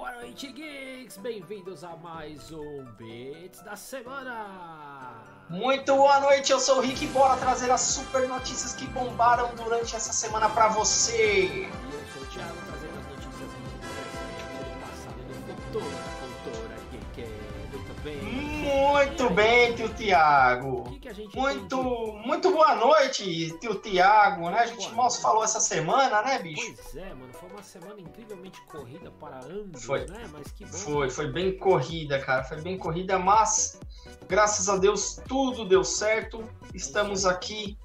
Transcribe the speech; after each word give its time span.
Boa 0.00 0.12
noite, 0.12 0.50
geeks! 0.50 1.18
Bem-vindos 1.18 1.84
a 1.84 1.94
mais 1.94 2.50
um 2.50 2.86
Beats 2.96 3.60
da 3.60 3.76
Semana! 3.76 4.46
Muito 5.50 5.94
boa 5.94 6.20
noite, 6.20 6.50
eu 6.50 6.58
sou 6.58 6.78
o 6.78 6.80
Rick 6.80 7.04
e 7.04 7.08
bora 7.08 7.36
trazer 7.36 7.70
as 7.70 7.82
super 7.82 8.26
notícias 8.26 8.72
que 8.72 8.86
bombaram 8.86 9.54
durante 9.54 9.94
essa 9.94 10.10
semana 10.10 10.48
pra 10.48 10.68
você! 10.68 11.44
E 11.44 11.64
eu 11.64 11.70
sou 12.14 12.22
o 12.22 12.26
Thiago, 12.28 12.56
trazendo 12.66 12.98
as 12.98 13.08
notícias 13.10 13.50
do 13.50 14.80
passado 14.80 15.20
e 15.20 15.22
do 15.22 15.34
futuro 15.54 15.90
da 15.90 16.02
cultura 16.18 16.76
geek. 16.92 17.28
Muito 17.70 18.02
bem! 18.02 18.22
Muito 18.22 19.30
bem, 19.34 19.74
tio 19.74 19.88
Tiago! 19.90 20.98
A 21.10 21.12
gente 21.12 21.36
Muito, 21.36 21.76
tem 21.76 22.22
muito 22.24 22.52
boa 22.52 22.76
noite, 22.76 23.50
tio 23.58 23.74
Tiago, 23.74 24.48
né? 24.48 24.60
A 24.60 24.66
gente 24.66 24.84
Boa 24.84 24.90
mal 24.90 25.04
noite. 25.06 25.14
se 25.16 25.22
falou 25.22 25.42
essa 25.42 25.58
semana, 25.58 26.22
né, 26.22 26.38
bicho? 26.38 26.72
Pois 26.72 26.94
é, 26.94 27.12
mano, 27.12 27.32
foi 27.32 27.50
uma 27.50 27.62
semana 27.64 28.00
incrivelmente 28.00 28.60
corrida 28.66 29.10
para 29.10 29.40
ambos, 29.44 29.84
Foi. 29.84 30.06
né? 30.06 30.30
Mas 30.32 30.52
que 30.52 30.64
bom. 30.64 30.70
Foi, 30.70 31.10
foi 31.10 31.26
bem 31.32 31.58
corrida, 31.58 32.20
cara. 32.20 32.44
Foi 32.44 32.60
bem 32.60 32.78
corrida, 32.78 33.18
mas 33.18 33.80
graças 34.28 34.68
a 34.68 34.76
Deus 34.76 35.20
tudo 35.26 35.64
deu 35.64 35.82
certo. 35.82 36.48
Estamos 36.72 37.26
aqui 37.26 37.76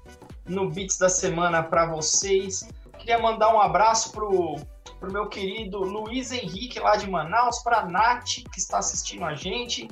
no 0.46 0.70
Beats 0.70 0.96
da 0.96 1.08
Semana 1.08 1.64
para 1.64 1.84
vocês. 1.84 2.68
Queria 2.96 3.18
mandar 3.18 3.52
um 3.52 3.60
abraço 3.60 4.12
pro, 4.12 4.54
pro 5.00 5.12
meu 5.12 5.28
querido 5.28 5.80
Luiz 5.80 6.30
Henrique 6.30 6.78
lá 6.78 6.94
de 6.94 7.10
Manaus, 7.10 7.58
pra 7.58 7.84
Nath 7.86 8.44
que 8.52 8.58
está 8.60 8.78
assistindo 8.78 9.24
a 9.24 9.34
gente, 9.34 9.88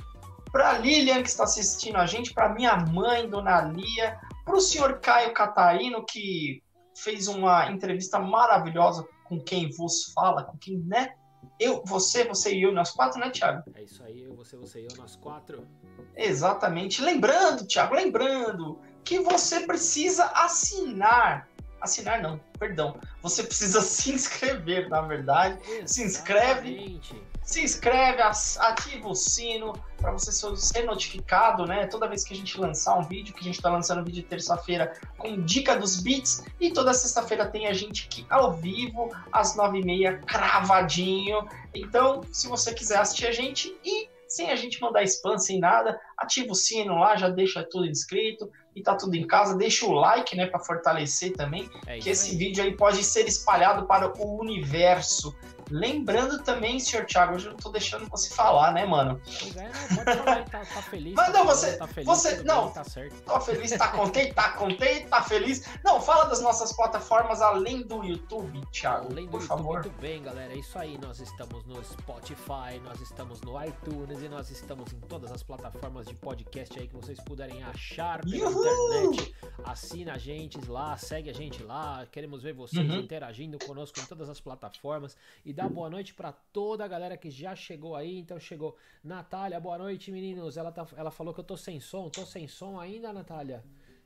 pra 0.55 0.77
Lilian 0.77 1.21
que 1.21 1.27
está 1.27 1.43
assistindo 1.43 1.97
a 1.97 2.05
gente, 2.05 2.33
pra 2.33 2.47
minha 2.47 2.77
mãe, 2.77 3.29
Dona 3.29 3.59
Lia, 3.59 4.17
pro 4.45 4.61
senhor 4.61 5.01
Caio 5.01 5.33
Catarino 5.33 6.05
que 6.05 6.63
fez 6.95 7.27
uma 7.27 7.69
entrevista 7.69 8.19
maravilhosa 8.19 9.05
com 9.25 9.37
quem 9.37 9.69
vos 9.69 10.13
fala, 10.13 10.45
com 10.45 10.57
quem, 10.57 10.77
né? 10.77 11.13
Eu, 11.59 11.83
você, 11.85 12.23
você 12.23 12.55
e 12.55 12.63
eu, 12.63 12.71
nós 12.71 12.91
quatro, 12.91 13.19
né, 13.19 13.31
Thiago? 13.31 13.69
É 13.75 13.83
isso 13.83 14.01
aí, 14.01 14.23
eu, 14.23 14.33
você, 14.33 14.55
você 14.55 14.79
e 14.79 14.87
eu, 14.89 14.95
nós 14.97 15.17
quatro. 15.17 15.67
Exatamente. 16.15 17.01
Lembrando, 17.01 17.67
Thiago, 17.67 17.93
lembrando 17.93 18.79
que 19.03 19.19
você 19.19 19.67
precisa 19.67 20.23
assinar. 20.27 21.49
Assinar 21.81 22.21
não, 22.21 22.39
perdão. 22.57 22.97
Você 23.21 23.43
precisa 23.43 23.81
se 23.83 24.13
inscrever, 24.13 24.87
na 24.87 25.01
verdade. 25.01 25.59
Se 25.85 26.01
inscreve. 26.01 27.01
Se 27.45 27.61
inscreve, 27.63 28.21
ativa 28.23 29.07
o 29.07 29.13
sino 29.15 29.73
para 29.97 30.11
você 30.11 30.31
ser- 30.31 30.83
notificado, 30.83 31.65
né? 31.65 31.85
Toda 31.85 32.07
vez 32.07 32.23
que 32.23 32.33
a 32.33 32.37
gente 32.37 32.59
lançar 32.59 32.97
um 32.97 33.03
vídeo, 33.03 33.33
que 33.33 33.39
a 33.39 33.43
gente 33.43 33.55
está 33.55 33.69
lançando 33.69 34.01
um 34.01 34.03
vídeo 34.03 34.23
terça-feira 34.23 34.91
com 35.17 35.39
dica 35.43 35.77
dos 35.77 36.01
beats, 36.01 36.43
e 36.59 36.71
toda 36.71 36.91
sexta-feira 36.93 37.45
tem 37.45 37.67
a 37.67 37.73
gente 37.73 38.07
aqui 38.07 38.25
ao 38.29 38.53
vivo, 38.53 39.09
às 39.31 39.55
nove 39.55 39.79
e 39.79 39.85
meia, 39.85 40.17
cravadinho. 40.25 41.47
Então, 41.73 42.21
se 42.31 42.47
você 42.47 42.73
quiser 42.73 42.97
assistir 42.97 43.27
a 43.27 43.31
gente 43.31 43.75
e 43.85 44.09
sem 44.27 44.49
a 44.49 44.55
gente 44.55 44.81
mandar 44.81 45.03
spam, 45.03 45.37
sem 45.37 45.59
nada, 45.59 45.99
ativa 46.17 46.51
o 46.51 46.55
sino 46.55 46.95
lá, 46.97 47.15
já 47.15 47.29
deixa 47.29 47.63
tudo 47.63 47.85
inscrito 47.85 48.49
e 48.75 48.81
tá 48.81 48.95
tudo 48.95 49.15
em 49.15 49.25
casa. 49.25 49.55
Deixa 49.55 49.85
o 49.85 49.91
like, 49.91 50.35
né, 50.35 50.47
para 50.47 50.59
fortalecer 50.59 51.31
também 51.33 51.69
É 51.85 51.99
que 51.99 52.09
esse 52.09 52.31
aí. 52.31 52.37
vídeo 52.37 52.63
aí 52.63 52.75
pode 52.75 53.03
ser 53.03 53.27
espalhado 53.27 53.85
para 53.85 54.11
o 54.19 54.41
universo. 54.41 55.33
Lembrando 55.69 56.43
também, 56.43 56.79
senhor 56.79 57.05
Thiago, 57.05 57.35
hoje 57.35 57.47
eu 57.47 57.51
não 57.51 57.57
tô 57.59 57.69
deixando 57.69 58.07
você 58.09 58.33
falar, 58.33 58.71
né, 58.71 58.85
mano? 58.85 59.19
Pois 59.23 59.55
é, 59.57 59.63
não, 59.71 59.95
pode 60.05 60.17
falar, 60.17 60.43
tá, 60.45 60.59
tá 60.59 60.81
feliz. 60.83 61.13
Mas 61.15 61.25
tá 61.27 61.33
não, 61.33 61.45
você- 61.45 61.77
Tá 61.77 61.87
feliz, 61.87 62.07
você- 62.07 62.43
não. 62.43 62.71
tá 62.71 62.83
certo. 62.83 63.21
Tô 63.23 63.39
feliz, 63.41 63.71
tá 63.71 63.87
contente, 63.89 64.33
tá 64.33 64.49
contente, 64.53 65.07
tá 65.07 65.21
feliz. 65.23 65.65
Não, 65.83 65.99
fala 66.01 66.25
das 66.25 66.41
nossas 66.41 66.71
plataformas 66.73 67.41
além 67.41 67.81
do 67.81 68.03
YouTube, 68.03 68.61
Thiago, 68.71 69.07
Além 69.11 69.25
do 69.25 69.31
por 69.31 69.41
YouTube, 69.41 69.47
favor. 69.47 69.73
muito 69.83 69.89
bem, 69.99 70.21
galera. 70.21 70.53
É 70.53 70.57
isso 70.57 70.77
aí. 70.77 70.97
Nós 70.97 71.19
estamos 71.19 71.65
no 71.65 71.83
Spotify, 71.83 72.79
nós 72.83 73.01
estamos 73.01 73.41
no 73.41 73.61
iTunes 73.63 74.21
e 74.21 74.29
nós 74.29 74.49
estamos 74.49 74.91
em 74.93 74.99
todas 75.01 75.31
as 75.31 75.43
plataformas 75.43 76.05
de 76.05 76.13
podcast 76.15 76.77
aí 76.79 76.87
que 76.87 76.95
vocês 76.95 77.19
puderem 77.21 77.63
achar 77.63 78.21
pela 78.21 78.35
Yuhu! 78.35 78.65
internet. 79.11 79.35
Assina 79.63 80.13
a 80.13 80.17
gente 80.17 80.59
lá, 80.69 80.95
segue 80.97 81.29
a 81.29 81.33
gente 81.33 81.63
lá. 81.63 82.05
Queremos 82.11 82.43
ver 82.43 82.53
vocês 82.53 82.87
Uhum. 82.89 82.99
interagindo 82.99 83.57
conosco 83.65 83.99
em 83.99 84.05
todas 84.05 84.29
as 84.29 84.39
plataformas. 84.39 85.15
E 85.43 85.51
dá 85.55 85.69
boa 85.69 85.89
noite 85.89 86.13
pra 86.13 86.33
toda 86.33 86.83
a 86.83 86.87
galera 86.87 87.15
que 87.15 87.31
já 87.31 87.55
chegou 87.55 87.95
aí. 87.95 88.19
Então 88.19 88.37
chegou 88.39 88.75
Natália, 89.03 89.59
boa 89.59 89.77
noite, 89.77 90.11
meninos. 90.11 90.57
Ela, 90.57 90.71
tá, 90.71 90.85
ela 90.97 91.09
falou 91.09 91.33
que 91.33 91.39
eu 91.39 91.43
tô 91.43 91.55
sem 91.55 91.79
som. 91.79 92.09
Tô 92.09 92.25
sem 92.25 92.47
som 92.47 92.77
ainda, 92.77 93.13
Natália? 93.13 93.63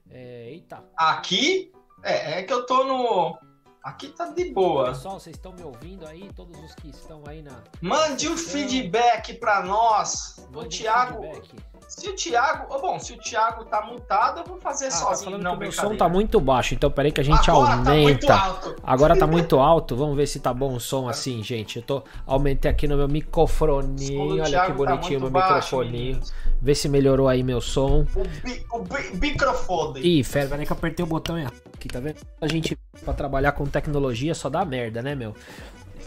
É, 0.09 0.51
eita. 0.51 0.83
Aqui, 0.95 1.71
é, 2.03 2.39
é 2.39 2.43
que 2.43 2.53
eu 2.53 2.65
tô 2.65 2.83
no... 2.85 3.37
Aqui 3.81 4.09
tá 4.09 4.25
de 4.25 4.51
boa. 4.51 4.89
Pessoal, 4.89 5.19
vocês 5.19 5.35
estão 5.35 5.53
me 5.53 5.63
ouvindo 5.63 6.05
aí? 6.05 6.29
Todos 6.33 6.59
os 6.59 6.75
que 6.75 6.89
estão 6.89 7.23
aí 7.25 7.41
na. 7.41 7.63
Mande 7.81 8.27
o 8.27 8.37
feedback 8.37 9.35
pra 9.35 9.63
nós. 9.63 10.37
O 10.49 10.57
Mande 10.57 10.65
um 10.65 10.69
Thiago, 10.69 11.21
feedback. 11.21 11.78
Se 11.89 12.07
o 12.07 12.15
Thiago, 12.15 12.67
oh, 12.69 12.79
bom, 12.79 12.99
se 12.99 13.13
o 13.13 13.17
Thiago 13.17 13.65
tá 13.65 13.81
mutado, 13.81 14.39
eu 14.41 14.45
vou 14.45 14.57
fazer 14.59 14.85
Ah, 14.85 14.89
tá 14.89 14.95
sozinho, 14.95 15.31
falando 15.31 15.43
não, 15.43 15.57
meu 15.57 15.71
som 15.71 15.95
tá 15.97 16.07
muito 16.07 16.39
baixo, 16.39 16.75
então 16.75 16.91
peraí 16.91 17.11
que 17.11 17.19
a 17.19 17.23
gente 17.23 17.49
Agora 17.49 17.67
tá 17.83 17.89
aumenta. 17.91 18.33
alto. 18.35 18.75
Agora 18.83 19.17
tá 19.17 19.25
muito 19.27 19.59
alto, 19.59 19.95
vamos 19.95 20.15
ver 20.15 20.27
se 20.27 20.39
tá 20.39 20.53
bom 20.53 20.75
o 20.75 20.79
som 20.79 21.09
assim, 21.09 21.43
gente. 21.43 21.77
Eu 21.77 21.83
tô 21.83 22.03
aumentei 22.27 22.69
aqui 22.69 22.87
no 22.87 22.95
meu 22.95 23.07
microfoninho, 23.07 24.41
olha 24.43 24.43
que 24.45 24.51
tá 24.67 24.69
bonitinho 24.69 25.19
meu 25.19 25.31
muito 25.31 25.33
baixo, 25.33 25.77
microfoninho. 25.77 26.05
meninos. 26.05 26.33
Vê 26.61 26.75
se 26.75 26.87
melhorou 26.89 27.27
aí 27.27 27.41
meu 27.41 27.59
som. 27.61 28.05
O, 28.15 28.23
bi, 28.43 28.65
o 28.71 28.79
bi, 28.79 29.17
microfone. 29.17 30.01
Ih, 30.01 30.23
fera, 30.23 30.49
peraí 30.49 30.65
que 30.65 30.71
eu 30.71 30.77
apertei 30.77 31.03
o 31.03 31.07
botão 31.07 31.35
aqui, 31.73 31.87
tá 31.87 31.99
vendo? 31.99 32.17
A 32.41 32.47
gente 32.47 32.77
pra 33.03 33.13
trabalhar 33.13 33.53
com 33.53 33.65
tecnologia 33.65 34.35
só 34.35 34.49
dá 34.49 34.63
merda, 34.65 35.01
né, 35.01 35.15
meu? 35.15 35.33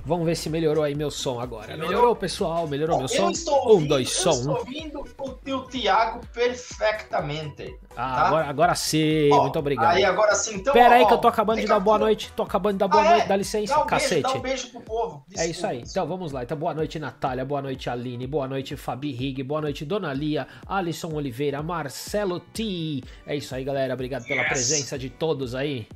Vamos 0.04 0.26
ver 0.26 0.34
se 0.36 0.50
melhorou 0.50 0.82
aí 0.82 0.96
meu 0.96 1.10
som 1.12 1.38
agora. 1.40 1.68
Melhorou? 1.68 1.88
Melhorou, 1.90 2.16
pessoal? 2.16 2.66
Melhorou 2.66 2.96
meu 2.98 3.04
eu 3.06 3.08
som? 3.08 3.30
estou 3.30 3.54
Um, 3.54 3.68
ouvindo, 3.70 3.88
dois, 3.88 4.08
eu 4.08 4.14
som. 4.14 4.30
estou 4.40 4.56
ouvindo 4.58 5.04
o 5.18 5.28
tio 5.44 5.62
Thiago 5.68 6.20
perfeitamente. 6.32 7.78
Ah, 7.96 8.14
tá? 8.16 8.26
agora, 8.26 8.46
agora 8.48 8.74
sim, 8.74 9.30
Ó, 9.32 9.42
muito 9.42 9.58
obrigado. 9.58 9.94
Aí 9.94 10.04
agora 10.04 10.34
sim, 10.34 10.56
então. 10.56 10.72
Pera 10.72 10.96
aí 10.96 11.02
ó, 11.02 11.06
que 11.06 11.14
eu 11.14 11.18
tô 11.18 11.28
acabando 11.28 11.60
de 11.60 11.66
dar 11.66 11.78
boa 11.78 11.98
noite. 11.98 12.32
Tô 12.34 12.42
acabando 12.42 12.72
de 12.74 12.78
dar 12.78 12.88
boa 12.88 13.02
Ah, 13.02 13.06
é? 13.06 13.10
noite, 13.10 13.28
dá 13.28 13.36
licença, 13.36 13.74
Dá 13.74 13.82
um 13.82 13.86
beijo, 13.86 14.02
cacete. 14.04 14.22
dá 14.22 14.32
um 14.32 14.41
beijo 14.41 14.70
pro 14.70 14.80
povo. 14.80 15.24
É 15.36 15.46
isso 15.46 15.66
aí. 15.66 15.82
Desculpa. 15.82 15.91
Então 15.91 16.06
vamos 16.08 16.32
lá. 16.32 16.42
Então 16.42 16.56
boa 16.58 16.74
noite, 16.74 16.98
Natália. 16.98 17.44
Boa 17.44 17.62
noite, 17.62 17.88
Aline. 17.88 18.26
Boa 18.26 18.48
noite, 18.48 18.76
Fabi 18.76 19.12
Rig. 19.12 19.42
Boa 19.42 19.60
noite, 19.60 19.84
Dona 19.84 20.12
Lia. 20.12 20.48
Alisson 20.66 21.12
Oliveira. 21.14 21.62
Marcelo 21.62 22.41
T. 22.41 23.04
É 23.26 23.36
isso 23.36 23.54
aí, 23.54 23.62
galera. 23.62 23.94
Obrigado 23.94 24.24
pela 24.26 24.41
Yes. 24.42 24.48
presença 24.50 24.98
de 24.98 25.08
todos 25.10 25.54
aí. 25.54 25.86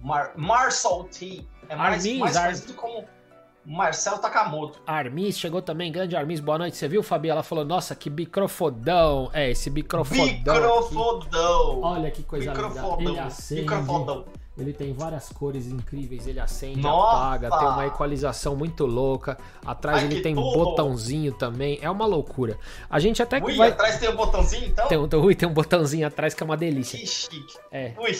Mar 0.00 0.32
Marcel 0.36 1.08
T. 1.10 1.44
É 1.70 1.76
mais, 1.76 2.04
Armin, 2.04 2.18
mais 2.18 2.36
Ar- 2.36 2.44
conhecido 2.46 2.74
como 2.74 3.04
Marcel 3.64 4.18
Takamoto. 4.18 4.80
Armis 4.86 5.38
chegou 5.38 5.62
também. 5.62 5.92
Grande 5.92 6.16
Armis. 6.16 6.40
Boa 6.40 6.58
noite. 6.58 6.76
Você 6.76 6.88
viu, 6.88 7.02
Fabi? 7.02 7.28
Ela 7.28 7.42
falou: 7.42 7.64
Nossa, 7.64 7.94
que 7.94 8.10
microfodão. 8.10 9.30
É, 9.32 9.50
esse 9.50 9.70
microfodão. 9.70 10.24
aqui. 10.24 10.34
Microfodão. 10.34 11.80
Olha 11.82 12.10
que 12.10 12.22
coisa 12.22 12.52
linda. 12.52 12.60
Ele 12.60 12.68
Microfodão. 12.70 13.24
acende. 13.26 13.60
Microfodão. 13.62 14.24
Ele 14.58 14.72
tem 14.74 14.92
várias 14.92 15.30
cores 15.30 15.68
incríveis, 15.68 16.26
ele 16.26 16.38
acende, 16.38 16.82
Nossa! 16.82 17.16
apaga, 17.16 17.48
tem 17.50 17.68
uma 17.68 17.86
equalização 17.86 18.54
muito 18.54 18.84
louca. 18.84 19.38
Atrás 19.64 20.00
Ai, 20.00 20.04
ele 20.04 20.20
tem 20.20 20.34
tudo! 20.34 20.52
botãozinho 20.52 21.32
também, 21.32 21.78
é 21.80 21.88
uma 21.88 22.04
loucura. 22.04 22.58
A 22.90 22.98
gente 23.00 23.22
até 23.22 23.40
que 23.40 23.46
Ui, 23.46 23.56
vai. 23.56 23.70
atrás 23.70 23.98
tem 23.98 24.10
um 24.10 24.16
botãozinho, 24.16 24.66
então? 24.66 24.86
Tem, 24.86 24.98
um- 24.98 25.08
ui, 25.24 25.34
tem 25.34 25.48
um 25.48 25.52
botãozinho 25.54 26.06
atrás 26.06 26.34
que 26.34 26.42
é 26.42 26.44
uma 26.44 26.58
delícia. 26.58 26.98
Que 26.98 27.06
chique. 27.06 27.56
É. 27.72 27.94
Ui. 27.98 28.12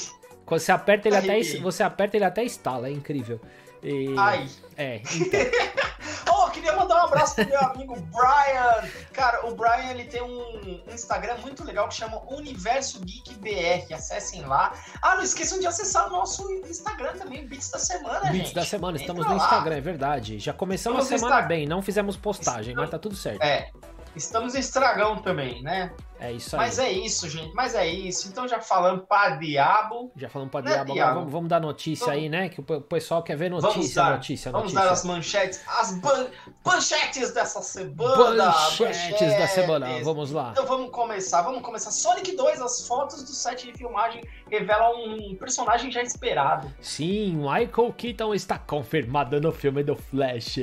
Quando 0.50 0.60
você 0.60 0.72
aperta, 0.72 1.08
ele 1.08 1.16
até, 1.16 1.42
você 1.60 1.82
aperta, 1.82 2.16
ele 2.16 2.24
até 2.24 2.44
instala, 2.44 2.88
é 2.88 2.90
incrível. 2.92 3.40
E- 3.82 4.14
Ai. 4.18 4.46
É, 4.76 4.96
então. 5.14 5.40
Oh, 6.32 6.48
queria 6.50 6.74
mandar 6.76 6.96
um 6.96 7.06
abraço 7.06 7.34
pro 7.34 7.46
meu 7.48 7.60
amigo 7.60 7.94
Brian. 7.96 8.88
Cara, 9.12 9.46
o 9.46 9.54
Brian 9.54 9.90
ele 9.90 10.04
tem 10.04 10.22
um 10.22 10.80
Instagram 10.92 11.36
muito 11.38 11.64
legal 11.64 11.88
que 11.88 11.94
chama 11.94 12.20
Universo 12.32 13.00
Geek 13.00 13.34
BR. 13.38 13.92
Acessem 13.94 14.42
lá. 14.44 14.72
Ah, 15.02 15.16
não 15.16 15.22
esqueçam 15.22 15.58
de 15.58 15.66
acessar 15.66 16.06
o 16.08 16.10
nosso 16.10 16.50
Instagram 16.66 17.12
também, 17.16 17.46
Beats 17.46 17.70
da 17.70 17.78
Semana, 17.78 18.20
Beats 18.30 18.36
gente. 18.36 18.54
da 18.54 18.64
semana, 18.64 18.92
Entra 18.98 19.02
estamos 19.02 19.26
no 19.26 19.36
lá. 19.36 19.44
Instagram, 19.44 19.76
é 19.76 19.80
verdade. 19.80 20.38
Já 20.38 20.52
começamos 20.52 21.00
a 21.00 21.18
semana 21.18 21.42
bem, 21.42 21.66
não 21.66 21.82
fizemos 21.82 22.16
postagem, 22.16 22.74
mas 22.74 22.88
tá 22.91 22.98
tudo 22.98 23.14
certo. 23.16 23.42
É. 23.42 23.70
Estamos 24.16 24.54
em 24.54 24.59
Estragão 24.59 25.22
também, 25.22 25.62
né? 25.62 25.92
É 26.18 26.33
isso 26.33 26.54
aí. 26.54 26.60
Mas 26.60 26.78
é 26.78 26.91
isso, 26.92 27.28
gente. 27.30 27.54
Mas 27.54 27.74
é 27.74 27.86
isso. 27.86 28.28
Então 28.28 28.47
já 28.47 28.60
falando 28.60 29.07
pra 29.07 29.30
diabo, 29.36 30.12
Já 30.16 30.28
falamos 30.28 30.51
pra 30.53 30.60
Né, 30.60 30.72
diabo, 30.72 30.92
Diabo? 30.92 31.15
vamos, 31.21 31.33
vamos 31.33 31.48
dar 31.48 31.60
notícia 31.60 32.07
Vamos- 32.07 32.21
aí, 32.22 32.28
né? 32.28 32.48
Que 32.51 32.60
o 32.60 32.62
pe- 32.62 32.74
o 32.74 32.80
pessoal 32.83 33.22
quer 33.22 33.36
ver 33.36 33.48
Vamos 33.51 33.65
notícia, 33.65 34.03
dar- 34.03 34.10
notícia, 34.16 34.51
vamos 34.53 34.65
notícia. 34.74 34.84
dar 34.86 34.92
as 34.92 35.04
manchetes, 35.04 35.60
as 35.66 35.95
ban- 35.98 36.27
manchetes 36.66 37.33
dessa 37.33 37.62
semana. 37.62 38.53
Manchetes 38.53 39.39
da 39.39 39.47
semana, 39.47 39.86
manchetes. 39.86 40.04
vamos 40.04 40.30
lá. 40.33 40.51
Então 40.53 40.66
vamos 40.66 40.91
começar, 40.91 41.42
vamos 41.42 41.63
começar. 41.63 41.91
Sonic 41.91 42.36
2, 42.36 42.60
as 42.60 42.86
fotos 42.86 43.22
do 43.22 43.30
set 43.30 43.65
de 43.71 43.78
filmagem 43.78 44.22
revelam 44.51 44.92
um 45.04 45.34
personagem 45.36 45.91
já 45.91 46.03
esperado. 46.03 46.71
Sim, 46.80 47.36
Michael 47.36 47.95
Keaton 47.97 48.34
está 48.34 48.59
confirmado 48.59 49.41
no 49.41 49.53
filme 49.53 49.83
do 49.83 49.97
Flash. 49.97 50.59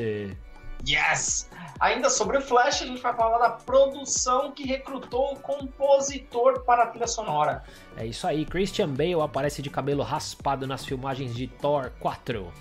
Yes! 0.88 1.50
Ainda 1.80 2.10
sobre 2.10 2.38
o 2.38 2.42
Flash, 2.42 2.82
a 2.82 2.86
gente 2.86 3.02
vai 3.02 3.16
falar 3.16 3.38
da 3.38 3.52
produção 3.52 4.52
que 4.52 4.66
recrutou 4.66 5.34
o 5.34 5.40
compositor 5.40 6.62
para 6.62 6.84
a 6.84 6.88
trilha 6.88 7.08
sonora. 7.08 7.64
É 7.96 8.06
isso 8.06 8.26
aí, 8.26 8.46
Christian 8.46 8.90
Bale 8.90 9.22
aparece 9.22 9.62
de 9.62 9.70
cabelo 9.70 10.04
raspado 10.04 10.66
nas 10.66 10.84
filmagens 10.84 11.36
de 11.36 11.48
Thor 11.48 11.92
4. 12.00 12.52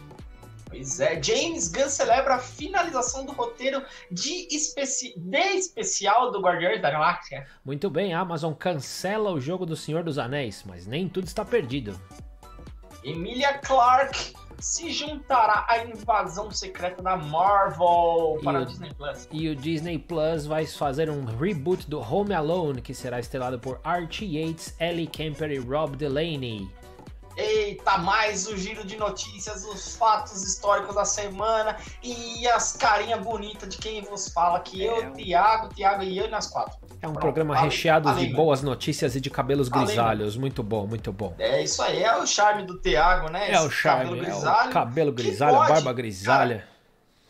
Pois 0.69 1.01
é, 1.01 1.23
James 1.23 1.69
Gunn 1.69 1.89
celebra 1.89 2.35
a 2.35 2.39
finalização 2.39 3.25
do 3.25 3.33
roteiro 3.33 3.83
de, 4.11 4.49
especi... 4.55 5.15
de 5.17 5.39
especial 5.39 6.31
do 6.31 6.41
Guardiões 6.41 6.83
da 6.83 6.91
Galáxia. 6.91 7.47
Muito 7.65 7.89
bem, 7.89 8.13
a 8.13 8.21
Amazon 8.21 8.53
cancela 8.53 9.31
o 9.31 9.41
jogo 9.41 9.65
do 9.65 9.77
Senhor 9.77 10.03
dos 10.03 10.19
Anéis, 10.19 10.65
mas 10.67 10.87
nem 10.87 11.09
tudo 11.09 11.27
está 11.27 11.45
perdido. 11.45 11.99
Emilia 13.03 13.59
Clarke 13.59 14.35
se 14.59 14.91
juntará 14.91 15.65
à 15.69 15.85
invasão 15.85 16.51
secreta 16.51 17.03
da 17.03 17.17
Marvel 17.17 18.39
para 18.43 18.59
E 18.61 18.63
o 18.63 18.63
o- 18.63 18.67
Disney 18.67 18.95
Plus. 18.95 19.29
E 19.33 19.49
o 19.49 19.57
Disney 19.57 19.99
Plus 19.99 20.47
vai 20.47 20.67
fazer 20.67 21.11
um 21.11 21.25
reboot 21.25 21.89
do 21.89 22.01
Home 22.01 22.35
Alone, 22.35 22.81
que 22.81 22.95
será 22.95 23.19
estrelado 23.21 23.59
por 23.59 23.81
Archie 23.85 24.39
Yates, 24.39 24.75
Ellie 24.81 25.07
Kemper 25.07 25.51
e 25.51 25.59
Rob 25.59 25.97
Delaney. 25.97 26.69
Eita, 27.37 27.99
mais 27.99 28.47
o 28.47 28.57
giro 28.57 28.85
de 28.85 28.97
notícias, 28.97 29.65
os 29.65 29.95
fatos 29.97 30.43
históricos 30.43 30.95
da 30.95 31.05
semana 31.05 31.77
e 32.03 32.49
as 32.49 32.73
carinhas 32.77 33.21
bonitas 33.23 33.69
de 33.69 33.79
quem 33.79 34.01
vos 34.03 34.29
fala, 34.29 34.61
que 34.61 34.87
É. 34.87 34.89
eu, 34.89 35.13
Thiago, 35.13 35.75
Thiago 35.75 36.03
e 36.03 36.17
eu 36.19 36.27
e 36.27 36.31
nós 36.31 36.47
quatro. 36.47 36.79
É 37.03 37.07
um 37.07 37.13
Pronto, 37.13 37.21
programa 37.21 37.57
recheado 37.57 38.15
de 38.15 38.27
boas 38.29 38.63
notícias 38.63 39.15
e 39.15 39.21
de 39.21 39.29
cabelos 39.29 39.69
grisalhos. 39.69 40.37
Muito 40.37 40.63
bom, 40.63 40.87
muito 40.87 41.13
bom. 41.13 41.35
É 41.39 41.63
isso 41.63 41.83
aí, 41.83 42.03
é 42.03 42.17
o 42.17 42.27
charme 42.27 42.65
do 42.65 42.81
Thiago, 42.81 43.31
né? 43.31 43.53
É 43.53 43.61
o 43.61 43.67
Esse 43.67 43.75
charme, 43.77 44.05
cabelo 44.05 44.23
é 44.23 44.25
grisalho. 44.25 44.71
o 44.71 44.73
cabelo 44.73 45.13
grisalho, 45.13 45.57
pode, 45.59 45.73
barba 45.73 45.93
grisalha. 45.93 46.69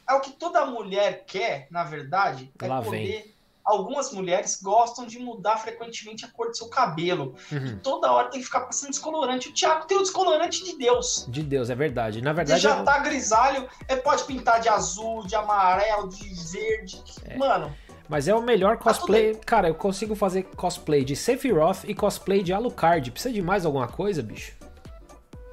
É 0.09 0.15
o 0.15 0.21
que 0.21 0.31
toda 0.31 0.65
mulher 0.67 1.25
quer, 1.27 1.67
na 1.69 1.83
verdade, 1.83 2.53
é 2.63 2.67
Lá 2.69 2.81
poder. 2.81 3.35
Algumas 3.67 4.13
mulheres 4.13 4.63
gostam 4.63 5.07
de 5.07 5.19
mudar 5.19 5.57
frequentemente 5.57 6.25
a 6.25 6.29
cor 6.29 6.47
do 6.51 6.57
seu 6.57 6.69
cabelo. 6.69 7.35
Uhum. 7.51 7.81
Toda 7.83 8.13
hora 8.13 8.31
tem 8.31 8.39
que 8.39 8.47
ficar 8.47 8.61
passando 8.61 8.91
descolorante. 8.91 9.49
O 9.49 9.53
Thiago 9.53 9.87
tem 9.87 9.97
o 9.99 10.03
descolorante 10.03 10.63
de 10.65 10.79
Deus. 10.79 11.27
De 11.29 11.43
Deus, 11.43 11.69
é 11.69 11.75
verdade. 11.75 12.23
Na 12.23 12.31
Ele 12.31 12.37
verdade, 12.37 12.61
já 12.61 12.79
eu- 12.79 12.85
tá 12.85 12.99
grisalho, 13.01 13.69
é, 13.89 13.97
pode 13.97 14.23
pintar 14.23 14.61
de 14.61 14.69
azul, 14.69 15.27
de 15.27 15.35
amarelo, 15.35 16.09
de 16.09 16.33
verde. 16.53 17.03
É. 17.25 17.37
Mano, 17.37 17.75
mas 18.09 18.29
é 18.29 18.35
o 18.37 18.41
melhor 18.41 18.77
Tá 18.77 18.85
cosplay. 18.85 19.35
Cara, 19.45 19.67
eu 19.67 19.75
consigo 19.75 20.15
fazer 20.15 20.45
cosplay 20.55 21.05
de 21.05 21.17
Sephiroth 21.17 21.83
e 21.89 21.95
cosplay 21.95 22.45
de 22.45 22.53
Alucard. 22.53 23.11
Precisa 23.11 23.35
de 23.35 23.43
mais 23.43 23.67
alguma 23.67 23.89
coisa, 23.89 24.23
bicho? 24.23 24.53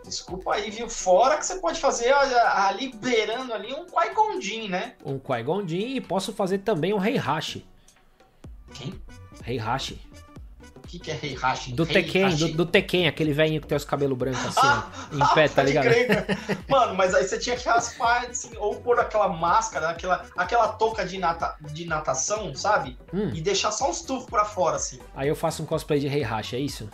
desculpa 0.06 0.54
aí, 0.54 0.69
viu? 0.69 0.88
Fora 0.88 1.38
que 1.38 1.45
você 1.45 1.56
pode 1.56 1.80
fazer 1.80 2.13
olha, 2.13 2.68
ali 2.68 2.94
beirando 2.94 3.51
ali 3.54 3.74
um 3.74 3.86
Qui-Gon 3.86 4.68
né? 4.69 4.94
Um 5.04 5.18
Qui-Gon 5.18 5.63
e 5.68 6.00
posso 6.01 6.31
fazer 6.33 6.60
também 6.60 6.94
um 6.94 7.04
Heihachi. 7.04 7.65
Quem? 8.74 8.94
Heihachi. 9.46 10.02
O 10.75 10.88
que, 10.94 11.00
que 11.00 11.10
é 11.12 11.20
Heihachi? 11.24 11.74
Do 11.74 11.86
Tekken, 11.88 12.36
do, 12.36 12.48
do 12.54 12.66
Tekken, 12.68 13.08
aquele 13.08 13.34
velhinho 13.34 13.60
que 13.62 13.68
tem 13.68 13.75
os 13.75 13.84
cabelos 13.86 14.16
brancos 14.18 14.46
assim, 14.46 14.60
Ah, 14.62 14.92
ó, 15.12 15.16
em 15.16 15.34
pé, 15.34 15.48
tá 15.48 15.56
pode 15.64 15.68
ligado? 15.68 15.88
Mano, 16.70 16.94
mas 16.94 17.16
aí 17.16 17.24
você 17.24 17.40
tinha 17.40 17.56
que 17.56 17.68
raspar, 17.68 18.28
assim, 18.30 18.52
ou 18.58 18.75
pôr 18.75 19.00
aquela 19.00 19.28
máscara, 19.30 19.90
aquela, 19.90 20.24
aquela 20.38 20.68
touca 20.74 21.04
de, 21.06 21.18
nata, 21.18 21.56
de 21.72 21.86
natação, 21.86 22.54
sabe? 22.54 22.98
Hum, 23.12 23.31
E 23.34 23.42
deixar 23.42 23.72
só 23.72 23.90
uns 23.90 24.02
tufos 24.02 24.30
pra 24.30 24.46
fora, 24.46 24.75
assim. 24.75 25.00
aí 25.16 25.28
eu 25.28 25.36
faço 25.36 25.64
um 25.64 25.66
cosplay 25.66 26.00
de 26.00 26.08
Heihachi, 26.08 26.56
é 26.58 26.60
isso? 26.60 26.88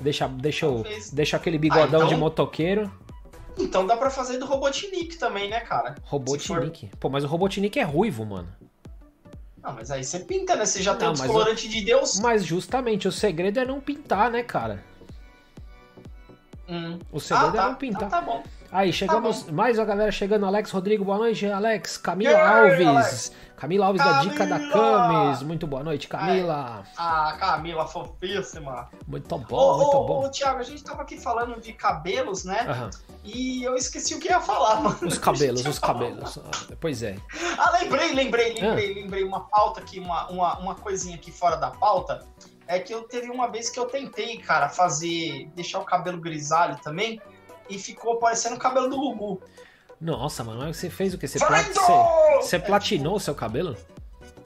Deixa, 0.00 0.28
deixa, 0.28 0.66
eu, 0.66 0.74
Talvez. 0.74 1.10
deixa 1.10 1.36
aquele 1.36 1.58
bigodão 1.58 1.82
Ah, 2.02 2.04
então- 2.04 2.06
de 2.08 2.16
motoqueiro. 2.16 2.90
Então 3.58 3.84
dá 3.86 3.96
pra 3.96 4.10
fazer 4.10 4.38
do 4.38 4.46
Robotnik 4.46 5.16
também, 5.18 5.50
né, 5.50 5.60
cara? 5.60 5.96
Robotnik. 6.04 6.88
Pô, 7.00 7.10
mas 7.10 7.24
o 7.24 7.26
Robotnik 7.26 7.78
é 7.78 7.82
ruivo, 7.82 8.24
mano. 8.24 8.48
Não, 9.62 9.74
mas 9.74 9.90
aí 9.90 10.02
você 10.02 10.20
pinta, 10.20 10.56
né? 10.56 10.64
Você 10.64 10.82
já 10.82 10.94
tem 10.94 11.06
Não, 11.06 11.14
o 11.14 11.16
descolorante 11.16 11.68
de 11.68 11.82
Deus. 11.82 12.18
Mas 12.18 12.44
justamente, 12.44 13.06
o 13.06 13.12
segredo 13.12 13.60
é 13.60 13.64
não 13.64 13.80
pintar, 13.80 14.30
né, 14.30 14.42
cara? 14.42 14.82
Hum. 16.68 16.98
O 17.12 17.20
segredo 17.20 17.46
Ah, 17.46 17.58
é 17.58 17.62
tá. 17.62 17.68
não 17.68 17.74
pintar. 17.74 18.02
Então 18.04 18.08
tá 18.08 18.20
bom. 18.22 18.42
Aí, 18.72 18.92
chegamos. 18.92 19.50
mais 19.50 19.78
uma 19.78 19.84
galera 19.84 20.12
chegando. 20.12 20.46
Alex 20.46 20.70
Rodrigo, 20.70 21.04
boa 21.04 21.18
noite. 21.18 21.44
Alex, 21.46 21.96
Camila 21.96 22.30
aí, 22.36 22.70
Alves. 22.70 22.86
Alex? 22.86 23.32
Camila 23.56 23.86
Alves 23.86 24.02
da 24.04 24.20
Dica 24.20 24.46
da 24.46 24.58
Camila! 24.58 24.72
Camis. 25.08 25.42
Muito 25.42 25.66
boa 25.66 25.82
noite, 25.82 26.06
Camila. 26.06 26.84
Ah, 26.96 27.36
Camila, 27.38 27.84
fofíssima. 27.86 28.88
Muito 29.08 29.34
Ô, 29.34 29.38
bom, 29.38 29.76
muito 29.78 29.96
ô, 29.96 30.06
bom. 30.06 30.24
ô, 30.24 30.30
Thiago, 30.30 30.60
a 30.60 30.62
gente 30.62 30.84
tava 30.84 31.02
aqui 31.02 31.20
falando 31.20 31.60
de 31.60 31.72
cabelos, 31.72 32.44
né? 32.44 32.60
Aham. 32.68 32.90
E 33.24 33.62
eu 33.64 33.74
esqueci 33.74 34.14
o 34.14 34.20
que 34.20 34.28
ia 34.28 34.40
falar, 34.40 34.80
mano. 34.80 34.98
Os 35.02 35.18
cabelos, 35.18 35.66
os 35.66 35.78
cabelos. 35.80 36.38
Ah, 36.38 36.74
Pois 36.80 37.02
é. 37.02 37.16
Ah, 37.58 37.70
lembrei, 37.72 38.14
lembrei, 38.14 38.52
Ah. 38.60 38.66
lembrei, 38.68 38.94
lembrei. 38.94 39.24
Uma 39.24 39.40
pauta 39.40 39.80
aqui, 39.80 39.98
uma, 39.98 40.28
uma, 40.30 40.58
uma 40.58 40.74
coisinha 40.76 41.16
aqui 41.16 41.32
fora 41.32 41.56
da 41.56 41.70
pauta. 41.70 42.24
É 42.68 42.78
que 42.78 42.94
eu 42.94 43.02
teve 43.02 43.28
uma 43.30 43.48
vez 43.48 43.68
que 43.68 43.80
eu 43.80 43.86
tentei, 43.86 44.38
cara, 44.38 44.68
fazer. 44.68 45.50
deixar 45.56 45.80
o 45.80 45.84
cabelo 45.84 46.18
grisalho 46.18 46.76
também. 46.82 47.20
E 47.70 47.78
ficou 47.78 48.16
parecendo 48.16 48.56
o 48.56 48.58
cabelo 48.58 48.88
do 48.88 48.96
Gugu. 48.96 49.40
Nossa, 50.00 50.42
mano, 50.42 50.60
mas 50.60 50.76
você 50.76 50.90
fez 50.90 51.14
o 51.14 51.18
quê? 51.18 51.28
Você, 51.28 51.38
pla- 51.38 51.58
Feito! 51.58 51.80
você, 51.80 52.36
você 52.42 52.58
platinou 52.58 53.16
o 53.16 53.20
seu 53.20 53.34
cabelo? 53.34 53.76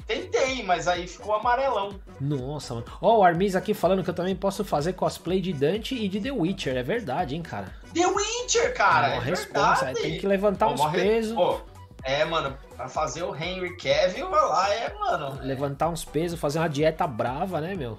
Tentei, 0.06 0.62
mas 0.62 0.86
aí 0.86 1.06
ficou 1.06 1.34
amarelão. 1.34 1.94
Nossa, 2.20 2.74
mano. 2.74 2.86
Ó, 3.00 3.18
o 3.18 3.24
Armis 3.24 3.56
aqui 3.56 3.72
falando 3.72 4.04
que 4.04 4.10
eu 4.10 4.14
também 4.14 4.36
posso 4.36 4.62
fazer 4.64 4.92
cosplay 4.92 5.40
de 5.40 5.52
Dante 5.52 5.94
e 5.94 6.08
de 6.08 6.20
The 6.20 6.30
Witcher. 6.30 6.76
É 6.76 6.82
verdade, 6.82 7.34
hein, 7.34 7.40
cara? 7.42 7.72
The 7.94 8.06
Witcher, 8.06 8.74
cara. 8.74 9.14
é 9.14 9.16
É 9.16 9.20
resposta. 9.20 9.86
verdade. 9.86 10.02
Tem 10.06 10.18
que 10.18 10.26
levantar 10.26 10.66
uns 10.68 10.80
Uma 10.80 10.90
re- 10.90 11.00
pesos. 11.00 11.34
Pô, 11.34 11.58
é, 12.02 12.22
mano, 12.26 12.54
pra 12.76 12.86
fazer 12.86 13.22
o 13.22 13.34
Henry 13.34 13.74
Cavill 13.78 14.28
lá 14.28 14.68
é, 14.74 14.92
mano. 14.92 15.38
Levantar 15.42 15.88
uns 15.88 16.04
pesos, 16.04 16.38
fazer 16.38 16.58
uma 16.58 16.68
dieta 16.68 17.06
brava, 17.06 17.60
né, 17.62 17.74
meu? 17.74 17.96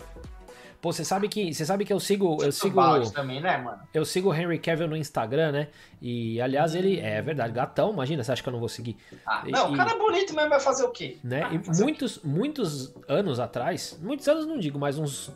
Pô, 0.86 0.94
você 0.94 1.04
sabe 1.04 1.28
que 1.28 1.52
você 1.52 1.66
sabe 1.66 1.84
que 1.84 1.92
eu 1.92 2.00
sigo 2.00 2.38
eu 2.44 2.52
sigo 2.52 2.80
também, 3.10 3.42
né, 3.42 3.58
mano? 3.58 3.80
eu 3.92 4.06
sigo 4.06 4.30
o 4.30 4.36
Henry 4.36 4.60
Cavill 4.60 4.88
no 4.88 4.96
Instagram, 4.96 5.52
né? 5.52 5.68
E 6.08 6.40
aliás 6.40 6.76
ele 6.76 7.00
é 7.00 7.20
verdade, 7.20 7.52
gatão, 7.52 7.92
imagina, 7.92 8.24
você 8.24 8.32
acha 8.32 8.44
que 8.44 8.48
eu 8.48 8.54
não 8.54 8.60
vou 8.60 8.70
seguir, 8.70 8.96
Ah, 9.26 9.42
E- 9.44 9.50
não, 9.50 9.74
o 9.74 9.76
cara 9.76 9.90
é 9.90 9.98
bonito 9.98 10.36
mesmo, 10.36 10.52
vai 10.52 10.60
fazer 10.60 10.84
o 10.84 10.92
quê? 10.92 11.18
né? 11.24 11.42
Ah, 11.44 11.52
E 11.52 11.82
muitos 11.82 12.20
muitos 12.24 12.94
anos 13.08 13.40
atrás, 13.40 13.98
muitos 14.04 14.28
anos 14.28 14.46
não 14.46 14.60
digo, 14.60 14.78
mas 14.78 15.00
uns 15.00 15.32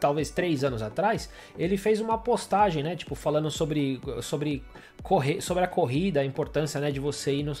talvez 0.00 0.30
três 0.30 0.64
anos 0.64 0.80
atrás, 0.80 1.28
ele 1.58 1.76
fez 1.76 2.00
uma 2.00 2.16
postagem, 2.16 2.82
né? 2.82 2.96
Tipo 2.96 3.14
falando 3.14 3.50
sobre 3.50 4.00
sobre 4.22 4.64
correr, 5.02 5.42
sobre 5.42 5.64
a 5.64 5.66
corrida, 5.68 6.20
a 6.20 6.24
importância, 6.24 6.80
né, 6.80 6.90
de 6.90 6.98
você 6.98 7.34
ir 7.34 7.42
no, 7.42 7.52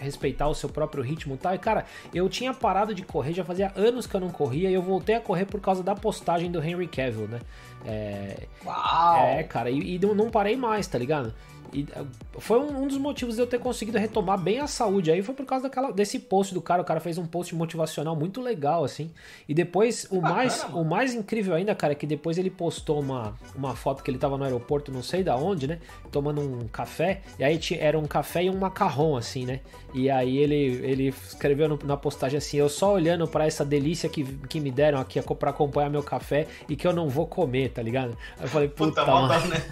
respeitar 0.00 0.48
o 0.48 0.54
seu 0.54 0.68
próprio 0.68 1.04
ritmo 1.04 1.34
e 1.34 1.38
tal. 1.38 1.54
E 1.54 1.58
cara, 1.58 1.84
eu 2.12 2.28
tinha 2.28 2.52
parado 2.52 2.92
de 2.96 3.02
correr, 3.04 3.32
já 3.32 3.44
fazia 3.44 3.70
anos 3.76 4.08
que 4.08 4.14
eu 4.16 4.20
não 4.20 4.30
corria 4.30 4.68
e 4.68 4.74
eu 4.74 4.82
voltei 4.82 5.14
a 5.14 5.20
correr 5.20 5.44
por 5.44 5.60
causa 5.60 5.84
da 5.84 5.94
postagem 5.94 6.50
do 6.50 6.60
Henry 6.62 6.88
Cavill, 6.88 7.28
né? 7.28 7.38
É, 7.86 8.48
Uau! 8.64 9.16
é, 9.16 9.42
cara, 9.44 9.70
e, 9.70 9.94
e 9.94 9.98
não 10.00 10.30
parei 10.30 10.56
mais, 10.56 10.86
tá 10.88 10.98
ligado? 10.98 11.32
E 11.72 11.86
uh, 11.96 12.06
foi 12.38 12.58
um, 12.58 12.82
um 12.82 12.86
dos 12.86 12.98
motivos 12.98 13.34
de 13.36 13.40
eu 13.42 13.46
ter 13.46 13.58
conseguido 13.58 13.98
retomar 13.98 14.38
bem 14.38 14.58
a 14.60 14.66
saúde 14.66 15.10
aí, 15.10 15.22
foi 15.22 15.34
por 15.34 15.44
causa 15.46 15.64
daquela, 15.64 15.92
desse 15.92 16.18
post 16.18 16.54
do 16.54 16.60
cara. 16.62 16.82
O 16.82 16.84
cara 16.84 17.00
fez 17.00 17.18
um 17.18 17.26
post 17.26 17.54
motivacional 17.54 18.16
muito 18.16 18.40
legal, 18.40 18.84
assim. 18.84 19.10
E 19.48 19.54
depois, 19.54 20.06
o 20.10 20.20
mais, 20.20 20.64
o 20.72 20.84
mais 20.84 21.14
incrível 21.14 21.54
ainda, 21.54 21.74
cara, 21.74 21.92
é 21.92 21.96
que 21.96 22.06
depois 22.06 22.38
ele 22.38 22.50
postou 22.50 23.00
uma, 23.00 23.34
uma 23.54 23.74
foto 23.76 24.02
que 24.02 24.10
ele 24.10 24.18
tava 24.18 24.36
no 24.38 24.44
aeroporto, 24.44 24.90
não 24.92 25.02
sei 25.02 25.22
da 25.22 25.36
onde, 25.36 25.66
né? 25.66 25.78
Tomando 26.10 26.40
um 26.40 26.66
café. 26.68 27.22
E 27.38 27.44
aí 27.44 27.58
era 27.78 27.98
um 27.98 28.06
café 28.06 28.44
e 28.44 28.50
um 28.50 28.58
macarrão, 28.58 29.16
assim, 29.16 29.44
né? 29.46 29.60
E 29.94 30.08
aí 30.08 30.38
ele, 30.38 30.54
ele 30.82 31.08
escreveu 31.08 31.68
no- 31.68 31.78
na 31.84 31.96
postagem 31.96 32.38
assim: 32.38 32.56
Eu 32.56 32.68
só 32.68 32.94
olhando 32.94 33.28
pra 33.28 33.46
essa 33.46 33.64
delícia 33.64 34.08
que, 34.08 34.24
que 34.48 34.58
me 34.58 34.70
deram 34.70 34.98
aqui 34.98 35.20
pra 35.34 35.50
acompanhar 35.50 35.90
meu 35.90 36.02
café 36.02 36.46
e 36.68 36.74
que 36.76 36.86
eu 36.86 36.92
não 36.92 37.08
vou 37.08 37.26
comer, 37.26 37.70
tá 37.70 37.82
ligado? 37.82 38.16
Aí 38.38 38.44
eu 38.44 38.48
falei, 38.48 38.68
puta, 38.68 39.02
Puta, 39.02 39.06
mó 39.06 39.28
dó, 39.28 39.38
né? 39.46 39.62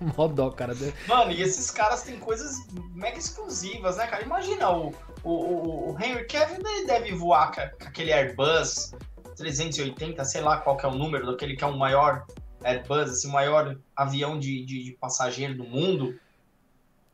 Mó 0.16 0.26
dó, 0.28 0.50
cara. 0.50 0.74
Mano, 1.06 1.30
e 1.32 1.42
esses 1.42 1.70
caras 1.70 2.02
têm 2.06 2.18
coisas 2.18 2.66
mega 2.94 3.18
exclusivas, 3.18 3.96
né, 3.96 4.06
cara? 4.06 4.24
Imagina, 4.24 4.70
o, 4.70 4.94
o, 5.22 5.90
o, 5.92 5.96
Henry 6.00 6.26
ele 6.30 6.86
deve 6.86 7.12
voar 7.12 7.52
com, 7.52 7.60
com 7.78 7.88
aquele 7.88 8.12
Airbus 8.12 8.92
380, 9.36 10.24
sei 10.24 10.40
lá 10.40 10.58
qual 10.58 10.76
que 10.76 10.86
é 10.86 10.88
o 10.88 10.94
número 10.94 11.26
daquele 11.26 11.56
que 11.56 11.64
é 11.64 11.66
o 11.66 11.76
maior 11.76 12.24
Airbus, 12.64 13.10
assim, 13.10 13.28
o 13.28 13.32
maior 13.32 13.76
avião 13.94 14.38
de, 14.38 14.64
de, 14.64 14.84
de 14.84 14.92
passageiro 14.92 15.56
do 15.56 15.64
mundo. 15.64 16.18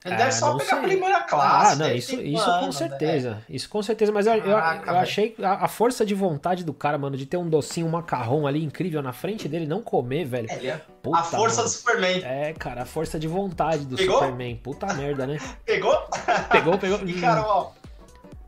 Ele 0.04 0.14
Ah, 0.14 0.18
deve 0.18 0.32
só 0.32 0.56
pegar 0.56 0.72
a 0.72 0.80
sei. 0.80 0.88
primeira 0.88 1.20
classe. 1.22 1.72
Ah, 1.72 1.76
não, 1.76 1.94
isso, 1.94 2.20
isso 2.20 2.44
com 2.44 2.60
velho. 2.60 2.72
certeza. 2.72 3.42
Isso 3.48 3.68
com 3.68 3.82
certeza, 3.82 4.10
mas 4.10 4.26
eu, 4.26 4.34
eu, 4.34 4.42
Caraca, 4.42 4.80
eu 4.80 4.84
velho. 4.86 4.98
achei 4.98 5.36
a, 5.42 5.64
a 5.64 5.68
força 5.68 6.04
de 6.04 6.14
vontade 6.14 6.64
do 6.64 6.74
cara, 6.74 6.98
mano, 6.98 7.16
de 7.16 7.24
ter 7.26 7.36
um 7.36 7.48
docinho, 7.48 7.86
um 7.86 7.90
macarrão 7.90 8.46
ali 8.46 8.64
incrível 8.64 9.00
na 9.00 9.12
frente 9.12 9.48
dele, 9.48 9.66
não 9.66 9.80
comer, 9.82 10.24
velho. 10.24 10.48
É, 10.50 10.66
é 10.66 10.80
Puta, 11.02 11.18
a 11.18 11.22
força 11.22 11.56
mano. 11.58 11.68
do 11.68 11.72
Superman. 11.72 12.22
É, 12.24 12.52
cara, 12.52 12.82
a 12.82 12.86
força 12.86 13.18
de 13.18 13.28
vontade 13.28 13.84
do 13.84 13.96
Pegou? 13.96 14.14
Superman. 14.18 14.56
Puta 14.56 14.92
merda, 14.94 15.26
né? 15.26 15.38
Pegou? 15.64 15.96
Pegou, 16.50 16.78
pegou. 16.78 16.98
E, 17.06 17.20
cara, 17.20 17.42
ó, 17.46 17.70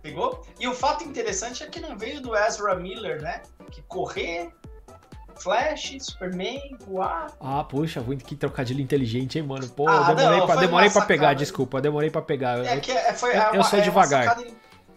pegou? 0.02 0.44
E 0.58 0.66
o 0.68 0.74
fato 0.74 1.04
interessante 1.04 1.62
é 1.62 1.66
que 1.66 1.80
não 1.80 1.96
veio 1.96 2.20
do 2.20 2.36
Ezra 2.36 2.74
Miller, 2.74 3.22
né? 3.22 3.42
Que 3.70 3.80
correr, 3.82 4.50
Flash, 5.38 5.96
Superman, 6.00 6.76
voar. 6.86 7.26
Ah, 7.40 7.64
puxa, 7.64 8.00
muito 8.00 8.24
que 8.24 8.34
trocadilho 8.36 8.80
inteligente, 8.80 9.38
hein, 9.38 9.44
mano? 9.44 9.68
Pô, 9.68 9.88
Ah, 9.88 10.06
eu 10.10 10.14
demorei, 10.16 10.38
não, 10.40 10.46
pra, 10.46 10.54
foi 10.56 10.66
demorei 10.66 10.90
pra 10.90 11.02
pegar, 11.02 11.20
sacada. 11.22 11.38
desculpa, 11.38 11.80
demorei 11.80 12.10
pra 12.10 12.22
pegar. 12.22 12.64
É 12.64 12.78
que 12.80 12.92
é, 12.92 13.12
foi 13.12 13.36
Eu- 13.36 13.54
eu 13.54 13.64
sou 13.64 13.78
é 13.78 13.82
devagar. 13.82 14.24
sacada 14.24 14.46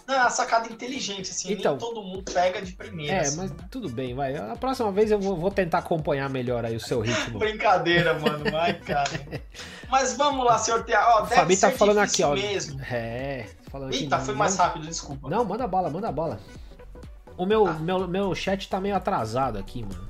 Não, 0.08 0.16
é 0.16 0.20
uma 0.22 0.30
sacada 0.30 0.70
inteligente, 0.72 1.32
assim, 1.32 1.52
Então. 1.52 1.72
nem 1.74 1.80
todo 1.82 2.02
mundo 2.02 2.24
pega 2.32 2.62
de 2.62 2.72
primeira. 2.72 3.14
É, 3.14 3.20
assim. 3.20 3.36
mas 3.38 3.52
tudo 3.70 3.90
bem, 3.90 4.16
vai. 4.16 4.38
A 4.38 4.56
próxima 4.56 4.90
vez 4.90 5.12
eu 5.12 5.20
vou, 5.20 5.36
vou 5.36 5.52
tentar 5.52 5.80
acompanhar 5.80 6.30
melhor 6.30 6.64
aí 6.64 6.78
o 6.78 6.80
seu 6.80 7.02
ritmo. 7.02 7.38
Brincadeira, 7.40 8.14
mano, 8.18 8.50
vai, 8.50 8.74
cara. 8.76 9.10
Mas 9.92 10.16
vamos 10.16 10.46
lá, 10.46 10.58
senhor 10.58 10.84
Tiago. 10.86 11.06
Ó, 11.12 11.22
deve 11.24 11.36
Fabi 11.36 11.58
tá 11.58 11.72
falando 11.72 11.98
aqui, 12.00 12.24
ó. 12.24 12.34
mesmo. 12.34 12.80
É, 12.90 13.48
falando 13.70 13.90
aqui. 13.90 14.04
Eita, 14.04 14.18
foi 14.20 14.34
não- 14.34 14.40
mais 14.40 14.56
rápido, 14.56 14.86
desculpa. 14.88 15.30
Não, 15.30 15.44
manda 15.44 15.68
bala, 15.68 15.90
manda 15.90 16.10
bala. 16.12 16.40
O 17.38 17.46
meu, 17.46 17.66
Tá. 17.66 17.74
meu, 17.74 18.08
meu 18.08 18.34
chat 18.34 18.68
tá 18.70 18.80
meio 18.80 18.96
atrasado 18.96 19.58
aqui, 19.60 19.84
mano. 19.84 20.08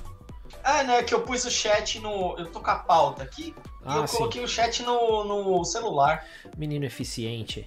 Ah, 0.69 0.83
né, 0.83 1.01
que 1.01 1.13
eu 1.13 1.21
pus 1.21 1.45
o 1.45 1.49
chat 1.49 1.97
no... 2.01 2.35
Eu 2.37 2.51
tô 2.51 2.59
com 2.59 2.69
a 2.69 2.75
pauta 2.75 3.23
aqui. 3.23 3.55
e 3.57 3.61
Ah, 3.85 3.97
eu 3.99 4.07
sim. 4.07 4.17
coloquei 4.17 4.43
o 4.43 4.47
chat 4.49 4.83
no, 4.83 5.23
no 5.23 5.63
celular. 5.63 6.25
Menino 6.57 6.83
eficiente. 6.83 7.65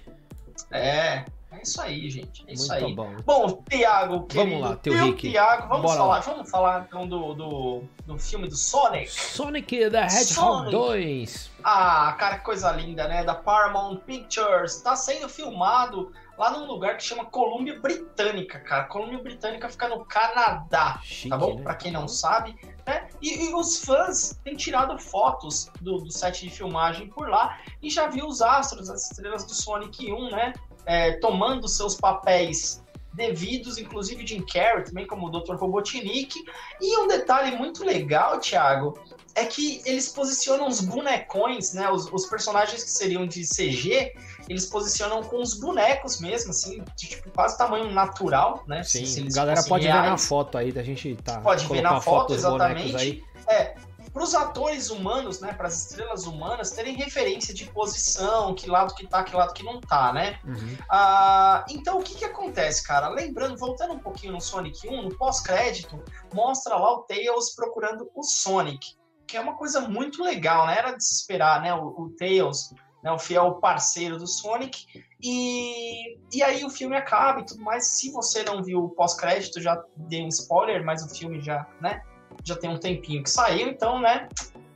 É, 0.69 1.25
é 1.51 1.61
isso 1.63 1.81
aí, 1.81 2.09
gente. 2.11 2.43
É 2.47 2.53
isso 2.53 2.67
Muito 2.69 2.85
aí. 2.85 2.93
bom. 2.93 3.15
Bom, 3.25 3.63
Tiago, 3.67 4.27
querido. 4.27 4.59
lá, 4.59 4.75
teu 4.75 4.93
Rick. 4.93 5.31
Tiago, 5.31 5.67
vamos 5.67 5.81
Bora 5.83 5.97
falar, 5.97 6.15
lá. 6.15 6.19
vamos 6.19 6.49
falar 6.51 6.85
então 6.87 7.07
do, 7.07 7.33
do, 7.33 7.83
do 8.05 8.19
filme 8.19 8.47
do 8.47 8.55
Sonic. 8.55 9.09
Sonic 9.09 9.89
the 9.89 9.97
Hedgehog 10.05 10.25
Sonic. 10.33 10.71
2. 10.71 11.51
Ah, 11.63 12.15
cara, 12.19 12.37
que 12.37 12.43
coisa 12.45 12.71
linda, 12.71 13.07
né? 13.07 13.23
Da 13.23 13.33
Paramount 13.33 13.97
Pictures. 14.05 14.79
Tá 14.81 14.95
sendo 14.95 15.27
filmado 15.27 16.11
lá 16.41 16.49
num 16.57 16.65
lugar 16.65 16.97
que 16.97 17.03
chama 17.03 17.25
Colômbia 17.25 17.79
Britânica, 17.79 18.59
cara. 18.59 18.85
Colômbia 18.85 19.19
Britânica 19.19 19.69
fica 19.69 19.87
no 19.87 20.03
Canadá. 20.03 20.99
Chique, 21.03 21.29
tá 21.29 21.37
bom? 21.37 21.57
né? 21.57 21.61
Pra 21.61 21.75
quem 21.75 21.91
não 21.91 22.07
sabe, 22.07 22.55
né? 22.83 23.07
E, 23.21 23.45
e 23.45 23.53
os 23.53 23.85
fãs 23.85 24.39
têm 24.43 24.55
tirado 24.55 24.97
fotos 24.97 25.69
do, 25.79 25.99
do 25.99 26.11
set 26.11 26.41
de 26.41 26.49
filmagem 26.49 27.07
por 27.09 27.29
lá 27.29 27.59
e 27.79 27.91
já 27.91 28.07
viu 28.07 28.25
os 28.25 28.41
astros, 28.41 28.89
as 28.89 29.11
estrelas 29.11 29.45
do 29.45 29.53
Sonic 29.53 30.11
1, 30.11 30.31
né? 30.31 30.53
É, 30.87 31.11
tomando 31.19 31.67
seus 31.67 31.93
papéis 31.93 32.83
devidos, 33.13 33.77
inclusive 33.77 34.25
Jim 34.25 34.41
Carrey, 34.41 34.83
também 34.83 35.05
como 35.05 35.27
o 35.27 35.29
Dr. 35.29 35.55
Robotnik. 35.57 36.43
E 36.81 36.97
um 36.97 37.07
detalhe 37.07 37.55
muito 37.55 37.83
legal, 37.83 38.39
Thiago, 38.39 38.97
é 39.35 39.45
que 39.45 39.81
eles 39.85 40.09
posicionam 40.09 40.67
os 40.67 40.81
bonecões, 40.81 41.73
né? 41.73 41.89
Os, 41.91 42.11
os 42.11 42.25
personagens 42.25 42.83
que 42.83 42.89
seriam 42.89 43.27
de 43.27 43.43
CG, 43.43 44.13
eles 44.51 44.65
posicionam 44.65 45.23
com 45.23 45.41
os 45.41 45.53
bonecos 45.53 46.19
mesmo, 46.19 46.51
assim, 46.51 46.83
de 46.95 47.07
tipo, 47.07 47.31
quase 47.31 47.57
tamanho 47.57 47.91
natural, 47.91 48.63
né? 48.67 48.83
Sim, 48.83 49.05
se 49.05 49.21
eles 49.21 49.33
galera 49.33 49.63
pode 49.63 49.85
ver 49.85 49.93
na 49.93 50.01
reais. 50.01 50.27
foto 50.27 50.57
aí, 50.57 50.71
da 50.71 50.83
gente 50.83 51.15
tá. 51.23 51.39
Pode 51.39 51.65
ver 51.67 51.81
na 51.81 51.99
foto, 52.01 52.27
bonecos 52.27 52.45
exatamente. 52.45 53.23
É, 53.47 53.75
para 54.13 54.23
os 54.23 54.35
atores 54.35 54.89
humanos, 54.89 55.39
né, 55.39 55.53
para 55.53 55.67
as 55.67 55.85
estrelas 55.85 56.25
humanas 56.25 56.71
terem 56.71 56.95
referência 56.95 57.53
de 57.53 57.65
posição, 57.67 58.53
que 58.53 58.69
lado 58.69 58.93
que 58.93 59.07
tá, 59.07 59.23
que 59.23 59.33
lado 59.33 59.53
que 59.53 59.63
não 59.63 59.79
tá, 59.79 60.11
né? 60.11 60.37
Uhum. 60.43 60.77
Ah, 60.89 61.63
então 61.69 61.97
o 61.97 62.03
que 62.03 62.15
que 62.15 62.25
acontece, 62.25 62.85
cara? 62.85 63.07
Lembrando, 63.07 63.57
voltando 63.57 63.93
um 63.93 63.99
pouquinho 63.99 64.33
no 64.33 64.41
Sonic 64.41 64.87
1, 64.87 65.03
no 65.03 65.17
pós-crédito, 65.17 66.03
mostra 66.33 66.75
lá 66.75 66.93
o 66.93 67.03
Tails 67.03 67.55
procurando 67.55 68.09
o 68.13 68.21
Sonic, 68.21 68.95
que 69.25 69.37
é 69.37 69.39
uma 69.39 69.55
coisa 69.55 69.79
muito 69.79 70.21
legal, 70.21 70.67
né? 70.67 70.77
Era 70.77 70.91
de 70.91 71.05
se 71.05 71.15
esperar, 71.15 71.61
né? 71.61 71.73
O, 71.73 71.87
o 71.87 72.09
Tails, 72.19 72.73
né, 73.03 73.11
o 73.11 73.19
fiel 73.19 73.55
parceiro 73.55 74.17
do 74.17 74.27
Sonic, 74.27 74.85
e, 75.21 76.17
e 76.33 76.43
aí 76.43 76.63
o 76.65 76.69
filme 76.69 76.95
acaba 76.95 77.41
e 77.41 77.45
tudo 77.45 77.61
mais. 77.61 77.87
Se 77.87 78.11
você 78.11 78.43
não 78.43 78.63
viu 78.63 78.85
o 78.85 78.89
pós-crédito, 78.89 79.61
já 79.61 79.81
dei 79.95 80.23
um 80.23 80.27
spoiler, 80.27 80.83
mas 80.83 81.03
o 81.03 81.09
filme 81.09 81.39
já, 81.41 81.67
né? 81.79 82.01
Já 82.43 82.55
tem 82.55 82.69
um 82.69 82.79
tempinho 82.79 83.21
que 83.23 83.29
saiu, 83.29 83.67
então, 83.67 83.99
né? 83.99 84.27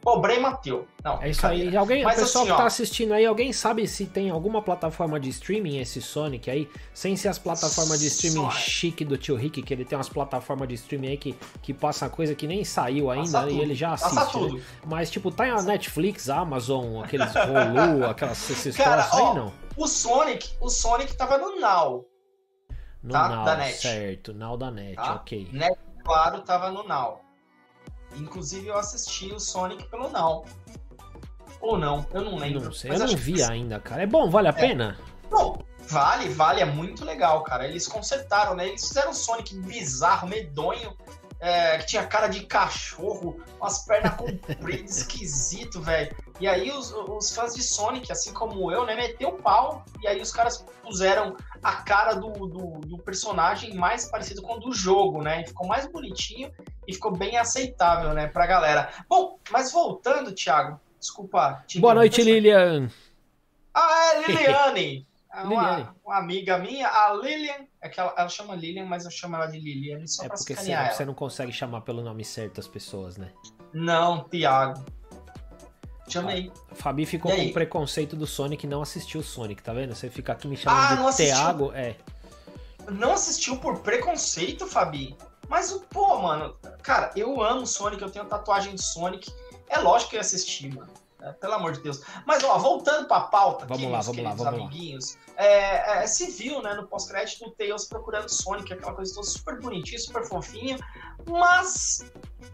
Problema 0.06 0.56
teu. 0.58 0.88
Não, 1.04 1.20
É 1.20 1.32
isso 1.32 1.48
aí. 1.48 1.76
Alguém, 1.76 2.04
Mas 2.04 2.20
o 2.20 2.22
pessoal 2.22 2.44
assim, 2.44 2.52
que 2.54 2.58
tá 2.60 2.68
assistindo 2.68 3.12
aí, 3.12 3.26
alguém 3.26 3.52
sabe 3.52 3.88
se 3.88 4.06
tem 4.06 4.30
alguma 4.30 4.62
plataforma 4.62 5.20
de 5.20 5.30
streaming 5.30 5.80
esse 5.80 6.00
Sonic 6.00 6.48
aí? 6.48 6.70
Sem 6.94 7.16
ser 7.16 7.30
as 7.30 7.40
plataformas 7.40 8.00
de 8.00 8.06
streaming 8.06 8.52
Sonic. 8.52 8.70
chique 8.70 9.04
do 9.04 9.18
tio 9.18 9.36
Rick, 9.36 9.64
que 9.64 9.74
ele 9.74 9.84
tem 9.84 9.98
umas 9.98 10.08
plataformas 10.08 10.70
de 10.70 10.76
streaming 10.76 11.08
aí 11.08 11.18
que, 11.18 11.36
que 11.60 11.74
passa 11.74 12.08
coisa 12.08 12.36
que 12.36 12.46
nem 12.46 12.64
saiu 12.64 13.10
ainda 13.10 13.32
Passa 13.32 13.48
e 13.48 13.50
tudo, 13.50 13.62
ele 13.64 13.74
já 13.74 13.94
assiste. 13.94 14.14
Passa 14.16 14.40
né? 14.40 14.48
tudo. 14.48 14.62
Mas, 14.86 15.10
tipo, 15.10 15.32
tá 15.32 15.46
a 15.46 15.64
Netflix, 15.64 16.30
Amazon, 16.30 17.04
aqueles 17.04 17.34
Hulu, 17.34 18.06
aquelas, 18.08 18.48
esses 18.48 18.78
Cara, 18.78 19.10
ó, 19.12 19.30
aí, 19.30 19.36
não? 19.36 19.52
O 19.76 19.88
Sonic, 19.88 20.56
o 20.62 20.70
Sonic 20.70 21.16
tava 21.18 21.40
no 21.40 21.60
Now. 21.60 22.06
No 23.02 23.12
tá, 23.12 23.28
Now, 23.30 23.44
da 23.46 23.56
Net. 23.58 23.78
certo. 23.82 24.34
Now 24.36 24.56
da 24.56 24.70
Net, 24.70 24.96
Tá? 24.98 25.16
ok. 25.16 25.50
Net, 25.52 25.76
claro, 26.04 26.42
tava 26.42 26.70
no 26.72 26.88
Now. 26.88 27.25
Inclusive 28.18 28.68
eu 28.68 28.78
assisti 28.78 29.32
o 29.34 29.40
Sonic 29.40 29.90
pelo 29.90 30.10
Now. 30.10 30.46
Ou 31.62 31.78
não, 31.78 32.06
eu 32.14 32.22
não 32.22 32.36
lembro. 32.38 32.66
Não 32.66 32.72
sei, 32.72 32.92
eu 32.92 33.00
não 33.00 33.06
acho 33.06 33.16
que 33.16 33.22
vi 33.22 33.42
ainda, 33.42 33.80
cara. 33.80 34.04
É 34.04 34.06
bom, 34.06 34.30
vale 34.30 34.48
a 34.48 34.54
pena? 34.54 34.98
Bom, 35.30 35.58
vale, 35.88 36.30
vale, 36.30 36.62
é 36.62 36.66
muito 36.66 37.04
legal, 37.04 37.44
cara. 37.44 37.68
Eles 37.68 37.88
consertaram, 37.88 38.56
né? 38.56 38.68
Eles 38.68 38.88
fizeram 38.88 39.12
um 39.12 39.14
Sonic 39.14 39.56
bizarro, 39.56 40.28
medonho, 40.28 40.96
é, 41.46 41.78
que 41.78 41.86
tinha 41.86 42.04
cara 42.08 42.28
de 42.28 42.44
cachorro, 42.48 43.40
umas 43.62 43.86
pernas 43.86 44.16
compridas, 44.16 44.98
esquisito, 44.98 45.80
velho. 45.80 46.16
E 46.40 46.48
aí 46.48 46.72
os, 46.72 46.92
os 46.92 47.34
fãs 47.34 47.54
de 47.54 47.62
Sonic, 47.62 48.12
assim 48.12 48.34
como 48.34 48.72
eu, 48.72 48.84
né, 48.84 48.96
meteu 48.96 49.30
o 49.30 49.42
pau, 49.42 49.86
e 50.02 50.08
aí 50.08 50.20
os 50.20 50.32
caras 50.32 50.66
puseram 50.82 51.38
a 51.62 51.74
cara 51.74 52.16
do, 52.16 52.32
do, 52.32 52.80
do 52.80 52.98
personagem 52.98 53.76
mais 53.76 54.10
parecido 54.10 54.42
com 54.42 54.56
o 54.56 54.60
do 54.60 54.74
jogo, 54.74 55.22
né? 55.22 55.44
E 55.44 55.48
ficou 55.48 55.68
mais 55.68 55.86
bonitinho 55.86 56.52
e 56.88 56.94
ficou 56.94 57.16
bem 57.16 57.38
aceitável, 57.38 58.14
né, 58.14 58.26
pra 58.28 58.48
galera. 58.48 58.90
Bom, 59.08 59.38
mas 59.52 59.72
voltando, 59.72 60.34
Thiago, 60.34 60.80
desculpa. 61.00 61.64
te 61.68 61.80
Boa 61.80 61.94
noite, 61.94 62.24
Lilian. 62.24 62.90
ah, 63.72 64.14
é 64.16 64.28
Liliane. 64.28 65.08
Liliane. 65.44 65.84
Uma, 65.84 65.96
uma 66.06 66.18
amiga 66.18 66.58
minha, 66.58 66.88
a 66.88 67.14
Lilian, 67.14 67.68
é 67.82 67.90
que 67.90 68.00
ela, 68.00 68.14
ela 68.18 68.30
chama 68.30 68.56
Lilian, 68.56 68.86
mas 68.86 69.06
eu 69.06 69.12
chamo 69.12 69.36
ela 69.36 69.48
de 69.48 69.60
Liliane 69.60 70.08
só 70.08 70.24
É 70.24 70.28
pra 70.28 70.38
porque 70.38 70.56
você, 70.56 70.76
você 70.92 71.06
não 71.06 71.14
consegue 71.14 71.52
chamar 71.52 71.82
pelo 71.82 72.02
nome 72.02 72.24
certo 72.24 72.60
as 72.60 72.68
pessoas, 72.68 73.18
né? 73.18 73.32
Não, 73.74 74.24
Tiago. 74.30 74.84
Chamei. 76.08 76.52
A 76.72 76.76
Fabi 76.76 77.06
ficou 77.06 77.32
com 77.36 77.52
preconceito 77.52 78.16
do 78.16 78.28
Sonic 78.28 78.66
e 78.66 78.70
não 78.70 78.82
assistiu 78.82 79.22
o 79.22 79.24
Sonic, 79.24 79.64
tá 79.64 79.74
vendo? 79.74 79.96
Você 79.96 80.10
fica 80.10 80.34
aqui 80.34 80.48
me 80.48 80.56
chamando 80.56 81.08
Ah, 81.08 81.10
de? 81.10 81.18
Thiago, 81.18 81.72
é. 81.74 81.96
Não 82.92 83.14
assistiu 83.14 83.58
por 83.58 83.80
preconceito, 83.80 84.68
Fabi? 84.68 85.18
Mas, 85.50 85.72
o 85.72 85.80
pô, 85.82 86.20
mano, 86.20 86.56
cara, 86.82 87.12
eu 87.16 87.42
amo 87.42 87.66
Sonic, 87.66 88.02
eu 88.02 88.10
tenho 88.10 88.26
tatuagem 88.26 88.76
de 88.76 88.82
Sonic. 88.84 89.34
É 89.68 89.80
lógico 89.80 90.12
que 90.12 90.16
eu 90.16 90.20
ia 90.20 90.22
assistir, 90.22 90.74
mano. 90.74 90.92
É, 91.22 91.32
pelo 91.32 91.54
amor 91.54 91.72
de 91.72 91.80
Deus. 91.82 92.02
Mas, 92.26 92.44
ó, 92.44 92.58
voltando 92.58 93.08
pra 93.08 93.22
pauta 93.22 93.66
Vamos 93.66 93.84
aqui, 93.84 93.92
lá, 93.92 93.98
meus 93.98 94.06
vamos 94.08 94.22
lá, 94.24 94.30
queridos 94.32 94.46
vamos 94.46 94.60
lá. 94.60 94.66
amiguinhos. 94.68 95.18
É, 95.38 96.04
é, 96.04 96.08
se 96.08 96.30
viu, 96.32 96.62
né, 96.62 96.74
no 96.74 96.88
pós-crédito, 96.88 97.46
o 97.46 97.52
Tails 97.52 97.86
procurando 97.86 98.28
Sonic, 98.30 98.74
aquela 98.74 98.94
coisa 98.94 99.14
toda 99.14 99.26
super 99.26 99.60
bonitinha, 99.60 99.98
super 100.00 100.26
fofinha. 100.26 100.78
Mas 101.28 102.06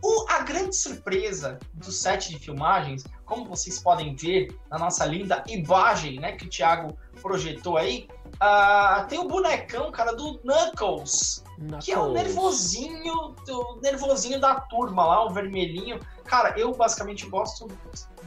o- 0.02 0.26
a 0.30 0.40
grande 0.40 0.76
surpresa 0.76 1.60
do 1.74 1.92
set 1.92 2.30
de 2.30 2.40
filmagens, 2.40 3.04
como 3.26 3.46
vocês 3.46 3.80
podem 3.80 4.16
ver 4.16 4.56
na 4.70 4.78
nossa 4.78 5.06
linda 5.06 5.44
imagem, 5.48 6.20
né, 6.20 6.34
que 6.34 6.46
o 6.46 6.50
Thiago 6.50 6.96
projetou 7.22 7.78
aí, 7.78 8.08
ah, 8.40 9.06
tem 9.10 9.20
o 9.20 9.28
bonecão, 9.28 9.92
cara, 9.92 10.14
do 10.14 10.40
Knuckles, 10.40 11.44
que 11.82 11.92
é 11.92 11.98
o 11.98 12.06
Knuckles. 12.06 12.24
nervosinho, 12.26 13.36
o 13.50 13.80
nervosinho 13.82 14.40
da 14.40 14.56
turma 14.62 15.06
lá, 15.06 15.26
o 15.26 15.30
vermelhinho. 15.32 16.00
Cara, 16.26 16.58
eu 16.58 16.72
basicamente 16.74 17.26
gosto 17.28 17.68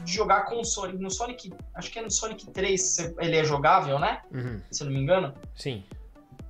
de 0.03 0.13
jogar 0.13 0.41
com 0.45 0.59
o 0.61 0.65
Sonic. 0.65 0.97
No 1.01 1.09
Sonic, 1.09 1.51
acho 1.73 1.91
que 1.91 1.99
é 1.99 2.01
no 2.01 2.11
Sonic 2.11 2.49
3 2.51 3.13
ele 3.19 3.37
é 3.37 3.43
jogável, 3.43 3.97
né? 3.99 4.21
Uhum, 4.31 4.61
Se 4.71 4.83
eu 4.83 4.87
não 4.87 4.93
me 4.93 4.99
engano. 5.01 5.33
sim. 5.55 5.83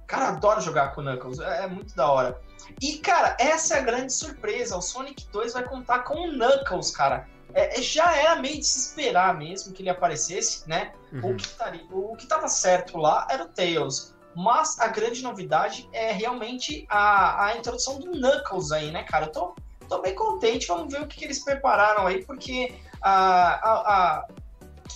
Cara, 0.07 0.27
adoro 0.29 0.61
jogar 0.61 0.93
com 0.93 1.01
o 1.01 1.03
Knuckles, 1.03 1.39
é, 1.39 1.63
é 1.63 1.67
muito 1.67 1.95
da 1.95 2.11
hora. 2.11 2.39
E, 2.79 2.99
cara, 2.99 3.35
essa 3.39 3.73
é 3.75 3.79
a 3.79 3.81
grande 3.81 4.13
surpresa. 4.13 4.77
O 4.77 4.81
Sonic 4.81 5.25
2 5.31 5.53
vai 5.53 5.63
contar 5.63 5.99
com 6.03 6.13
o 6.13 6.31
Knuckles, 6.31 6.91
cara. 6.91 7.27
É, 7.53 7.79
é- 7.79 7.81
já 7.81 8.15
era 8.15 8.35
meio 8.35 8.57
de 8.57 8.65
se 8.65 8.89
esperar 8.89 9.37
mesmo 9.37 9.73
que 9.73 9.81
ele 9.81 9.89
aparecesse, 9.89 10.67
né? 10.67 10.93
Uhum. 11.11 11.31
O, 11.31 11.35
que 11.35 11.47
taria, 11.49 11.85
o 11.91 12.15
que 12.15 12.27
tava 12.27 12.47
certo 12.47 12.97
lá 12.97 13.27
era 13.29 13.43
o 13.43 13.47
Tails. 13.47 14.13
Mas 14.35 14.77
a 14.79 14.87
grande 14.87 15.23
novidade 15.23 15.87
é 15.93 16.11
realmente 16.11 16.85
a, 16.89 17.45
a 17.45 17.57
introdução 17.57 17.99
do 17.99 18.11
Knuckles 18.11 18.71
aí, 18.71 18.91
né, 18.91 19.03
cara? 19.03 19.27
Eu 19.27 19.31
tô, 19.31 19.55
tô 19.87 20.01
bem 20.01 20.13
contente. 20.13 20.67
Vamos 20.67 20.91
ver 20.91 21.01
o 21.01 21.07
que, 21.07 21.17
que 21.17 21.25
eles 21.25 21.41
prepararam 21.41 22.05
aí, 22.05 22.25
porque 22.25 22.75
a, 23.01 23.13
a, 23.13 23.93
a, 23.93 24.27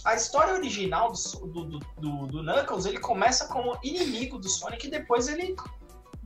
a 0.03 0.15
história 0.15 0.53
original 0.53 1.13
do, 1.13 1.47
do, 1.47 1.79
do, 1.97 2.27
do 2.27 2.43
Knuckles 2.43 2.85
ele 2.85 2.99
começa 2.99 3.47
como 3.47 3.77
inimigo 3.81 4.37
do 4.37 4.49
Sonic 4.49 4.87
e 4.87 4.91
depois 4.91 5.29
ele 5.29 5.55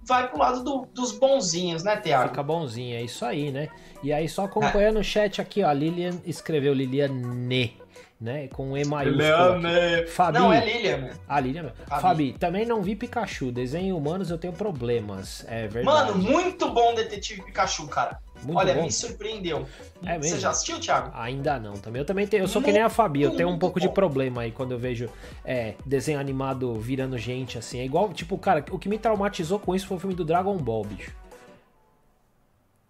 vai 0.06 0.28
pro 0.30 0.40
lado 0.40 0.64
do- 0.64 0.88
dos 0.94 1.12
bonzinhos, 1.12 1.84
né, 1.84 1.98
Thiago? 1.98 2.30
Fica 2.30 2.44
bonzinho, 2.44 2.96
é 2.96 3.02
isso 3.02 3.26
aí, 3.26 3.52
né? 3.52 3.70
E 4.04 4.12
aí, 4.12 4.28
só 4.28 4.46
acompanhando 4.46 5.00
o 5.00 5.04
chat 5.04 5.40
aqui, 5.42 5.64
ó, 5.64 5.70
a 5.70 5.74
Lilian 5.74 6.12
escreveu 6.26 6.74
Liliane, 6.74 7.74
né? 8.20 8.48
Com 8.50 8.78
E 8.78 8.86
maiúsculo. 8.86 9.68
aqui. 9.68 10.08
Fabi, 10.08 10.38
Não, 10.40 10.52
é 10.52 10.66
Lilian, 10.66 10.98
né? 10.98 11.14
a 11.28 11.40
Lilian, 11.40 11.64
mesmo. 11.64 11.78
Fabi. 11.88 12.02
Fabi, 12.02 12.34
também 12.34 12.66
não 12.66 12.82
vi 12.82 12.96
Pikachu. 12.96 13.52
Desenho 13.52 13.98
humanos 13.98 14.30
eu 14.30 14.38
tenho 14.38 14.54
problemas. 14.54 15.46
É 15.48 15.68
verdade. 15.68 15.86
Mano, 15.86 16.16
muito 16.18 16.70
bom 16.70 16.94
Detetive 16.94 17.42
Pikachu, 17.44 17.88
cara. 17.88 18.20
Muito 18.46 18.58
Olha, 18.58 18.74
bom. 18.74 18.84
me 18.84 18.92
surpreendeu. 18.92 19.68
É 20.06 20.18
mesmo? 20.18 20.36
Você 20.36 20.40
já 20.40 20.50
assistiu, 20.50 20.80
Thiago? 20.80 21.12
Ainda 21.14 21.60
não, 21.60 21.74
também. 21.74 22.02
Eu 22.02 22.06
também 22.06 22.28
tenho. 22.28 22.44
Eu 22.44 22.48
sou 22.48 22.62
que 22.62 22.72
nem 22.72 22.82
a 22.82 22.90
Fabi, 22.90 23.22
eu 23.22 23.32
tenho 23.36 23.48
um 23.48 23.52
Muito 23.52 23.62
pouco 23.62 23.80
de 23.80 23.88
bom. 23.88 23.94
problema 23.94 24.42
aí 24.42 24.52
quando 24.52 24.72
eu 24.72 24.78
vejo 24.78 25.10
é, 25.46 25.76
desenho 25.86 26.20
animado 26.20 26.74
virando 26.76 27.18
gente, 27.18 27.58
assim. 27.58 27.80
É 27.80 27.86
igual, 27.86 28.12
tipo, 28.14 28.38
cara, 28.38 28.64
o 28.72 28.78
que 28.78 28.90
me 28.90 28.98
traumatizou 28.98 29.60
com 29.60 29.74
isso 29.76 29.88
foi 29.88 29.98
o 29.98 30.00
filme 30.00 30.16
do 30.16 30.26
Dragon 30.26 30.58
Ball, 30.58 30.84
bicho. 30.84 31.12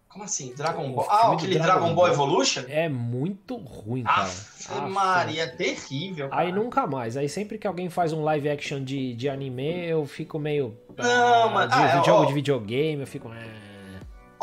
Como 0.10 0.26
assim? 0.26 0.54
Dragon 0.56 0.92
Ball? 0.92 1.08
Ah, 1.10 1.34
aquele 1.34 1.56
Dragon 1.58 1.80
Dragon, 1.80 1.96
Ball 1.96 2.06
Ball. 2.06 2.14
Evolution? 2.14 2.64
É 2.68 2.88
muito 2.88 3.56
ruim, 3.56 4.04
cara. 4.04 4.22
Aff, 4.22 4.72
Aff, 4.72 4.92
Maria, 4.92 5.44
é 5.44 5.48
terrível. 5.48 6.30
Cara. 6.30 6.42
Aí 6.44 6.52
nunca 6.52 6.86
mais. 6.86 7.18
Aí 7.18 7.28
sempre 7.28 7.58
que 7.58 7.66
alguém 7.66 7.90
faz 7.90 8.14
um 8.14 8.24
live 8.24 8.48
action 8.48 8.84
de, 8.84 9.16
de 9.16 9.28
anime, 9.28 9.88
eu 9.88 10.06
fico 10.06 10.38
meio. 10.38 10.78
Não, 10.96 11.46
ah, 11.46 11.50
mas- 11.50 11.70
de, 11.72 11.76
ah, 11.76 12.00
de 12.00 12.06
jogo 12.06 12.24
ó. 12.24 12.26
de 12.26 12.34
videogame, 12.34 13.02
eu 13.02 13.08
fico. 13.08 13.28
ah. 13.28 13.63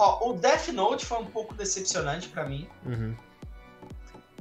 Ó, 0.00 0.30
o 0.30 0.33
Death 0.33 0.69
Note 0.69 1.04
foi 1.04 1.19
um 1.19 1.26
pouco 1.26 1.54
decepcionante 1.54 2.28
pra 2.28 2.47
mim. 2.47 2.66
Uhum. 2.87 3.14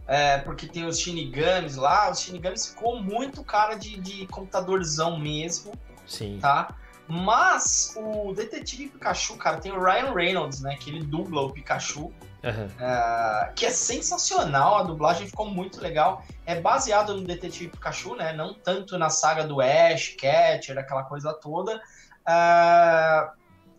É, 0.07 0.37
porque 0.39 0.67
tem 0.67 0.85
os 0.85 0.97
Shinigamis 0.97 1.75
lá. 1.75 2.09
Os 2.09 2.21
Shinigamis 2.21 2.67
ficou 2.67 3.03
muito 3.03 3.43
cara 3.43 3.75
de, 3.75 3.99
de 3.99 4.25
computadorzão 4.27 5.19
mesmo, 5.19 5.73
Sim. 6.07 6.39
tá? 6.41 6.75
Mas 7.07 7.93
o 7.97 8.33
Detetive 8.33 8.87
Pikachu, 8.87 9.35
cara, 9.35 9.57
tem 9.57 9.71
o 9.71 9.83
Ryan 9.83 10.13
Reynolds, 10.13 10.61
né? 10.61 10.77
Que 10.77 10.91
ele 10.91 11.03
dubla 11.03 11.41
o 11.41 11.51
Pikachu. 11.51 12.13
Aham. 12.41 12.67
Ah, 12.79 13.51
que 13.53 13.65
é 13.65 13.69
sensacional, 13.69 14.77
a 14.77 14.83
dublagem 14.83 15.27
ficou 15.27 15.49
muito 15.49 15.81
legal. 15.81 16.23
É 16.45 16.61
baseado 16.61 17.15
no 17.15 17.25
Detetive 17.25 17.69
Pikachu, 17.69 18.15
né? 18.15 18.31
Não 18.31 18.53
tanto 18.53 18.97
na 18.97 19.09
saga 19.09 19.43
do 19.43 19.59
Ash, 19.59 20.15
Catcher, 20.17 20.77
aquela 20.77 21.03
coisa 21.03 21.33
toda. 21.33 21.81
Ah, 22.25 23.33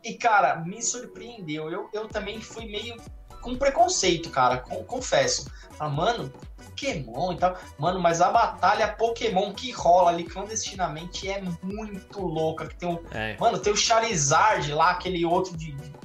e, 0.05 0.15
cara, 0.15 0.57
me 0.57 0.83
surpreendeu. 0.83 1.71
Eu, 1.71 1.89
eu 1.93 2.09
também 2.09 2.41
fui 2.41 2.67
meio 2.67 2.97
com 3.41 3.57
preconceito, 3.57 4.31
cara, 4.31 4.59
com- 4.59 4.85
confesso. 4.85 5.51
Ah, 5.79 5.89
mano, 5.89 6.31
Pokémon 6.59 7.33
e 7.33 7.37
tal. 7.39 7.57
Mano, 7.79 7.99
mas 7.99 8.21
a 8.21 8.31
batalha 8.31 8.89
Pokémon 8.89 9.53
que 9.53 9.71
rola 9.71 10.11
ali 10.11 10.25
clandestinamente 10.25 11.29
é 11.29 11.43
muito 11.63 12.21
louca. 12.21 12.67
Que 12.67 12.77
tem 12.77 12.89
o, 12.93 13.01
É. 13.13 13.37
mano, 13.39 13.59
tem 13.59 13.73
o 13.73 13.77
Charizard 13.77 14.71
lá, 14.73 14.91
aquele 14.91 15.25
outro 15.25 15.57
de. 15.57 15.73
de 15.73 16.00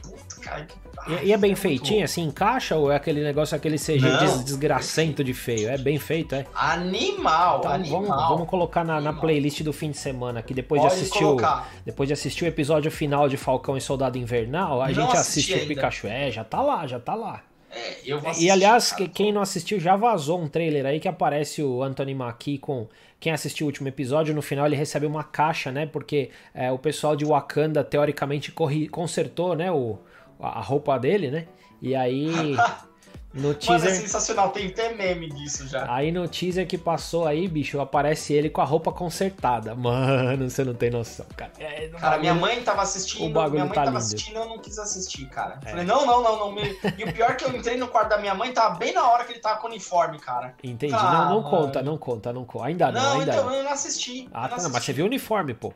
cara. 0.46 0.66
que- 0.66 0.76
E, 1.24 1.28
e 1.28 1.34
é 1.34 1.38
bem 1.38 1.52
muito 1.52 1.60
feitinho, 1.62 2.04
assim, 2.04 2.24
encaixa 2.24 2.76
ou 2.76 2.92
é 2.92 2.96
aquele 2.96 3.22
negócio, 3.22 3.56
aquele 3.56 3.78
CG 3.78 4.00
des- 4.18 4.44
desgracento 4.46 5.24
de 5.24 5.34
feio? 5.34 5.70
É 5.70 5.78
bem 5.78 6.00
feito, 6.00 6.34
é? 6.34 6.46
Animal, 6.56 7.60
Então 7.60 7.72
animal. 7.72 8.02
vamos, 8.04 8.28
vamos 8.30 8.50
colocar 8.50 8.84
na, 8.84 9.00
na 9.02 9.14
playlist 9.14 9.62
do 9.62 9.74
fim 9.74 9.92
de 9.92 9.98
semana 9.98 10.40
aqui, 10.40 10.54
depois 10.54 10.82
Pode 10.82 10.94
de 10.96 11.02
assistir 11.02 11.24
o, 11.24 11.38
depois 11.86 12.08
de 12.08 12.14
assistir 12.14 12.46
o 12.46 12.48
episódio 12.48 12.90
final 12.92 13.28
de 13.30 13.38
Falcão 13.38 13.76
e 13.78 13.82
Soldado 13.82 14.18
Invernal, 14.18 14.82
a 14.82 14.88
Não 14.88 14.94
gente 14.94 15.18
assiste 15.18 15.52
o 15.52 15.56
ainda. 15.56 15.68
Pikachu. 15.68 16.08
É, 16.08 16.32
já 16.32 16.44
tá 16.44 16.62
lá, 16.62 16.88
já 16.88 17.00
tá 17.00 17.14
lá. 17.16 17.42
É, 17.72 17.96
eu 18.06 18.20
vou 18.20 18.30
E 18.30 18.32
assistir, 18.32 18.50
aliás, 18.52 18.92
cara. 18.92 19.04
que- 19.04 19.10
quem 19.10 19.32
não 19.34 19.42
assistiu 19.42 19.80
já 19.80 19.96
vazou 19.96 20.40
um 20.42 20.48
trailer 20.48 20.86
aí 20.86 21.00
que 21.00 21.08
aparece 21.08 21.62
o 21.62 21.84
Anthony 21.84 22.16
Mackie 22.16 22.58
com. 22.58 22.88
Quem 23.20 23.32
assistiu 23.32 23.66
o 23.66 23.70
último 23.70 23.88
episódio, 23.88 24.36
no 24.36 24.42
final 24.42 24.66
ele 24.66 24.76
recebe 24.76 25.06
uma 25.06 25.24
caixa, 25.24 25.72
né? 25.72 25.86
Porque 25.86 26.30
é, 26.54 26.72
o 26.72 26.78
pessoal 26.78 27.16
de 27.16 27.26
Wakanda 27.26 27.84
teoricamente 27.84 28.52
corri, 28.52 28.88
consertou, 28.88 29.56
né? 29.56 29.72
O, 29.72 29.98
a 30.40 30.62
roupa 30.62 30.98
dele, 31.00 31.32
né? 31.32 31.46
E 31.82 31.96
aí. 31.96 32.56
No 33.36 33.50
Mano, 33.50 33.52
é 33.52 33.56
teaser. 33.56 33.96
sensacional, 33.96 34.50
tem 34.52 34.68
até 34.68 34.94
meme 34.94 35.30
disso 35.30 35.68
já. 35.68 35.94
Aí 35.94 36.10
no 36.10 36.26
teaser 36.26 36.66
que 36.66 36.78
passou 36.78 37.28
aí, 37.28 37.50
bicho, 37.50 37.82
aparece 37.82 38.32
ele 38.32 38.50
com 38.50 38.62
a 38.62 38.64
roupa 38.64 38.94
consertada. 38.94 39.76
Mano, 39.76 40.50
você 40.50 40.64
não 40.64 40.74
tem 40.74 40.90
noção, 40.90 41.26
cara. 41.36 41.52
É, 41.60 41.90
Cara, 41.90 42.18
minha 42.18 42.34
bagulho- 42.34 42.56
mãe 42.56 42.64
tava 42.64 42.82
assistindo, 42.84 43.32
o 43.32 43.34
bagulho 43.34 43.52
minha 43.56 43.66
mãe 43.66 43.74
tá 43.74 43.84
tava 43.84 43.98
lindo. 43.98 43.98
assistindo 44.06 44.38
eu 44.38 44.46
não 44.46 44.58
quis 44.58 44.80
assistir, 44.80 45.26
cara. 45.28 45.60
É. 45.66 45.70
Falei, 45.70 45.84
não, 45.86 46.06
não, 46.06 46.24
não, 46.24 46.40
não. 46.40 46.52
Me... 46.54 46.62
E 46.98 47.04
o 47.04 47.12
pior 47.12 47.32
é 47.32 47.34
que 47.34 47.44
eu 47.44 47.54
entrei 47.54 47.76
no 47.76 47.90
quarto 47.90 48.08
da 48.12 48.20
minha 48.20 48.34
mãe, 48.34 48.54
tava 48.54 48.76
bem 48.76 48.94
na 48.94 49.06
hora 49.06 49.26
que 49.26 49.34
ele 49.34 49.40
tava 49.42 49.60
com 49.60 49.68
o 49.68 49.70
uniforme, 49.70 50.18
cara. 50.18 50.56
Entendi. 50.64 50.94
Ah, 50.94 51.26
não, 51.28 51.30
não 51.32 51.42
mano. 51.42 51.50
conta, 51.50 51.82
não 51.84 51.98
conta, 51.98 52.32
não 52.32 52.46
conta. 52.46 52.68
Ainda 52.68 52.90
não, 52.90 53.02
não, 53.02 53.20
ainda 53.20 53.34
então 53.34 53.46
não. 53.48 53.54
eu 53.54 53.64
não 53.66 53.72
assisti. 53.74 54.30
Ah, 54.34 54.46
eu 54.46 54.50
tá, 54.52 54.56
não 54.56 54.64
não, 54.64 54.70
mas 54.72 54.82
você 54.86 54.94
viu 54.94 55.04
o 55.04 55.08
uniforme, 55.10 55.54
pô. 55.54 55.74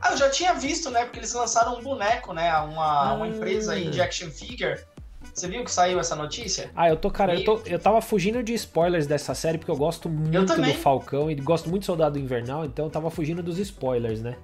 Ah, 0.00 0.12
eu 0.12 0.16
já 0.16 0.30
tinha 0.30 0.54
visto, 0.54 0.90
né? 0.90 1.04
Porque 1.04 1.18
eles 1.18 1.32
lançaram 1.32 1.76
um 1.78 1.82
boneco, 1.82 2.32
né? 2.32 2.56
Uma, 2.58 3.12
uma 3.14 3.24
Ah. 3.24 3.28
empresa 3.28 3.72
aí 3.72 3.90
de 3.90 4.00
action 4.00 4.30
figure. 4.30 4.78
Você 5.34 5.48
viu 5.48 5.64
que 5.64 5.70
saiu 5.70 5.98
essa 6.00 6.14
notícia? 6.16 6.70
Ah, 6.74 6.88
eu 6.88 6.96
tô, 6.96 7.10
cara, 7.10 7.34
eu, 7.34 7.44
tô, 7.44 7.60
eu 7.66 7.78
tava 7.78 8.00
fugindo 8.00 8.42
de 8.42 8.54
spoilers 8.54 9.06
dessa 9.06 9.34
série 9.34 9.58
porque 9.58 9.70
eu 9.70 9.76
gosto 9.76 10.08
muito 10.08 10.38
do 10.40 10.46
também. 10.46 10.74
Falcão 10.74 11.30
e 11.30 11.34
gosto 11.34 11.68
muito 11.68 11.82
do 11.82 11.86
Soldado 11.86 12.18
Invernal, 12.18 12.64
então 12.64 12.86
eu 12.86 12.90
tava 12.90 13.10
fugindo 13.10 13.42
dos 13.42 13.58
spoilers, 13.58 14.20
né? 14.22 14.36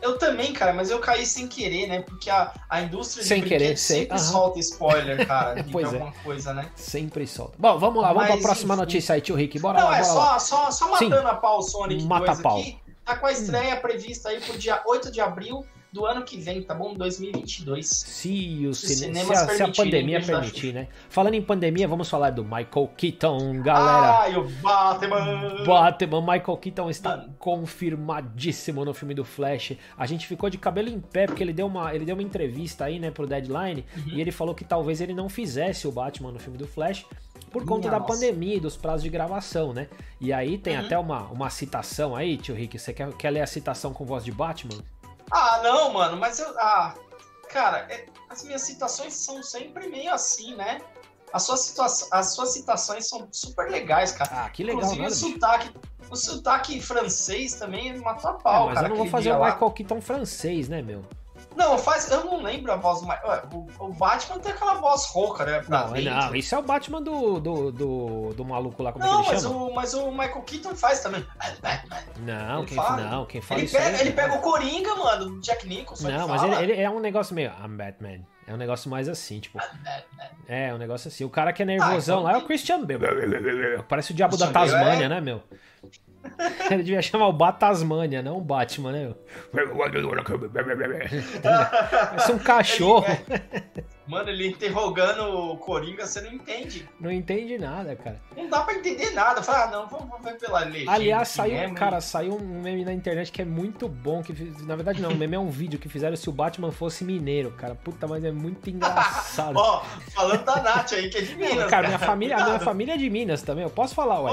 Eu 0.00 0.16
também, 0.16 0.52
cara, 0.52 0.72
mas 0.72 0.90
eu 0.90 1.00
caí 1.00 1.26
sem 1.26 1.48
querer, 1.48 1.88
né? 1.88 2.02
Porque 2.02 2.30
a, 2.30 2.52
a 2.70 2.80
indústria 2.82 3.22
de 3.22 3.28
Sem 3.28 3.42
querer, 3.42 3.76
sempre 3.76 4.16
aham. 4.16 4.18
solta 4.18 4.58
spoiler, 4.60 5.26
cara, 5.26 5.54
de, 5.60 5.76
é. 5.76 5.84
alguma 5.84 6.12
coisa, 6.22 6.54
né? 6.54 6.70
Sempre 6.76 7.26
solta. 7.26 7.56
Bom, 7.58 7.78
vamos 7.78 8.00
lá, 8.00 8.12
vamos 8.12 8.28
Mas, 8.28 8.36
pra 8.36 8.42
próxima 8.48 8.74
enfim. 8.74 8.80
notícia 8.82 9.14
aí, 9.16 9.20
tio 9.20 9.34
Rick. 9.34 9.58
Bora 9.58 9.80
Não, 9.80 9.88
lá, 9.88 9.98
é 9.98 10.02
bora 10.02 10.12
lá. 10.12 10.38
só, 10.38 10.70
só, 10.70 10.70
só 10.70 10.96
Sim. 10.98 11.08
matando 11.08 11.28
a 11.28 11.34
pau 11.34 11.58
o 11.58 11.62
Sonic 11.62 12.04
Mata 12.04 12.26
2 12.26 12.38
a 12.38 12.42
pau. 12.42 12.60
aqui. 12.60 12.78
Tá 13.08 13.16
com 13.16 13.26
a 13.26 13.32
estreia 13.32 13.74
prevista 13.74 14.28
aí 14.28 14.38
pro 14.38 14.58
dia 14.58 14.82
8 14.86 15.10
de 15.10 15.18
abril 15.18 15.64
do 15.90 16.04
ano 16.04 16.22
que 16.22 16.36
vem, 16.38 16.62
tá 16.62 16.74
bom? 16.74 16.92
2022. 16.92 17.86
Se, 17.88 18.66
o 18.66 18.68
os 18.68 18.78
cine... 18.80 19.14
se, 19.24 19.32
a, 19.32 19.48
se 19.48 19.62
a 19.62 19.68
pandemia 19.68 20.20
permitir, 20.20 20.74
né? 20.74 20.88
Falando 21.08 21.32
em 21.32 21.40
pandemia, 21.40 21.88
vamos 21.88 22.10
falar 22.10 22.28
do 22.28 22.44
Michael 22.44 22.90
Keaton, 22.94 23.62
galera. 23.62 24.18
Ai, 24.20 24.36
o 24.36 24.46
Batman! 24.60 25.64
Batman, 25.64 26.20
Michael 26.20 26.56
Keaton 26.58 26.90
está 26.90 27.16
Mano. 27.16 27.34
confirmadíssimo 27.38 28.84
no 28.84 28.92
filme 28.92 29.14
do 29.14 29.24
Flash. 29.24 29.72
A 29.96 30.04
gente 30.04 30.26
ficou 30.26 30.50
de 30.50 30.58
cabelo 30.58 30.90
em 30.90 31.00
pé 31.00 31.26
porque 31.26 31.42
ele 31.42 31.54
deu 31.54 31.66
uma, 31.66 31.94
ele 31.94 32.04
deu 32.04 32.14
uma 32.14 32.22
entrevista 32.22 32.84
aí, 32.84 32.98
né, 32.98 33.10
pro 33.10 33.26
Deadline, 33.26 33.86
Uhum. 33.96 34.02
e 34.08 34.20
ele 34.20 34.30
falou 34.30 34.54
que 34.54 34.64
talvez 34.64 35.00
ele 35.00 35.14
não 35.14 35.30
fizesse 35.30 35.88
o 35.88 35.92
Batman 35.92 36.32
no 36.32 36.38
filme 36.38 36.58
do 36.58 36.66
Flash 36.66 37.06
por 37.50 37.64
conta 37.64 37.88
Minha 37.88 37.92
da 37.92 37.98
nossa. 38.00 38.12
pandemia 38.12 38.56
e 38.56 38.60
dos 38.60 38.76
prazos 38.76 39.02
de 39.02 39.08
gravação, 39.08 39.72
né? 39.72 39.88
E 40.20 40.32
aí 40.32 40.58
tem 40.58 40.78
Uhum. 40.78 40.84
até 40.86 40.98
uma, 40.98 41.22
uma 41.28 41.50
citação 41.50 42.14
aí, 42.16 42.36
tio 42.36 42.54
Rick, 42.54 42.78
você 42.78 42.92
quer, 42.92 43.12
quer 43.14 43.30
ler 43.30 43.40
a 43.42 43.46
citação 43.46 43.92
com 43.92 44.04
voz 44.04 44.24
de 44.24 44.32
Batman? 44.32 44.82
Ah, 45.30 45.60
não, 45.62 45.92
mano, 45.92 46.16
mas 46.16 46.38
eu. 46.38 46.48
Ah, 46.58 46.94
cara, 47.48 47.86
é- 47.90 48.06
as 48.30 48.42
minhas 48.44 48.62
citações 48.62 49.14
são 49.14 49.42
sempre 49.42 49.88
meio 49.88 50.12
assim, 50.12 50.54
né? 50.54 50.80
As 51.32 51.42
suas, 51.42 51.76
as 52.10 52.26
suas 52.34 52.50
citações 52.54 53.06
são 53.08 53.28
super 53.30 53.70
legais, 53.70 54.12
cara. 54.12 54.44
Ah, 54.46 54.48
que 54.50 54.62
legal, 54.64 54.80
Inclusive 54.80 55.02
né? 55.02 55.08
o 55.08 55.14
sotaque. 55.14 55.70
O 56.10 56.16
sotaque 56.16 56.80
francês 56.80 57.52
também 57.54 57.98
matou 57.98 58.30
a 58.30 58.34
É, 58.34 58.38
pau, 58.42 58.64
mas 58.66 58.74
cara. 58.76 58.86
eu 58.86 58.90
não 58.90 58.96
vou 58.96 59.06
fazer 59.08 59.32
o. 59.32 59.44
Michael 59.44 59.70
Keaton 59.72 60.00
francês, 60.00 60.68
né, 60.70 60.80
meu? 60.80 61.02
Não, 61.58 61.76
faz, 61.76 62.08
eu 62.10 62.24
não 62.24 62.40
lembro 62.40 62.72
a 62.72 62.76
voz 62.76 63.00
do 63.00 63.06
Michael. 63.08 63.28
Ué, 63.28 63.42
O, 63.52 63.86
o 63.86 63.92
Batman 63.92 64.38
tem 64.38 64.52
aquela 64.52 64.74
voz 64.74 65.06
rouca, 65.06 65.44
né? 65.44 65.62
Não, 65.68 65.92
dentro. 65.92 66.10
não, 66.14 66.34
isso 66.36 66.54
é 66.54 66.58
o 66.58 66.62
Batman 66.62 67.02
do, 67.02 67.40
do, 67.40 67.72
do, 67.72 68.34
do 68.34 68.44
maluco 68.44 68.80
lá, 68.82 68.92
como 68.92 69.04
Não, 69.04 69.20
é 69.20 69.24
que 69.24 69.28
ele 69.30 69.34
mas 69.34 69.42
chama? 69.42 69.56
o, 69.56 69.74
mas 69.74 69.94
o 69.94 70.10
Michael 70.12 70.42
Keaton 70.42 70.76
faz 70.76 71.00
também. 71.00 71.26
Não, 72.18 72.58
ele 72.58 72.66
quem, 72.68 72.76
fala. 72.76 72.96
não, 73.04 73.26
quem 73.26 73.40
fala 73.40 73.60
Ele 73.60 73.66
aí- 73.76 73.82
pega, 73.82 74.00
ele 74.00 74.12
pega 74.12 74.34
o 74.34 74.40
Coringa, 74.40 74.94
mano, 74.94 75.24
do 75.30 75.40
Jack 75.40 75.66
Nicholson. 75.66 76.08
Não, 76.08 76.28
mas 76.28 76.42
ele, 76.44 76.72
ele 76.72 76.80
é 76.80 76.88
um 76.88 77.00
negócio 77.00 77.34
meio. 77.34 77.50
I'm 77.62 77.76
Batman. 77.76 78.20
É 78.46 78.54
um 78.54 78.56
negócio 78.56 78.88
mais 78.90 79.08
assim, 79.08 79.40
tipo. 79.40 79.58
É, 80.46 80.72
um 80.72 80.78
negócio 80.78 81.08
assim. 81.08 81.22
O 81.24 81.28
cara 81.28 81.52
que 81.52 81.62
é 81.62 81.66
nervosão 81.66 82.20
então 82.20 82.22
lá 82.22 82.32
é 82.32 82.36
o 82.38 82.46
Christian 82.46 82.82
Bale. 82.84 83.00
Parece 83.86 84.12
o 84.12 84.14
diabo 84.14 84.36
da 84.38 84.46
Tasmânia, 84.50 85.04
é- 85.04 85.08
né, 85.08 85.20
meu? 85.20 85.42
Ele 86.70 86.82
devia 86.82 87.02
chamar 87.02 87.28
o 87.28 87.32
Batasmânia, 87.32 88.22
não 88.22 88.38
o 88.38 88.40
Batman, 88.40 88.92
né? 88.92 89.14
Parece 91.42 92.32
um 92.32 92.38
cachorro. 92.38 93.06
Mano, 94.08 94.30
ele 94.30 94.48
interrogando 94.48 95.22
o 95.52 95.56
Coringa, 95.58 96.06
você 96.06 96.20
não 96.22 96.32
entende. 96.32 96.88
Não 96.98 97.10
entende 97.12 97.58
nada, 97.58 97.94
cara. 97.94 98.18
Não 98.36 98.48
dá 98.48 98.62
pra 98.62 98.74
entender 98.74 99.10
nada. 99.10 99.42
Fala, 99.42 99.64
ah, 99.64 99.70
não, 99.70 99.86
vamos, 99.86 100.08
vamos 100.08 100.24
ver 100.24 100.38
pela 100.38 100.60
legenda. 100.60 100.92
Aliás, 100.92 101.28
saiu, 101.28 101.54
mesmo. 101.58 101.74
cara, 101.74 102.00
saiu 102.00 102.34
um 102.34 102.62
meme 102.62 102.84
na 102.84 102.92
internet 102.94 103.30
que 103.30 103.42
é 103.42 103.44
muito 103.44 103.86
bom. 103.86 104.22
Que, 104.22 104.32
na 104.64 104.74
verdade, 104.76 105.02
não, 105.02 105.10
o 105.10 105.14
meme 105.14 105.36
é 105.36 105.38
um 105.38 105.50
vídeo 105.50 105.78
que 105.78 105.88
fizeram 105.88 106.16
se 106.16 106.28
o 106.28 106.32
Batman 106.32 106.72
fosse 106.72 107.04
mineiro, 107.04 107.50
cara. 107.52 107.74
Puta, 107.74 108.06
mas 108.06 108.24
é 108.24 108.32
muito 108.32 108.68
engraçado. 108.70 109.56
Ó, 109.56 109.82
falando 110.14 110.42
da 110.44 110.62
Nath 110.62 110.92
aí, 110.94 111.10
que 111.10 111.18
é 111.18 111.20
de 111.20 111.36
Minas. 111.36 111.68
cara, 111.68 111.86
minha 111.88 111.98
família, 111.98 112.36
a 112.38 112.44
minha 112.44 112.60
família 112.60 112.94
é 112.94 112.96
de 112.96 113.10
Minas 113.10 113.42
também. 113.42 113.64
Eu 113.64 113.70
posso 113.70 113.94
falar, 113.94 114.20
ué. 114.22 114.32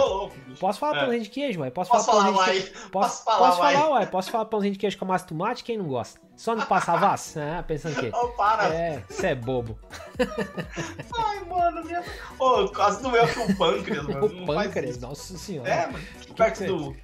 Posso 0.60 0.80
falar 0.80 0.98
É. 0.98 1.00
pãozinho 1.02 1.24
de 1.24 1.30
queijo, 1.30 1.60
ué? 1.60 1.70
Posso, 1.70 1.92
Posso 1.92 2.06
falar 2.06 2.24
falar, 2.24 2.38
vai. 2.38 2.52
queijo? 2.52 2.72
Posso 2.92 3.24
falar, 3.26 3.38
posso 3.40 3.58
falar, 3.58 3.90
ué? 4.00 4.06
Posso 4.06 4.32
falar 4.32 4.46
pãozinho 4.46 4.74
de 4.74 4.80
queijo 4.80 4.98
com 4.98 5.06
massa 5.06 5.26
tomate? 5.28 5.64
Quem 5.66 5.78
não 5.78 5.86
gosta? 5.88 6.20
Só 6.38 6.54
não 6.56 6.66
passa 6.66 6.98
vas? 6.98 7.36
Ah, 7.38 7.64
pensando 7.64 7.96
que. 8.00 8.08
Ô, 8.16 8.28
para. 8.30 8.68
É, 8.74 9.04
você 9.10 9.28
é 9.28 9.36
bobo. 9.36 9.80
Ai, 11.18 11.40
mano, 11.46 11.84
minha... 11.86 12.04
Ô, 12.38 12.68
quase 12.70 13.02
doeu 13.02 13.24
aqui 13.24 13.40
o 13.40 13.56
pâncreas, 13.58 14.04
mano. 14.08 14.26
O 14.26 14.30
Não 14.30 14.46
pâncreas, 14.46 14.98
nossa 15.00 15.38
senhora. 15.38 15.70
É, 15.70 15.86
mano, 15.88 16.04
aqui 16.22 16.34
perto 16.34 16.58
que- 16.60 16.68
do 16.68 16.96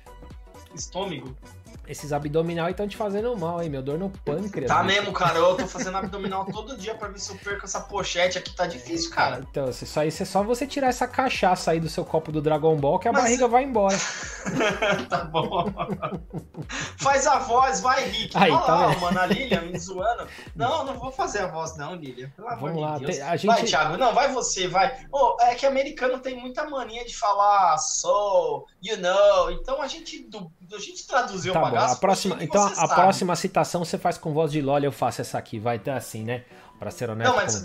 estômago. 0.76 1.36
Esses 1.88 2.14
abdominal 2.14 2.70
estão 2.70 2.88
te 2.88 2.96
fazendo 2.96 3.36
mal, 3.36 3.62
hein? 3.62 3.70
Meu 3.70 3.82
dor 3.82 3.98
no 3.98 4.10
pâncreas. 4.10 4.70
Tá 4.72 4.84
mesmo, 4.84 5.12
cara. 5.12 5.38
Eu 5.40 5.58
tô 5.58 5.68
fazendo 5.68 5.98
abdominal 5.98 6.46
todo 6.46 6.78
dia 6.78 6.96
pra 6.96 7.08
ver 7.10 7.20
se 7.20 7.32
eu 7.32 7.36
perco 7.38 7.66
essa 7.66 7.82
pochete 7.82 8.38
aqui. 8.38 8.56
Tá 8.56 8.66
difícil, 8.68 9.10
cara. 9.12 9.46
Então, 9.50 9.70
isso 9.70 10.00
aí 10.00 10.08
é 10.08 10.12
só 10.12 10.44
você 10.44 10.66
tirar 10.68 10.88
essa 10.88 11.08
cachaça 11.08 11.72
aí 11.72 11.80
do 11.80 11.90
seu 11.90 12.06
copo 12.06 12.32
do 12.32 12.42
Dragon 12.42 12.78
Ball 12.78 13.00
que 13.00 13.08
a 13.08 13.12
Mas- 13.12 13.24
barriga 13.24 13.48
vai 13.48 13.64
embora. 13.64 13.98
tá 15.10 15.24
bom. 15.26 15.66
Faz 16.98 17.26
a 17.28 17.40
voz, 17.40 17.82
vai, 17.82 18.08
Rick. 18.10 18.38
Aí, 18.38 18.52
Olha 18.52 18.62
tá 18.62 18.76
lá, 18.76 18.98
mano, 18.98 19.20
a 19.20 19.26
Lilian 19.26 19.62
me 19.62 19.78
zoando. 19.78 20.28
Não, 20.56 20.86
não 20.86 20.94
vou 20.98 21.12
fazer 21.12 21.40
a 21.40 21.48
voz, 21.48 21.76
não, 21.78 21.96
Lilian. 21.96 22.30
Pelo 22.36 22.48
amor 22.48 22.70
Vamos 22.70 22.82
lá. 22.82 22.98
de 22.98 23.06
Deus. 23.06 23.18
tem- 23.18 23.26
a 23.28 23.36
gente... 23.36 23.48
Vai, 23.48 23.64
Thiago. 23.64 23.98
Não, 23.98 24.14
vai 24.14 24.32
você, 24.32 24.68
vai. 24.68 24.98
Ô, 25.12 25.36
é 25.42 25.56
que 25.56 25.66
americano 25.66 26.20
tem 26.20 26.40
muita 26.40 26.70
mania 26.70 27.04
de 27.06 27.18
falar 27.18 27.78
so, 27.80 28.66
you 28.82 28.98
know. 28.98 29.52
Então 29.52 29.82
a 29.82 29.88
gente, 29.88 30.24
du- 30.30 30.52
a 30.76 30.80
gente 30.80 31.06
traduziu 31.06 31.54
Tá 31.54 31.60
o 31.60 31.64
bom, 31.66 31.72
bagaço. 31.72 31.94
a 31.94 31.98
próxima, 31.98 32.38
então 32.44 32.64
a 32.66 32.76
sabe. 32.76 32.96
próxima 32.96 33.36
citação 33.36 33.84
você 33.84 33.98
faz 33.98 34.18
com 34.18 34.34
voz 34.34 34.52
de 34.52 34.62
LOL, 34.62 34.80
eu 34.80 34.92
faço 34.92 35.22
essa 35.22 35.38
aqui, 35.38 35.60
vai 35.60 35.80
ter 35.80 35.92
assim, 35.92 36.24
né? 36.24 36.44
Pra 36.80 36.92
ser 36.92 37.10
honesto 37.10 37.30
Não, 37.30 37.36
mas. 37.36 37.56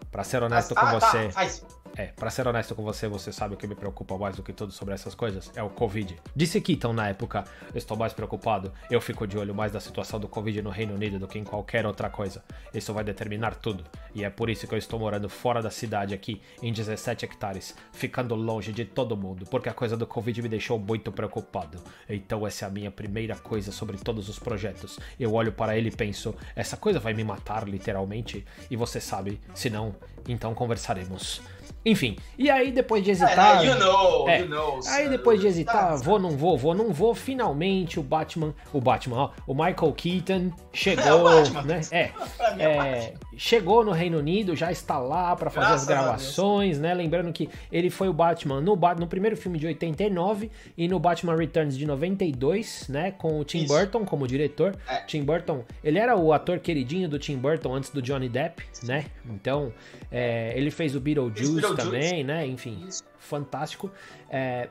com, 0.00 0.06
pra 0.10 0.24
ser 0.24 0.42
honesto 0.42 0.74
com 0.74 0.80
ah, 0.80 0.98
você, 1.00 1.26
tá, 1.26 1.32
faz. 1.32 1.64
É, 1.96 2.06
para 2.06 2.28
ser 2.28 2.46
honesto 2.48 2.74
com 2.74 2.82
você, 2.82 3.06
você 3.06 3.32
sabe 3.32 3.54
o 3.54 3.56
que 3.56 3.66
me 3.66 3.74
preocupa 3.74 4.18
mais 4.18 4.34
do 4.34 4.42
que 4.42 4.52
tudo 4.52 4.72
sobre 4.72 4.94
essas 4.94 5.14
coisas? 5.14 5.52
É 5.54 5.62
o 5.62 5.70
Covid. 5.70 6.16
Disse 6.34 6.60
Keaton 6.60 6.92
na 6.92 7.08
época, 7.08 7.44
estou 7.72 7.96
mais 7.96 8.12
preocupado, 8.12 8.72
eu 8.90 9.00
fico 9.00 9.26
de 9.26 9.38
olho 9.38 9.54
mais 9.54 9.70
da 9.70 9.78
situação 9.78 10.18
do 10.18 10.26
Covid 10.26 10.60
no 10.60 10.70
Reino 10.70 10.94
Unido 10.94 11.20
do 11.20 11.28
que 11.28 11.38
em 11.38 11.44
qualquer 11.44 11.86
outra 11.86 12.10
coisa. 12.10 12.42
Isso 12.72 12.92
vai 12.92 13.04
determinar 13.04 13.54
tudo. 13.54 13.84
E 14.12 14.24
é 14.24 14.30
por 14.30 14.50
isso 14.50 14.66
que 14.66 14.74
eu 14.74 14.78
estou 14.78 14.98
morando 14.98 15.28
fora 15.28 15.62
da 15.62 15.70
cidade 15.70 16.14
aqui, 16.14 16.42
em 16.60 16.72
17 16.72 17.24
hectares, 17.24 17.76
ficando 17.92 18.34
longe 18.34 18.72
de 18.72 18.84
todo 18.84 19.16
mundo, 19.16 19.46
porque 19.46 19.68
a 19.68 19.74
coisa 19.74 19.96
do 19.96 20.06
Covid 20.06 20.42
me 20.42 20.48
deixou 20.48 20.78
muito 20.78 21.12
preocupado. 21.12 21.78
Então 22.08 22.44
essa 22.44 22.64
é 22.64 22.68
a 22.68 22.70
minha 22.70 22.90
primeira 22.90 23.36
coisa 23.36 23.70
sobre 23.70 23.96
todos 23.98 24.28
os 24.28 24.38
projetos. 24.38 24.98
Eu 25.18 25.32
olho 25.32 25.52
para 25.52 25.78
ele 25.78 25.90
e 25.90 25.96
penso, 25.96 26.34
essa 26.56 26.76
coisa 26.76 26.98
vai 26.98 27.14
me 27.14 27.22
matar 27.22 27.68
literalmente? 27.68 28.44
E 28.68 28.74
você 28.74 29.00
sabe, 29.00 29.40
se 29.54 29.70
não, 29.70 29.94
então 30.28 30.54
conversaremos. 30.54 31.40
Enfim, 31.86 32.16
e 32.38 32.50
aí 32.50 32.72
depois 32.72 33.02
de 33.04 33.10
É, 33.10 33.12
hesitar. 33.12 33.56
né, 33.62 33.66
you 33.66 33.78
know, 33.78 34.28
É. 34.28 34.40
you 34.40 34.48
know. 34.48 34.80
Aí 34.88 35.08
depois 35.08 35.40
de 35.40 35.46
hesitar, 35.46 35.74
Tá, 35.90 35.96
vou, 35.96 36.18
não 36.18 36.30
vou, 36.30 36.56
vou, 36.56 36.74
não 36.74 36.92
vou, 36.92 37.14
finalmente 37.14 38.00
o 38.00 38.02
Batman, 38.02 38.54
o 38.72 38.80
Batman, 38.80 39.16
ó, 39.16 39.30
o 39.46 39.54
Michael 39.54 39.92
Keaton 39.96 40.50
chegou, 40.72 41.04
É, 41.30 41.42
Batman. 41.42 41.62
né? 41.62 41.80
É, 41.90 42.10
é 42.58 42.64
é, 42.64 43.14
chegou 43.36 43.84
no 43.84 43.92
Reino 43.92 44.18
Unido, 44.18 44.56
já 44.56 44.72
está 44.72 44.98
lá 44.98 45.34
pra 45.36 45.50
fazer 45.50 45.66
Graças 45.66 45.82
as 45.82 45.86
gravações, 45.88 46.78
né? 46.78 46.94
Lembrando 46.94 47.32
que 47.32 47.48
ele 47.70 47.90
foi 47.90 48.08
o 48.08 48.12
Batman 48.12 48.60
no, 48.60 48.76
no 48.98 49.06
primeiro 49.06 49.36
filme 49.36 49.58
de 49.58 49.66
89 49.66 50.50
e 50.76 50.88
no 50.88 50.98
Batman 50.98 51.36
Returns 51.36 51.76
de 51.76 51.86
92, 51.86 52.86
né? 52.88 53.10
Com 53.12 53.38
o 53.40 53.44
Tim 53.44 53.64
Isso. 53.64 53.68
Burton 53.68 54.04
como 54.04 54.26
diretor. 54.26 54.74
É. 54.88 54.96
Tim 55.06 55.22
Burton, 55.22 55.64
ele 55.82 55.98
era 55.98 56.16
o 56.16 56.32
ator 56.32 56.58
queridinho 56.58 57.08
do 57.08 57.18
Tim 57.18 57.36
Burton 57.36 57.74
antes 57.74 57.90
do 57.90 58.00
Johnny 58.00 58.28
Depp, 58.28 58.62
né? 58.82 59.06
Então, 59.28 59.72
é, 60.10 60.52
ele 60.56 60.70
fez 60.70 60.94
o 60.96 61.00
Beetlejuice, 61.00 61.73
Beetlejuice. 61.76 62.08
também, 62.10 62.24
né? 62.24 62.46
Enfim, 62.46 62.84
Isso. 62.86 63.02
fantástico. 63.18 63.90
É, 64.30 64.68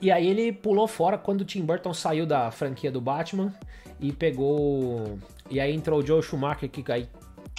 e 0.00 0.10
aí 0.10 0.26
ele 0.26 0.52
pulou 0.52 0.88
fora 0.88 1.16
quando 1.16 1.42
o 1.42 1.44
Tim 1.44 1.64
Burton 1.64 1.94
saiu 1.94 2.26
da 2.26 2.50
franquia 2.50 2.90
do 2.90 3.00
Batman 3.00 3.54
e 4.00 4.12
pegou. 4.12 5.18
E 5.50 5.60
aí 5.60 5.74
entrou 5.74 6.00
o 6.00 6.06
Joe 6.06 6.22
Schumacher 6.22 6.68
que 6.68 6.90
aí 6.90 7.08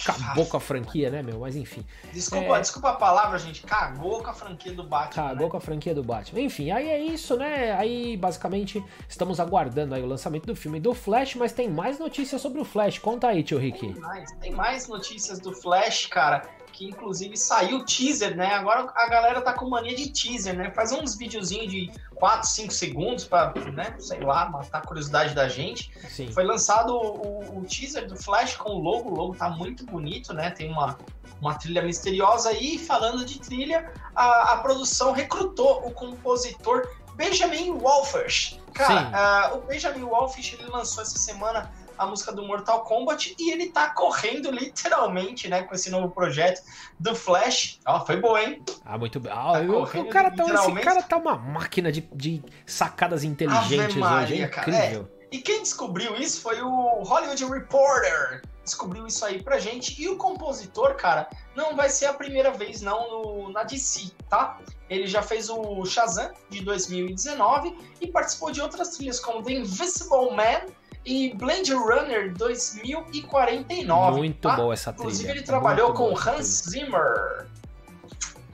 acabou 0.06 0.44
com 0.46 0.56
a 0.56 0.60
franquia, 0.60 1.08
né, 1.08 1.22
meu? 1.22 1.38
Mas 1.38 1.56
enfim, 1.56 1.84
Desculpa, 2.12 2.58
É. 2.58 2.60
desculpa 2.60 2.90
a 2.90 2.96
palavra, 2.96 3.38
gente. 3.38 3.62
Cagou 3.62 4.22
com 4.22 4.28
a 4.30 4.34
franquia 4.34 4.72
do 4.72 4.82
Batman. 4.82 5.22
cagou 5.28 5.44
né? 5.46 5.50
com 5.50 5.56
a 5.56 5.60
franquia 5.60 5.94
do 5.94 6.02
Batman. 6.02 6.40
Enfim, 6.40 6.70
aí 6.70 6.88
é 6.88 6.98
isso, 6.98 7.36
né? 7.36 7.72
Aí 7.72 8.16
basicamente 8.16 8.84
estamos 9.08 9.40
aguardando 9.40 9.94
aí 9.94 10.02
o 10.02 10.06
lançamento 10.06 10.46
do 10.46 10.56
filme 10.56 10.80
do 10.80 10.92
Flash, 10.94 11.36
mas 11.36 11.52
tem 11.52 11.70
mais 11.70 11.98
notícias 11.98 12.40
sobre 12.42 12.60
o 12.60 12.64
Flash. 12.64 12.98
Conta 12.98 13.28
aí, 13.28 13.42
tio 13.42 13.58
Rick. 13.58 13.80
Tem 13.80 14.00
mais, 14.00 14.32
tem 14.32 14.52
mais 14.52 14.88
notícias 14.88 15.38
do 15.38 15.52
Flash, 15.54 16.06
cara, 16.06 16.42
que 16.74 16.84
inclusive 16.84 17.36
saiu 17.36 17.78
o 17.78 17.84
teaser, 17.84 18.36
né? 18.36 18.52
Agora 18.54 18.92
a 18.94 19.08
galera 19.08 19.40
tá 19.40 19.52
com 19.52 19.68
mania 19.68 19.94
de 19.94 20.10
teaser, 20.10 20.56
né? 20.56 20.72
Faz 20.72 20.90
uns 20.90 21.16
videozinhos 21.16 21.70
de 21.70 21.90
4, 22.16 22.48
5 22.48 22.72
segundos 22.72 23.24
pra, 23.24 23.54
né, 23.72 23.94
sei 23.98 24.20
lá, 24.20 24.50
matar 24.50 24.78
a 24.78 24.80
curiosidade 24.80 25.34
da 25.34 25.48
gente. 25.48 25.92
Sim. 26.08 26.32
Foi 26.32 26.42
lançado 26.42 26.92
o, 26.92 27.58
o 27.58 27.64
teaser 27.64 28.08
do 28.08 28.16
Flash 28.16 28.56
com 28.56 28.70
o 28.70 28.78
logo, 28.78 29.10
o 29.10 29.14
logo 29.14 29.36
tá 29.36 29.48
muito 29.48 29.86
bonito, 29.86 30.34
né? 30.34 30.50
Tem 30.50 30.70
uma, 30.70 30.98
uma 31.40 31.54
trilha 31.54 31.80
misteriosa 31.80 32.48
aí. 32.48 32.76
Falando 32.76 33.24
de 33.24 33.38
trilha, 33.38 33.92
a, 34.14 34.54
a 34.54 34.56
produção 34.56 35.12
recrutou 35.12 35.86
o 35.86 35.92
compositor 35.92 36.88
Benjamin 37.14 37.70
Wolfish. 37.78 38.58
Cara, 38.72 39.10
ah, 39.14 39.54
o 39.54 39.60
Benjamin 39.60 40.02
Wolfish 40.02 40.54
ele 40.54 40.68
lançou 40.68 41.04
essa 41.04 41.16
semana 41.16 41.70
a 41.98 42.06
música 42.06 42.32
do 42.32 42.44
Mortal 42.44 42.82
Kombat 42.82 43.34
e 43.38 43.50
ele 43.52 43.68
tá 43.70 43.90
correndo 43.90 44.50
literalmente, 44.50 45.48
né, 45.48 45.62
com 45.62 45.74
esse 45.74 45.90
novo 45.90 46.10
projeto 46.10 46.62
do 46.98 47.14
Flash. 47.14 47.78
Ó, 47.86 48.04
foi 48.04 48.16
boa, 48.16 48.42
hein? 48.42 48.62
Ah, 48.84 48.98
muito 48.98 49.18
bem. 49.20 49.32
Ah, 49.32 49.52
Tá 49.52 49.62
eu- 49.62 49.72
correndo 49.74 50.06
o 50.06 50.10
cara 50.10 50.30
tá, 50.30 50.44
esse 50.44 50.72
cara 50.80 51.02
tá 51.02 51.16
uma 51.16 51.36
máquina 51.36 51.90
de, 51.92 52.00
de 52.14 52.42
sacadas 52.66 53.24
inteligentes 53.24 53.80
Ave 53.82 53.98
Maria, 53.98 54.34
hoje. 54.34 54.42
É 54.42 54.48
cara. 54.48 54.70
incrível. 54.70 55.08
E 55.34 55.40
quem 55.40 55.62
descobriu 55.62 56.14
isso 56.14 56.40
foi 56.40 56.62
o 56.62 57.02
Hollywood 57.02 57.44
Reporter. 57.46 58.40
Descobriu 58.62 59.04
isso 59.04 59.24
aí 59.24 59.42
pra 59.42 59.58
gente. 59.58 60.00
E 60.00 60.08
o 60.08 60.16
compositor, 60.16 60.94
cara, 60.94 61.28
não 61.56 61.74
vai 61.74 61.88
ser 61.88 62.06
a 62.06 62.14
primeira 62.14 62.52
vez 62.52 62.80
não 62.80 63.10
no, 63.10 63.50
na 63.50 63.64
DC, 63.64 64.12
tá? 64.30 64.60
Ele 64.88 65.08
já 65.08 65.22
fez 65.22 65.50
o 65.50 65.84
Shazam 65.84 66.30
de 66.48 66.62
2019 66.62 67.76
e 68.00 68.06
participou 68.06 68.52
de 68.52 68.60
outras 68.60 68.90
trilhas 68.90 69.18
como 69.18 69.42
The 69.42 69.54
Invisible 69.54 70.30
Man 70.36 70.72
e 71.04 71.34
Blade 71.34 71.74
Runner 71.74 72.32
2049. 72.34 74.16
Muito 74.16 74.40
tá? 74.40 74.54
boa 74.54 74.72
essa 74.72 74.92
trilha. 74.92 75.02
Inclusive 75.02 75.30
ele 75.32 75.42
trabalhou 75.42 75.92
com 75.94 76.16
Hans. 76.16 76.62
Zimmer. 76.70 77.48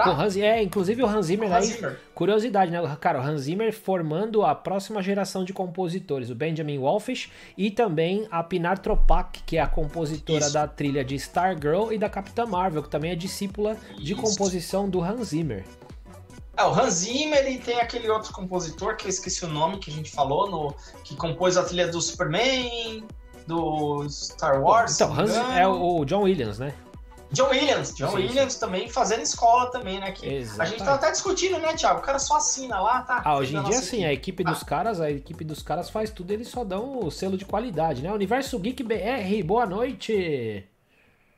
Tá? 0.05 0.23
Hans, 0.23 0.37
é, 0.37 0.63
inclusive 0.63 1.03
o 1.03 1.07
Hans 1.07 1.27
Zimmer 1.27 1.53
Hans 1.53 1.69
aí, 1.69 1.75
Zimmer. 1.75 2.01
curiosidade, 2.15 2.71
né? 2.71 2.97
Cara, 3.01 3.21
o 3.21 3.23
Hans 3.23 3.43
Zimmer 3.43 3.73
formando 3.73 4.45
a 4.45 4.55
próxima 4.55 5.03
geração 5.03 5.45
de 5.45 5.53
compositores, 5.53 6.31
o 6.31 6.35
Benjamin 6.35 6.79
Wolfish 6.79 7.31
e 7.57 7.71
também 7.71 8.27
a 8.31 8.43
Pinar 8.43 8.79
Tropak, 8.79 9.43
que 9.45 9.57
é 9.57 9.61
a 9.61 9.67
compositora 9.67 10.45
Isso. 10.45 10.53
da 10.53 10.67
trilha 10.67 11.05
de 11.05 11.15
Stargirl 11.17 11.93
e 11.93 11.99
da 11.99 12.09
Capitã 12.09 12.47
Marvel, 12.47 12.83
que 12.83 12.89
também 12.89 13.11
é 13.11 13.15
discípula 13.15 13.77
de 13.99 14.13
Isso. 14.13 14.23
composição 14.23 14.89
do 14.89 15.03
Hans 15.03 15.29
Zimmer. 15.29 15.65
É, 16.57 16.65
o 16.65 16.73
Hans 16.73 16.95
Zimmer 16.95 17.51
e 17.51 17.59
tem 17.59 17.81
aquele 17.81 18.09
outro 18.11 18.33
compositor 18.33 18.97
que 18.97 19.07
eu 19.07 19.09
esqueci 19.09 19.45
o 19.45 19.49
nome 19.49 19.79
que 19.79 19.91
a 19.91 19.95
gente 19.95 20.11
falou, 20.11 20.51
no, 20.51 20.75
que 21.05 21.17
compôs 21.17 21.57
a 21.57 21.63
trilha 21.63 21.89
do 21.89 22.01
Superman, 22.01 23.05
do 23.47 24.07
Star 24.09 24.63
Wars. 24.63 24.95
então, 24.95 25.19
Hans 25.19 25.35
é 25.35 25.67
o 25.67 26.05
John 26.05 26.23
Williams, 26.23 26.59
né? 26.59 26.75
John 27.33 27.49
Williams. 27.51 27.95
John 27.95 28.11
Sim, 28.11 28.17
Williams 28.17 28.57
também 28.57 28.89
fazendo 28.89 29.23
escola 29.23 29.71
também, 29.71 30.01
né? 30.01 30.11
Que 30.13 30.45
a 30.59 30.65
gente 30.65 30.83
tá 30.83 30.95
até 30.95 31.11
discutindo, 31.11 31.59
né, 31.59 31.75
Thiago? 31.75 32.01
O 32.01 32.03
cara 32.03 32.19
só 32.19 32.37
assina 32.39 32.81
lá, 32.81 33.03
tá? 33.03 33.23
Ah, 33.25 33.37
hoje 33.37 33.57
em 33.57 33.63
dia, 33.63 33.81
sim, 33.81 34.05
a 34.05 34.13
equipe 34.13 34.43
dos 34.43 34.63
Ah. 34.63 34.65
caras, 34.65 35.01
a 35.01 35.11
equipe 35.11 35.45
dos 35.45 35.63
caras 35.63 35.89
faz 35.89 36.11
tudo, 36.11 36.33
eles 36.33 36.49
só 36.49 36.65
dão 36.65 36.99
o 37.05 37.11
selo 37.11 37.37
de 37.39 37.45
qualidade, 37.45 38.03
né? 38.03 38.13
Universo 38.13 38.59
Geek 38.59 38.83
BR, 38.83 39.43
boa 39.45 39.65
noite! 39.67 40.67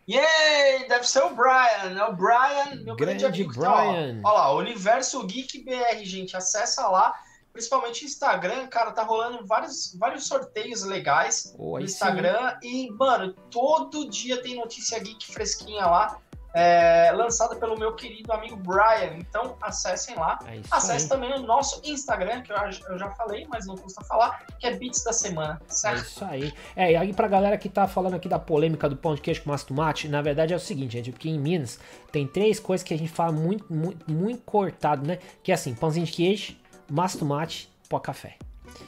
Yay! 0.09 0.89
Deve 0.89 1.07
ser 1.09 1.23
o 1.23 1.31
Brian, 1.35 1.91
né? 1.95 2.05
O 2.05 2.13
Brian, 2.15 2.83
meu 2.85 2.97
grande, 2.97 3.21
Grande 3.23 3.25
amigo. 3.27 3.55
tá, 3.61 3.73
ó. 3.73 3.93
Brian. 3.93 4.21
Ó 4.25 4.33
lá, 4.33 4.53
Universo 4.55 5.25
Geek 5.27 5.63
BR, 5.65 6.05
gente. 6.05 6.37
Acessa 6.37 6.89
lá. 6.89 7.15
Principalmente 7.53 8.05
Instagram, 8.05 8.67
cara, 8.69 8.93
tá 8.93 9.03
rolando 9.03 9.45
vários, 9.47 9.95
vários 9.99 10.27
sorteios 10.27 10.83
legais 10.85 11.53
Pô, 11.57 11.73
no 11.73 11.77
aí 11.77 11.89
sim. 11.89 11.93
Instagram. 11.95 12.57
E, 12.63 12.91
mano, 12.93 13.33
todo 13.51 14.09
dia 14.09 14.41
tem 14.43 14.57
notícia 14.57 14.99
geek 14.99 15.27
fresquinha 15.33 15.85
lá. 15.87 16.19
é, 16.55 17.11
lançada 17.13 17.57
pelo 17.57 17.79
meu 17.79 17.95
querido 17.95 18.31
amigo 18.31 18.57
Brian. 18.57 19.17
Então, 19.19 19.57
acessem 19.63 20.15
lá. 20.17 20.39
É 20.47 20.61
Acesse 20.71 21.09
também 21.09 21.33
o 21.33 21.41
nosso 21.41 21.81
Instagram, 21.83 22.43
que 22.43 22.53
eu, 22.53 22.57
eu 22.91 22.99
já 22.99 23.11
falei, 23.13 23.47
mas 23.49 23.67
não 23.67 23.75
custa 23.75 24.05
falar, 24.05 24.45
que 24.59 24.67
é 24.67 24.77
Beats 24.77 25.03
da 25.03 25.15
Semana, 25.15 25.59
É 25.67 25.73
certo? 25.73 26.03
isso 26.05 26.23
aí. 26.25 26.53
É, 26.77 26.93
e 26.93 26.97
aí 26.97 27.13
pra 27.15 27.27
galera 27.27 27.57
que 27.57 27.71
tá 27.71 27.89
falando 27.89 28.15
aqui 28.17 28.29
da 28.29 28.39
polêmica 28.39 28.87
do 28.87 28.97
pão 28.97 29.15
de 29.15 29.23
queijo 29.23 29.43
com 29.43 29.49
massa 29.51 29.67
tomate, 29.67 30.09
na 30.09 30.21
verdade 30.21 30.53
é 30.53 30.57
o 30.57 30.61
seguinte, 30.61 30.93
gente, 30.93 31.11
porque 31.11 31.29
em 31.31 31.39
Minas 31.39 31.79
tem 32.11 32.27
três 32.27 32.61
coisas 32.61 32.87
que 32.87 32.93
a 32.93 32.99
gente 32.99 33.11
fala 33.11 33.33
muito, 33.33 33.65
muito, 33.73 34.11
muito 34.11 34.43
cortado, 34.43 35.07
né? 35.07 35.21
Que 35.43 35.53
é 35.53 35.55
assim, 35.55 35.75
pãozinho 35.75 36.05
de 36.05 36.13
queijo, 36.13 36.55
de 36.89 37.19
tomate, 37.19 37.73
pó 37.89 37.99
café. 37.99 38.37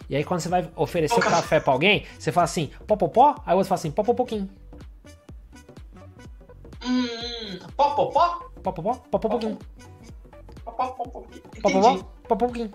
E 0.08 0.16
aí 0.16 0.24
quando 0.24 0.40
você 0.40 0.48
vai 0.48 0.70
oferecer 0.76 1.20
café. 1.20 1.60
pra 1.60 1.72
alguém, 1.72 2.06
você 2.18 2.32
fala 2.32 2.44
assim, 2.44 2.70
pó, 2.86 2.96
pó, 2.96 3.08
pó, 3.08 3.34
aí 3.44 3.54
o 3.54 3.58
outro 3.58 3.68
fala 3.68 3.78
assim, 3.78 3.90
pó, 3.90 4.02
pó, 4.02 4.14
pouquinho. 4.14 4.48
Hum, 6.84 7.58
pó, 7.76 7.90
pó, 7.94 8.06
pó? 8.06 8.50
Pó, 8.62 8.72
pó, 8.72 8.82
pó, 8.82 8.94
pó, 9.10 9.18
pó, 9.18 9.28
pouquinho. 9.28 9.58
Pó, 10.64 10.72
pó, 10.72 10.86
pó, 10.88 11.04
pó. 11.04 11.22
Pó, 11.62 12.00
pó, 12.28 12.36
pouquinho. 12.36 12.72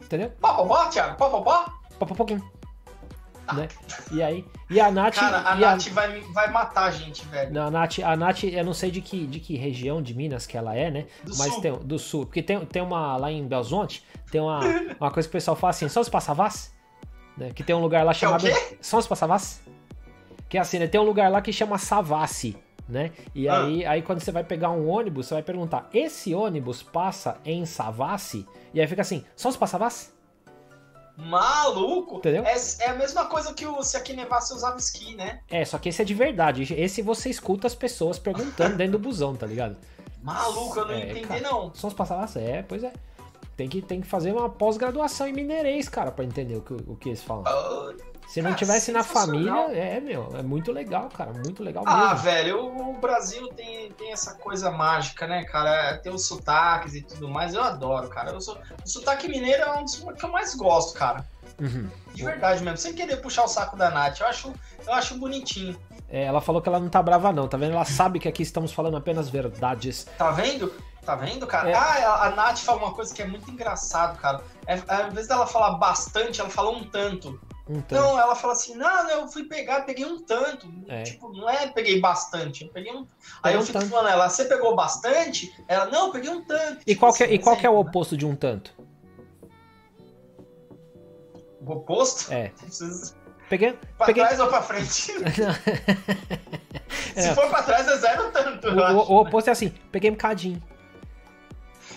Entendeu? 0.00 0.30
Pó, 0.40 0.54
pó, 0.54 0.66
pó, 0.66 0.88
Thiago? 0.88 1.16
Pó, 1.16 1.28
pó, 1.30 1.40
pó? 1.42 1.72
Pó, 1.98 2.06
pó, 2.06 2.14
pouquinho. 2.14 2.61
Né? 3.54 3.68
E 4.12 4.22
aí, 4.22 4.44
e 4.70 4.80
a 4.80 4.90
Nath... 4.90 5.14
Cara, 5.16 5.38
a 5.40 5.54
Nath 5.56 5.88
vai, 5.88 6.12
me- 6.12 6.32
vai 6.32 6.50
matar 6.50 6.84
a 6.84 6.90
gente, 6.90 7.24
velho. 7.26 7.52
Não, 7.52 7.66
a 7.66 7.70
Nath, 7.70 7.98
a 7.98 8.16
Nath, 8.16 8.44
eu 8.44 8.64
não 8.64 8.72
sei 8.72 8.90
de 8.90 9.00
que, 9.00 9.26
de 9.26 9.40
que 9.40 9.56
região 9.56 10.00
de 10.00 10.14
Minas 10.14 10.46
que 10.46 10.56
ela 10.56 10.74
é, 10.76 10.90
né? 10.90 11.06
Do 11.24 11.36
Mas 11.36 11.52
sul. 11.52 11.60
tem 11.60 11.72
do 11.78 11.98
sul. 11.98 12.24
Porque 12.26 12.42
tem, 12.42 12.60
tem 12.66 12.80
uma 12.82 13.16
lá 13.16 13.30
em 13.32 13.46
Belzonte, 13.46 14.04
tem 14.30 14.40
uma, 14.40 14.60
uma 15.00 15.10
coisa 15.10 15.28
que 15.28 15.32
o 15.32 15.38
pessoal 15.38 15.56
fala 15.56 15.70
assim: 15.70 15.88
só 15.88 16.02
se 16.02 16.10
passa 16.10 16.32
Vaz? 16.32 16.72
Né? 17.36 17.50
Que 17.54 17.62
tem 17.62 17.74
um 17.74 17.80
lugar 17.80 18.04
lá 18.04 18.12
chamado. 18.12 18.46
É 18.46 18.50
o 18.52 18.54
quê? 18.68 18.78
São 18.80 18.98
os 18.98 19.06
Passavassi? 19.06 19.60
Que 20.48 20.58
é 20.58 20.60
assim, 20.60 20.78
né? 20.78 20.86
Tem 20.86 21.00
um 21.00 21.04
lugar 21.04 21.30
lá 21.30 21.40
que 21.40 21.50
chama 21.52 21.78
Savassi, 21.78 22.56
né? 22.88 23.10
E 23.34 23.48
Ah. 23.48 23.64
aí, 23.64 23.84
aí 23.86 24.02
quando 24.02 24.20
você 24.20 24.30
vai 24.30 24.44
pegar 24.44 24.70
um 24.70 24.86
ônibus, 24.88 25.26
você 25.26 25.34
vai 25.34 25.42
perguntar: 25.42 25.88
esse 25.94 26.34
ônibus 26.34 26.82
passa 26.82 27.38
em 27.44 27.64
Savassi? 27.66 28.46
E 28.72 28.80
aí 28.80 28.86
fica 28.86 29.02
assim: 29.02 29.24
só 29.34 29.48
os 29.48 29.56
Passavassi? 29.56 30.10
Maluco! 31.16 32.16
Entendeu? 32.18 32.44
É, 32.44 32.56
é 32.80 32.88
a 32.90 32.94
mesma 32.94 33.26
coisa 33.26 33.52
que 33.52 33.66
o, 33.66 33.82
se 33.82 33.96
aqui 33.96 34.12
nevasse 34.14 34.52
usava 34.54 34.76
esqui, 34.78 35.14
né? 35.14 35.40
É, 35.50 35.64
só 35.64 35.78
que 35.78 35.88
esse 35.88 36.00
é 36.02 36.04
de 36.04 36.14
verdade. 36.14 36.72
Esse 36.74 37.02
você 37.02 37.28
escuta 37.30 37.66
as 37.66 37.74
pessoas 37.74 38.18
perguntando 38.18 38.76
dentro 38.76 38.92
do 38.92 38.98
busão, 38.98 39.34
tá 39.36 39.46
ligado? 39.46 39.76
Maluco, 40.22 40.78
eu 40.78 40.86
não 40.86 40.94
É, 40.94 41.10
entendi, 41.10 41.26
cara. 41.26 41.40
não. 41.40 41.74
São 41.74 41.88
os 41.88 41.94
Passavassi? 41.94 42.38
É, 42.38 42.62
pois 42.62 42.82
é. 42.84 42.92
Tem 43.56 43.68
que, 43.68 43.82
tem 43.82 44.00
que 44.00 44.06
fazer 44.06 44.32
uma 44.32 44.48
pós-graduação 44.48 45.26
em 45.28 45.32
mineirês, 45.32 45.88
cara, 45.88 46.10
pra 46.10 46.24
entender 46.24 46.56
o 46.56 46.62
que, 46.62 46.72
o 46.72 46.96
que 46.96 47.10
eles 47.10 47.22
falam. 47.22 47.44
Ah, 47.46 47.92
Se 48.32 48.40
não 48.40 48.52
cara, 48.52 48.58
tivesse 48.58 48.92
na 48.92 49.04
família, 49.04 49.52
é, 49.76 50.00
meu, 50.00 50.30
é 50.34 50.42
muito 50.42 50.72
legal, 50.72 51.10
cara, 51.10 51.34
muito 51.34 51.62
legal 51.62 51.84
Ah, 51.86 52.12
mesmo. 52.12 52.16
velho, 52.20 52.64
o, 52.64 52.92
o 52.92 52.98
Brasil 52.98 53.46
tem, 53.48 53.92
tem 53.92 54.10
essa 54.10 54.32
coisa 54.36 54.70
mágica, 54.70 55.26
né, 55.26 55.44
cara? 55.44 55.98
Tem 55.98 56.10
os 56.10 56.24
sotaques 56.24 56.94
e 56.94 57.02
tudo 57.02 57.28
mais. 57.28 57.52
Eu 57.52 57.62
adoro, 57.62 58.08
cara. 58.08 58.30
Eu 58.30 58.40
sou, 58.40 58.56
o 58.82 58.88
sotaque 58.88 59.28
mineiro 59.28 59.62
é 59.62 59.72
um 59.78 59.84
dos 59.84 59.96
que 59.96 60.24
eu 60.24 60.30
mais 60.30 60.54
gosto, 60.54 60.98
cara. 60.98 61.26
Uhum. 61.60 61.90
De 62.14 62.24
verdade 62.24 62.64
mesmo. 62.64 62.78
Sem 62.78 62.94
querer 62.94 63.18
puxar 63.18 63.44
o 63.44 63.48
saco 63.48 63.76
da 63.76 63.90
Nath. 63.90 64.20
Eu 64.20 64.26
acho, 64.26 64.52
eu 64.86 64.94
acho 64.94 65.18
bonitinho. 65.18 65.78
É, 66.08 66.24
ela 66.24 66.40
falou 66.40 66.62
que 66.62 66.70
ela 66.70 66.80
não 66.80 66.88
tá 66.88 67.02
brava 67.02 67.34
não, 67.34 67.46
tá 67.46 67.58
vendo? 67.58 67.74
Ela 67.74 67.84
sabe 67.84 68.18
que 68.18 68.28
aqui 68.28 68.42
estamos 68.42 68.72
falando 68.72 68.96
apenas 68.96 69.28
verdades. 69.28 70.06
Tá 70.16 70.30
vendo? 70.30 70.72
Tá 71.04 71.16
vendo, 71.16 71.46
cara? 71.46 71.68
É. 71.68 71.74
Ah, 71.74 72.14
a, 72.14 72.26
a 72.28 72.30
Nath 72.30 72.60
fala 72.60 72.78
uma 72.78 72.94
coisa 72.94 73.12
que 73.14 73.20
é 73.20 73.26
muito 73.26 73.50
engraçado, 73.50 74.18
cara. 74.18 74.40
É, 74.66 74.80
ao 74.88 75.08
invés 75.08 75.28
dela 75.28 75.46
falar 75.46 75.72
bastante, 75.72 76.40
ela 76.40 76.48
fala 76.48 76.70
um 76.70 76.84
tanto. 76.84 77.38
Um 77.68 77.80
tanto. 77.80 77.94
Não, 77.94 78.18
ela 78.18 78.34
fala 78.34 78.54
assim, 78.54 78.74
não, 78.74 79.08
eu 79.08 79.28
fui 79.28 79.44
pegar, 79.44 79.82
peguei 79.82 80.04
um 80.04 80.20
tanto. 80.20 80.66
É. 80.88 81.04
Tipo, 81.04 81.32
não 81.32 81.48
é 81.48 81.68
peguei 81.68 82.00
bastante, 82.00 82.64
eu 82.64 82.70
peguei 82.70 82.92
um. 82.92 83.02
Aí 83.02 83.06
Peguei 83.42 83.56
eu 83.56 83.60
um 83.62 83.66
fico 83.66 83.78
tanto. 83.78 83.90
falando, 83.90 84.08
ela, 84.08 84.28
você 84.28 84.44
pegou 84.46 84.74
bastante? 84.74 85.54
Ela, 85.68 85.86
não, 85.86 86.06
eu 86.06 86.12
peguei 86.12 86.28
um 86.30 86.44
tanto. 86.44 86.80
E 86.86 86.96
qual, 86.96 87.12
que, 87.12 87.22
é- 87.22 87.26
assim, 87.26 87.34
e 87.36 87.38
qual 87.38 87.56
que 87.56 87.64
é 87.64 87.70
o 87.70 87.74
né? 87.74 87.78
oposto 87.80 88.16
de 88.16 88.26
um 88.26 88.34
tanto? 88.34 88.74
O 91.64 91.72
oposto? 91.72 92.32
É. 92.32 92.48
Precisa- 92.58 93.14
Peguei. 93.48 93.72
Pra 93.98 94.06
Peguei- 94.06 94.22
trás 94.24 94.40
ou 94.40 94.48
pra 94.48 94.62
frente? 94.62 95.12
Se 97.14 97.28
É. 97.28 97.34
for 97.34 97.48
pra 97.50 97.62
trás, 97.62 97.86
é 97.86 97.96
zero 97.98 98.30
tanto. 98.32 98.68
O, 98.68 98.72
o- 98.72 99.12
o 99.12 99.20
oposto 99.20 99.48
é 99.48 99.52
assim, 99.52 99.68
peguei 99.90 100.10
um 100.10 100.14
cadinho. 100.14 100.62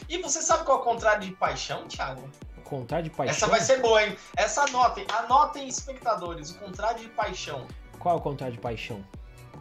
E 0.10 0.18
você 0.22 0.42
sabe 0.42 0.64
qual 0.66 0.78
é 0.78 0.82
o 0.82 0.84
contrário 0.84 1.22
de 1.22 1.32
paixão, 1.36 1.88
Thiago? 1.88 2.30
Contrário 2.66 3.10
de 3.10 3.16
paixão. 3.16 3.36
Essa 3.36 3.48
vai 3.48 3.62
ser 3.62 3.80
boa, 3.80 4.04
hein? 4.04 4.18
Essa 4.36 4.64
anotem, 4.64 5.06
anotem, 5.14 5.68
espectadores. 5.68 6.50
O 6.50 6.60
contrário 6.60 7.00
de 7.00 7.08
paixão. 7.10 7.66
Qual 8.00 8.16
é 8.16 8.18
o 8.18 8.22
contrário 8.22 8.56
de 8.56 8.62
paixão? 8.62 9.06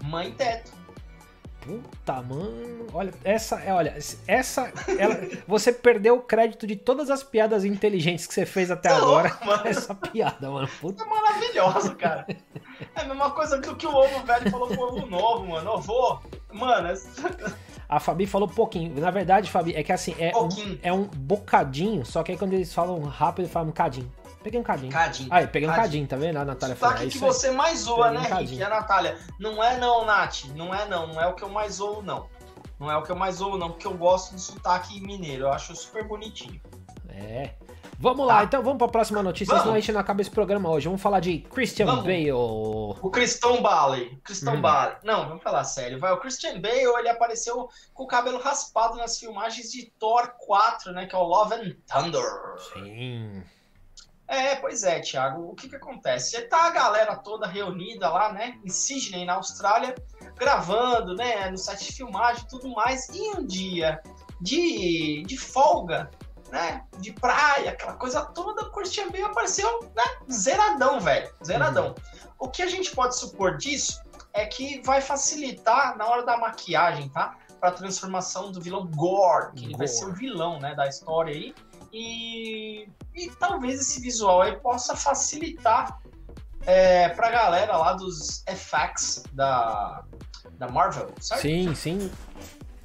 Mãe 0.03 0.33
teto. 0.33 0.73
Puta, 1.64 2.20
mano. 2.22 2.87
Olha, 2.92 3.12
essa 3.24 3.57
é, 3.61 3.72
olha, 3.72 3.96
essa. 4.27 4.70
Ela, 4.98 5.18
você 5.48 5.72
perdeu 5.72 6.16
o 6.16 6.20
crédito 6.20 6.66
de 6.66 6.77
todas 6.77 7.09
as 7.11 7.22
piadas 7.22 7.64
inteligentes 7.64 8.27
que 8.27 8.35
você 8.35 8.44
fez 8.44 8.70
até 8.70 8.90
Tá 8.90 8.96
agora. 8.96 9.37
louco. 9.44 9.66
Essa 9.68 9.94
piada, 9.94 10.50
mano. 10.50 10.68
Puta. 10.81 11.03
É 11.03 11.07
maravilhoso, 11.07 11.94
cara. 11.96 12.27
É 12.94 13.00
a 13.00 13.05
mesma 13.05 13.31
coisa 13.31 13.59
que 13.61 13.68
o 13.70 13.77
que 13.77 13.87
o 13.87 13.94
ovo 13.94 14.24
velho 14.27 14.50
falou 14.50 14.68
pro 14.68 14.81
ovo 14.83 15.07
novo, 15.07 15.46
mano. 15.46 15.70
Ovo, 15.70 16.22
mano, 16.53 16.88
é 16.88 16.94
A 17.88 17.98
Fabi 17.98 18.27
falou 18.27 18.46
pouquinho. 18.46 19.00
Na 19.00 19.11
verdade, 19.11 19.50
Fabi, 19.50 19.74
é 19.74 19.83
que 19.83 19.92
assim, 19.92 20.14
é 20.18 20.37
um, 20.37 20.79
é 20.83 20.92
um 20.92 21.05
bocadinho, 21.05 22.05
só 22.05 22.22
que 22.22 22.33
aí 22.33 22.38
quando 22.38 22.53
eles 22.53 22.74
falam 22.74 23.00
rápido, 23.05 23.48
falam 23.48 23.70
um 23.70 23.72
cadinho. 23.72 24.11
Peguei 24.44 24.61
um 24.61 24.62
cadinho. 24.62 24.92
Cadinho. 24.92 25.28
Aí, 25.33 25.46
peguei 25.48 25.66
um 25.68 25.72
cadinho. 25.72 25.85
cadinho, 25.87 26.07
tá 26.07 26.16
vendo? 26.16 26.37
A 26.37 26.44
Natália 26.44 26.76
falou. 26.76 26.92
Sotaque 26.96 27.09
É 27.09 27.18
que 27.18 27.24
aí. 27.24 27.33
você 27.33 27.50
mais 27.50 27.80
zoa, 27.80 28.04
Peguei 28.04 28.18
um 28.18 28.22
né, 28.22 28.28
cadinho. 28.28 28.50
Rick? 28.50 28.61
E 28.61 28.62
a 28.62 28.68
Natália. 28.68 29.18
Não 29.40 29.64
é 29.64 29.76
não, 29.78 30.04
Nath. 30.04 30.44
Não 30.54 30.72
é 30.74 30.87
não. 30.87 31.07
Não 31.09 31.20
é 31.20 31.26
o 31.26 31.35
que 31.35 31.42
eu 31.42 31.48
mais 31.48 31.74
zoo, 31.76 32.02
não. 32.02 32.28
Não 32.78 32.90
é 32.90 32.96
o 32.96 33.02
que 33.02 33.11
eu 33.11 33.16
mais 33.16 33.37
zoo, 33.37 33.57
não. 33.57 33.70
Porque 33.70 33.87
eu 33.87 33.94
gosto 33.94 34.35
do 34.35 34.38
sotaque 34.40 35.00
mineiro. 35.00 35.44
Eu 35.44 35.52
acho 35.52 35.74
super 35.74 36.07
bonitinho. 36.07 36.61
É. 37.09 37.54
Vamos 37.98 38.26
lá, 38.26 38.38
Tá. 38.38 38.44
então 38.44 38.62
vamos 38.62 38.78
pra 38.78 38.88
próxima 38.88 39.22
notícia, 39.22 39.52
Vamos. 39.52 39.62
senão 39.62 39.76
a 39.76 39.80
gente 39.80 39.92
não 39.92 40.00
acaba 40.00 40.20
esse 40.20 40.30
programa 40.30 40.68
hoje. 40.68 40.87
Vamos 40.88 41.00
falar 41.00 41.20
de 41.20 41.38
Christian 41.38 41.87
Vamos. 41.87 42.02
Bale. 42.04 42.33
O 42.33 43.11
Cristão 43.11 43.62
Bale. 43.62 44.18
Cristão 44.24 44.57
Hum. 44.57 44.61
Bale. 44.61 44.96
Não, 45.04 45.28
vamos 45.28 45.42
falar 45.42 45.62
sério. 45.64 45.98
Vai. 46.00 46.12
O 46.12 46.18
Christian 46.18 46.61
Bale, 46.61 46.83
ele 46.98 47.09
apareceu 47.09 47.68
com 47.94 48.02
o 48.02 48.07
cabelo 48.07 48.38
raspado 48.40 48.96
nas 48.96 49.16
filmagens 49.18 49.70
de 49.70 49.90
Thor 49.98 50.35
4, 50.44 50.92
né? 50.92 51.07
Que 51.07 51.14
é 51.14 51.18
o 51.18 51.22
Love 51.22 51.54
and 51.54 51.76
Thunder. 51.87 52.24
Sim. 52.72 53.42
É, 54.27 54.57
pois 54.57 54.83
é, 54.83 55.01
Thiago. 55.01 55.51
O 55.51 55.55
que 55.55 55.69
que 55.69 55.77
acontece? 55.77 56.41
Tá 56.49 56.65
a 56.67 56.71
galera 56.71 57.17
toda 57.17 57.47
reunida 57.47 58.09
lá, 58.09 58.33
né, 58.33 58.59
em 58.65 58.71
Sydney, 58.71 59.25
na 59.25 59.35
Austrália, 59.35 59.95
gravando, 60.37 61.15
né, 61.15 61.51
no 61.51 61.59
set 61.59 61.85
de 61.85 61.93
filmagem 61.93 62.43
e 62.45 62.49
tudo 62.49 62.69
mais. 62.71 63.09
E 63.11 63.37
um 63.37 63.47
dia 63.47 64.01
de, 64.41 65.23
de 65.27 65.37
folga, 65.37 66.11
né, 66.51 66.85
de 66.99 67.13
praia, 67.13 67.71
aquela 67.71 67.95
coisa 67.95 68.25
toda, 68.27 68.63
o 68.63 68.73
Christian 68.73 69.11
Bale 69.11 69.25
apareceu, 69.25 69.81
né, 69.95 70.05
zeradão, 70.31 71.01
velho, 71.01 71.33
zeradão. 71.45 71.95
O 72.39 72.49
que 72.49 72.63
a 72.63 72.69
gente 72.69 72.95
pode 72.95 73.17
supor 73.17 73.57
disso 73.57 74.03
é 74.33 74.47
que 74.47 74.81
vai 74.83 75.01
facilitar 75.01 75.97
na 75.97 76.07
hora 76.07 76.25
da 76.25 76.37
maquiagem, 76.37 77.09
tá? 77.09 77.37
Pra 77.61 77.71
transformação 77.71 78.51
do 78.53 78.61
vilão 78.61 78.87
Gore, 78.87 79.53
que 79.55 79.65
ele 79.65 79.77
vai 79.77 79.87
Gore. 79.87 79.99
ser 79.99 80.05
o 80.07 80.13
vilão, 80.13 80.59
né, 80.61 80.75
da 80.75 80.87
história 80.87 81.33
aí. 81.33 81.55
E, 81.96 82.88
e 83.14 83.30
talvez 83.38 83.80
esse 83.80 84.00
visual 84.00 84.42
aí 84.42 84.57
possa 84.57 84.96
facilitar 84.96 86.00
é, 86.66 87.09
pra 87.11 87.30
galera 87.30 87.76
lá 87.76 87.92
dos 87.92 88.42
FX 88.48 89.22
da, 89.33 90.02
da 90.59 90.66
Marvel, 90.68 91.09
certo? 91.20 91.42
Sim, 91.42 91.72
sim. 91.76 92.11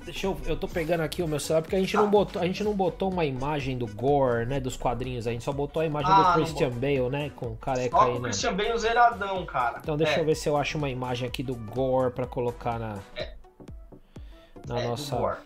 Deixa 0.06 0.28
eu. 0.28 0.40
Eu 0.46 0.56
tô 0.56 0.68
pegando 0.68 1.02
aqui 1.02 1.24
o 1.24 1.28
meu 1.28 1.40
celular 1.40 1.64
porque 1.64 1.76
a 1.76 1.80
gente, 1.80 1.92
Tá. 1.94 2.02
não 2.02 2.10
botou, 2.10 2.42
a 2.42 2.46
gente 2.46 2.64
não 2.64 2.74
botou 2.76 3.12
uma 3.12 3.26
imagem 3.26 3.78
do 3.78 3.88
Gore, 3.88 4.46
né? 4.46 4.60
Dos 4.60 4.78
quadrinhos. 4.78 5.26
A 5.28 5.32
gente 5.32 5.44
só 5.44 5.52
botou 5.52 5.82
a 5.82 5.86
imagem 5.86 6.12
Ah, 6.12 6.32
do 6.32 6.34
Christian 6.34 6.70
Bale, 6.70 7.10
né? 7.10 7.32
Com 7.36 7.56
careca 7.56 7.98
Só 7.98 8.04
aí, 8.04 8.12
o 8.12 8.20
né? 8.20 8.30
Christian 8.30 8.56
Bale 8.56 8.78
zeradão, 8.78 9.46
cara. 9.46 9.80
Então 9.82 9.98
deixa 9.98 10.14
é, 10.14 10.20
eu 10.20 10.26
ver 10.26 10.36
se 10.36 10.48
eu 10.48 10.56
acho 10.56 10.78
uma 10.78 10.90
imagem 10.90 11.28
aqui 11.28 11.42
do 11.42 11.56
Gore 11.56 12.12
pra 12.12 12.28
colocar 12.28 12.78
na. 12.80 13.00
Na 14.68 14.80
é, 14.80 14.88
nossa. 14.88 15.40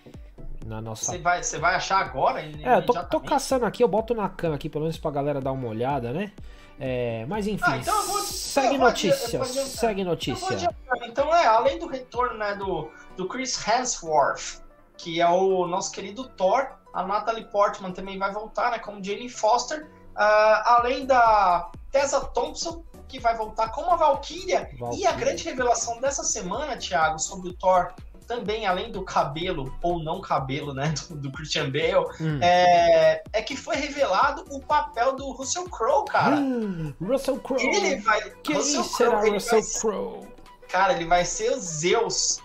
Na 0.66 0.82
nossa. 0.82 1.06
Você 1.12 1.18
vai, 1.18 1.44
você 1.44 1.58
vai 1.58 1.76
achar 1.76 2.00
agora? 2.00 2.42
É, 2.42 2.78
eu 2.78 2.86
tô, 2.86 3.04
tô 3.06 3.20
caçando 3.20 3.66
aqui, 3.66 3.84
eu 3.84 3.88
boto 3.88 4.14
na 4.14 4.30
cam 4.30 4.54
aqui, 4.54 4.70
pelo 4.70 4.84
menos 4.84 4.98
pra 4.98 5.12
galera 5.12 5.42
dar 5.42 5.52
uma 5.52 5.68
olhada, 5.68 6.12
né? 6.14 6.32
É, 6.80 7.26
mas 7.28 7.46
enfim, 7.48 7.64
Ah, 7.66 7.78
então 7.78 8.02
vou- 8.08 8.20
segue 8.22 8.68
eu 8.76 8.80
vou 8.80 8.88
notícia, 8.88 9.44
segue 9.46 10.02
Eu 10.02 10.06
vou 10.06 10.12
notícia. 10.12 10.70
Então, 11.04 11.34
é, 11.36 11.46
além 11.46 11.78
do 11.78 11.88
retorno 11.88 12.38
né, 12.38 12.56
do, 12.56 12.90
do 13.16 13.28
Chris 13.28 13.56
Hemsworth, 13.68 14.62
que 14.98 15.22
é 15.22 15.28
o 15.30 15.68
nosso 15.68 15.92
querido 15.92 16.28
Thor, 16.30 16.68
a 16.94 17.04
Natalie 17.06 17.46
Portman 17.46 17.92
também 17.92 18.18
vai 18.18 18.32
voltar, 18.32 18.72
né, 18.72 18.80
como 18.80 19.04
Jane 19.04 19.30
Foster, 19.30 19.90
ah, 20.16 20.78
além 20.80 21.06
da 21.06 21.70
Tessa 21.92 22.22
Thompson, 22.22 22.84
que 23.08 23.20
vai 23.20 23.36
voltar 23.38 23.70
como 23.70 23.92
a 23.92 23.96
Valkyria, 23.96 24.68
e 24.96 25.06
a 25.06 25.12
grande 25.12 25.44
revelação 25.44 26.02
dessa 26.02 26.24
semana, 26.24 26.76
Thiago, 26.78 27.20
sobre 27.20 27.50
o 27.50 27.54
Thor, 27.54 27.94
também 28.24 28.66
além 28.66 28.92
do 28.92 29.04
cabelo, 29.04 29.74
ou 29.82 30.02
não 30.04 30.20
cabelo, 30.22 30.74
né, 30.74 30.94
do, 31.10 31.16
do 31.16 31.32
Christian 31.32 31.70
Bale, 31.70 32.06
Hum. 32.20 32.40
é, 32.42 33.24
é 33.34 33.42
que 33.42 33.56
foi 33.56 33.76
revelado 33.76 34.44
o 34.50 34.60
papel 34.62 35.16
do 35.16 35.32
Russell 35.32 35.70
Crowe, 35.70 36.06
cara. 36.06 36.36
Hum, 36.38 36.94
Russell 37.02 37.40
Crowe. 37.40 37.62
Ele 37.64 37.98
vai. 37.98 38.22
Quem 38.44 38.56
Russell 38.56 38.84
será 38.84 39.10
Crowe, 39.12 39.26
ele 39.28 39.36
Russell 39.36 39.62
vai- 39.62 39.82
Crowe? 39.82 40.28
Cara, 40.70 40.94
ele 40.94 41.06
vai 41.06 41.24
ser 41.26 41.52
o 41.52 41.60
Zeus. 41.60 42.40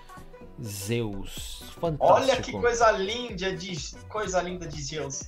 Zeus. 0.62 1.62
Fantástico. 1.80 2.12
Olha 2.12 2.42
que 2.42 2.52
coisa 2.52 2.90
linda 2.90 3.54
de 3.56 3.94
coisa 4.08 4.42
linda 4.42 4.66
de 4.66 4.82
Zeus. 4.82 5.22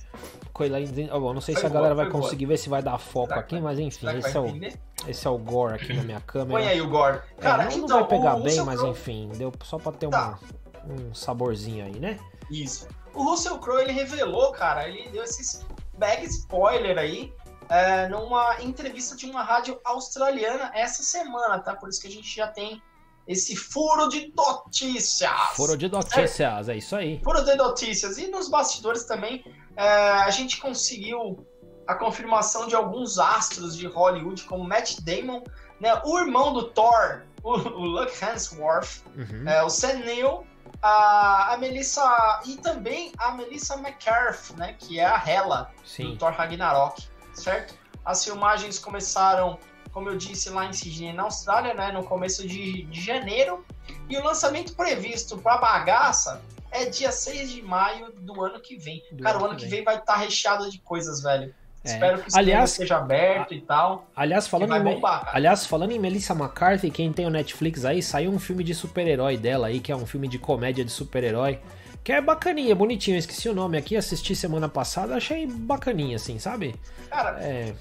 Coisa 0.51 0.77
linda. 0.77 1.17
Bom, 1.17 1.33
não 1.33 1.39
sei 1.41 1.55
Foi 1.55 1.61
se 1.61 1.65
a 1.65 1.69
boa, 1.69 1.79
galera 1.81 1.95
vai 1.95 2.09
boa. 2.09 2.21
conseguir 2.21 2.45
ver 2.45 2.57
se 2.57 2.67
vai 2.69 2.83
dar 2.83 2.97
foco 2.97 3.29
Será 3.29 3.39
aqui, 3.39 3.59
mas 3.59 3.79
enfim, 3.79 4.07
esse 4.17 4.35
é, 4.35 4.39
o, 4.39 4.47
entender? 4.47 4.73
Esse 5.07 5.25
é 5.27 5.29
o 5.29 5.37
Gore 5.37 5.75
aqui 5.75 5.93
na 5.93 6.03
minha 6.03 6.21
câmera. 6.21 6.59
Põe 6.59 6.67
aí 6.67 6.81
o 6.81 6.89
Gore. 6.89 7.21
É, 7.37 7.41
Cara, 7.41 7.63
não, 7.65 7.71
então 7.71 7.87
não 7.87 7.99
vai 7.99 8.07
pegar 8.07 8.35
bem, 8.35 8.43
Russell 8.43 8.65
mas 8.65 8.83
enfim, 8.83 9.29
deu 9.35 9.51
só 9.63 9.77
pra 9.77 9.91
ter 9.91 10.09
Tá. 10.09 10.39
uma, 10.85 10.93
um 10.95 11.13
saborzinho 11.13 11.85
aí, 11.85 11.99
né? 11.99 12.19
Isso. 12.49 12.87
O 13.13 13.23
Russell 13.23 13.57
Crowe 13.59 13.81
ele 13.81 13.91
revelou, 13.91 14.51
cara, 14.51 14.87
ele 14.87 15.09
deu 15.09 15.23
esse 15.23 15.65
bag 15.97 16.23
spoiler 16.25 16.97
aí 16.97 17.33
é, 17.69 18.07
numa 18.09 18.61
entrevista 18.61 19.15
de 19.15 19.25
uma 19.25 19.43
rádio 19.43 19.79
australiana 19.83 20.71
essa 20.73 21.03
semana, 21.03 21.59
tá? 21.59 21.75
Por 21.75 21.89
isso 21.89 22.01
que 22.01 22.07
a 22.07 22.11
gente 22.11 22.33
já 22.35 22.47
tem 22.47 22.81
esse 23.27 23.55
furo 23.55 24.09
de 24.09 24.33
notícias. 24.35 25.29
Foro 25.55 25.77
de 25.77 25.87
notícias, 25.89 26.67
é 26.69 26.75
isso 26.75 26.95
aí. 26.95 27.21
Furo 27.23 27.43
de 27.45 27.55
notícias. 27.55 28.17
E 28.17 28.27
nos 28.27 28.49
bastidores 28.49 29.03
também, 29.05 29.43
é, 29.75 29.87
a 29.87 30.29
gente 30.29 30.59
conseguiu 30.59 31.45
a 31.87 31.95
confirmação 31.95 32.67
de 32.67 32.75
alguns 32.75 33.17
astros 33.19 33.75
de 33.75 33.87
Hollywood, 33.87 34.43
como 34.43 34.63
Matt 34.63 34.99
Damon, 35.01 35.43
né, 35.79 35.99
o 36.05 36.19
irmão 36.19 36.53
do 36.53 36.63
Thor, 36.69 37.23
o, 37.43 37.51
o 37.53 37.85
Luke 37.85 38.13
Hemsworth, 38.23 39.03
Uhum. 39.15 39.47
é, 39.49 39.63
o 39.63 39.69
Sam 39.69 39.93
Neill, 39.99 40.45
a, 40.81 41.53
a 41.53 41.57
Melissa 41.57 42.41
e 42.45 42.57
também 42.57 43.11
a 43.17 43.31
Melissa 43.31 43.75
McCarthy, 43.75 44.55
né, 44.57 44.73
que 44.77 44.99
é 44.99 45.05
a 45.05 45.21
Hela 45.25 45.71
Sim. 45.83 46.11
do 46.11 46.17
Thor 46.17 46.31
Ragnarok, 46.31 47.03
certo? 47.33 47.75
As 48.05 48.23
filmagens 48.23 48.79
começaram, 48.79 49.59
como 49.91 50.09
eu 50.09 50.17
disse, 50.17 50.49
lá 50.49 50.65
em 50.65 50.73
Sydney, 50.73 51.13
na 51.13 51.23
Austrália, 51.23 51.73
né, 51.73 51.91
no 51.91 52.03
começo 52.03 52.47
de, 52.47 52.83
de 52.83 53.01
janeiro. 53.01 53.63
E 54.09 54.17
o 54.17 54.23
lançamento 54.23 54.75
previsto 54.75 55.37
para 55.37 55.57
bagaça 55.57 56.41
é 56.71 56.85
dia 56.85 57.11
6 57.11 57.51
de 57.51 57.61
maio 57.61 58.11
do 58.13 58.43
ano 58.43 58.59
que 58.59 58.75
vem. 58.77 59.03
Do 59.11 59.21
Cara, 59.23 59.35
ano 59.37 59.45
o 59.45 59.49
ano 59.49 59.55
que 59.57 59.63
vem. 59.65 59.71
vem 59.77 59.83
vai 59.83 59.97
estar 59.97 60.15
recheado 60.15 60.69
de 60.71 60.79
coisas, 60.79 61.21
velho. 61.21 61.53
É. 61.83 61.93
Espero 61.93 62.21
que 62.21 62.29
Aliás, 62.37 62.69
seja 62.71 62.97
aberto 62.97 63.53
e 63.53 63.61
tal. 63.61 64.07
Aliás, 64.15 64.47
falando 64.47 64.75
em, 64.75 64.83
bombar, 64.83 65.29
aliás, 65.33 65.65
falando 65.65 65.91
em 65.91 65.99
Melissa 65.99 66.33
McCarthy, 66.33 66.91
quem 66.91 67.11
tem 67.11 67.25
o 67.25 67.29
Netflix 67.29 67.85
aí, 67.85 68.03
saiu 68.03 68.31
um 68.31 68.37
filme 68.37 68.63
de 68.63 68.75
super-herói 68.75 69.35
dela 69.35 69.67
aí, 69.67 69.79
que 69.79 69.91
é 69.91 69.95
um 69.95 70.05
filme 70.05 70.27
de 70.27 70.37
comédia 70.37 70.85
de 70.85 70.91
super-herói. 70.91 71.59
Que 72.03 72.13
é 72.13 72.21
bacaninha, 72.21 72.75
bonitinho. 72.75 73.15
Eu 73.15 73.19
esqueci 73.19 73.47
o 73.49 73.53
nome 73.53 73.77
aqui, 73.77 73.95
assisti 73.95 74.35
semana 74.35 74.67
passada, 74.67 75.15
achei 75.15 75.45
bacaninha, 75.45 76.15
assim, 76.15 76.39
sabe? 76.39 76.75
Cara, 77.09 77.39
É, 77.39 77.73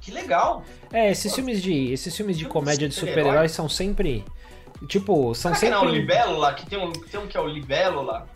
que 0.00 0.10
legal. 0.10 0.64
é 0.92 1.10
esses 1.10 1.34
filmes 1.34 1.62
de. 1.62 1.92
Esses 1.92 2.16
filmes 2.16 2.36
de 2.38 2.44
comédia 2.44 2.88
de 2.88 2.94
super-herói? 2.94 3.22
super-herói 3.22 3.48
são 3.48 3.68
sempre. 3.68 4.24
Tipo, 4.86 5.34
são 5.34 5.54
Será 5.54 5.78
que 5.80 5.84
não 5.84 5.88
é 5.88 5.92
o 5.92 5.94
sempre. 5.94 6.24
Lá? 6.38 6.54
Que 6.54 6.66
tem 6.66 6.78
um, 6.78 6.92
tem 6.92 7.20
um 7.20 7.26
que 7.26 7.36
é 7.36 7.40
o 7.40 7.46
Libelo 7.46 8.02
lá? 8.02 8.26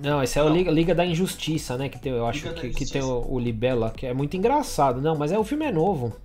Não, 0.00 0.22
esse 0.22 0.38
é 0.38 0.42
o. 0.42 0.48
Liga, 0.48 0.70
Liga 0.70 0.94
da 0.94 1.04
Injustiça, 1.04 1.76
né? 1.76 1.88
Que 1.88 1.98
tem, 1.98 2.12
eu 2.12 2.26
acho 2.26 2.48
Liga 2.48 2.60
que, 2.60 2.70
que 2.70 2.86
tem 2.86 3.02
o, 3.02 3.24
o 3.28 3.38
Libela, 3.38 3.90
que 3.90 4.06
é 4.06 4.14
muito 4.14 4.36
engraçado. 4.36 5.00
Não, 5.00 5.16
mas 5.16 5.32
é 5.32 5.38
o 5.38 5.44
filme 5.44 5.64
é 5.66 5.72
novo. 5.72 6.16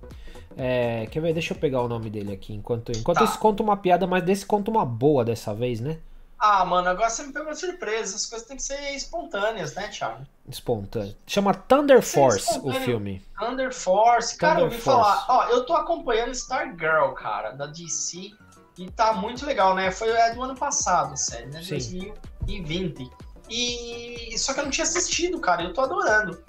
É, 0.56 1.06
quer 1.10 1.20
ver? 1.20 1.32
Deixa 1.32 1.54
eu 1.54 1.58
pegar 1.58 1.82
o 1.82 1.88
nome 1.88 2.10
dele 2.10 2.32
aqui. 2.32 2.52
Enquanto, 2.52 2.90
enquanto 2.92 3.18
Tá. 3.18 3.24
esse 3.24 3.38
conta 3.38 3.62
uma 3.62 3.76
piada, 3.76 4.06
mas 4.06 4.24
desse 4.24 4.44
conta 4.44 4.70
uma 4.70 4.84
boa 4.84 5.24
dessa 5.24 5.54
vez, 5.54 5.80
né? 5.80 5.98
Ah, 6.40 6.64
mano, 6.64 6.88
agora 6.88 7.10
você 7.10 7.24
me 7.24 7.32
pegou 7.32 7.52
de 7.52 7.58
surpresa. 7.58 8.14
As 8.14 8.26
coisas 8.26 8.46
têm 8.46 8.56
que 8.56 8.62
ser 8.62 8.94
espontâneas, 8.94 9.74
né, 9.74 9.88
Thiago? 9.88 10.24
Espontâneo. 10.48 11.14
Chama 11.26 11.52
Thunder 11.52 12.00
Force 12.00 12.60
o 12.62 12.72
filme. 12.72 13.22
Thunder 13.38 13.72
Force. 13.74 14.36
Cara, 14.36 14.60
eu 14.60 14.64
ouvi 14.66 14.76
Thunder 14.78 14.94
Force. 15.02 15.26
falar. 15.26 15.46
Ó, 15.46 15.48
eu 15.50 15.66
tô 15.66 15.74
acompanhando 15.74 16.30
Stargirl, 16.32 17.12
cara, 17.14 17.50
da 17.52 17.66
DC. 17.66 18.30
E 18.78 18.88
tá 18.90 19.12
muito 19.12 19.44
legal, 19.44 19.74
né? 19.74 19.90
Foi 19.90 20.08
é 20.08 20.32
do 20.32 20.40
ano 20.42 20.54
passado, 20.54 21.12
a 21.14 21.16
série, 21.16 21.46
né? 21.46 21.60
Sim. 21.60 22.12
2020. 22.46 23.10
E. 23.50 24.36
Só 24.38 24.52
que 24.54 24.60
eu 24.60 24.64
não 24.64 24.70
tinha 24.70 24.84
assistido, 24.84 25.38
cara. 25.40 25.62
Eu 25.62 25.72
tô 25.72 25.80
adorando. 25.82 26.42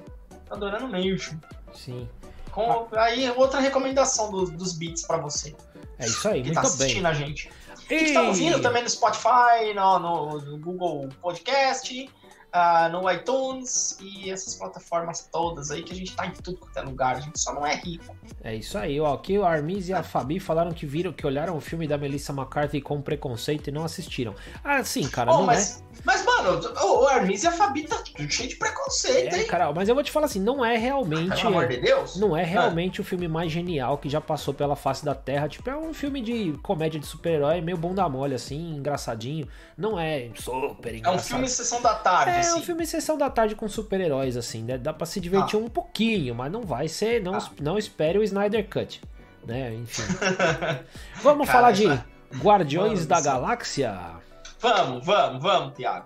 Tô 0.48 0.54
adorando 0.54 0.88
mesmo. 0.88 1.40
Sim. 1.74 2.08
Com... 2.52 2.88
Aí, 2.94 3.30
outra 3.32 3.60
recomendação 3.60 4.32
dos, 4.32 4.50
dos 4.52 4.74
beats 4.74 5.04
pra 5.04 5.18
você. 5.18 5.56
É 5.98 6.06
isso 6.06 6.28
aí, 6.28 6.42
Que 6.42 6.48
muito 6.52 6.56
tá 6.56 6.62
bem. 6.62 6.70
assistindo 6.72 7.06
a 7.06 7.14
gente. 7.14 7.50
E 7.90 7.98
que 8.06 8.14
tá 8.14 8.22
ouvindo 8.22 8.62
também 8.62 8.84
no 8.84 8.90
Spotify, 8.90 9.74
no, 9.76 10.00
no- 10.00 10.42
no 10.42 10.58
Google 10.60 11.10
Podcast, 11.22 12.10
ah, 12.52 12.90
no 12.90 13.10
iTunes 13.12 13.98
e 14.02 14.30
essas 14.32 14.56
plataformas 14.56 15.28
todas 15.32 15.72
aí 15.72 15.84
que 15.84 15.94
a 15.94 15.96
gente 15.96 16.16
tá 16.16 16.26
em 16.26 16.32
tudo 16.32 16.58
quanto 16.58 16.78
é 16.78 16.82
lugar. 16.82 17.16
A 17.18 17.20
gente 17.20 17.40
só 17.40 17.54
não 17.54 17.66
é 17.66 17.76
rico. 17.76 18.16
É 18.44 18.56
isso 18.56 18.78
aí, 18.78 19.00
ó. 19.00 19.14
Aqui 19.14 19.38
o 19.38 19.46
Armis 19.46 19.90
e 19.90 19.94
a 19.94 20.02
Fabi 20.04 20.40
falaram 20.40 20.72
que 20.72 20.86
viram, 20.86 21.12
que 21.14 21.26
olharam 21.26 21.56
o 21.56 21.62
filme 21.62 21.88
da 21.88 21.98
Melissa 21.98 22.32
McCarthy 22.34 22.82
com 22.82 23.02
preconceito 23.02 23.68
e 23.68 23.72
não 23.72 23.84
assistiram. 23.84 24.34
Ah, 24.64 24.84
sim, 24.84 25.08
cara, 25.08 25.32
Oh, 25.34 25.40
não 25.40 25.46
mas, 25.46 25.84
mas, 26.04 26.24
mano, 26.26 26.60
o, 26.84 27.10
Hermes 27.10 27.44
e 27.44 27.48
a 27.48 27.52
Fabi 27.52 27.84
tá 27.84 27.98
tudo 27.98 28.30
cheio 28.32 28.50
de 28.50 28.56
é. 28.56 28.58
preconceito, 28.58 29.34
É, 29.36 29.40
hein? 29.42 29.48
cara, 29.48 29.72
mas 29.74 29.88
eu 29.90 29.96
vou 29.96 30.04
te 30.04 30.12
falar 30.12 30.26
assim, 30.28 30.40
não 30.40 30.64
é 30.64 30.78
realmente. 30.78 31.36
Pelo 31.42 31.48
amor 31.50 31.68
de 31.68 31.78
Deus. 31.78 32.16
Não 32.18 32.36
é 32.36 32.44
realmente 32.44 33.02
o 33.02 33.04
filme 33.04 33.28
mais 33.28 33.52
genial 33.52 33.98
que 33.98 34.10
já 34.10 34.22
passou 34.22 34.54
pela 34.54 34.76
face 34.76 35.04
da 35.06 35.14
Terra. 35.14 35.48
Tipo, 35.50 35.70
é 35.70 35.78
um 35.78 35.94
filme 35.94 36.22
de 36.22 36.54
comédia 36.64 37.00
de 37.00 37.06
super-herói, 37.06 37.62
meio 37.62 37.78
bunda 37.78 38.08
mole, 38.10 38.34
assim, 38.36 38.76
engraçadinho. 38.76 39.48
Não 39.78 40.00
é 40.00 40.30
super 40.36 40.94
É 40.94 40.98
engraçado. 40.98 41.20
um 41.20 41.24
filme 41.24 41.50
sessão 41.50 41.82
da 41.82 41.96
tarde, 41.96 42.39
É 42.39 42.39
assim. 42.40 42.60
um 42.60 42.64
filme 42.64 42.86
sessão 42.86 43.18
da 43.18 43.30
tarde 43.30 43.56
com 43.56 43.68
super-heróis, 43.68 44.36
assim, 44.38 44.64
né? 44.64 44.78
Dá 44.78 44.94
pra 44.94 45.06
se 45.06 45.20
divertir 45.20 45.58
um 45.60 45.68
pouquinho, 45.68 46.34
mas 46.36 46.52
não 46.52 46.62
vai 46.62 46.88
ser. 46.88 47.22
Não, 47.22 47.36
Ah. 47.36 47.50
não 47.62 47.78
espere 47.78 48.18
o 48.18 48.24
Snyder 48.24 48.68
Cut. 48.70 49.02
Né? 49.46 49.74
Enfim. 49.76 50.04
Vamos 51.24 51.48
Cara, 51.48 51.60
falar 51.60 51.72
de 51.72 51.86
Guardiões 52.44 53.00
Mano 53.00 53.08
da. 53.08 53.22
Galáxia. 53.22 53.98
Vamos, 54.60 55.06
vamos, 55.06 55.42
vamos, 55.42 55.74
Thiago. 55.76 56.06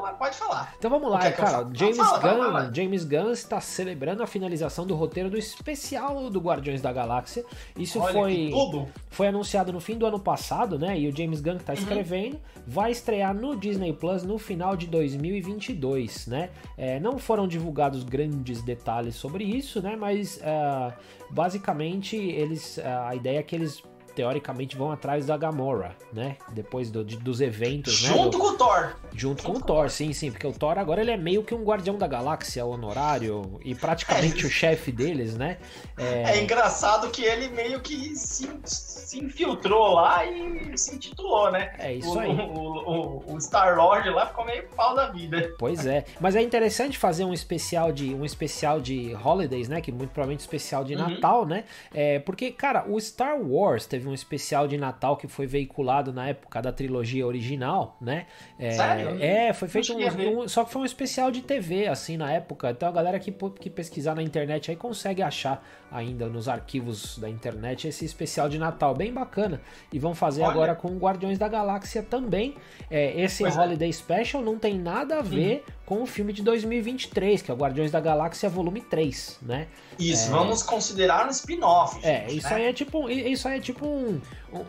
Então 0.00 0.14
pode 0.16 0.36
falar. 0.36 0.74
Então 0.78 0.90
vamos 0.90 1.10
lá, 1.10 1.20
que 1.20 1.26
eu 1.28 1.32
cara. 1.32 1.50
fale? 1.58 1.78
James 1.78 1.96
Fala, 1.96 2.18
Gunn, 2.18 2.38
vai, 2.38 2.50
vai. 2.50 2.74
James 2.74 3.04
Gunn 3.04 3.30
está 3.30 3.60
celebrando 3.60 4.22
a 4.22 4.26
finalização 4.26 4.86
do 4.86 4.94
roteiro 4.94 5.30
do 5.30 5.38
especial 5.38 6.28
do 6.28 6.40
Guardiões 6.40 6.80
da 6.82 6.92
Galáxia. 6.92 7.44
Isso 7.76 8.00
Olha 8.00 8.12
foi 8.12 8.34
que 8.34 8.50
tudo. 8.50 8.88
foi 9.10 9.28
anunciado 9.28 9.72
no 9.72 9.80
fim 9.80 9.96
do 9.96 10.06
ano 10.06 10.18
passado, 10.18 10.78
né? 10.78 10.98
E 10.98 11.08
o 11.08 11.16
James 11.16 11.40
Gunn 11.40 11.52
Uhum. 11.52 11.58
que 11.58 11.64
tá 11.64 11.74
escrevendo 11.74 12.40
vai 12.66 12.90
estrear 12.90 13.34
no 13.34 13.54
Disney 13.56 13.92
Plus 13.92 14.22
no 14.22 14.38
final 14.38 14.74
de 14.76 14.86
2022, 14.86 16.26
né? 16.26 16.50
É, 16.76 16.98
não 16.98 17.18
foram 17.18 17.46
divulgados 17.46 18.04
grandes 18.04 18.62
detalhes 18.62 19.14
sobre 19.16 19.44
isso, 19.44 19.82
né? 19.82 19.96
Mas 19.96 20.40
ah, 20.42 20.92
basicamente 21.30 22.16
eles 22.16 22.78
ah, 22.78 23.08
a 23.08 23.14
ideia 23.14 23.38
é 23.38 23.42
que 23.42 23.54
eles 23.54 23.82
teoricamente 24.14 24.76
vão 24.76 24.90
atrás 24.92 25.26
da 25.26 25.36
Gamora, 25.36 25.96
né? 26.12 26.36
Depois 26.52 26.90
do- 26.90 27.04
de- 27.04 27.16
dos 27.16 27.40
eventos, 27.40 28.02
né? 28.02 28.08
Junto 28.08 28.30
do- 28.30 28.38
com 28.38 28.46
o 28.48 28.52
Thor. 28.56 28.96
Junto 29.14 29.42
com 29.42 29.52
o 29.52 29.60
Thor, 29.60 29.88
sim, 29.90 30.12
sim, 30.12 30.30
porque 30.30 30.46
o 30.46 30.52
Thor 30.52 30.78
agora 30.78 31.00
ele 31.00 31.10
é 31.10 31.16
meio 31.16 31.42
que 31.42 31.54
um 31.54 31.62
guardião 31.64 31.96
da 31.96 32.06
galáxia 32.06 32.64
honorário 32.64 33.58
e 33.64 33.74
praticamente 33.74 34.44
É. 34.44 34.46
o 34.46 34.50
chefe 34.50 34.90
deles, 34.92 35.36
né? 35.36 35.58
É. 35.98 36.42
engraçado 36.42 37.08
que 37.10 37.22
ele 37.24 37.48
meio 37.48 37.80
que 37.80 38.14
se, 38.16 38.48
se 38.64 39.18
infiltrou 39.18 39.94
lá 39.94 40.24
e 40.24 40.76
se 40.76 40.94
intitulou, 40.96 41.50
né? 41.50 41.72
É 41.78 41.92
isso 41.94 42.14
o, 42.14 42.18
aí. 42.18 42.30
O, 42.30 43.22
o- 43.28 43.34
o 43.34 43.40
Star-Lord 43.40 44.08
lá 44.10 44.26
ficou 44.26 44.44
meio 44.44 44.64
pau 44.76 44.94
da 44.94 45.08
vida. 45.10 45.54
Pois 45.58 45.86
é, 45.86 46.04
mas 46.20 46.34
é 46.36 46.42
interessante 46.42 46.98
fazer 46.98 47.24
um 47.24 47.32
especial 47.32 47.92
de 47.92 48.14
um 48.14 48.24
especial 48.24 48.80
de 48.80 49.14
holidays, 49.24 49.68
né? 49.68 49.80
Que 49.80 49.92
muito 49.92 50.10
provavelmente 50.10 50.40
especial 50.40 50.84
de 50.84 50.94
Uhum. 50.94 51.08
Natal, 51.10 51.46
né? 51.46 51.64
É, 51.94 52.18
porque, 52.20 52.50
cara, 52.50 52.84
o 52.88 53.00
Star 53.00 53.36
Wars 53.40 53.86
teve 53.86 54.01
um 54.08 54.14
especial 54.14 54.66
de 54.68 54.76
Natal 54.76 55.16
que 55.16 55.26
foi 55.28 55.46
veiculado 55.46 56.12
na 56.12 56.28
época 56.28 56.60
da 56.62 56.72
trilogia 56.72 57.26
original, 57.26 57.96
né? 58.00 58.26
É, 58.58 58.70
Sério? 58.72 59.22
É, 59.22 59.52
foi 59.52 59.68
feito 59.68 59.92
um, 59.94 60.42
um- 60.42 60.48
só 60.48 60.64
que 60.64 60.72
foi 60.72 60.82
um 60.82 60.84
especial 60.84 61.30
de 61.30 61.42
TV, 61.42 61.86
assim, 61.88 62.16
na 62.16 62.32
época. 62.32 62.70
Então 62.70 62.88
a 62.88 62.92
galera 62.92 63.18
que, 63.18 63.32
que 63.60 63.70
pesquisar 63.70 64.14
na 64.14 64.22
internet 64.22 64.70
aí 64.70 64.76
consegue 64.76 65.22
achar 65.22 65.64
ainda 65.92 66.26
nos 66.26 66.48
arquivos 66.48 67.18
da 67.18 67.28
internet 67.28 67.86
esse 67.86 68.04
especial 68.04 68.48
de 68.48 68.58
Natal, 68.58 68.94
bem 68.94 69.12
bacana. 69.12 69.60
E 69.92 69.98
vão 69.98 70.14
fazer 70.14 70.42
Olha. 70.42 70.50
agora 70.50 70.74
com 70.74 70.88
o 70.88 70.98
Guardiões 70.98 71.38
da 71.38 71.48
Galáxia 71.48 72.02
também. 72.02 72.56
É, 72.90 73.20
esse 73.20 73.42
Pois 73.42 73.56
é. 73.56 73.60
Holiday 73.60 73.92
Special 73.92 74.42
não 74.42 74.58
tem 74.58 74.78
nada 74.78 75.18
a 75.18 75.22
ver 75.22 75.64
com 75.84 76.02
o 76.02 76.06
filme 76.06 76.32
de 76.32 76.42
2023, 76.42 77.42
que 77.42 77.50
é 77.50 77.54
o 77.54 77.56
Guardiões 77.56 77.90
da 77.90 78.00
Galáxia 78.00 78.48
Volume 78.48 78.80
3, 78.80 79.38
né? 79.42 79.68
Isso, 79.98 80.30
vamos 80.30 80.62
considerar 80.62 81.26
um 81.26 81.30
spin-off. 81.30 81.98
É, 82.02 82.26
isso 82.32 82.48
né? 82.48 82.54
aí 82.56 82.64
é 82.64 82.72
tipo, 82.72 83.10
isso 83.10 83.46
aí 83.46 83.58
é 83.58 83.60
tipo 83.60 83.86
um, 83.86 84.20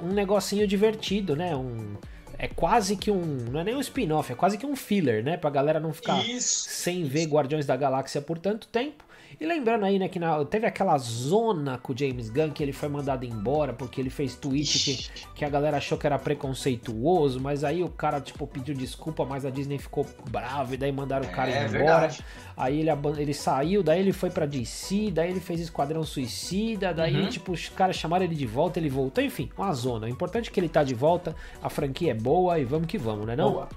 um 0.02 0.14
negocinho 0.14 0.68
divertido, 0.68 1.36
né? 1.36 1.56
Um, 1.56 1.96
é 2.38 2.48
quase 2.48 2.98
que 2.98 3.10
um. 3.10 3.22
Não 3.50 3.62
é 3.62 3.64
nem 3.64 3.76
um 3.76 3.80
spin-off, 3.80 4.32
é 4.32 4.36
quase 4.36 4.58
que 4.58 4.66
um 4.66 4.76
filler, 4.76 5.24
né? 5.24 5.38
Pra 5.38 5.50
galera 5.50 5.80
não 5.80 5.94
ficar 5.94 6.28
Isso. 6.28 6.70
sem 6.70 7.06
ver 7.06 7.26
Guardiões 7.26 7.66
da 7.66 7.76
Galáxia 7.78 8.22
por 8.22 8.38
tanto 8.38 8.68
tempo. 8.68 9.06
E 9.40 9.46
lembrando 9.46 9.84
aí, 9.86 9.98
né, 10.00 10.08
que 10.08 10.20
na- 10.20 10.44
teve 10.46 10.66
aquela 10.66 10.98
zona 10.98 11.78
com 11.78 11.94
o 11.94 11.98
James 11.98 12.30
Gunn 12.30 12.52
que 12.52 12.62
ele 12.64 12.72
foi 12.74 12.88
mandado 12.90 13.26
embora 13.26 13.74
porque 13.74 14.00
ele 14.00 14.10
fez 14.10 14.36
tweet 14.36 14.80
que, 14.80 15.10
que 15.36 15.46
a 15.46 15.50
galera 15.50 15.78
achou 15.78 15.98
que 15.98 16.06
era 16.06 16.18
preconceituoso, 16.20 17.40
mas 17.40 17.64
aí 17.64 17.84
o 17.84 17.90
cara, 17.90 18.20
tipo, 18.22 18.46
pediu 18.48 18.74
desculpa, 18.76 19.26
mas 19.26 19.46
a 19.46 19.50
Disney 19.50 19.78
ficou 19.78 20.06
brava 20.30 20.74
e 20.74 20.78
daí 20.78 20.92
mandaram 20.92 21.28
o 21.28 21.32
cara 21.32 21.52
É 21.52 21.66
embora. 21.66 21.78
verdade. 22.08 22.26
Aí 22.56 22.80
ele, 22.80 22.90
ele 23.18 23.34
saiu, 23.34 23.82
daí 23.84 24.00
ele 24.00 24.14
foi 24.14 24.30
pra 24.30 24.46
DC, 24.46 25.12
daí 25.12 25.30
ele 25.32 25.40
fez 25.40 25.60
Esquadrão 25.60 26.04
Suicida, 26.04 26.94
daí, 26.94 27.22
Uhum. 27.22 27.30
tipo, 27.30 27.52
os 27.52 27.70
caras 27.70 27.96
chamaram 27.96 28.26
ele 28.26 28.36
de 28.36 28.46
volta, 28.46 28.80
ele 28.80 28.90
voltou, 28.90 29.24
enfim, 29.24 29.50
uma 29.58 29.74
zona. 29.74 30.06
O 30.06 30.10
importante 30.10 30.50
é 30.50 30.52
que 30.54 30.60
ele 30.60 30.70
tá 30.70 30.84
de 30.84 30.94
volta, 30.94 31.36
a 31.62 31.70
franquia 31.70 32.12
é 32.12 32.14
boa 32.14 32.60
e 32.60 32.66
vamos 32.66 32.88
que 32.88 32.98
vamos, 32.98 33.26
né 33.26 33.36
não? 33.36 33.52
Boa. 33.52 33.70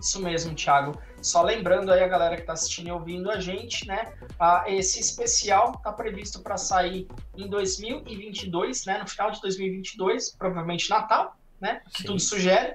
Isso 0.00 0.20
mesmo, 0.20 0.54
Thiago. 0.54 1.00
Só 1.20 1.42
lembrando 1.42 1.92
aí 1.92 2.02
a 2.02 2.08
galera 2.08 2.36
que 2.36 2.42
tá 2.42 2.52
assistindo 2.52 2.88
e 2.88 2.92
ouvindo 2.92 3.30
a 3.30 3.38
gente, 3.38 3.86
né? 3.86 4.12
ah, 4.38 4.64
esse 4.66 5.00
especial 5.00 5.72
tá 5.82 5.92
previsto 5.92 6.40
para 6.40 6.56
sair 6.56 7.06
em 7.36 7.48
2022, 7.48 8.84
né? 8.86 8.98
No 8.98 9.08
final 9.08 9.30
de 9.30 9.40
2022, 9.40 10.34
provavelmente 10.36 10.90
Natal, 10.90 11.36
né? 11.60 11.82
Que 11.92 12.02
Sim. 12.02 12.06
tudo 12.08 12.20
sugere. 12.20 12.74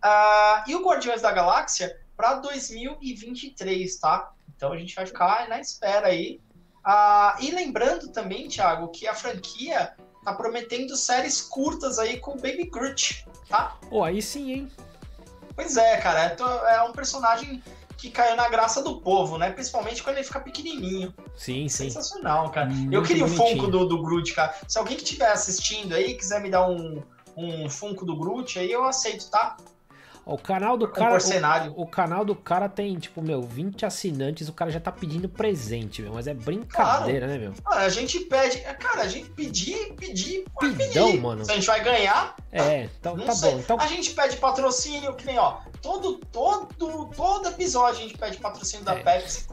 Ah, 0.00 0.64
e 0.68 0.76
o 0.76 0.84
Guardiões 0.84 1.22
da 1.22 1.32
Galáxia 1.32 1.98
para 2.16 2.34
2023, 2.34 3.96
tá? 3.98 4.32
Então 4.56 4.72
a 4.72 4.76
gente 4.76 4.94
vai 4.94 5.06
ficar 5.06 5.48
na 5.48 5.60
espera 5.60 6.08
aí. 6.08 6.40
Ah, 6.84 7.36
e 7.40 7.50
lembrando 7.50 8.08
também, 8.12 8.48
Thiago, 8.48 8.88
que 8.88 9.06
a 9.08 9.14
franquia 9.14 9.94
tá 10.24 10.32
prometendo 10.32 10.96
séries 10.96 11.40
curtas 11.40 11.98
aí 11.98 12.18
com 12.18 12.32
o 12.32 12.36
Baby 12.40 12.70
Groot, 12.70 13.26
tá? 13.48 13.76
Pô, 13.88 14.04
aí 14.04 14.22
sim, 14.22 14.52
hein? 14.52 14.72
Pois 15.58 15.76
é, 15.76 15.96
cara, 15.96 16.24
é, 16.24 16.76
é 16.76 16.82
um 16.82 16.92
personagem 16.92 17.60
que 17.96 18.10
caiu 18.10 18.36
na 18.36 18.48
graça 18.48 18.80
do 18.80 19.00
povo, 19.00 19.36
né? 19.36 19.50
Principalmente 19.50 20.04
quando 20.04 20.18
ele 20.18 20.24
fica 20.24 20.38
pequenininho. 20.38 21.12
Sim, 21.34 21.68
sim. 21.68 21.90
Sensacional, 21.90 22.48
cara. 22.52 22.68
Muito 22.68 22.94
eu 22.94 23.02
queria 23.02 23.24
o 23.24 23.26
bonitinho. 23.26 23.60
Funko 23.60 23.66
do, 23.68 23.84
do 23.84 24.00
Groot, 24.00 24.32
cara. 24.34 24.54
Se 24.68 24.78
alguém 24.78 24.96
que 24.96 25.02
estiver 25.02 25.32
assistindo 25.32 25.96
aí 25.96 26.14
quiser 26.14 26.40
me 26.40 26.48
dar 26.48 26.68
um, 26.68 27.02
um 27.36 27.68
Funko 27.68 28.06
do 28.06 28.16
Groot, 28.16 28.56
aí 28.56 28.70
eu 28.70 28.84
aceito, 28.84 29.28
tá? 29.30 29.56
O 30.28 30.36
canal 30.36 30.76
do 30.76 30.86
Com 30.86 30.94
cara. 30.94 31.18
O, 31.74 31.82
o 31.82 31.86
canal 31.86 32.22
do 32.24 32.34
cara 32.36 32.68
tem, 32.68 32.96
tipo, 32.98 33.22
meu, 33.22 33.40
20 33.40 33.86
assinantes, 33.86 34.46
o 34.48 34.52
cara 34.52 34.70
já 34.70 34.78
tá 34.78 34.92
pedindo 34.92 35.28
presente, 35.28 36.02
meu. 36.02 36.12
Mas 36.12 36.26
é 36.26 36.34
brincadeira, 36.34 37.26
né, 37.26 37.38
meu? 37.38 37.54
Ah, 37.64 37.78
a 37.78 37.88
gente 37.88 38.20
pede. 38.20 38.58
Cara, 38.78 39.02
a 39.02 39.08
gente 39.08 39.30
pedir, 39.30 39.94
pedir, 39.94 40.44
Pidão, 40.60 41.06
pedir. 41.08 41.20
mano. 41.20 41.44
Se 41.44 41.50
a 41.50 41.54
gente 41.54 41.66
vai 41.66 41.82
ganhar, 41.82 42.36
É, 42.52 42.88
então 43.00 43.16
não 43.16 43.24
tá 43.24 43.32
sei. 43.34 43.52
bom. 43.52 43.58
Então, 43.60 43.80
A 43.80 43.86
gente 43.86 44.10
pede 44.10 44.36
patrocínio, 44.36 45.14
que 45.14 45.24
nem, 45.24 45.38
ó. 45.38 45.60
Todo, 45.80 46.18
todo, 46.30 46.66
todo 47.16 47.48
episódio 47.48 48.00
a 48.00 48.02
gente 48.02 48.18
pede 48.18 48.36
patrocínio 48.36 48.84
da 48.84 48.94
É. 48.96 49.02
Pepsi 49.02 49.46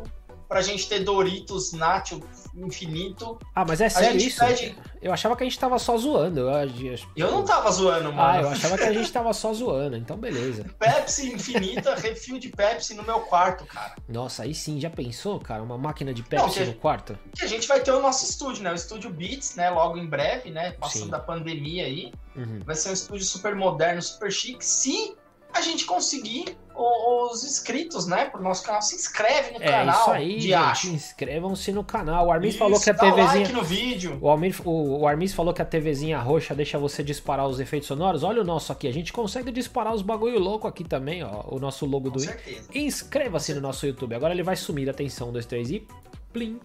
pra 0.48 0.62
gente 0.62 0.88
ter 0.90 1.00
Doritos 1.00 1.72
Nacho 1.72 2.20
infinito. 2.58 3.38
ah, 3.54 3.66
mas 3.66 3.82
é 3.82 3.90
sério 3.90 4.18
isso? 4.20 4.40
pede- 4.40 4.78
Eu 5.02 5.12
achava 5.14 5.36
que 5.36 5.44
a 5.44 5.46
gente 5.46 5.58
tava 5.60 5.78
só 5.80 5.98
zoando. 5.98 6.42
Eu, 6.42 6.96
Eu 7.16 7.32
não 7.32 7.44
tava 7.44 7.72
zoando, 7.72 8.12
mano. 8.14 8.22
Ah, 8.22 8.42
eu 8.42 8.50
achava 8.50 8.78
que 8.78 8.84
a 8.84 8.94
gente 8.94 9.12
tava 9.12 9.34
só 9.34 9.54
zoando, 9.54 9.96
então 9.98 10.18
beleza. 10.18 10.66
Pepsi 10.80 11.32
infinita, 11.34 11.96
refil 11.96 12.40
de 12.40 12.50
Pepsi 12.50 12.94
no 12.94 13.04
meu 13.04 13.22
quarto, 13.22 13.66
cara. 13.66 13.96
Nossa, 14.08 14.44
aí 14.44 14.54
sim, 14.54 14.80
já 14.80 14.90
pensou, 14.90 15.40
cara? 15.40 15.62
Uma 15.64 15.78
máquina 15.78 16.14
de 16.14 16.24
Pepsi 16.24 16.60
que- 16.60 16.66
no 16.66 16.74
quarto? 16.76 17.18
Que 17.36 17.44
a 17.44 17.48
gente 17.48 17.68
vai 17.68 17.80
ter 17.82 17.92
o 17.92 18.02
nosso 18.02 18.26
estúdio, 18.26 18.64
né? 18.64 18.72
O 18.72 18.76
estúdio 18.76 19.10
Beats, 19.10 19.56
né? 19.56 19.70
Logo 19.70 19.98
em 19.98 20.06
breve, 20.08 20.50
né? 20.52 20.72
Passando 20.72 21.06
Sim. 21.06 21.10
da 21.12 21.20
pandemia 21.20 21.86
aí. 21.86 22.12
Uhum. 22.36 22.60
Vai 22.66 22.76
ser 22.76 22.90
um 22.90 22.94
estúdio 22.94 23.26
super 23.26 23.56
moderno, 23.56 24.02
super 24.02 24.32
chique. 24.32 24.66
Se 24.66 25.16
a 25.56 25.62
gente 25.62 25.86
conseguir 25.86 26.58
os 26.76 27.44
inscritos, 27.46 28.06
né? 28.06 28.26
Pro 28.26 28.42
nosso 28.42 28.64
canal. 28.64 28.82
Se 28.82 28.96
inscreve 28.96 29.52
no 29.58 29.64
É 29.64 29.72
canal 29.72 30.02
isso 30.02 30.12
aí, 30.12 30.40
gente. 30.42 30.90
Inscrevam-se 30.90 31.72
no 31.72 31.84
canal. 31.84 32.28
O 32.28 32.32
Armis 32.32 32.50
Isso, 32.50 32.60
falou 32.60 32.80
que 32.80 32.90
a 32.90 32.94
dá 32.94 33.04
like 33.04 33.22
TVzinha. 33.22 33.58
no 33.58 33.64
vídeo. 33.64 34.18
O, 34.22 34.30
Almir, 34.30 34.56
o, 34.68 35.00
o 35.00 35.08
Armis 35.08 35.34
falou 35.34 35.54
que 35.54 35.62
a 35.62 35.66
TVzinha 35.66 36.20
roxa 36.20 36.54
deixa 36.54 36.78
você 36.78 37.02
disparar 37.02 37.48
os 37.48 37.60
efeitos 37.60 37.88
sonoros. 37.88 38.24
Olha 38.24 38.42
o 38.42 38.46
nosso 38.46 38.72
aqui. 38.74 38.88
A 38.88 38.94
gente 38.94 39.14
consegue 39.14 39.52
disparar 39.52 39.94
os 39.94 40.02
bagulho 40.02 40.38
louco 40.40 40.68
aqui 40.68 40.84
também, 40.84 41.24
ó. 41.24 41.44
O 41.48 41.60
nosso 41.60 41.86
logo 41.86 42.10
Com 42.10 42.18
do. 42.18 42.20
certeza. 42.20 42.68
Inscreva-se 42.76 43.54
no 43.54 43.62
nosso 43.62 43.86
YouTube. 43.88 44.14
Agora 44.14 44.34
ele 44.34 44.44
vai 44.44 44.58
sumir. 44.58 44.90
Atenção, 44.90 45.30
1, 45.30 45.32
2, 45.34 45.46
3 45.46 45.72
e. 45.72 45.88
Plim. 46.34 46.60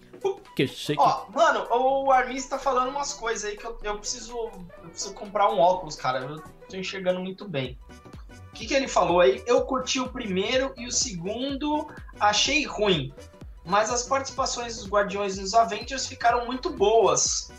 Que 0.55 0.67
sei 0.67 0.97
que. 0.97 1.01
Ó, 1.01 1.25
mano, 1.33 1.65
o 1.71 2.11
Armis 2.11 2.45
tá 2.45 2.59
falando 2.59 2.89
umas 2.89 3.13
coisas 3.13 3.45
aí 3.45 3.55
que 3.55 3.65
eu, 3.65 3.77
eu 3.81 3.97
preciso. 3.97 4.33
Eu 4.83 4.89
preciso 4.89 5.13
comprar 5.13 5.49
um 5.49 5.57
óculos, 5.59 5.95
cara. 5.95 6.19
Eu 6.19 6.43
tô 6.69 6.75
enxergando 6.75 7.21
muito 7.21 7.47
bem. 7.47 7.79
O 8.61 8.63
que, 8.63 8.67
que 8.67 8.73
ele 8.75 8.87
falou 8.87 9.21
aí? 9.21 9.43
Eu 9.47 9.65
curti 9.65 9.99
o 9.99 10.07
primeiro 10.07 10.71
e 10.77 10.85
o 10.85 10.91
segundo 10.91 11.87
achei 12.19 12.63
ruim. 12.63 13.11
Mas 13.65 13.89
as 13.89 14.03
participações 14.03 14.75
dos 14.77 14.87
Guardiões 14.87 15.35
e 15.35 15.41
dos 15.41 15.55
Avengers 15.55 16.05
ficaram 16.05 16.45
muito 16.45 16.69
boas. 16.69 17.51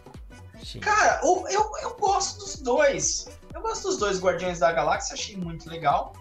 Sim. 0.62 0.78
Cara, 0.78 1.20
eu, 1.24 1.44
eu, 1.48 1.72
eu 1.82 1.96
gosto 1.96 2.38
dos 2.38 2.54
dois. 2.62 3.28
Eu 3.52 3.60
gosto 3.60 3.88
dos 3.88 3.98
dois 3.98 4.22
Guardiões 4.22 4.60
da 4.60 4.70
Galáxia, 4.70 5.14
achei 5.14 5.36
muito 5.36 5.68
legal. 5.68 6.12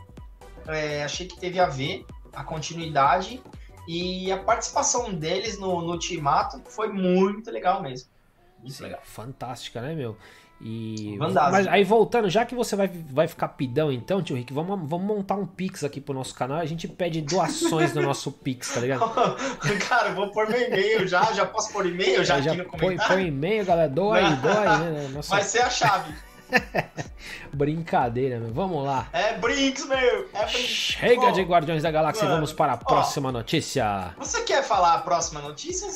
É, 0.68 1.04
achei 1.04 1.28
que 1.28 1.40
teve 1.40 1.60
a 1.60 1.68
ver 1.68 2.04
a 2.34 2.44
continuidade. 2.44 3.40
E 3.88 4.32
a 4.32 4.40
participação 4.40 5.14
deles 5.14 5.60
no, 5.60 5.80
no 5.82 5.92
Ultimato 5.92 6.60
foi 6.66 6.92
muito 6.92 7.52
legal 7.52 7.84
mesmo. 7.84 8.10
Muito 8.58 8.74
Sim, 8.74 8.86
legal. 8.86 9.02
Fantástica, 9.04 9.80
né, 9.80 9.94
meu? 9.94 10.18
E. 10.64 11.18
Vandasmo. 11.18 11.52
Mas 11.52 11.68
aí 11.68 11.84
voltando, 11.84 12.30
já 12.30 12.46
que 12.46 12.54
você 12.54 12.76
vai, 12.76 12.88
vai 12.88 13.28
ficar 13.28 13.48
pidão 13.50 13.92
então, 13.92 14.22
tio 14.22 14.36
Rick, 14.36 14.54
vamos, 14.54 14.88
vamos 14.88 15.08
montar 15.08 15.36
um 15.36 15.46
Pix 15.46 15.84
aqui 15.84 16.00
pro 16.00 16.14
nosso 16.14 16.36
canal. 16.36 16.58
A 16.58 16.66
gente 16.66 16.88
pede 16.88 17.22
doações 17.22 17.94
no 17.94 18.02
nosso 18.02 18.32
Pix, 18.32 18.74
tá 18.74 18.80
ligado? 18.80 19.12
Cara, 19.90 20.14
vou 20.14 20.30
pôr 20.30 20.48
meu 20.48 20.62
e-mail 20.62 21.08
já. 21.08 21.24
Já 21.34 21.46
posso 21.46 21.74
pôr 21.74 21.86
e-mail 21.88 22.24
já 22.24 22.36
Aí 22.36 22.48
aqui 22.48 22.58
no 22.58 22.66
põe, 22.66 22.80
comentário? 22.80 23.16
põe 23.16 23.28
e-mail, 23.28 23.66
galera. 23.66 23.90
Doa 23.90 24.18
aí, 24.18 24.36
doa 24.36 24.60
aí, 24.60 24.80
né? 24.80 25.10
Nossa, 25.14 25.30
Vai 25.32 25.44
ser 25.44 25.62
a 25.62 25.70
chave. 25.70 26.14
brincadeira, 27.54 28.40
meu. 28.40 28.54
Vamos 28.54 28.86
lá. 28.86 29.08
É 29.14 29.34
Brinks, 29.38 29.86
meu. 29.86 30.30
É 30.34 30.46
Brinks. 30.46 30.60
Chega 30.68 31.28
Ó, 31.28 31.32
de 31.32 31.42
Guardiões 31.44 31.84
da 31.84 31.92
Galáxia 31.92 32.22
e 32.24 32.26
mano, 32.26 32.36
vamos 32.38 32.54
para 32.54 32.74
a 32.74 32.78
próxima 32.78 33.32
notícia. 33.32 34.14
Você 34.18 34.42
quer 34.42 34.64
falar 34.64 34.96
a 34.96 34.98
próxima 35.00 35.42
notícia? 35.42 35.88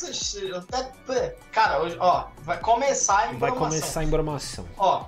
Cara, 1.51 1.80
hoje, 1.82 1.97
ó, 1.99 2.26
vai 2.41 2.60
começar 2.60 3.14
a 3.14 3.18
Vai 3.18 3.36
informação. 3.49 3.58
começar 3.58 3.99
a 3.99 4.03
informação. 4.03 4.66
Ó, 4.78 5.06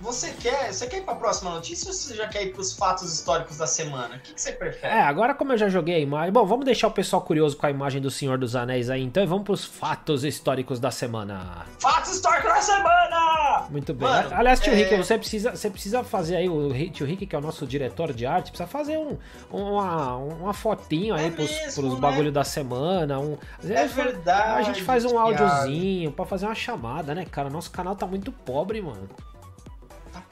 você 0.00 0.30
quer, 0.32 0.72
você 0.72 0.86
quer 0.86 0.98
ir 0.98 1.02
pra 1.04 1.14
próxima 1.14 1.50
notícia 1.50 1.88
ou 1.88 1.94
você 1.94 2.14
já 2.14 2.28
quer 2.28 2.44
ir 2.44 2.52
pros 2.52 2.72
fatos 2.74 3.12
históricos 3.12 3.56
da 3.56 3.66
semana? 3.66 4.16
O 4.16 4.20
que, 4.20 4.34
que 4.34 4.40
você 4.40 4.52
prefere? 4.52 4.92
É, 4.94 5.00
agora 5.00 5.34
como 5.34 5.52
eu 5.52 5.58
já 5.58 5.68
joguei 5.68 5.94
a 5.94 5.98
imagem. 5.98 6.32
Bom, 6.32 6.44
vamos 6.44 6.64
deixar 6.64 6.88
o 6.88 6.90
pessoal 6.90 7.22
curioso 7.22 7.56
com 7.56 7.66
a 7.66 7.70
imagem 7.70 8.00
do 8.00 8.10
Senhor 8.10 8.36
dos 8.38 8.54
Anéis 8.54 8.90
aí, 8.90 9.02
então, 9.02 9.22
e 9.22 9.26
vamos 9.26 9.44
pros 9.44 9.64
fatos 9.64 10.22
históricos 10.24 10.78
da 10.78 10.90
semana. 10.90 11.64
Fatos 11.78 12.12
históricos 12.12 12.50
da 12.52 12.60
semana! 12.60 13.66
Muito 13.70 13.94
bem. 13.94 14.06
Mano, 14.06 14.28
Aliás, 14.34 14.60
tio 14.60 14.72
é- 14.72 14.76
Rick, 14.76 14.96
você 14.96 15.16
precisa, 15.18 15.50
você 15.56 15.70
precisa 15.70 16.04
fazer 16.04 16.36
aí, 16.36 16.48
o 16.48 16.70
tio 16.90 17.06
Rick, 17.06 17.26
que 17.26 17.34
é 17.34 17.38
o 17.38 17.42
nosso 17.42 17.66
diretor 17.66 18.12
de 18.12 18.26
arte, 18.26 18.50
precisa 18.50 18.68
fazer 18.68 18.98
um, 18.98 19.16
uma, 19.50 20.16
uma 20.16 20.52
fotinho 20.52 21.14
aí 21.14 21.26
É 21.26 21.30
pros, 21.30 21.50
mesmo, 21.50 21.82
pros 21.82 21.94
né? 21.94 22.00
bagulho 22.00 22.30
da 22.30 22.44
semana. 22.44 23.18
Um, 23.18 23.36
É 23.64 23.86
verdade. 23.86 24.58
a 24.58 24.62
gente 24.62 24.82
faz 24.82 25.04
um 25.04 25.18
áudiozinho 25.18 26.12
pra 26.12 26.24
fazer 26.26 26.46
uma 26.46 26.54
chamada, 26.54 27.14
né, 27.14 27.24
cara? 27.24 27.48
Nosso 27.50 27.70
canal 27.70 27.96
tá 27.96 28.06
muito 28.06 28.30
pobre, 28.30 28.80
mano. 28.82 29.08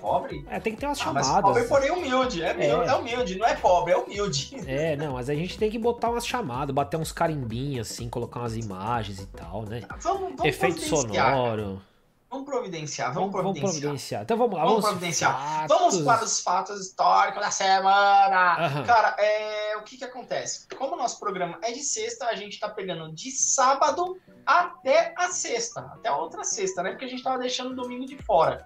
Pobre? 0.04 0.44
É, 0.50 0.60
tem 0.60 0.74
que 0.74 0.80
ter 0.80 0.86
umas 0.86 1.00
Ah, 1.00 1.12
mas 1.14 1.26
chamadas. 1.26 1.50
pobre, 1.50 1.64
porém 1.64 1.90
humilde. 1.90 2.42
É, 2.42 2.52
humilde. 2.52 2.82
É. 2.82 2.86
é 2.88 2.94
humilde, 2.94 3.38
não 3.38 3.46
é 3.46 3.54
pobre, 3.56 3.92
é 3.94 3.96
humilde. 3.96 4.54
É, 4.68 4.96
não, 4.96 5.14
mas 5.14 5.30
a 5.30 5.34
gente 5.34 5.56
tem 5.56 5.70
que 5.70 5.78
botar 5.78 6.10
umas 6.10 6.26
chamadas, 6.26 6.74
bater 6.74 6.98
uns 6.98 7.10
carimbinhos, 7.10 7.90
assim, 7.90 8.10
colocar 8.10 8.40
umas 8.40 8.54
imagens 8.54 9.18
e 9.20 9.26
tal, 9.28 9.62
né? 9.62 9.80
Vamos, 10.02 10.20
vamos 10.36 10.44
Efeito 10.44 10.76
providenciar. 10.76 11.30
sonoro. 11.34 11.82
Vamos 12.30 12.46
providenciar, 12.48 13.14
Vamos, 13.14 13.30
vamos 13.30 13.44
vamos 13.44 13.58
providenciar. 13.60 13.80
providenciar. 13.80 14.22
Então 14.24 14.36
vamos 14.36 14.54
lá, 14.58 14.64
Vamos 14.64 14.82
vamos, 14.82 14.90
providenciar. 14.98 15.32
fatos. 15.32 15.76
Vamos 15.78 16.02
para 16.02 16.24
os 16.24 16.40
fatos 16.40 16.80
históricos 16.80 17.40
da 17.40 17.50
semana. 17.52 18.56
Aham. 18.58 18.82
Cara, 18.84 19.16
é, 19.18 19.76
o 19.78 19.82
que 19.84 19.96
que 19.96 20.04
acontece? 20.04 20.66
Como 20.76 20.94
o 20.94 20.98
nosso 20.98 21.18
programa 21.20 21.58
é 21.62 21.70
de 21.72 21.82
sexta, 21.82 22.26
a 22.26 22.34
gente 22.34 22.58
tá 22.58 22.68
pegando 22.68 23.10
de 23.14 23.30
sábado 23.30 24.18
até 24.44 25.14
a 25.16 25.28
sexta. 25.28 25.80
Até 25.80 26.08
a 26.08 26.16
outra 26.16 26.42
sexta, 26.44 26.82
né? 26.82 26.90
Porque 26.90 27.04
a 27.04 27.08
gente 27.08 27.22
tava 27.22 27.38
deixando 27.38 27.70
o 27.70 27.74
domingo 27.76 28.04
de 28.04 28.16
fora. 28.22 28.64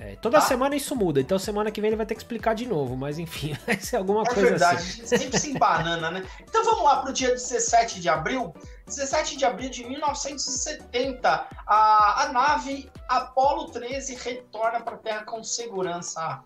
É, 0.00 0.14
toda 0.16 0.38
Tá? 0.40 0.46
semana 0.46 0.76
isso 0.76 0.94
muda, 0.94 1.20
então 1.20 1.38
semana 1.40 1.72
que 1.72 1.80
vem 1.80 1.88
ele 1.88 1.96
vai 1.96 2.06
ter 2.06 2.14
que 2.14 2.20
explicar 2.20 2.54
de 2.54 2.66
novo, 2.66 2.96
mas 2.96 3.18
enfim, 3.18 3.56
vai 3.66 3.78
ser 3.80 3.96
alguma 3.96 4.22
É 4.22 4.26
coisa 4.26 4.42
verdade, 4.42 4.76
assim. 4.76 4.88
a 4.88 4.92
gente 4.92 5.08
sempre 5.08 5.38
se 5.40 5.50
embanana, 5.50 6.10
né? 6.10 6.24
Então 6.40 6.64
vamos 6.64 6.84
lá 6.84 7.02
pro 7.02 7.12
dia 7.12 7.30
17 7.30 8.00
de 8.00 8.08
abril. 8.08 8.54
17 8.86 9.36
de 9.36 9.44
abril 9.44 9.68
de 9.68 9.84
1970, 9.84 11.46
a, 11.66 12.22
a 12.22 12.32
nave 12.32 12.90
Apollo 13.08 13.70
13 13.70 14.14
retorna 14.14 14.80
para 14.80 14.94
a 14.94 14.98
Terra 14.98 15.24
com 15.24 15.42
segurança. 15.42 16.40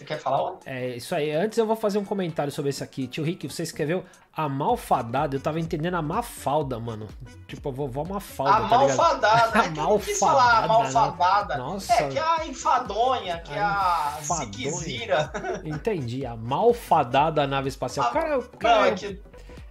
Você 0.00 0.04
quer 0.06 0.18
falar 0.18 0.40
outra? 0.40 0.70
É 0.72 0.96
isso 0.96 1.14
aí. 1.14 1.30
Antes 1.30 1.58
eu 1.58 1.66
vou 1.66 1.76
fazer 1.76 1.98
um 1.98 2.04
comentário 2.06 2.50
sobre 2.50 2.70
esse 2.70 2.82
aqui. 2.82 3.06
Tio 3.06 3.22
Rick, 3.22 3.46
você 3.46 3.62
escreveu 3.62 4.02
a 4.34 4.48
malfadada. 4.48 5.36
Eu 5.36 5.40
tava 5.40 5.60
entendendo 5.60 5.96
a 5.96 6.00
mafalda, 6.00 6.80
mano. 6.80 7.06
Tipo, 7.46 7.68
a 7.68 7.72
vovó 7.72 8.02
mafalda, 8.02 8.52
a 8.52 8.60
tá 8.60 8.64
ligado? 8.78 8.96
malfadada. 8.96 9.58
A 9.58 9.60
É 9.66 9.68
que 9.68 9.78
eu 9.78 9.82
não 9.84 9.98
quis 9.98 10.18
falar 10.18 10.64
a 10.64 10.66
malfadada, 10.66 10.92
malfadada. 11.16 11.56
Nossa. 11.58 11.92
É, 11.92 12.08
que 12.08 12.18
é 12.18 12.22
a 12.22 12.46
enfadonha, 12.46 13.38
que 13.40 13.52
é 13.52 13.58
A 13.58 14.16
a 14.16 14.20
ziquezira. 14.22 15.30
Entendi. 15.66 16.24
A 16.24 16.34
malfadada 16.34 17.46
nave 17.46 17.68
espacial. 17.68 18.06
A- 18.06 18.10
cara, 18.10 18.38
o 18.38 18.40
Não, 18.40 18.48
cara 18.58 18.86
é 18.86 18.90
é, 18.92 18.94
que... 18.94 19.20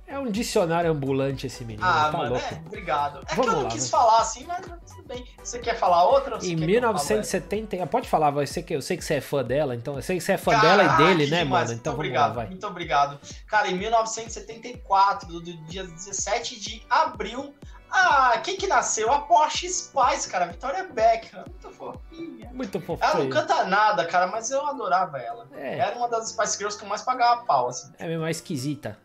é 0.10 0.20
um 0.20 0.30
dicionário 0.32 0.91
ambulante 0.91 1.47
esse 1.47 1.64
menino. 1.64 1.86
Ah, 1.88 2.10
tá 2.12 2.18
mano, 2.18 2.32
louco. 2.32 2.45
é, 2.53 2.62
obrigado. 2.66 3.20
É 3.30 3.36
Vamos 3.36 3.45
que 3.45 3.49
eu 3.49 3.53
não 3.57 3.64
lá, 3.64 3.70
quis 3.70 3.89
vai. 3.89 4.01
falar 4.01 4.20
assim, 4.22 4.45
mas 4.45 4.66
tudo 4.66 5.03
bem. 5.07 5.26
Você 5.43 5.60
quer 5.60 5.76
falar 5.78 6.03
outra? 6.05 6.36
ou 6.36 6.41
você 6.41 6.47
Em 6.47 6.49
quer 6.49 6.55
que 6.55 6.64
eu 6.64 6.68
fale 6.68 6.72
1970, 6.74 7.88
pode 7.88 8.10
falar, 8.10 8.32
vai 8.32 8.47
ser 8.47 8.64
que 8.64 8.74
eu 8.76 8.82
sei 8.82 8.97
que 8.97 9.03
você 9.05 9.16
é 9.16 9.22
fã 9.22 9.43
dela, 9.43 9.76
então 9.76 9.95
eu 9.95 10.01
sei 10.01 10.18
que 10.18 10.24
você 10.24 10.34
é 10.34 10.38
fã 10.38 10.51
Caraca, 10.51 10.68
dela 10.68 10.84
e 10.84 10.97
dele, 10.97 11.26
que 11.26 11.32
né, 11.32 11.43
demais. 11.43 11.70
mano? 11.70 11.80
Então 11.80 11.93
muito 11.93 11.97
vamos 11.97 11.99
obrigado, 11.99 12.30
lá, 12.30 12.34
vai. 12.36 12.47
Muito 12.47 12.68
obrigado. 12.68 13.20
Cara, 13.47 13.68
em 13.70 13.78
1974, 13.78 15.28
do, 15.28 15.41
dia 15.68 15.84
17 15.84 16.60
de 16.60 16.84
abril, 16.89 17.53
ah, 17.91 18.39
quem 18.43 18.55
que 18.55 18.68
nasceu? 18.68 19.12
A 19.12 19.22
Porsche 19.22 19.68
Spice, 19.68 20.30
cara, 20.30 20.45
Victoria 20.45 20.84
Beckham. 20.91 21.43
Muito 21.47 21.70
fofinha. 21.76 22.49
Muito 22.53 22.78
Ela 22.78 22.86
fofinho. 22.86 23.24
não 23.24 23.30
canta 23.30 23.64
nada, 23.66 24.05
cara, 24.05 24.28
mas 24.28 24.51
eu 24.51 24.66
adorava 24.66 25.18
ela. 25.18 25.47
É, 25.53 25.80
Era 25.80 25.95
uma 25.97 26.07
das 26.07 26.30
Spice 26.30 26.57
Girls 26.57 26.78
que 26.78 26.84
eu 26.86 26.89
mais 26.89 27.01
pagava 27.01 27.43
pau, 27.45 27.70
assim. 27.70 27.91
é 27.97 28.05
meio 28.07 28.22
mais 28.22 28.38
esquisita. 28.38 28.97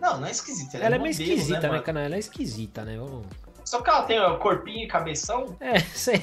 Não, 0.00 0.20
não 0.20 0.26
é 0.26 0.30
esquisita. 0.30 0.76
Ela, 0.76 0.86
Ela 0.86 0.94
é 0.96 0.98
é 0.98 1.02
meio 1.02 1.14
modelo, 1.14 1.30
esquisita, 1.32 1.68
né, 1.68 1.80
cara? 1.80 2.00
Ela 2.02 2.16
é 2.16 2.18
esquisita, 2.18 2.84
né? 2.84 2.96
Vamos... 2.98 3.26
Só 3.64 3.80
que 3.80 3.88
ela 3.88 4.02
tem 4.02 4.20
ó, 4.20 4.36
corpinho 4.36 4.84
e 4.84 4.86
cabeção. 4.86 5.56
É, 5.60 5.78
sei. 5.94 6.22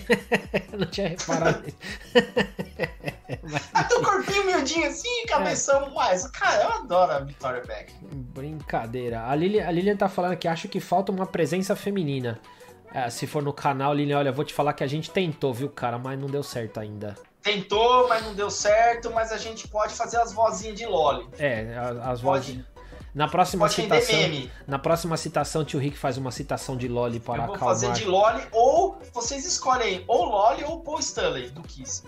Eu 0.72 0.80
não 0.80 0.86
tinha 0.86 1.08
reparado. 1.10 1.64
Ela 2.14 3.84
tem 3.90 3.98
um 3.98 4.04
corpinho 4.04 4.46
miudinho 4.46 4.88
assim 4.88 5.08
É. 5.10 5.24
e 5.24 5.28
cabeção 5.28 5.90
mais. 5.94 6.28
Cara, 6.28 6.64
eu 6.64 6.70
adoro 6.74 7.12
a 7.14 7.20
Victoria 7.20 7.62
Beckham. 7.62 7.98
Brincadeira. 8.12 9.26
A 9.26 9.36
Lilian, 9.36 9.68
a 9.68 9.72
Lilian 9.72 9.96
tá 9.96 10.08
falando 10.08 10.36
que 10.38 10.48
acho 10.48 10.68
que 10.68 10.80
falta 10.80 11.12
uma 11.12 11.26
presença 11.26 11.76
feminina. 11.76 12.40
É, 12.94 13.10
se 13.10 13.26
for 13.26 13.42
no 13.42 13.54
canal, 13.54 13.94
Lilian, 13.94 14.20
olha, 14.20 14.30
eu 14.30 14.34
vou 14.34 14.44
te 14.46 14.54
falar 14.54 14.74
que 14.74 14.84
a 14.84 14.88
gente 14.88 15.10
tentou, 15.10 15.54
viu, 15.54 15.70
cara, 15.70 15.98
mas 15.98 16.20
não 16.20 16.28
deu 16.28 16.44
certo 16.44 16.80
ainda. 16.80 17.16
Tentou, 17.42 18.08
mas 18.08 18.24
não 18.24 18.36
deu 18.36 18.52
certo, 18.52 19.10
mas 19.12 19.32
a 19.32 19.38
gente 19.38 19.68
pode 19.68 19.96
fazer 19.96 20.18
as 20.18 20.32
vozinhas 20.32 20.78
de 20.78 20.86
Loli. 20.86 21.28
É, 21.40 21.74
as 22.04 22.22
Pode- 22.22 22.52
vozes. 22.52 22.60
Na 23.14 23.28
próxima 23.28 23.66
Pode 23.68 23.74
citação. 23.76 24.50
Na 24.66 24.80
próxima 24.80 25.18
citação, 25.18 25.66
tio 25.66 25.80
Rick 25.80 25.98
faz 25.98 26.18
uma 26.18 26.32
citação 26.32 26.78
de 26.78 26.88
Loli 26.88 27.20
para 27.20 27.44
Eu 27.44 27.48
vou 27.48 27.56
acalmar. 27.56 27.76
fazer 27.76 27.92
de 27.94 28.06
Loli 28.06 28.42
ou 28.52 28.98
vocês 29.14 29.46
escolhem 29.46 30.04
ou 30.08 30.26
Loli 30.26 30.64
ou 30.64 30.80
Paul 30.80 31.00
Stanley 31.00 31.50
do 31.50 31.62
Kiss. 31.62 32.04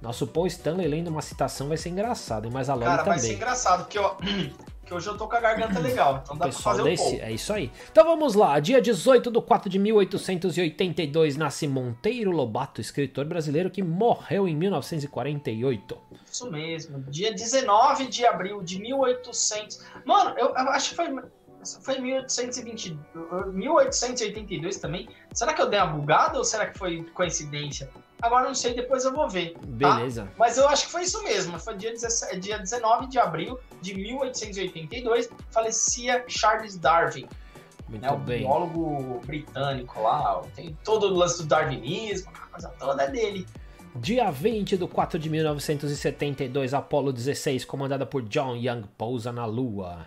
Nosso 0.00 0.28
Paul 0.28 0.46
Stanley 0.46 0.86
lendo 0.86 1.08
uma 1.08 1.22
citação 1.22 1.66
vai 1.68 1.76
ser 1.76 1.88
engraçado, 1.88 2.48
mas 2.52 2.68
a 2.70 2.74
Loli 2.74 2.86
Cara, 2.86 2.98
também. 2.98 3.18
vai 3.18 3.28
ser 3.28 3.34
engraçado, 3.34 3.80
porque 3.80 3.98
eu, 3.98 4.16
que 4.88 4.94
hoje 4.94 5.06
eu 5.06 5.16
tô 5.18 5.28
com 5.28 5.36
a 5.36 5.40
garganta 5.40 5.78
legal, 5.78 6.20
então 6.24 6.34
dá 6.34 6.46
pra 6.46 6.48
Pessoal 6.48 6.76
fazer 6.76 6.82
um 6.82 6.90
desse, 6.90 7.02
pouco. 7.02 7.22
é 7.22 7.30
isso 7.30 7.52
aí. 7.52 7.70
Então 7.92 8.04
vamos 8.04 8.34
lá, 8.34 8.58
dia 8.58 8.80
18 8.80 9.30
de 9.30 9.40
4 9.40 9.68
de 9.70 9.78
1882 9.78 11.36
nasce 11.36 11.68
Monteiro 11.68 12.30
Lobato, 12.30 12.80
escritor 12.80 13.26
brasileiro 13.26 13.70
que 13.70 13.82
morreu 13.82 14.48
em 14.48 14.56
1948. 14.56 15.98
Isso 16.30 16.50
mesmo. 16.50 17.00
Dia 17.10 17.32
19 17.32 18.06
de 18.06 18.24
abril 18.24 18.62
de 18.62 18.80
1800. 18.80 19.84
Mano, 20.04 20.34
eu, 20.38 20.48
eu 20.48 20.68
acho 20.70 20.90
que 20.90 20.96
foi. 20.96 21.14
Foi 21.82 21.98
1820, 21.98 22.98
1882 23.52 24.76
também. 24.78 25.08
Será 25.34 25.52
que 25.52 25.60
eu 25.60 25.68
dei 25.68 25.78
uma 25.80 25.88
bugada 25.88 26.38
ou 26.38 26.44
será 26.44 26.66
que 26.66 26.78
foi 26.78 27.02
coincidência? 27.12 27.90
Agora 28.20 28.46
não 28.46 28.54
sei, 28.54 28.74
depois 28.74 29.04
eu 29.04 29.12
vou 29.12 29.28
ver. 29.28 29.52
tá? 29.54 29.96
Beleza. 29.96 30.28
Mas 30.36 30.58
eu 30.58 30.68
acho 30.68 30.86
que 30.86 30.92
foi 30.92 31.02
isso 31.02 31.22
mesmo. 31.22 31.58
Foi 31.58 31.76
dia, 31.76 31.92
17, 31.92 32.40
dia 32.40 32.58
19 32.58 33.06
de 33.08 33.18
abril 33.18 33.58
de 33.80 33.94
1882, 33.94 35.28
falecia 35.50 36.24
Charles 36.26 36.76
Darwin, 36.76 37.26
Muito 37.88 38.02
né, 38.02 38.10
o 38.10 38.16
bem. 38.18 38.40
biólogo 38.40 39.20
britânico 39.24 40.02
lá. 40.02 40.42
Tem 40.54 40.76
todo 40.84 41.06
o 41.06 41.14
lance 41.14 41.42
do 41.42 41.48
darwinismo, 41.48 42.30
a 42.34 42.46
coisa 42.48 42.68
toda 42.78 43.04
é 43.04 43.10
dele. 43.10 43.46
Dia 43.94 44.30
20 44.30 44.76
de 44.76 44.86
4 44.86 45.18
de 45.18 45.30
1972, 45.30 46.74
Apollo 46.74 47.12
16, 47.12 47.64
comandada 47.64 48.04
por 48.04 48.22
John 48.22 48.54
Young, 48.56 48.82
pousa 48.96 49.32
na 49.32 49.44
Lua. 49.44 50.06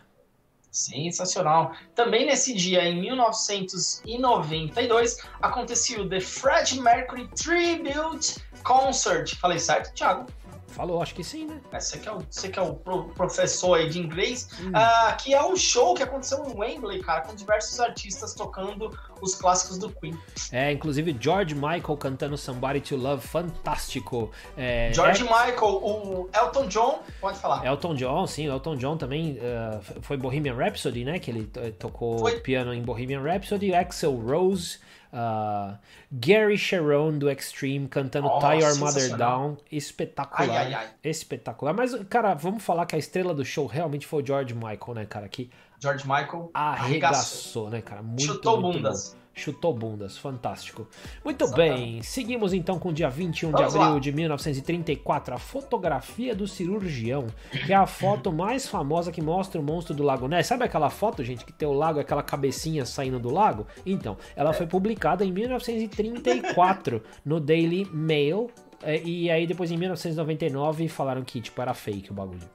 Sensacional. 0.71 1.75
Também 1.93 2.25
nesse 2.25 2.53
dia, 2.53 2.81
em 2.83 3.01
1992, 3.01 5.17
aconteceu 5.41 6.03
o 6.03 6.09
The 6.09 6.21
Fred 6.21 6.79
Mercury 6.79 7.27
Tribute 7.35 8.41
Concert. 8.63 9.35
Falei 9.35 9.59
certo, 9.59 9.93
Thiago? 9.93 10.27
Falou, 10.71 11.01
acho 11.01 11.13
que 11.13 11.23
sim, 11.23 11.45
né? 11.45 11.59
Você 11.71 11.97
que 11.99 12.07
é 12.07 12.11
o, 12.11 12.19
você 12.29 12.49
que 12.49 12.57
é 12.57 12.61
o 12.61 12.73
pro- 12.73 13.05
professor 13.09 13.75
aí 13.77 13.89
de 13.89 13.99
inglês. 13.99 14.47
Hum. 14.61 14.71
Ah, 14.73 15.15
que 15.21 15.33
é 15.33 15.43
um 15.45 15.55
show 15.55 15.93
que 15.93 16.01
aconteceu 16.03 16.43
em 16.45 16.57
Wembley, 16.57 17.01
cara, 17.01 17.21
com 17.21 17.35
diversos 17.35 17.79
artistas 17.79 18.33
tocando 18.33 18.89
os 19.21 19.35
clássicos 19.35 19.77
do 19.77 19.89
Queen. 19.89 20.17
É, 20.51 20.71
inclusive 20.71 21.15
George 21.19 21.53
Michael 21.53 21.97
cantando 21.97 22.37
Somebody 22.37 22.81
to 22.81 22.95
Love, 22.95 23.21
fantástico. 23.27 24.31
É, 24.57 24.91
George 24.93 25.21
é- 25.21 25.25
Michael, 25.25 25.73
o 25.83 26.29
Elton 26.33 26.67
John, 26.67 26.99
pode 27.19 27.37
falar. 27.39 27.65
Elton 27.65 27.95
John, 27.95 28.25
sim, 28.27 28.47
o 28.47 28.51
Elton 28.51 28.75
John 28.77 28.97
também 28.97 29.37
uh, 29.37 30.01
foi 30.01 30.17
Bohemian 30.17 30.55
Rhapsody, 30.55 31.03
né? 31.03 31.19
Que 31.19 31.31
ele 31.31 31.43
to- 31.45 31.71
tocou 31.73 32.19
Foi. 32.19 32.39
piano 32.39 32.73
em 32.73 32.81
Bohemian 32.81 33.21
Rhapsody. 33.21 33.73
Axel 33.73 34.13
Rose, 34.15 34.79
uh, 35.11 35.77
Gary 36.11 36.57
Sharon 36.57 37.17
do 37.17 37.29
Extreme 37.29 37.87
cantando 37.87 38.27
Nossa, 38.27 38.47
Tie 38.47 38.59
Your 38.59 38.75
Mother. 38.77 39.17
Down. 39.17 39.57
Espetacular. 39.71 40.49
Ai, 40.49 40.67
ai, 40.67 40.73
ai. 40.73 40.87
Espetacular. 41.03 41.73
Mas, 41.73 41.93
cara, 42.09 42.33
vamos 42.33 42.63
falar 42.63 42.85
que 42.85 42.95
a 42.95 42.99
estrela 42.99 43.33
do 43.33 43.45
show 43.45 43.65
realmente 43.65 44.07
foi 44.07 44.23
o 44.23 44.25
George 44.25 44.53
Michael, 44.53 44.93
né, 44.95 45.05
cara? 45.05 45.27
Que 45.27 45.49
George 45.79 46.07
Michael 46.07 46.51
arregaçou, 46.53 47.69
né, 47.69 47.81
cara? 47.81 48.01
Muito, 48.01 48.23
chutou 48.23 48.61
muito 48.61 48.77
bundas. 48.77 49.13
bom. 49.13 49.20
Chutou 49.33 49.73
bundas, 49.73 50.17
fantástico. 50.17 50.85
Muito 51.23 51.49
bem, 51.51 52.03
seguimos 52.03 52.51
então 52.53 52.77
com 52.77 52.89
o 52.89 52.93
dia 52.93 53.09
21 53.09 53.51
Vamos 53.51 53.71
de 53.71 53.77
abril 53.77 53.93
lá. 53.93 53.99
de 53.99 54.11
1934, 54.11 55.33
a 55.35 55.37
fotografia 55.37 56.35
do 56.35 56.45
cirurgião, 56.45 57.27
que 57.65 57.71
é 57.71 57.75
a 57.75 57.87
foto 57.87 58.31
mais 58.31 58.67
famosa 58.67 59.09
que 59.09 59.21
mostra 59.21 59.61
o 59.61 59.63
monstro 59.63 59.95
do 59.95 60.03
Lago 60.03 60.27
Ness. 60.27 60.47
Sabe 60.47 60.65
aquela 60.65 60.89
foto, 60.89 61.23
gente, 61.23 61.45
que 61.45 61.53
tem 61.53 61.65
o 61.65 61.71
lago, 61.71 61.99
aquela 61.99 62.21
cabecinha 62.21 62.85
saindo 62.85 63.19
do 63.19 63.31
lago? 63.31 63.65
Então, 63.85 64.17
ela 64.35 64.51
foi 64.51 64.67
publicada 64.67 65.23
em 65.23 65.31
1934 65.31 67.01
no 67.23 67.39
Daily 67.39 67.85
Mail. 67.91 68.49
é, 68.83 69.01
E 69.01 69.31
aí 69.31 69.47
depois 69.47 69.71
em 69.71 69.77
1999 69.77 70.89
falaram 70.89 71.23
que 71.23 71.39
tipo 71.39 71.61
era 71.61 71.73
fake 71.73 72.11
o 72.11 72.13
bagulho. 72.13 72.49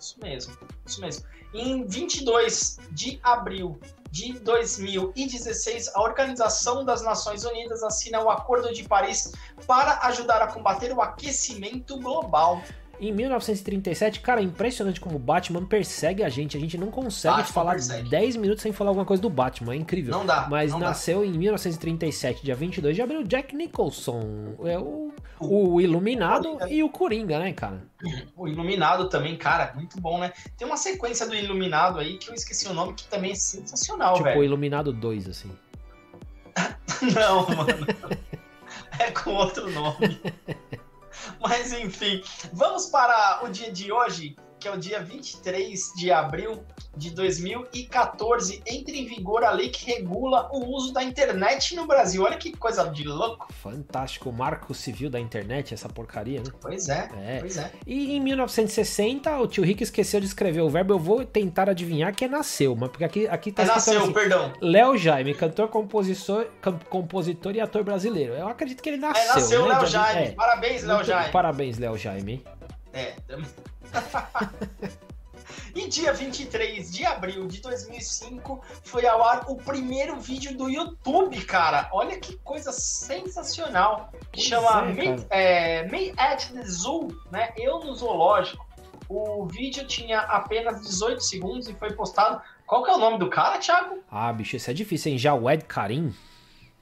Isso 0.00 0.16
mesmo, 0.22 0.54
isso 0.86 1.00
mesmo. 1.02 1.24
Em 1.52 1.86
22 1.86 2.78
de 2.90 3.20
abril 3.22 3.78
de 4.14 4.32
2016, 4.38 5.90
a 5.92 6.00
Organização 6.00 6.84
das 6.84 7.02
Nações 7.02 7.44
Unidas 7.44 7.82
assina 7.82 8.22
o 8.22 8.30
Acordo 8.30 8.72
de 8.72 8.84
Paris 8.84 9.32
para 9.66 10.06
ajudar 10.06 10.40
a 10.40 10.46
combater 10.46 10.92
o 10.92 11.02
aquecimento 11.02 11.98
global. 11.98 12.62
Em 13.04 13.12
1937, 13.12 14.20
cara, 14.20 14.40
é 14.40 14.44
impressionante 14.44 14.98
como 14.98 15.16
o 15.16 15.18
Batman 15.18 15.66
persegue 15.66 16.24
a 16.24 16.28
gente. 16.30 16.56
A 16.56 16.60
gente 16.60 16.78
não 16.78 16.90
consegue 16.90 17.36
Batman 17.36 17.52
falar 17.52 17.72
persegue. 17.72 18.08
10 18.08 18.36
minutos 18.36 18.62
sem 18.62 18.72
falar 18.72 18.90
alguma 18.90 19.04
coisa 19.04 19.20
do 19.20 19.28
Batman. 19.28 19.74
É 19.74 19.76
incrível. 19.76 20.10
Não 20.16 20.24
dá. 20.24 20.46
Mas 20.48 20.72
não 20.72 20.80
dá. 20.80 20.88
nasceu 20.88 21.22
em 21.22 21.32
1937, 21.32 22.42
dia 22.42 22.54
22 22.54 22.96
de 22.96 23.02
abril, 23.02 23.22
Jack 23.22 23.54
Nicholson. 23.54 24.54
É 24.64 24.78
o, 24.78 25.12
o 25.38 25.80
Iluminado 25.82 26.52
Coringa. 26.52 26.70
e 26.70 26.82
o 26.82 26.88
Coringa, 26.88 27.38
né, 27.38 27.52
cara? 27.52 27.82
O 28.34 28.48
Iluminado 28.48 29.10
também, 29.10 29.36
cara, 29.36 29.72
muito 29.74 30.00
bom, 30.00 30.18
né? 30.18 30.32
Tem 30.56 30.66
uma 30.66 30.78
sequência 30.78 31.26
do 31.26 31.34
Iluminado 31.34 31.98
aí 31.98 32.16
que 32.16 32.30
eu 32.30 32.34
esqueci 32.34 32.66
o 32.68 32.72
nome, 32.72 32.94
que 32.94 33.04
também 33.04 33.32
é 33.32 33.34
sensacional, 33.34 34.14
tipo 34.14 34.28
o 34.28 34.32
velho. 34.32 34.44
Iluminado 34.44 34.94
2, 34.94 35.28
assim. 35.28 35.50
Não, 37.14 37.46
mano. 37.48 37.86
É 38.98 39.10
com 39.10 39.30
outro 39.30 39.70
nome. 39.70 40.20
Mas 41.46 41.72
enfim, 41.72 42.22
vamos 42.52 42.86
para 42.86 43.40
o 43.42 43.48
dia 43.48 43.70
de 43.70 43.92
hoje, 43.92 44.34
que 44.64 44.68
é 44.68 44.72
o 44.72 44.78
dia 44.78 44.98
23 45.00 45.92
de 45.94 46.10
abril 46.10 46.64
de 46.96 47.10
2014. 47.10 48.62
Entra 48.66 48.94
em 48.96 49.04
vigor 49.04 49.44
a 49.44 49.50
lei 49.50 49.68
que 49.68 49.84
regula 49.84 50.48
o 50.50 50.74
uso 50.74 50.90
da 50.90 51.04
internet 51.04 51.76
no 51.76 51.86
Brasil. 51.86 52.22
Olha 52.22 52.38
que 52.38 52.50
coisa 52.56 52.88
de 52.88 53.04
louco. 53.04 53.52
Fantástico. 53.62 54.30
O 54.30 54.32
marco 54.32 54.72
civil 54.72 55.10
da 55.10 55.20
internet, 55.20 55.74
essa 55.74 55.86
porcaria, 55.86 56.40
né? 56.40 56.50
Pois 56.62 56.88
é, 56.88 57.10
É. 57.14 57.40
pois 57.40 57.58
é. 57.58 57.70
E 57.86 58.16
em 58.16 58.20
1960, 58.20 59.38
o 59.38 59.46
tio 59.46 59.62
Rick 59.62 59.82
esqueceu 59.82 60.18
de 60.18 60.24
escrever 60.24 60.62
o 60.62 60.70
verbo. 60.70 60.94
Eu 60.94 60.98
vou 60.98 61.26
tentar 61.26 61.68
adivinhar 61.68 62.14
que 62.14 62.24
é 62.24 62.28
nasceu, 62.28 62.74
mas 62.74 62.88
porque 62.88 63.04
aqui, 63.04 63.28
aqui 63.28 63.52
tá 63.52 63.64
É, 63.64 63.66
nasceu, 63.66 64.02
assim, 64.02 64.12
perdão. 64.14 64.50
Léo 64.62 64.96
Jaime, 64.96 65.34
cantor, 65.34 65.68
compositor, 65.68 66.46
compositor 66.88 67.54
e 67.54 67.60
ator 67.60 67.84
brasileiro. 67.84 68.32
Eu 68.32 68.48
acredito 68.48 68.82
que 68.82 68.88
ele 68.88 68.96
nasceu. 68.96 69.22
É, 69.30 69.34
nasceu 69.34 69.68
né? 69.68 69.74
Léo 69.74 69.86
Jaime. 69.86 70.22
é. 70.28 70.30
Parabéns, 70.30 70.82
Léo 70.84 71.04
Jaime. 71.04 71.32
Parabéns, 71.32 71.78
Léo 71.78 71.98
Jaime. 71.98 72.42
É. 72.94 73.12
E 75.74 75.88
dia 75.88 76.12
23 76.12 76.92
de 76.92 77.04
abril 77.04 77.48
de 77.48 77.60
2005 77.60 78.62
foi 78.84 79.04
ao 79.06 79.24
ar 79.24 79.44
o 79.48 79.56
primeiro 79.56 80.20
vídeo 80.20 80.56
do 80.56 80.70
YouTube, 80.70 81.44
cara. 81.44 81.90
Olha 81.92 82.16
que 82.18 82.36
coisa 82.38 82.70
sensacional. 82.70 84.12
Pois 84.32 84.46
chama 84.46 84.82
é, 84.82 84.92
Me, 84.92 85.26
é, 85.30 85.88
Me 85.88 86.14
at 86.16 86.48
the 86.52 86.62
Zoo, 86.62 87.08
né? 87.30 87.52
Eu 87.56 87.80
no 87.80 87.92
zoológico. 87.92 88.64
O 89.08 89.46
vídeo 89.46 89.84
tinha 89.86 90.20
apenas 90.20 90.80
18 90.80 91.20
segundos 91.20 91.68
e 91.68 91.74
foi 91.74 91.92
postado. 91.92 92.40
Qual 92.66 92.84
que 92.84 92.90
é 92.90 92.94
o 92.94 92.98
nome 92.98 93.18
do 93.18 93.28
cara, 93.28 93.58
Thiago? 93.58 93.98
Ah, 94.08 94.32
bicho, 94.32 94.54
isso 94.54 94.70
é 94.70 94.74
difícil, 94.74 95.10
hein? 95.10 95.18
Jawed 95.18 95.64
Karim. 95.64 96.14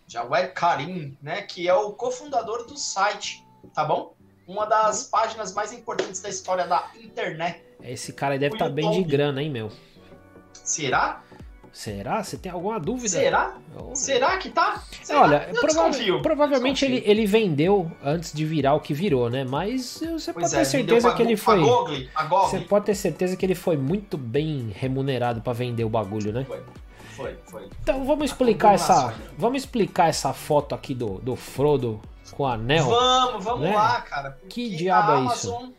Jawed 0.07 0.53
Karim, 0.53 1.17
né? 1.23 1.41
Que 1.41 1.67
é 1.67 1.75
o 1.75 1.93
cofundador 1.93 2.67
do 2.67 2.77
site, 2.77 3.43
tá 3.73 3.85
bom? 3.85 4.15
Uma 4.47 4.67
das 4.67 5.05
páginas 5.05 5.55
mais 5.55 5.73
importantes 5.73 6.21
da 6.21 6.29
história 6.29 6.67
da 6.67 6.91
internet. 7.01 7.61
Esse 7.83 8.13
cara 8.13 8.35
aí 8.35 8.39
deve 8.39 8.55
estar 8.55 8.69
bem 8.69 8.91
de 8.91 9.03
grana, 9.05 9.43
hein, 9.43 9.51
meu? 9.51 9.71
Será? 10.53 11.23
Será? 11.73 12.23
Você 12.23 12.37
tem 12.37 12.53
alguma 12.53 12.79
dúvida? 12.79 13.09
Será? 13.09 13.57
Oh. 13.81 13.95
Será 13.97 14.37
que 14.37 14.51
tá? 14.51 14.83
Será? 15.03 15.23
Olha, 15.23 15.41
prova- 15.41 15.67
desconfio. 15.67 16.21
provavelmente 16.21 16.85
ele, 16.85 16.95
Desconfio. 16.97 17.11
ele 17.19 17.27
vendeu 17.27 17.91
antes 18.05 18.33
de 18.33 18.45
virar 18.45 18.75
o 18.75 18.81
que 18.81 18.93
virou, 18.93 19.31
né? 19.31 19.43
Mas 19.45 19.99
você 20.01 20.33
Pois 20.33 20.51
pode 20.51 20.55
é, 20.55 20.59
ter 20.59 20.65
certeza 20.67 21.09
pra 21.09 21.17
que 21.17 21.23
ele 21.23 21.37
foi. 21.37 21.61
Google, 21.61 21.97
Você 22.43 22.61
pode 22.61 22.85
ter 22.87 22.95
certeza 22.95 23.37
que 23.37 23.47
ele 23.47 23.55
foi 23.55 23.77
muito 23.79 24.19
bem 24.19 24.71
remunerado 24.75 25.41
pra 25.41 25.55
vender 25.55 25.85
o 25.85 25.89
bagulho, 25.89 26.31
né? 26.31 26.45
Foi, 26.45 26.61
foi, 27.17 27.37
foi. 27.47 27.69
Então 27.83 28.05
vamos 28.05 28.27
explicar 28.27 28.75
essa, 28.75 29.15
vamos 29.39 29.63
explicar 29.63 30.09
essa 30.09 30.33
foto 30.35 30.75
aqui 30.75 30.95
do, 30.95 31.19
do 31.21 31.35
Frodo 31.37 31.99
com 32.33 32.43
o 32.45 32.47
anel. 32.47 32.85
Vamos, 32.87 33.45
vamos 33.45 33.61
né? 33.63 33.75
lá, 33.77 34.01
cara. 34.03 34.39
Que 34.49 34.75
diabo 34.77 35.13
a 35.13 35.15
é 35.21 35.35
isso? 35.35 35.51
Amazon... 35.55 35.71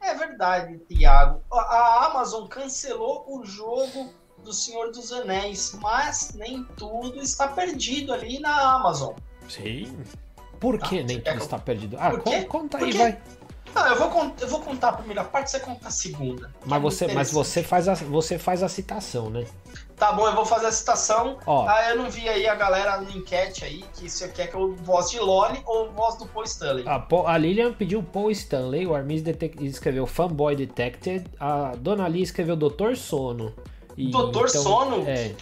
É 0.00 0.14
verdade, 0.14 0.78
Thiago. 0.88 1.40
A- 1.52 2.06
Amazon 2.10 2.46
cancelou 2.48 3.24
o 3.28 3.44
jogo 3.44 4.12
do 4.42 4.52
Senhor 4.52 4.90
dos 4.90 5.12
Anéis, 5.12 5.78
mas 5.80 6.32
nem 6.34 6.64
tudo 6.76 7.20
está 7.22 7.46
perdido 7.46 8.12
ali 8.12 8.40
na 8.40 8.74
Amazon. 8.74 9.14
Sim. 9.48 9.96
Por 10.58 10.78
Tá, 10.78 10.88
que 10.88 11.04
nem 11.04 11.18
tudo 11.20 11.36
eu- 11.36 11.38
está 11.38 11.58
perdido? 11.58 11.96
Ah, 12.00 12.16
con- 12.18 12.44
conta 12.46 12.78
aí, 12.78 12.92
vai. 12.92 13.20
Ah, 13.74 13.88
eu 13.88 13.96
vou, 13.96 14.34
eu 14.40 14.48
vou 14.48 14.60
contar 14.60 14.88
a 14.88 14.92
primeira 14.94 15.24
parte, 15.24 15.50
você 15.50 15.60
conta 15.60 15.88
a 15.88 15.90
segunda. 15.90 16.48
que 16.48 16.66
é 16.66 16.68
Mas 16.68 16.82
muito 16.82 16.94
você, 16.94 17.06
mas 17.14 17.30
você 17.32 17.62
faz 17.62 17.88
a, 17.88 17.94
você 17.94 18.38
faz 18.38 18.62
a 18.62 18.68
citação, 18.68 19.30
né? 19.30 19.46
Tá 19.96 20.12
bom, 20.12 20.26
eu 20.26 20.34
vou 20.34 20.44
fazer 20.44 20.66
a 20.66 20.72
citação. 20.72 21.38
Ó, 21.46 21.66
Ah, 21.68 21.90
eu 21.90 21.96
não 21.96 22.10
vi 22.10 22.28
aí 22.28 22.46
a 22.48 22.54
galera 22.54 23.00
no 23.00 23.10
enquete 23.10 23.64
aí, 23.64 23.84
que 23.94 24.08
você 24.10 24.28
quer 24.28 24.48
que 24.48 24.54
eu 24.54 24.74
voz 24.76 25.10
de 25.10 25.18
Loli 25.20 25.62
ou 25.64 25.90
voz 25.92 26.16
do 26.16 26.26
Paul 26.26 26.44
Stanley. 26.44 26.84
a, 26.88 26.98
Po- 26.98 27.26
a 27.26 27.38
Lilian 27.38 27.72
pediu 27.72 28.02
Paul 28.02 28.30
Stanley, 28.30 28.86
o 28.86 28.94
Armis 28.94 29.22
escreveu 29.60 30.06
Fanboy 30.06 30.56
Detected, 30.56 31.24
a 31.38 31.74
Dona 31.76 32.08
Lia 32.08 32.22
escreveu 32.24 32.56
Doutor 32.56 32.96
Sono. 32.96 33.54
E, 33.96 34.10
Doutor 34.10 34.48
Sono? 34.48 35.06
É, 35.08 35.34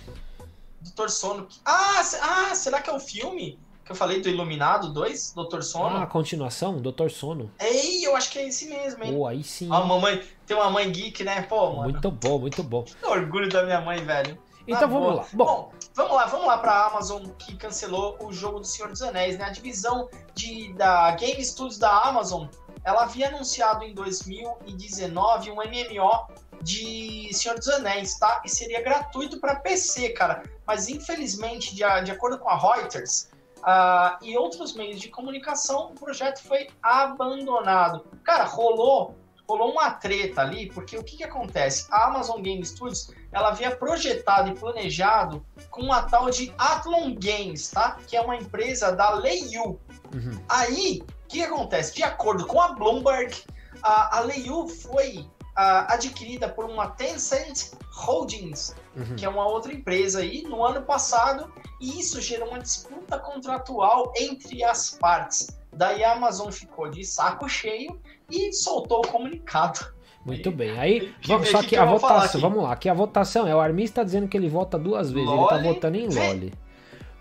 Doutor 0.82 1.10
Sono. 1.10 1.46
Ah, 1.64 2.02
ah, 2.22 2.54
será 2.54 2.80
que 2.82 2.90
é 2.90 2.92
o 2.92 3.00
filme? 3.00 3.58
Que 3.90 3.92
eu 3.92 3.96
falei 3.96 4.20
do 4.20 4.28
Iluminado 4.28 4.92
2, 4.92 5.32
Doutor 5.34 5.64
Sono. 5.64 5.96
Ah, 5.96 6.06
continuação, 6.06 6.76
Doutor 6.78 7.10
Sono. 7.10 7.50
Ei, 7.58 8.06
eu 8.06 8.14
acho 8.14 8.30
que 8.30 8.38
é 8.38 8.46
esse 8.46 8.66
mesmo, 8.68 9.02
hein? 9.02 9.12
Pô, 9.12 9.26
aí 9.26 9.42
sim. 9.42 9.66
A 9.72 9.80
mamãe, 9.80 10.22
tem 10.46 10.56
uma 10.56 10.70
mãe 10.70 10.88
geek, 10.92 11.24
né? 11.24 11.42
Pô, 11.42 11.72
mano. 11.72 11.90
Muito 11.90 12.08
bom, 12.08 12.38
muito 12.38 12.62
bom. 12.62 12.84
Que 12.84 13.04
orgulho 13.04 13.48
da 13.48 13.64
minha 13.64 13.80
mãe, 13.80 13.98
velho. 14.04 14.38
Então 14.64 14.84
Ah, 14.84 14.86
vamos 14.86 15.00
boa. 15.08 15.14
lá. 15.14 15.26
Bom, 15.32 15.44
Bom, 15.44 15.72
vamos 15.94 16.12
lá, 16.14 16.26
vamos 16.26 16.46
lá 16.46 16.58
pra 16.58 16.86
Amazon 16.86 17.24
que 17.36 17.56
cancelou 17.56 18.16
o 18.22 18.32
jogo 18.32 18.60
do 18.60 18.66
Senhor 18.66 18.88
dos 18.92 19.02
Anéis, 19.02 19.36
né? 19.36 19.46
A 19.46 19.50
divisão 19.50 20.08
de, 20.34 20.72
da 20.74 21.10
Game 21.16 21.44
Studios 21.44 21.76
da 21.76 21.90
Amazon, 21.90 22.46
ela 22.84 23.02
havia 23.02 23.26
anunciado 23.28 23.82
em 23.84 23.92
2019 23.92 25.50
um 25.50 25.56
MMO 25.56 26.28
de 26.62 27.28
Senhor 27.32 27.56
dos 27.58 27.66
Anéis, 27.68 28.16
tá? 28.20 28.40
E 28.44 28.48
seria 28.48 28.80
gratuito 28.82 29.40
para 29.40 29.56
PC, 29.56 30.10
cara. 30.10 30.44
Mas 30.64 30.88
infelizmente, 30.88 31.74
de, 31.74 31.82
a- 31.82 32.00
de 32.02 32.12
acordo 32.12 32.38
com 32.38 32.48
a 32.48 32.56
Reuters 32.56 33.28
ah, 33.62 34.18
e 34.22 34.36
outros 34.36 34.74
meios 34.74 35.00
de 35.00 35.08
comunicação, 35.08 35.90
o 35.90 35.94
projeto 35.94 36.42
foi 36.42 36.68
abandonado. 36.82 38.04
Cara, 38.24 38.44
rolou 38.44 39.16
rolou 39.50 39.72
uma 39.72 39.90
treta 39.90 40.42
ali, 40.42 40.70
porque 40.70 40.96
o 40.96 41.02
que, 41.02 41.16
que 41.16 41.24
acontece? 41.24 41.88
A 41.90 42.06
Amazon 42.06 42.40
Game 42.40 42.64
Studios 42.64 43.10
ela 43.32 43.48
havia 43.48 43.74
projetado 43.74 44.48
e 44.48 44.54
planejado 44.54 45.44
com 45.70 45.92
a 45.92 46.02
tal 46.02 46.30
de 46.30 46.54
Athlon 46.56 47.16
Games, 47.18 47.68
tá? 47.68 47.98
Que 48.06 48.16
é 48.16 48.20
uma 48.20 48.36
empresa 48.36 48.92
da 48.92 49.10
Leiyu. 49.10 49.80
uhum, 50.14 50.44
Aí, 50.48 51.02
o 51.02 51.28
que, 51.28 51.38
que 51.38 51.42
acontece? 51.42 51.94
De 51.94 52.02
acordo 52.04 52.46
com 52.46 52.60
a 52.60 52.74
Bloomberg, 52.74 53.36
a, 53.82 54.18
a 54.18 54.20
Leiyu 54.20 54.68
foi 54.68 55.28
ah, 55.56 55.94
adquirida 55.94 56.48
por 56.48 56.64
uma 56.64 56.88
Tencent 56.88 57.72
Holdings, 57.92 58.74
uhum. 58.96 59.16
que 59.16 59.24
é 59.24 59.28
uma 59.28 59.46
outra 59.46 59.72
empresa 59.72 60.20
aí, 60.20 60.42
no 60.42 60.64
ano 60.64 60.82
passado, 60.82 61.52
e 61.80 61.98
isso 62.00 62.20
gerou 62.20 62.48
uma 62.48 62.58
disputa 62.58 63.18
contratual 63.18 64.12
entre 64.16 64.62
as 64.64 64.90
partes. 64.90 65.48
Daí 65.72 66.02
a 66.02 66.12
Amazon 66.12 66.50
ficou 66.50 66.90
de 66.90 67.04
saco 67.04 67.48
cheio 67.48 68.00
e 68.30 68.52
soltou 68.52 69.00
o 69.00 69.08
comunicado. 69.08 69.80
Muito 70.24 70.50
bem. 70.50 70.78
Aí, 70.78 71.00
Que- 71.20 71.28
vamos, 71.28 71.46
que- 71.46 71.52
só 71.52 71.58
que 71.58 71.64
que 71.64 71.68
que 71.70 71.76
a 71.76 71.84
votação, 71.84 72.40
vamos 72.40 72.62
lá, 72.62 72.72
aqui 72.72 72.88
a 72.88 72.94
votação 72.94 73.46
é 73.48 73.54
o 73.54 73.60
Armis 73.60 73.90
tá 73.90 74.02
dizendo 74.02 74.28
que 74.28 74.36
ele 74.36 74.48
vota 74.48 74.78
duas 74.78 75.10
vezes, 75.10 75.28
ele 75.28 75.46
tá 75.46 75.54
Loli, 75.56 75.68
votando 75.68 75.96
em 75.96 76.08
vem- 76.08 76.52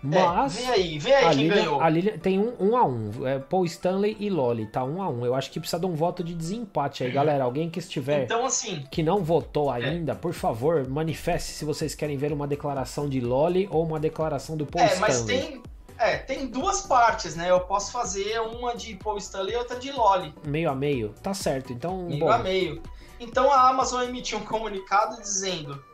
Loli. 0.02 0.16
É, 0.16 0.26
Mas 0.26 0.56
vem 0.56 0.68
aí, 0.70 0.98
vem 0.98 1.14
aí 1.14 1.24
a 1.24 1.30
quem 1.30 1.38
Lilian, 1.38 1.54
ganhou. 1.56 1.80
a 1.80 1.88
Lilian 1.88 2.18
tem 2.18 2.38
um, 2.38 2.54
um 2.58 2.76
a 2.76 2.84
um, 2.84 3.26
é 3.26 3.38
Paul 3.38 3.64
Stanley 3.66 4.16
e 4.18 4.30
Loli, 4.30 4.66
tá 4.66 4.82
um 4.82 5.02
a 5.02 5.08
um. 5.08 5.26
Eu 5.26 5.34
acho 5.34 5.50
que 5.50 5.60
precisa 5.60 5.78
de 5.78 5.86
um 5.86 5.94
voto 5.94 6.24
de 6.24 6.34
desempate 6.34 7.04
aí, 7.04 7.10
galera. 7.10 7.44
Alguém 7.44 7.68
que 7.68 7.78
estiver 7.78 8.24
Então, 8.24 8.46
assim, 8.46 8.84
que 8.90 9.02
não 9.02 9.22
votou 9.22 9.70
ainda, 9.70 10.14
por 10.14 10.32
favor, 10.32 10.88
manifeste 10.88 11.52
se 11.52 11.64
vocês 11.64 11.94
querem 11.94 12.16
ver 12.16 12.32
uma 12.32 12.46
declaração 12.46 13.08
de 13.08 13.20
Loli 13.20 13.68
ou 13.70 13.84
uma 13.84 14.00
declaração 14.00 14.56
do 14.56 14.64
Paul 14.64 14.84
é, 14.84 14.96
mas 14.96 15.18
Stanley. 15.18 15.40
tem, 15.40 15.62
é, 15.98 16.16
tem 16.16 16.46
duas 16.46 16.82
partes, 16.82 17.36
né? 17.36 17.50
Eu 17.50 17.60
posso 17.60 17.92
fazer 17.92 18.40
uma 18.40 18.74
de 18.74 18.94
Paul 18.96 19.18
Stanley 19.18 19.52
e 19.52 19.56
outra 19.56 19.78
de 19.78 19.92
Loli, 19.92 20.34
Meio 20.46 20.70
a 20.70 20.74
meio, 20.74 21.10
tá 21.22 21.34
certo. 21.34 21.72
Então, 21.72 22.04
meio 22.04 22.20
bom, 22.20 22.30
a 22.30 22.38
meio. 22.38 22.82
Então 23.18 23.52
a 23.52 23.68
Amazon 23.68 24.02
emitiu 24.04 24.38
um 24.38 24.44
comunicado 24.46 25.20
dizendo. 25.20 25.84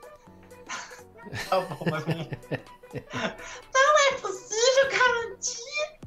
tá 1.51 1.61
bom, 1.61 1.85
mas. 1.91 2.05
Não 3.13 3.99
é 4.09 4.13
possível 4.21 4.91
garantir. 4.91 5.99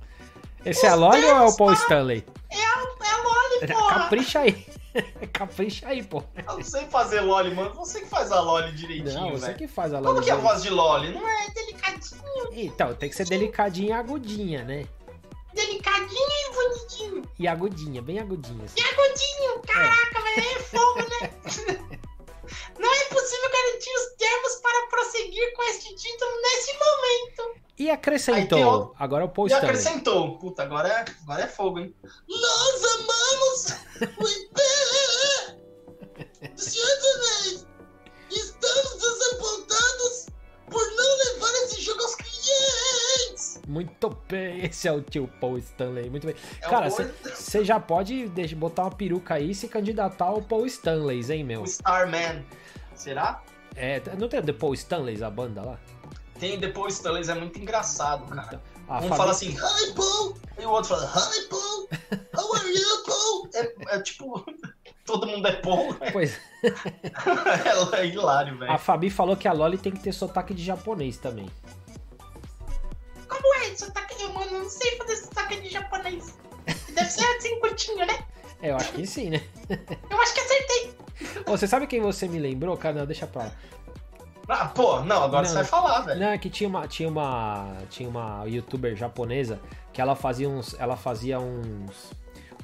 esse 0.66 0.86
é 0.86 0.90
a 0.90 0.96
Loli 0.96 1.26
ou 1.26 1.32
é 1.38 1.42
o 1.42 1.56
Paul 1.56 1.74
Stanley? 1.74 2.26
É 2.50 2.56
a, 2.56 2.60
é 2.60 3.12
a 3.12 3.18
Loli, 3.18 3.68
porra. 3.74 4.00
Capricha 4.00 4.40
aí. 4.40 4.66
Capricha 5.34 5.88
aí, 5.88 6.04
pô. 6.04 6.24
Eu 6.36 6.56
não 6.58 6.64
sei 6.64 6.86
fazer 6.88 7.22
Loli, 7.22 7.54
mano. 7.54 7.74
Você 7.76 8.02
que 8.02 8.08
faz 8.08 8.32
a 8.32 8.40
Loli 8.40 8.72
direitinho, 8.74 9.14
Não, 9.14 9.32
você 9.32 9.46
velho. 9.48 9.58
que 9.58 9.68
faz 9.68 9.94
a 9.94 10.00
Loli. 10.00 10.08
Como 10.14 10.22
que 10.24 10.30
é 10.30 10.34
a 10.34 10.38
voz 10.38 10.64
de 10.64 10.70
Loli? 10.70 11.14
Não 11.14 11.28
é 11.28 11.48
delicadinho, 11.52 12.50
Então, 12.54 12.94
tem 12.96 13.10
que 13.10 13.16
ser 13.16 13.26
delicadinha 13.26 13.90
e 13.90 13.94
agudinha, 13.94 14.64
né? 14.64 14.86
delicadinho 15.54 16.10
e 16.30 16.54
bonitinho. 16.54 17.24
E 17.38 17.48
agudinha, 17.48 18.02
bem 18.02 18.20
agudinha. 18.20 18.64
assim. 18.66 18.82
Agudinho, 18.82 19.60
caraca, 19.68 20.22
velho, 20.22 20.48
é 20.48 20.60
fogo, 20.60 21.00
né? 21.22 21.30
Garantir 23.60 23.92
os 23.92 24.16
termos 24.18 24.56
para 24.62 24.88
prosseguir 24.88 25.54
com 25.54 25.64
este 25.64 25.96
título 25.96 26.32
nesse 26.42 26.74
momento. 26.74 27.60
E 27.78 27.90
acrescentou, 27.90 28.94
agora 29.00 29.24
é 29.24 29.26
o 29.26 29.30
Paul 29.30 29.48
E 29.48 29.52
Stanley. 29.52 29.70
acrescentou. 29.70 30.38
Puta, 30.38 30.64
agora 30.64 30.88
é, 30.90 31.06
agora 31.24 31.44
é 31.44 31.48
fogo, 31.48 31.80
hein? 31.80 31.96
Nós 32.28 32.84
amamos 32.96 33.72
o 34.18 34.28
IPE 34.28 35.60
do 36.54 36.62
Senhor 36.62 36.88
dos 36.98 37.06
Anéis. 37.16 37.68
Estamos 38.32 38.94
desapontados 38.98 40.26
por 40.70 40.86
não 40.92 41.18
levar 41.18 41.52
esse 41.64 41.82
jogo 41.82 42.02
aos 42.04 42.16
clientes. 42.16 43.62
Muito 43.68 44.10
bem, 44.28 44.66
esse 44.66 44.88
é 44.88 44.92
o 44.92 45.02
tio 45.02 45.28
Paul 45.40 45.58
Stanley, 45.58 46.10
muito 46.10 46.28
bem. 46.28 46.36
É 46.62 46.68
Cara, 46.68 46.90
você 46.90 47.64
já 47.64 47.80
pode 47.80 48.28
deixa- 48.30 48.56
botar 48.56 48.84
uma 48.84 48.92
peruca 48.92 49.36
aí 49.36 49.52
e 49.52 49.56
se 49.56 49.68
candidatar 49.68 50.26
ao 50.26 50.42
Paul 50.42 50.66
Stanley, 50.66 51.24
hein, 51.32 51.44
meu? 51.44 51.62
o 51.62 51.66
Starman. 51.66 52.46
Será? 53.00 53.42
É, 53.78 54.02
não 54.18 54.28
tem 54.28 54.42
The 54.42 54.52
Paul 54.52 54.74
Stanley, 54.74 55.24
a 55.24 55.30
banda 55.30 55.62
lá? 55.62 55.80
Tem 56.38 56.60
depois 56.60 56.96
Stanley, 56.96 57.30
é 57.30 57.34
muito 57.34 57.58
engraçado, 57.58 58.26
cara. 58.34 58.62
A 58.90 58.98
um 58.98 59.04
Fabi- 59.04 59.18
fala 59.18 59.32
assim, 59.32 59.50
Hi 59.52 59.94
Paul! 59.96 60.38
E 60.60 60.66
o 60.66 60.70
outro 60.70 60.90
fala, 60.96 61.06
Hi 61.06 61.48
Paul! 61.48 61.90
How 62.38 62.56
are 62.56 62.70
you, 62.70 63.04
Paul? 63.06 63.50
É, 63.54 63.96
é 63.96 64.02
tipo, 64.02 64.46
todo 65.06 65.28
mundo 65.28 65.48
é 65.48 65.54
Paul. 65.54 65.96
Pois, 66.12 66.38
é 67.98 68.06
hilário, 68.06 68.58
velho. 68.58 68.72
a 68.72 68.78
Fabi 68.78 69.10
falou 69.10 69.38
que 69.38 69.48
a 69.48 69.54
Loli 69.54 69.78
tem 69.78 69.94
que 69.94 70.00
ter 70.02 70.12
sotaque 70.12 70.54
de 70.54 70.64
japonês 70.64 71.18
também. 71.18 71.50
Como 73.30 73.56
é 73.64 73.76
sotaque 73.78 74.18
de 74.18 74.26
mano? 74.34 74.52
Eu 74.52 74.60
não 74.64 74.70
sei 74.70 74.98
fazer 74.98 75.16
sotaque 75.16 75.62
de 75.62 75.70
japonês. 75.70 76.38
Deve 76.94 77.10
ser 77.10 77.24
assim 77.38 77.60
curtinho, 77.62 78.06
né? 78.06 78.26
É, 78.62 78.72
eu 78.72 78.76
acho 78.76 78.92
que 78.92 79.08
sim, 79.08 79.30
né? 79.30 79.42
Eu 80.10 80.22
acho 80.22 80.34
que 80.34 80.40
acertei. 80.42 80.94
Você 81.46 81.68
sabe 81.68 81.88
quem 81.88 82.02
você 82.02 82.28
me 82.28 82.40
lembrou? 82.40 82.76
Cara, 82.78 83.00
não, 83.00 83.06
deixa 83.06 83.28
pra 83.28 83.44
lá. 83.44 83.52
Ah, 84.48 84.66
pô, 84.66 85.02
não, 85.02 85.24
agora 85.24 85.44
Não. 85.44 85.50
você 85.50 85.56
vai 85.56 85.66
falar, 85.66 86.02
velho. 86.02 86.20
Não, 86.20 86.30
é 86.30 86.38
que 86.38 86.50
tinha 86.50 86.68
uma, 86.68 86.88
tinha 86.88 87.08
uma, 87.08 87.78
tinha 87.90 88.10
uma 88.10 88.46
youtuber 88.46 88.96
japonesa 88.96 89.60
que 89.94 90.02
ela 90.02 90.16
fazia 90.16 90.50
uns, 90.50 90.74
ela 90.80 90.98
fazia 90.98 91.40
uns, 91.40 92.12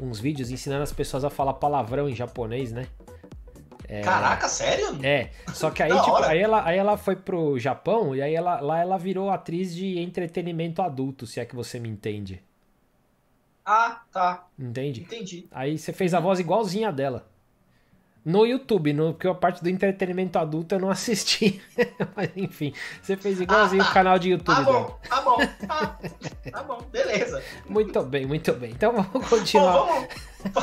uns 0.02 0.20
vídeos 0.20 0.50
ensinando 0.50 0.82
as 0.82 0.92
pessoas 0.92 1.24
a 1.24 1.30
falar 1.30 1.54
palavrão 1.54 2.10
em 2.10 2.16
japonês, 2.16 2.72
né? 2.72 2.88
Caraca, 4.04 4.48
sério? 4.48 5.00
É, 5.04 5.30
só 5.54 5.70
que 5.70 5.84
aí, 5.84 5.92
tipo, 5.92 6.16
aí, 6.16 6.40
ela, 6.40 6.66
aí 6.66 6.78
ela 6.78 6.98
foi 6.98 7.16
pro 7.16 7.58
Japão 7.60 8.16
e 8.16 8.22
aí 8.22 8.34
ela, 8.34 8.60
lá 8.60 8.80
ela 8.80 8.98
virou 8.98 9.30
atriz 9.30 9.76
de 9.76 10.00
entretenimento 10.00 10.82
adulto, 10.82 11.28
se 11.28 11.40
é 11.40 11.46
que 11.46 11.56
você 11.56 11.80
me 11.80 11.88
entende. 11.88 12.42
Ah, 13.64 14.02
tá. 14.12 14.48
Entende? 14.58 15.02
Entendi. 15.02 15.48
Aí 15.52 15.78
você 15.78 15.94
fez 15.94 16.16
a 16.16 16.20
voz 16.20 16.40
igualzinha 16.40 16.92
dela. 16.92 17.28
No 18.26 18.44
YouTube, 18.44 18.92
no, 18.92 19.14
porque 19.14 19.28
a 19.28 19.36
parte 19.36 19.62
do 19.62 19.70
entretenimento 19.70 20.40
adulto 20.40 20.74
eu 20.74 20.80
não 20.80 20.90
assisti. 20.90 21.62
Mas 22.18 22.32
enfim, 22.36 22.74
você 23.00 23.16
fez 23.16 23.40
igualzinho 23.40 23.84
Ah, 23.84 23.86
tá. 23.86 23.92
o 23.92 23.94
canal 23.94 24.18
de 24.18 24.30
YouTube 24.32 24.56
Tá 24.56 24.62
bom, 24.64 25.00
tá 25.08 25.22
bom. 25.22 25.38
Tá, 25.68 26.00
tá 26.52 26.64
bom, 26.64 26.82
beleza. 26.92 27.44
Muito 27.70 28.02
bem, 28.02 28.26
muito 28.26 28.52
bem. 28.54 28.72
Então 28.72 28.94
vamos 28.94 29.12
Bom, 29.12 29.20
continuar. 29.22 29.74
vamos, 29.74 30.08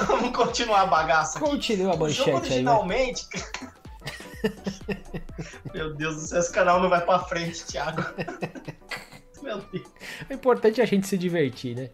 vamos 0.08 0.36
continuar 0.36 0.80
a 0.80 0.86
bagaça. 0.86 1.38
Continua 1.38 1.92
a 1.92 1.96
O 1.96 2.08
jogo 2.08 2.32
manchete 2.32 2.52
aí, 2.54 2.62
né? 2.64 2.70
originalmente. 2.72 3.28
Meu 5.72 5.94
Deus 5.94 6.14
do 6.16 6.20
céu, 6.22 6.40
esse 6.40 6.52
canal 6.52 6.80
não 6.80 6.88
vai 6.88 7.00
pra 7.04 7.20
frente, 7.20 7.64
Thiago. 7.64 8.02
Meu 9.40 9.58
Deus. 9.72 9.86
O 10.28 10.32
importante 10.32 10.80
é 10.80 10.84
a 10.84 10.86
gente 10.86 11.06
se 11.06 11.16
divertir, 11.16 11.76
né? 11.76 11.90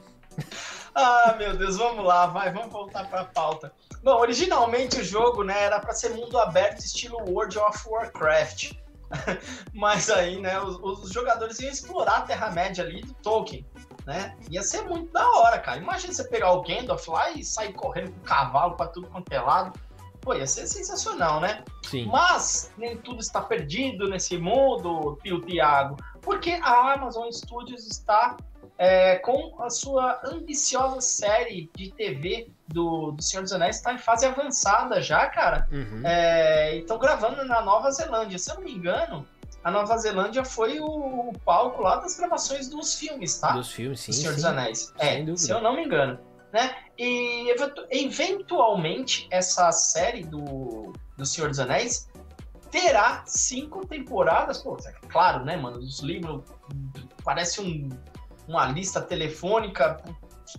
Ah, 0.95 1.35
meu 1.39 1.57
Deus, 1.57 1.77
vamos 1.77 2.05
lá, 2.05 2.27
vai, 2.27 2.53
vamos 2.53 2.71
voltar 2.73 3.09
pra 3.09 3.25
pauta. 3.25 3.73
Bom, 4.09 4.21
originalmente 4.21 4.99
o 4.99 5.05
jogo, 5.05 5.45
né, 5.45 5.65
era 5.65 5.79
pra 5.81 5.93
ser 5.93 6.15
mundo 6.15 6.39
aberto 6.39 6.79
estilo 6.79 7.19
World 7.29 7.59
of 7.59 7.87
Warcraft. 7.87 8.73
Mas 9.75 10.09
aí, 10.09 10.41
né, 10.41 10.59
os, 10.63 10.79
os 11.03 11.13
jogadores 11.13 11.61
iam 11.61 11.71
explorar 11.71 12.17
a 12.17 12.23
Terra-média 12.23 12.83
ali 12.83 13.03
do 13.03 13.13
Tolkien, 13.13 13.67
né? 14.07 14.35
Ia 14.51 14.63
ser 14.63 14.87
muito 14.87 15.13
da 15.13 15.29
hora, 15.29 15.59
cara. 15.59 15.77
Imagina 15.77 16.15
você 16.15 16.25
pegar 16.25 16.53
o 16.53 16.63
Gandalf 16.63 17.07
lá 17.07 17.33
e 17.33 17.45
sair 17.45 17.75
correndo 17.75 18.13
com 18.13 18.21
o 18.21 18.23
cavalo 18.23 18.77
pra 18.77 18.87
tudo 18.87 19.09
quanto 19.09 19.31
é 19.31 19.43
lado. 19.43 19.79
Pô, 20.23 20.33
ia 20.33 20.47
ser 20.47 20.67
sensacional, 20.67 21.39
né? 21.39 21.63
Sim. 21.85 22.07
Mas 22.07 22.73
nem 22.79 22.97
tudo 22.97 23.21
está 23.21 23.43
perdido 23.43 24.09
nesse 24.09 24.39
mundo, 24.39 25.19
Pio 25.23 25.43
Tiago, 25.43 25.99
porque 26.23 26.53
a 26.63 26.95
Amazon 26.95 27.31
Studios 27.31 27.87
está 27.87 28.39
é, 28.79 29.17
com 29.17 29.61
a 29.61 29.69
sua 29.69 30.21
ambiciosa 30.25 31.01
série 31.01 31.69
de 31.75 31.91
TV 31.91 32.49
do, 32.69 33.11
do 33.11 33.23
Senhor 33.23 33.43
dos 33.43 33.53
Anéis, 33.53 33.77
está 33.77 33.93
em 33.93 33.99
fase 33.99 34.25
avançada 34.25 35.03
já, 35.03 35.27
cara. 35.27 35.67
Uhum. 35.73 36.03
É, 36.05 36.77
e 36.77 36.81
estão 36.81 36.97
gravando 36.99 37.45
na 37.45 37.61
Nova 37.61 37.91
Zelândia. 37.91 38.39
Se 38.39 38.51
eu 38.51 38.55
não 38.55 38.63
me 38.63 38.73
engano, 38.73 39.27
a 39.65 39.71
Nova 39.71 39.99
Zelândia 39.99 40.45
foi 40.45 40.79
o, 40.79 40.87
o 40.87 41.33
palco 41.45 41.83
lá 41.83 41.97
das 41.97 42.17
gravações 42.17 42.69
dos 42.69 42.95
filmes, 42.95 43.39
tá? 43.39 43.51
Dos 43.51 43.73
filmes, 43.73 44.01
sim. 44.01 44.13
do 44.13 44.17
Senhor 44.17 44.31
sim. 44.31 44.37
dos 44.37 44.45
Anéis. 44.45 44.95
É, 44.99 45.37
se 45.37 45.51
eu 45.51 45.61
não 45.61 45.75
me 45.75 45.85
engano. 45.85 46.19
Né? 46.53 46.75
E 46.97 47.51
eventu- 47.51 47.87
eventualmente 47.91 49.27
essa 49.31 49.71
série 49.73 50.25
do, 50.25 50.95
do 51.17 51.27
Senhor 51.27 51.51
dos 51.51 51.59
Anéis 51.59 52.09
terá 52.71 53.23
cinco 53.27 53.87
temporadas. 53.87 54.59
Pô, 54.59 54.77
é 54.87 54.93
claro, 55.09 55.45
né, 55.45 55.57
mano? 55.57 55.79
Os 55.79 56.01
livros 56.01 56.45
parece 57.25 57.61
um, 57.61 57.89
uma 58.49 58.67
lista 58.67 59.01
telefônica, 59.01 60.03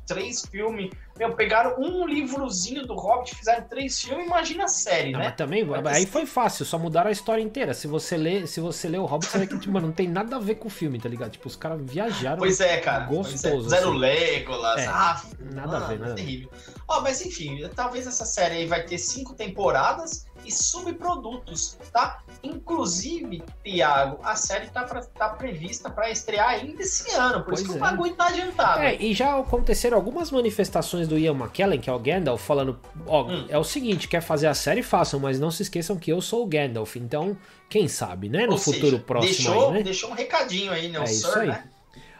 três 0.05 0.45
filmes. 0.45 0.91
Meu, 1.17 1.35
pegaram 1.35 1.75
um 1.79 2.07
livrozinho 2.07 2.85
do 2.85 2.93
Hobbit, 2.93 3.35
fizeram 3.35 3.67
três 3.67 3.99
filmes, 4.01 4.25
imagina 4.25 4.63
a 4.65 4.67
série, 4.69 5.11
Não, 5.11 5.19
né? 5.19 5.25
mas 5.25 5.35
também, 5.35 5.67
aí 5.87 6.05
foi 6.05 6.25
fácil, 6.25 6.63
só 6.63 6.79
mudaram 6.79 7.09
a 7.09 7.11
história 7.11 7.41
inteira. 7.41 7.73
Se 7.73 7.87
você 7.87 8.15
lê, 8.15 8.47
se 8.47 8.61
você 8.61 8.87
lê 8.87 8.97
o 8.97 9.05
Hobbit, 9.05 9.29
você 9.29 9.39
vê 9.39 9.47
que, 9.47 9.59
tipo, 9.59 9.73
mano, 9.73 9.87
não 9.87 9.93
tem 9.93 10.07
nada 10.07 10.37
a 10.37 10.39
ver 10.39 10.55
com 10.55 10.67
o 10.67 10.71
filme, 10.71 10.97
tá 10.97 11.09
ligado? 11.09 11.31
Tipo, 11.31 11.47
os 11.47 11.57
caras 11.57 11.81
viajaram. 11.81 12.37
Pois 12.37 12.61
é, 12.61 12.77
cara. 12.77 13.05
Gostoso, 13.05 13.49
Pois 13.49 13.65
é. 13.65 13.69
Zero 13.69 13.89
assim. 13.89 13.99
Legolas. 13.99 14.81
É, 14.81 14.87
ah, 14.87 15.21
nada 15.51 15.77
a 15.77 15.79
ver, 15.81 15.99
mano, 15.99 16.05
a 16.05 16.15
ver. 16.15 16.15
terrível. 16.15 16.49
Ó, 16.87 17.01
mas 17.01 17.21
enfim, 17.25 17.67
talvez 17.75 18.07
essa 18.07 18.25
série 18.25 18.55
aí 18.55 18.65
vai 18.65 18.83
ter 18.83 18.97
cinco 18.97 19.33
temporadas 19.33 20.25
e 20.45 20.51
subprodutos, 20.51 21.77
tá? 21.91 22.19
Inclusive, 22.43 23.43
Thiago, 23.63 24.19
a 24.23 24.35
série 24.35 24.67
tá, 24.67 24.83
pra- 24.83 25.01
tá 25.01 25.29
prevista 25.29 25.89
pra 25.89 26.09
estrear 26.09 26.49
ainda 26.49 26.81
esse 26.81 27.11
ano, 27.13 27.43
por 27.43 27.53
isso 27.53 27.63
Pois 27.65 27.67
que 27.67 27.73
é. 27.73 27.75
o 27.77 27.79
bagulho 27.79 28.15
tá 28.15 28.27
adiantado. 28.27 28.79
É, 28.81 28.95
e 28.95 29.13
já 29.13 29.37
aconteceram 29.39 29.97
algumas 29.97 30.31
manifestações 30.31 31.07
do 31.07 31.17
Ian 31.17 31.33
McKellen, 31.33 31.79
que 31.79 31.89
é 31.89 31.93
o 31.93 31.99
Gandalf, 31.99 32.41
falando: 32.45 32.79
Ó, 33.07 33.23
Hum. 33.27 33.45
é 33.49 33.57
o 33.57 33.63
seguinte, 33.63 34.07
quer 34.07 34.21
fazer 34.21 34.47
a 34.47 34.53
série, 34.53 34.81
façam, 34.83 35.19
mas 35.19 35.39
não 35.39 35.51
se 35.51 35.63
esqueçam 35.63 35.97
que 35.97 36.11
eu 36.11 36.21
sou 36.21 36.43
o 36.43 36.47
Gandalf. 36.47 36.95
Então, 36.95 37.35
quem 37.67 37.87
sabe, 37.87 38.29
né? 38.29 38.45
No 38.45 38.53
Ou 38.53 38.57
futuro 38.57 38.91
seja, 38.91 39.03
próximo 39.05 39.33
deixou, 39.35 39.67
aí, 39.69 39.73
né? 39.73 39.83
deixou 39.83 40.09
um 40.09 40.13
recadinho 40.13 40.71
aí, 40.71 40.89
né? 40.89 40.99
O 40.99 41.03
É 41.03 41.05
isso 41.11 41.31
Sir, 41.31 41.39
aí. 41.41 41.47
né? 41.47 41.63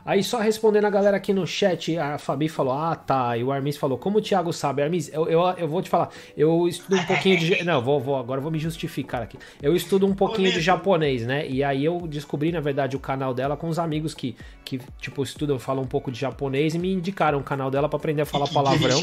Aí 0.06 0.24
só 0.24 0.40
respondendo 0.40 0.86
a 0.86 0.90
galera 0.90 1.18
aqui 1.18 1.34
no 1.34 1.46
chat, 1.46 1.98
a 1.98 2.18
Fabi 2.18 2.48
falou, 2.50 2.74
ah 2.74 2.96
tá, 2.96 3.38
e 3.38 3.44
o 3.44 3.52
Armis 3.52 3.78
falou, 3.78 3.98
como 3.98 4.18
o 4.18 4.22
Thiago 4.22 4.52
sabe, 4.54 4.82
Armis, 4.82 5.12
eu, 5.14 5.28
eu, 5.28 5.42
eu 5.58 5.68
vou 5.68 5.82
te 5.82 5.90
falar, 5.90 6.10
eu 6.38 6.68
estudo 6.68 6.96
um 6.98 7.06
pouquinho 7.06 7.38
de... 7.38 7.64
Não, 7.64 7.82
vou, 7.82 8.00
vou, 8.00 8.16
agora 8.18 8.40
vou 8.42 8.50
me 8.52 8.58
justificar 8.60 9.22
aqui. 9.22 9.38
Eu 9.62 9.76
estudo 9.76 10.06
um 10.08 10.14
pouquinho 10.14 10.52
de 10.52 10.62
japonês, 10.62 11.26
né, 11.26 11.48
e 11.48 11.64
aí 11.64 11.84
eu 11.86 12.00
descobri, 12.08 12.52
na 12.52 12.60
verdade, 12.60 12.96
o 12.96 13.00
canal 13.00 13.34
dela 13.34 13.56
com 13.58 13.68
os 13.68 13.78
amigos 13.78 14.14
que, 14.14 14.36
que 14.66 14.80
tipo, 15.00 15.22
estudam, 15.22 15.60
falam 15.60 15.84
um 15.84 15.88
pouco 15.88 16.12
de 16.12 16.20
japonês 16.20 16.74
e 16.74 16.80
me 16.80 16.92
indicaram 16.92 17.40
o 17.40 17.44
canal 17.44 17.70
dela 17.70 17.88
pra 17.90 17.98
aprender 17.98 18.22
a 18.22 18.26
falar 18.26 18.48
palavrão, 18.48 19.00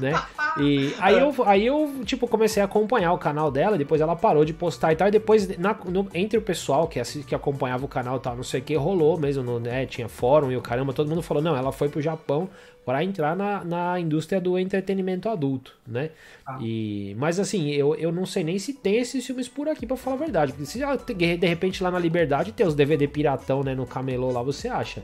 né, 0.00 0.12
e 0.60 0.92
aí 0.98 1.18
eu, 1.18 1.34
aí 1.46 1.66
eu, 1.66 2.02
tipo, 2.04 2.26
comecei 2.26 2.60
a 2.62 2.66
acompanhar 2.66 3.12
o 3.12 3.18
canal 3.18 3.50
dela, 3.50 3.78
depois 3.78 4.00
ela 4.00 4.16
parou 4.16 4.44
de 4.44 4.52
postar 4.52 4.92
e 4.92 4.96
tal, 4.96 5.08
e 5.08 5.10
depois, 5.10 5.56
na- 5.58 5.76
no- 5.86 6.08
entre 6.14 6.38
o 6.38 6.42
pessoal 6.42 6.86
que, 6.88 7.00
que 7.24 7.34
acompanhava 7.34 7.84
o 7.84 7.88
canal 7.88 8.16
e 8.16 8.20
tal, 8.20 8.36
não 8.36 8.42
sei 8.42 8.60
o 8.60 8.62
que, 8.64 8.74
rolou 8.74 9.18
mesmo, 9.18 9.42
no, 9.42 9.58
né, 9.60 9.86
tinha 9.86 10.08
fórum 10.32 10.50
e 10.50 10.56
o 10.56 10.62
caramba, 10.62 10.94
todo 10.94 11.08
mundo 11.10 11.20
falou, 11.22 11.42
não, 11.42 11.54
ela 11.54 11.70
foi 11.72 11.90
pro 11.90 12.00
Japão 12.00 12.48
para 12.86 13.04
entrar 13.04 13.36
na, 13.36 13.62
na 13.62 14.00
indústria 14.00 14.40
do 14.40 14.58
entretenimento 14.58 15.28
adulto, 15.28 15.76
né, 15.86 16.10
Ah. 16.46 16.58
e, 16.60 17.14
mas 17.18 17.38
assim, 17.38 17.68
eu, 17.70 17.94
eu 17.96 18.10
não 18.10 18.24
sei 18.24 18.42
nem 18.42 18.58
se 18.58 18.72
tem 18.72 18.96
esses 18.96 19.26
filmes 19.26 19.46
por 19.46 19.68
aqui, 19.68 19.86
pra 19.86 19.96
falar 19.96 20.16
a 20.16 20.18
verdade, 20.18 20.52
porque 20.52 20.64
se 20.66 20.78
de 20.78 21.46
repente 21.46 21.82
lá 21.82 21.90
na 21.90 21.98
Liberdade 21.98 22.50
tem 22.50 22.66
os 22.66 22.74
DVD 22.74 23.06
piratão, 23.06 23.62
né, 23.62 23.74
no 23.74 23.86
camelô 23.86 24.30
lá, 24.32 24.42
você 24.42 24.68
acha? 24.68 25.02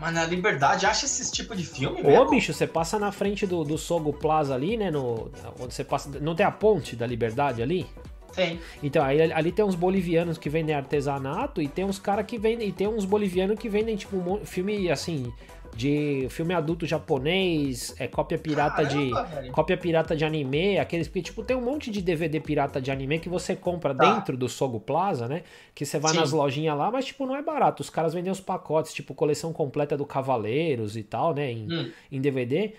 Mas 0.00 0.14
na 0.14 0.24
Liberdade, 0.24 0.86
acha 0.86 1.04
esse 1.04 1.30
tipo 1.30 1.54
de 1.54 1.64
filme 1.64 2.00
Ô, 2.00 2.06
mesmo? 2.06 2.30
bicho, 2.30 2.52
você 2.54 2.66
passa 2.66 2.98
na 2.98 3.12
frente 3.12 3.46
do, 3.46 3.62
do 3.64 3.76
Sogo 3.76 4.12
Plaza 4.12 4.54
ali, 4.54 4.76
né? 4.76 4.90
No, 4.90 5.30
onde 5.60 5.74
você 5.74 5.84
passa. 5.84 6.08
Não 6.20 6.34
tem 6.34 6.46
a 6.46 6.50
ponte 6.50 6.96
da 6.96 7.06
liberdade 7.06 7.60
ali? 7.60 7.86
Tem. 8.34 8.58
Então, 8.82 9.04
aí 9.04 9.32
ali 9.32 9.52
tem 9.52 9.64
uns 9.64 9.74
bolivianos 9.74 10.38
que 10.38 10.48
vendem 10.48 10.74
artesanato 10.74 11.60
e 11.60 11.68
tem 11.68 11.84
uns 11.84 11.98
caras 11.98 12.26
que 12.26 12.38
vendem. 12.38 12.68
E 12.68 12.72
tem 12.72 12.86
uns 12.86 13.04
bolivianos 13.04 13.58
que 13.58 13.68
vendem, 13.68 13.96
tipo, 13.96 14.16
um 14.16 14.44
filme 14.44 14.90
assim. 14.90 15.32
De 15.72 16.26
filme 16.30 16.52
adulto 16.52 16.84
japonês, 16.84 17.94
é 17.96 18.08
cópia 18.08 18.36
pirata 18.36 18.82
Caramba, 18.84 19.22
de. 19.24 19.34
velho. 19.36 19.52
Cópia 19.52 19.76
pirata 19.76 20.16
de 20.16 20.24
anime, 20.24 20.78
aqueles. 20.78 21.06
Porque, 21.06 21.22
tipo, 21.22 21.44
tem 21.44 21.56
um 21.56 21.60
monte 21.60 21.92
de 21.92 22.02
DVD 22.02 22.40
pirata 22.40 22.80
de 22.80 22.90
anime 22.90 23.20
que 23.20 23.28
você 23.28 23.54
compra 23.54 23.94
Tá. 23.94 24.12
dentro 24.14 24.36
do 24.36 24.48
Sogo 24.48 24.80
Plaza, 24.80 25.28
né? 25.28 25.42
Que 25.72 25.86
você 25.86 25.98
vai 26.00 26.12
Sim. 26.12 26.18
nas 26.18 26.32
lojinhas 26.32 26.76
lá, 26.76 26.90
mas, 26.90 27.04
tipo, 27.06 27.24
não 27.24 27.36
é 27.36 27.42
barato. 27.42 27.82
Os 27.82 27.88
caras 27.88 28.12
vendem 28.12 28.32
os 28.32 28.40
pacotes, 28.40 28.92
tipo, 28.92 29.14
coleção 29.14 29.52
completa 29.52 29.96
do 29.96 30.04
Cavaleiros 30.04 30.96
e 30.96 31.04
tal, 31.04 31.32
né? 31.34 31.52
Em, 31.52 31.72
Hum. 31.72 31.90
em 32.10 32.20
DVD. 32.20 32.72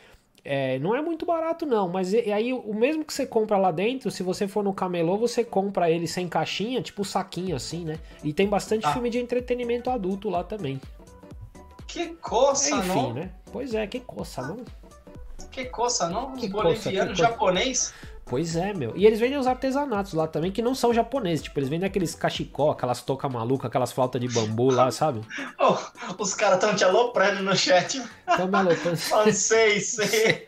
É, 0.44 0.80
não 0.80 0.96
é 0.96 1.02
muito 1.04 1.24
barato, 1.24 1.68
não, 1.68 1.88
mas 1.88 2.14
e, 2.14 2.32
aí 2.32 2.52
o 2.52 2.74
mesmo 2.74 3.06
que 3.06 3.14
você 3.14 3.28
compra 3.28 3.58
lá 3.58 3.70
dentro, 3.72 4.10
se 4.10 4.24
você 4.24 4.48
for 4.48 4.64
no 4.64 4.74
camelô, 4.74 5.16
você 5.16 5.44
compra 5.44 5.90
ele 5.92 6.08
sem 6.08 6.28
caixinha, 6.28 6.82
tipo 6.82 7.06
saquinho 7.06 7.56
assim, 7.56 7.86
né? 7.86 8.00
E 8.24 8.34
tem 8.34 8.48
bastante 8.48 8.86
Ah. 8.88 8.94
filme 8.94 9.10
de 9.12 9.20
entretenimento 9.20 9.90
adulto 9.92 10.30
lá 10.30 10.44
também. 10.44 10.82
Que 11.86 12.08
coça, 12.16 12.76
Enfim, 12.76 12.88
não? 12.88 13.14
né? 13.14 13.32
Pois 13.52 13.74
é, 13.76 13.86
que 13.86 14.00
coça, 14.00 14.42
não? 14.42 14.58
Que 15.52 15.66
coça, 15.66 16.10
não? 16.10 16.34
Que 16.34 16.50
coça, 16.50 16.64
bolivianos 16.64 17.12
que 17.18 17.22
coça. 17.22 17.32
japonês. 17.34 17.94
Pois 18.32 18.56
é, 18.56 18.74
meu. 18.74 18.96
E 18.96 19.06
eles 19.06 19.20
vendem 19.20 19.38
os 19.38 19.46
artesanatos 19.46 20.14
lá 20.14 20.26
também, 20.26 20.54
que 20.54 20.62
não 20.62 20.74
são 20.74 20.94
japoneses. 20.94 21.44
Tipo, 21.44 21.60
eles 21.60 21.68
vendem 21.68 21.86
aqueles 21.86 22.16
cachecol, 22.16 22.72
aquelas 22.72 23.02
touca 23.02 23.28
maluca, 23.28 23.68
aquelas 23.68 23.92
flautas 23.92 24.22
de 24.22 24.30
bambu 24.30 24.72
lá, 24.72 24.90
sabe? 24.90 25.20
Oh, 25.60 25.76
os 26.18 26.34
caras 26.34 26.56
estão 26.56 26.74
te 26.74 26.86
aloprando 26.86 27.44
no 27.44 27.54
chat. 27.54 28.02
Então, 28.24 28.48
maluco. 28.48 28.80
Falando, 28.96 29.34
sei, 29.34 29.82
sei. 29.82 30.46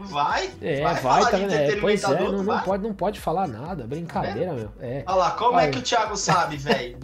Vai? 0.00 0.50
É, 0.60 0.82
vai, 0.82 0.94
vai, 0.94 1.02
falar 1.02 1.30
tá? 1.30 1.38
É, 1.38 1.76
pois 1.76 2.02
é, 2.02 2.20
não, 2.20 2.42
não 2.42 2.60
pode, 2.62 2.82
não 2.82 2.92
pode 2.92 3.20
falar 3.20 3.46
nada. 3.46 3.86
Brincadeira, 3.86 4.52
meu. 4.52 4.72
É. 4.80 5.04
Olha 5.06 5.16
lá, 5.16 5.30
como 5.32 5.60
é 5.60 5.68
que 5.68 5.78
o 5.78 5.82
Thiago 5.82 6.16
sabe, 6.16 6.56
velho? 6.58 6.98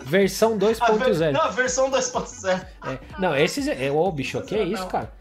Versão 0.00 0.54
A 0.54 0.56
ver- 0.56 0.74
2.0. 0.74 1.30
Não, 1.30 1.52
versão 1.52 1.90
2.0. 1.92 2.66
É, 2.86 2.98
não, 3.20 3.36
esses. 3.36 3.68
É, 3.68 3.88
ô, 3.92 4.10
bicho, 4.10 4.42
que 4.42 4.56
Não. 4.56 4.64
isso, 4.64 4.86
cara? 4.88 5.12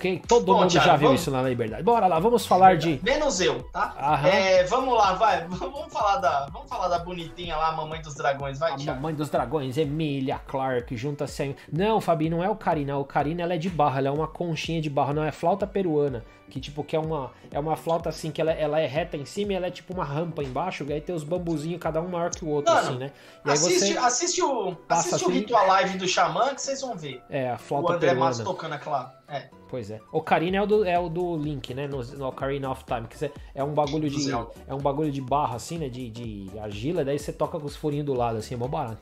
Que 0.00 0.18
todo 0.26 0.46
Bom, 0.46 0.60
mundo 0.60 0.70
Thiago, 0.70 0.86
já 0.86 0.96
viu 0.96 1.08
vamos- 1.08 1.20
isso 1.20 1.30
na 1.30 1.42
Liberdade. 1.42 1.82
Bora 1.82 2.06
lá, 2.06 2.18
vamos 2.18 2.46
falar 2.46 2.76
de. 2.78 2.98
Menos 3.02 3.38
eu, 3.40 3.62
tá? 3.64 4.20
É, 4.24 4.64
vamos 4.64 4.94
lá, 4.94 5.12
vai. 5.12 5.46
Vamos 5.60 5.92
falar 5.92 6.16
da, 6.16 6.46
vamos 6.52 6.68
falar 6.68 6.88
da 6.88 6.98
bonitinha 7.00 7.56
lá, 7.56 7.72
mamãe 7.72 8.00
dos 8.00 8.14
dragões, 8.14 8.58
vai, 8.58 8.72
A 8.72 8.76
Thiago. 8.76 9.00
Mamãe 9.00 9.14
dos 9.14 9.28
Dragões, 9.28 9.76
Emília 9.76 10.38
Clark, 10.38 10.96
junta-se 10.96 11.42
a... 11.42 11.54
Não, 11.72 12.00
Fabi, 12.00 12.30
não 12.30 12.42
é 12.42 12.48
o 12.48 12.54
Karina. 12.56 12.96
O 12.96 13.04
Karina, 13.04 13.42
ela 13.42 13.54
é 13.54 13.58
de 13.58 13.68
barro, 13.68 13.98
ela 13.98 14.08
é 14.08 14.10
uma 14.10 14.26
conchinha 14.28 14.80
de 14.80 14.88
barro, 14.88 15.12
não 15.12 15.22
é 15.24 15.30
flauta 15.32 15.66
peruana. 15.66 16.24
Que, 16.48 16.58
tipo, 16.60 16.82
que 16.82 16.96
é 16.96 16.98
uma, 16.98 17.30
é 17.52 17.58
uma 17.60 17.76
flauta, 17.76 18.08
assim, 18.08 18.30
que 18.30 18.40
ela, 18.40 18.50
ela 18.52 18.80
é 18.80 18.86
reta 18.86 19.16
em 19.16 19.24
cima 19.24 19.52
e 19.52 19.56
ela 19.56 19.66
é, 19.66 19.70
tipo, 19.70 19.92
uma 19.94 20.04
rampa 20.04 20.42
embaixo. 20.42 20.84
E 20.88 20.92
aí 20.92 21.00
tem 21.00 21.14
os 21.14 21.22
bambuzinhos, 21.22 21.80
cada 21.80 22.00
um 22.00 22.08
maior 22.08 22.30
que 22.30 22.44
o 22.44 22.48
outro, 22.48 22.72
Mano, 22.74 22.88
assim, 22.88 22.98
né? 22.98 23.12
E 23.44 23.48
aí 23.50 23.54
Assiste, 23.54 23.92
você... 23.92 23.98
assiste 23.98 24.42
o, 24.42 24.76
assiste 24.88 25.12
o 25.12 25.28
assim. 25.28 25.32
Ritual 25.32 25.66
Live 25.68 25.98
do 25.98 26.08
Xamã 26.08 26.54
que 26.54 26.60
vocês 26.62 26.80
vão 26.80 26.96
ver. 26.96 27.22
É, 27.30 27.50
a 27.50 27.54
O 27.54 27.58
flauta 27.58 27.92
André 27.94 28.08
peruana. 28.08 28.30
Matos 28.30 28.40
tocando 28.44 28.72
aquela. 28.74 29.14
É. 29.28 29.48
Pois 29.70 29.88
é. 29.90 30.00
O 30.10 30.20
Karina 30.20 30.56
é 30.56 30.62
o 30.62 30.66
do, 30.66 30.84
é 30.84 30.98
o 30.98 31.08
do 31.08 31.36
Link, 31.36 31.72
né? 31.72 31.86
No, 31.86 32.02
no 32.02 32.26
Ocarina 32.26 32.68
of 32.70 32.84
Time. 32.84 33.06
Que 33.06 33.16
você- 33.16 33.30
é 33.54 33.62
um 33.62 33.72
bagulho 33.72 34.10
de. 34.10 34.20
Zelda. 34.20 34.50
É 34.66 34.74
um 34.74 34.78
bagulho 34.80 35.12
de 35.12 35.20
barro, 35.20 35.54
assim, 35.54 35.78
né? 35.78 35.88
De, 35.88 36.10
de 36.10 36.50
argila, 36.58 37.04
daí 37.04 37.18
você 37.18 37.32
toca 37.32 37.58
com 37.58 37.66
os 37.66 37.76
furinhos 37.76 38.04
do 38.06 38.12
lado, 38.14 38.38
assim, 38.38 38.54
é 38.54 38.56
mó 38.58 38.66
barato. 38.66 38.98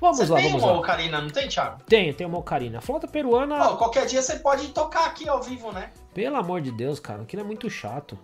Vamos 0.00 0.18
Você 0.18 0.30
lá, 0.30 0.38
tem 0.38 0.48
vamos 0.48 0.62
uma 0.62 0.72
lá. 0.72 0.78
ocarina, 0.78 1.20
não 1.22 1.28
tem, 1.30 1.48
Thiago? 1.48 1.82
Tenho, 1.86 2.12
tem 2.14 2.26
uma 2.26 2.38
Ocarina. 2.38 2.82
Flauta 2.82 3.08
peruana, 3.08 3.74
qualquer 3.76 4.04
dia 4.06 4.20
você 4.20 4.36
pode 4.36 4.68
tocar 4.68 5.06
aqui 5.06 5.26
ao 5.28 5.42
vivo, 5.42 5.72
né? 5.72 5.90
pelo 6.12 6.36
amor 6.36 6.60
de 6.60 6.70
Deus, 6.70 7.00
cara, 7.00 7.22
aquilo 7.22 7.40
é 7.42 7.44
muito 7.44 7.68
chato. 7.70 8.16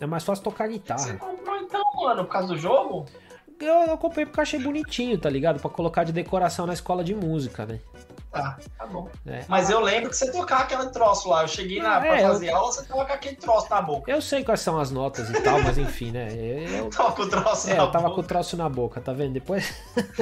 É 0.00 0.06
mais 0.06 0.24
fácil 0.24 0.42
tocar 0.44 0.66
Você 0.66 0.72
guitarra. 0.72 1.14
comprou 1.16 1.56
então, 1.56 1.82
mano, 1.94 2.24
por 2.24 2.30
causa 2.32 2.48
do 2.48 2.58
jogo? 2.58 3.06
Eu, 3.60 3.72
eu 3.86 3.96
comprei 3.96 4.26
porque 4.26 4.40
eu 4.40 4.42
achei 4.42 4.58
bonitinho, 4.60 5.16
tá 5.16 5.30
ligado? 5.30 5.60
Pra 5.60 5.70
colocar 5.70 6.02
de 6.04 6.12
decoração 6.12 6.66
na 6.66 6.72
escola 6.74 7.04
de 7.04 7.14
música, 7.14 7.64
né? 7.64 7.78
Tá, 8.34 8.58
tá 8.78 8.86
bom. 8.86 9.08
É. 9.26 9.44
Mas 9.48 9.70
eu 9.70 9.80
lembro 9.80 10.10
que 10.10 10.16
você 10.16 10.30
tocava 10.30 10.64
aquele 10.64 10.86
troço 10.90 11.28
lá. 11.28 11.42
Eu 11.42 11.48
cheguei 11.48 11.80
na, 11.80 11.96
Ah, 11.96 12.00
pra 12.00 12.18
é, 12.18 12.22
fazer 12.22 12.50
aula, 12.50 12.72
você 12.72 12.84
com 12.84 13.00
aquele 13.00 13.36
troço 13.36 13.68
na 13.70 13.80
boca. 13.80 14.10
Eu 14.10 14.20
sei 14.20 14.42
quais 14.44 14.60
são 14.60 14.78
as 14.78 14.90
notas 14.90 15.30
e 15.30 15.40
tal, 15.40 15.62
mas 15.62 15.78
enfim, 15.78 16.10
né? 16.10 16.28
Eu, 16.34 16.90
Tava 16.94 17.12
com 17.12 17.22
o 17.22 17.28
troço 17.28 17.70
É, 17.70 17.74
na 17.74 17.82
eu 17.84 17.90
tava 17.90 18.10
com 18.10 18.20
o 18.20 18.24
troço 18.24 18.56
na 18.56 18.68
boca, 18.68 19.00
tá 19.00 19.12
vendo? 19.12 19.32
Depois. 19.34 19.72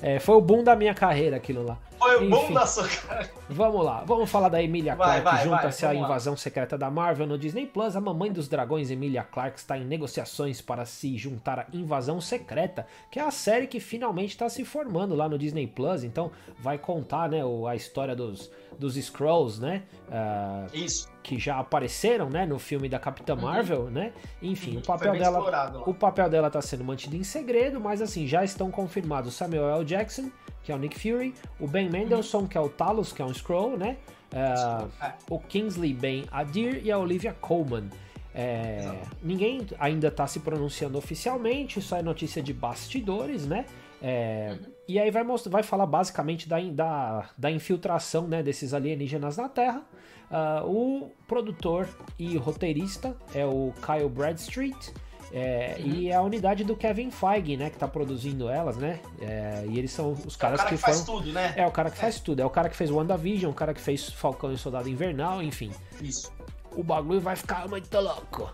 É, 0.00 0.18
foi 0.18 0.34
o 0.36 0.40
boom 0.42 0.62
da 0.62 0.76
minha 0.76 0.94
carreira 0.94 1.36
aquilo 1.36 1.64
lá. 1.64 1.78
Foi 1.98 2.16
o 2.26 2.28
bom 2.28 2.44
Enfim. 2.44 2.52
da 2.54 2.66
sua 2.66 2.86
cara. 2.86 3.28
Vamos 3.48 3.82
lá, 3.82 4.04
vamos 4.06 4.30
falar 4.30 4.50
da 4.50 4.62
Emilia 4.62 4.94
Vai, 4.94 5.22
Clarke. 5.22 5.44
Junta-se 5.44 5.84
à 5.86 5.88
vamos 5.88 6.02
lá. 6.02 6.08
invasão 6.08 6.36
secreta 6.36 6.76
da 6.76 6.90
Marvel 6.90 7.26
no 7.26 7.38
Disney 7.38 7.66
Plus. 7.66 7.96
A 7.96 8.00
mamãe 8.00 8.30
dos 8.30 8.46
dragões, 8.46 8.90
Emilia 8.90 9.22
Clarke, 9.22 9.58
está 9.58 9.78
em 9.78 9.84
negociações 9.86 10.60
para 10.60 10.84
se 10.84 11.16
juntar 11.16 11.60
à 11.60 11.66
Invasão 11.72 12.20
Secreta, 12.20 12.86
que 13.10 13.18
é 13.18 13.22
a 13.22 13.30
série 13.30 13.66
que 13.66 13.80
finalmente 13.80 14.30
está 14.30 14.48
se 14.50 14.64
formando 14.64 15.14
lá 15.14 15.28
no 15.28 15.38
Disney 15.38 15.66
Plus. 15.66 16.04
Então, 16.04 16.30
vai 16.58 16.76
contar 16.86 17.28
né, 17.28 17.44
o- 17.44 17.66
a 17.66 17.74
história 17.74 18.14
dos, 18.14 18.50
dos 18.78 18.94
Scrolls, 18.94 19.60
né? 19.60 19.82
ah, 20.10 20.66
Isso. 20.72 21.08
que 21.22 21.38
já 21.38 21.58
apareceram 21.58 22.30
né, 22.30 22.46
no 22.46 22.58
filme 22.58 22.88
da 22.88 22.98
Capitã 23.00 23.34
Marvel, 23.34 23.90
né? 23.90 24.12
Enfim, 24.40 24.74
Uhum, 24.74 24.78
o 24.78 24.82
papel 24.86 25.12
dela. 25.12 25.38
explorado. 25.38 25.82
O 25.84 25.92
papel 25.92 26.30
dela 26.30 26.48
tá 26.48 26.62
sendo 26.62 26.84
mantido 26.84 27.16
em 27.16 27.24
segredo, 27.24 27.80
mas 27.80 28.00
assim, 28.00 28.26
já 28.26 28.44
estão 28.44 28.70
confirmados 28.70 29.34
Samuel 29.34 29.68
L. 29.76 29.84
Jackson, 29.84 30.30
que 30.62 30.70
é 30.70 30.74
o 30.74 30.78
Nick 30.78 30.96
Fury, 30.98 31.34
o 31.58 31.66
Ben 31.66 31.90
Mendelsohn, 31.90 32.46
que 32.46 32.56
é 32.56 32.60
o 32.60 32.68
Talos, 32.68 33.12
que 33.12 33.20
é 33.20 33.24
um 33.24 33.32
Skrull, 33.32 33.76
né? 33.76 33.96
É. 34.32 35.12
o 35.30 35.38
Kingsley 35.38 35.92
Ben 35.94 36.24
Adir 36.30 36.84
e 36.84 36.90
a 36.92 36.98
Olivia 36.98 37.32
Colman. 37.32 37.88
É, 38.34 38.92
ninguém 39.22 39.66
ainda 39.78 40.08
está 40.08 40.26
se 40.26 40.40
pronunciando 40.40 40.98
oficialmente, 40.98 41.80
só 41.80 41.96
é 41.96 42.02
notícia 42.02 42.42
de 42.42 42.52
bastidores, 42.52 43.46
né? 43.46 43.64
É, 44.02 44.56
Uhum. 44.60 44.75
E 44.88 44.98
aí 44.98 45.10
vai, 45.10 45.24
mostrar, 45.24 45.50
vai 45.50 45.62
falar 45.62 45.86
basicamente 45.86 46.48
da, 46.48 46.60
da, 46.60 47.30
da 47.36 47.50
infiltração 47.50 48.28
né, 48.28 48.42
desses 48.42 48.72
alienígenas 48.72 49.36
na 49.36 49.48
Terra. 49.48 49.82
Ah, 50.30 50.62
o 50.64 51.10
produtor 51.26 51.88
e 52.18 52.36
roteirista 52.36 53.16
é 53.34 53.44
o 53.44 53.72
Kyle 53.84 54.08
Bradstreet. 54.08 54.92
É, 55.32 55.76
uhum. 55.78 55.86
E 55.86 56.08
é 56.08 56.14
a 56.14 56.22
unidade 56.22 56.62
do 56.62 56.76
Kevin 56.76 57.10
Feige, 57.10 57.56
né, 57.56 57.68
que 57.68 57.76
tá 57.76 57.88
produzindo 57.88 58.48
elas, 58.48 58.76
né? 58.76 59.00
É, 59.20 59.64
e 59.68 59.76
eles 59.76 59.90
são 59.90 60.12
os 60.12 60.36
caras 60.36 60.60
é 60.60 60.62
o 60.62 60.64
cara 60.64 60.70
que, 60.70 60.76
que 60.76 60.82
faz 60.82 61.04
tudo, 61.04 61.32
né? 61.32 61.52
É 61.56 61.66
o 61.66 61.70
cara 61.70 61.90
que 61.90 61.98
faz 61.98 62.20
tudo. 62.20 62.40
É 62.40 62.44
o 62.44 62.50
cara 62.50 62.68
que 62.68 62.76
fez 62.76 62.90
WandaVision, 62.90 63.50
o 63.50 63.54
cara 63.54 63.74
que 63.74 63.80
fez 63.80 64.08
Falcão 64.08 64.52
e 64.52 64.58
Soldado 64.58 64.88
Invernal, 64.88 65.42
enfim. 65.42 65.72
Isso. 66.00 66.32
O 66.76 66.82
bagulho 66.82 67.20
vai 67.20 67.34
ficar 67.34 67.68
muito 67.68 67.98
louco. 67.98 68.52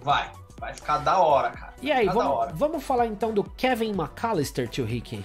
Vai. 0.00 0.30
Vai 0.58 0.74
ficar 0.74 0.98
da 0.98 1.18
hora, 1.18 1.50
cara. 1.50 1.74
E 1.80 1.90
aí, 1.90 2.06
vamos, 2.06 2.52
vamos 2.54 2.84
falar 2.84 3.06
então 3.06 3.32
do 3.32 3.42
Kevin 3.42 3.92
McAllister, 3.92 4.68
tio 4.68 4.84
Rick? 4.84 5.24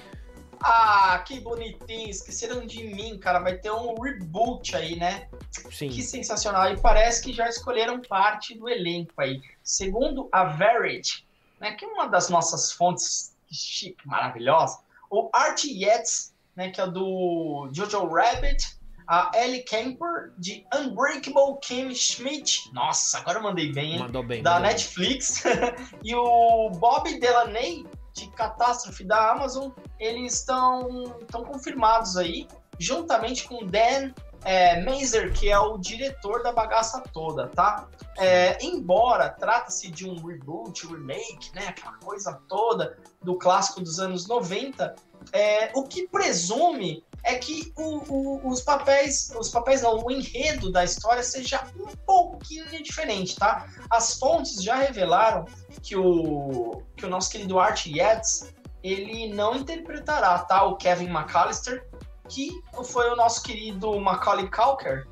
Ah, 0.62 1.24
que 1.26 1.40
bonitinho, 1.40 2.10
esqueceram 2.10 2.66
de 2.66 2.84
mim, 2.84 3.18
cara. 3.18 3.40
Vai 3.40 3.58
ter 3.58 3.72
um 3.72 4.00
reboot 4.00 4.76
aí, 4.76 4.96
né? 4.96 5.28
Sim. 5.72 5.90
Que 5.90 6.02
sensacional. 6.02 6.72
E 6.72 6.80
parece 6.80 7.24
que 7.24 7.34
já 7.34 7.48
escolheram 7.48 8.02
parte 8.02 8.58
do 8.58 8.70
elenco 8.70 9.14
aí. 9.18 9.42
Segundo 9.64 10.30
a 10.32 10.46
Verity, 10.46 11.26
né, 11.60 11.74
que 11.74 11.86
é 11.86 11.88
uma 11.88 12.08
das 12.08 12.30
nossas 12.30 12.72
fontes 12.72 13.36
chique, 13.52 14.06
maravilhosa, 14.06 14.80
o 15.10 15.30
Art 15.34 15.64
Yates, 15.64 16.34
né, 16.56 16.70
que 16.70 16.82
é 16.82 16.88
do 16.88 17.70
Jojo 17.72 18.08
Rabbit, 18.08 18.76
a 19.08 19.32
Ellie 19.36 19.64
Kemper, 19.64 20.34
de 20.38 20.66
Unbreakable 20.74 21.60
Kim 21.62 21.94
Schmidt. 21.94 22.72
Nossa, 22.74 23.20
agora 23.20 23.38
eu 23.38 23.44
mandei 23.44 23.72
bem, 23.72 23.94
hein? 23.94 24.00
Mandou 24.00 24.24
bem. 24.24 24.42
Da 24.42 24.54
mandou 24.54 24.68
Netflix. 24.68 25.44
e 26.04 26.16
o 26.16 26.72
Bob 26.72 27.20
Delaney, 27.20 27.86
de 28.16 28.28
Catástrofe 28.32 29.04
da 29.04 29.32
Amazon, 29.32 29.72
eles 30.00 30.36
estão 30.36 31.44
confirmados 31.46 32.16
aí, 32.16 32.48
juntamente 32.80 33.48
com 33.48 33.66
Dan 33.66 34.14
é, 34.46 34.82
Mazer, 34.84 35.34
que 35.34 35.50
é 35.50 35.60
o 35.60 35.78
diretor 35.78 36.42
da 36.42 36.52
bagaça 36.52 37.02
toda, 37.12 37.48
tá? 37.50 37.88
É, 38.18 38.64
embora 38.64 39.30
trata-se 39.30 39.92
de 39.92 40.08
um 40.08 40.16
reboot, 40.26 40.88
remake, 40.88 41.54
né, 41.54 41.68
aquela 41.68 41.98
coisa 41.98 42.40
toda 42.48 42.98
do 43.22 43.38
clássico 43.38 43.82
dos 43.82 44.00
anos 44.00 44.28
90, 44.28 44.96
é, 45.34 45.72
o 45.76 45.84
que 45.84 46.08
presume 46.08 47.04
é 47.26 47.36
que 47.36 47.74
o, 47.76 48.14
o, 48.14 48.48
os 48.48 48.62
papéis, 48.62 49.34
os 49.38 49.50
papéis 49.50 49.82
não, 49.82 49.98
o 49.98 50.12
enredo 50.12 50.72
da 50.72 50.84
história 50.84 51.24
seja 51.24 51.68
um 51.76 51.88
pouquinho 52.06 52.66
diferente, 52.84 53.36
tá? 53.36 53.68
As 53.90 54.18
fontes 54.20 54.62
já 54.64 54.76
revelaram 54.76 55.46
que 55.82 55.96
o, 55.96 56.84
que 56.96 57.04
o 57.04 57.10
nosso 57.10 57.32
querido 57.32 57.60
Art 57.60 57.88
Yates, 57.88 58.54
ele 58.84 59.34
não 59.34 59.56
interpretará, 59.56 60.38
tá? 60.40 60.64
O 60.66 60.78
Kevin 60.78 61.10
McAllister, 61.10 61.88
que 62.30 62.62
foi 62.84 63.10
o 63.10 63.16
nosso 63.16 63.42
querido 63.42 64.00
Macaulay 64.00 64.48
Culkin, 64.48 65.04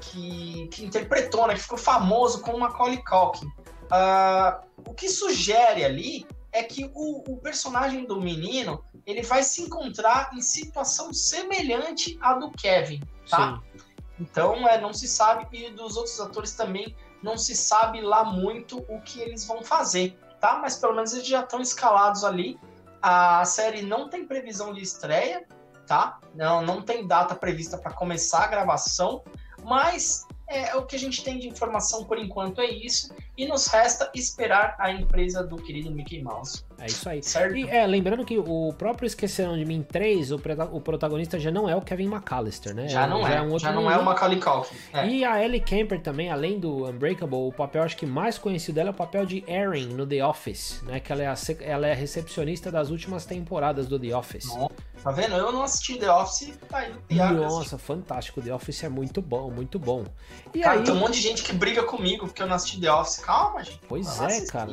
que, 0.00 0.68
que 0.72 0.84
interpretou, 0.84 1.46
né? 1.46 1.54
Que 1.54 1.60
ficou 1.60 1.78
famoso 1.78 2.40
com 2.40 2.52
o 2.52 2.60
Macaulay 2.60 3.02
Culkin. 3.04 3.46
Uh, 3.86 4.66
o 4.84 4.94
que 4.94 5.08
sugere 5.08 5.84
ali 5.84 6.26
é 6.56 6.62
que 6.62 6.90
o, 6.94 7.32
o, 7.32 7.36
personagem 7.36 8.04
do 8.04 8.20
menino 8.20 8.82
ele 9.06 9.22
vai 9.22 9.42
se 9.42 9.62
encontrar 9.62 10.30
em 10.34 10.40
situação 10.40 11.12
semelhante 11.12 12.18
à 12.20 12.34
do 12.34 12.50
Kevin, 12.50 13.00
tá? 13.30 13.60
Sim. 13.72 13.80
Então 14.18 14.66
é, 14.68 14.80
não 14.80 14.92
se 14.92 15.06
sabe 15.06 15.46
e 15.52 15.70
dos 15.70 15.96
outros 15.96 16.18
atores 16.20 16.52
também 16.52 16.94
não 17.22 17.38
se 17.38 17.54
sabe 17.54 18.00
lá 18.00 18.24
muito 18.24 18.84
o 18.88 19.00
que 19.00 19.20
eles 19.20 19.46
vão 19.46 19.62
fazer, 19.62 20.18
tá? 20.40 20.58
Mas 20.58 20.76
pelo 20.76 20.94
menos 20.94 21.12
eles 21.12 21.26
já 21.26 21.40
estão 21.40 21.60
escalados 21.60 22.24
ali. 22.24 22.58
A 23.00 23.44
série 23.44 23.82
não 23.82 24.08
tem 24.08 24.26
previsão 24.26 24.72
de 24.72 24.82
estreia, 24.82 25.46
tá? 25.86 26.18
Não, 26.34 26.62
não 26.62 26.82
tem 26.82 27.06
data 27.06 27.34
prevista 27.34 27.78
para 27.78 27.92
começar 27.92 28.44
a 28.44 28.46
gravação, 28.48 29.22
mas 29.62 30.26
é, 30.48 30.74
o 30.76 30.82
que 30.82 30.96
a 30.96 30.98
gente 30.98 31.22
tem 31.24 31.38
de 31.38 31.48
informação 31.48 32.04
por 32.04 32.18
enquanto 32.18 32.60
é 32.60 32.66
isso, 32.66 33.12
e 33.36 33.46
nos 33.46 33.66
resta 33.66 34.10
esperar 34.14 34.76
a 34.78 34.90
empresa 34.90 35.42
do 35.42 35.56
querido 35.56 35.90
Mickey 35.90 36.22
Mouse. 36.22 36.64
É 36.78 36.86
isso 36.86 37.08
aí. 37.08 37.22
Certo? 37.22 37.56
E 37.56 37.68
é, 37.68 37.86
lembrando 37.86 38.24
que 38.24 38.38
o 38.38 38.72
próprio 38.76 39.06
Esqueceram 39.06 39.56
de 39.56 39.64
Mim 39.64 39.82
3, 39.82 40.30
o, 40.30 40.40
o 40.72 40.80
protagonista 40.80 41.38
já 41.38 41.50
não 41.50 41.68
é 41.68 41.74
o 41.74 41.80
Kevin 41.80 42.06
McAllister, 42.06 42.74
né? 42.74 42.88
Já 42.88 43.06
não 43.06 43.22
já 43.22 43.34
é, 43.34 43.36
é 43.36 43.42
um 43.42 43.58
já 43.58 43.72
não 43.72 43.90
é 43.90 43.96
o 43.96 44.04
Macaulay 44.04 44.38
Culkin. 44.38 44.74
É. 44.92 45.06
E 45.08 45.24
a 45.24 45.42
Ellie 45.42 45.60
Kemper 45.60 46.00
também, 46.00 46.30
além 46.30 46.58
do 46.58 46.86
Unbreakable, 46.88 47.48
o 47.48 47.52
papel 47.52 47.82
acho 47.82 47.96
que 47.96 48.06
mais 48.06 48.38
conhecido 48.38 48.76
dela 48.76 48.90
é 48.90 48.92
o 48.92 48.94
papel 48.94 49.26
de 49.26 49.44
Erin 49.48 49.88
no 49.88 50.06
The 50.06 50.24
Office, 50.24 50.82
né? 50.84 51.00
Que 51.00 51.12
ela 51.12 51.22
é 51.22 51.26
a, 51.26 51.34
ela 51.60 51.86
é 51.86 51.94
recepcionista 51.94 52.70
das 52.70 52.90
últimas 52.90 53.24
temporadas 53.24 53.86
do 53.86 53.98
The 53.98 54.14
Office. 54.14 54.46
Nossa, 54.46 54.74
tá 55.06 55.12
vendo? 55.12 55.36
Eu 55.36 55.52
não 55.52 55.62
assisti 55.62 55.96
The 55.96 56.10
Office, 56.10 56.58
tá 56.68 56.78
aí 56.78 56.92
Nossa, 57.32 57.78
fantástico. 57.78 58.42
The 58.42 58.52
Office 58.52 58.82
é 58.82 58.88
muito 58.88 59.22
bom, 59.22 59.52
muito 59.52 59.78
bom. 59.78 60.04
E 60.52 60.58
Cara, 60.58 60.80
aí... 60.80 60.84
tem 60.84 60.92
um 60.92 60.98
monte 60.98 61.14
de 61.14 61.20
gente 61.20 61.44
que 61.44 61.52
briga 61.52 61.84
comigo 61.84 62.26
porque 62.26 62.42
eu 62.42 62.46
não 62.48 62.56
assisti 62.56 62.80
The 62.80 62.92
Office. 62.92 63.18
Calma, 63.18 63.62
gente. 63.62 63.80
Pois 63.88 64.20
é, 64.20 64.44
cara. 64.46 64.72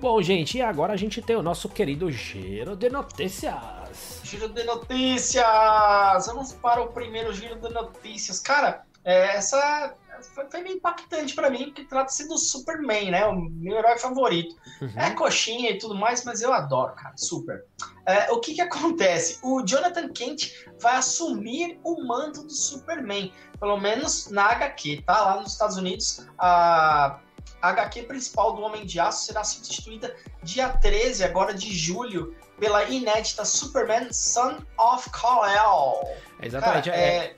Bom, 0.00 0.22
gente, 0.22 0.58
e 0.58 0.62
agora 0.62 0.92
a 0.92 0.96
gente 0.96 1.20
tem 1.20 1.34
o 1.34 1.42
nosso 1.42 1.68
querido 1.68 2.08
Giro 2.08 2.76
de 2.76 2.88
Notícias. 2.88 4.20
Giro 4.22 4.48
de 4.48 4.62
Notícias! 4.62 5.44
Vamos 6.26 6.52
para 6.52 6.80
o 6.80 6.88
primeiro 6.92 7.34
Giro 7.34 7.56
de 7.56 7.68
Notícias. 7.70 8.38
Cara, 8.38 8.84
é, 9.04 9.36
essa 9.36 9.96
foi, 10.22 10.50
foi 10.50 10.62
meio 10.62 10.76
impactante 10.76 11.34
para 11.34 11.50
mim, 11.50 11.64
porque 11.64 11.84
trata-se 11.84 12.28
do 12.28 12.38
Superman, 12.38 13.10
né? 13.10 13.26
O 13.26 13.40
meu 13.40 13.78
herói 13.78 13.98
favorito. 13.98 14.54
Uhum. 14.80 14.92
É 14.96 15.10
coxinha 15.10 15.70
e 15.70 15.78
tudo 15.78 15.94
mais, 15.94 16.24
mas 16.24 16.42
eu 16.42 16.52
adoro, 16.52 16.94
cara. 16.94 17.14
Super. 17.16 17.64
É, 18.06 18.30
o 18.32 18.40
que 18.40 18.54
que 18.54 18.60
acontece? 18.60 19.38
O 19.42 19.62
Jonathan 19.62 20.08
Kent 20.08 20.52
vai 20.80 20.96
assumir 20.96 21.78
o 21.82 22.04
manto 22.06 22.42
do 22.42 22.52
Superman. 22.52 23.32
Pelo 23.58 23.78
menos 23.78 24.30
na 24.30 24.46
HQ, 24.52 25.02
tá? 25.06 25.20
Lá 25.22 25.40
nos 25.40 25.52
Estados 25.52 25.76
Unidos, 25.76 26.26
a 26.38 27.18
a 27.64 27.70
HQ 27.70 28.02
principal 28.02 28.52
do 28.54 28.60
Homem 28.60 28.84
de 28.84 29.00
Aço 29.00 29.24
será 29.24 29.42
substituída 29.42 30.14
dia 30.42 30.68
13, 30.68 31.24
agora 31.24 31.54
de 31.54 31.74
julho, 31.74 32.36
pela 32.58 32.84
inédita 32.84 33.42
Superman 33.42 34.12
Son 34.12 34.58
of 34.78 35.08
Kal-El. 35.10 36.06
Exatamente. 36.42 36.90
Cara, 36.90 37.00
é... 37.00 37.16
é... 37.16 37.36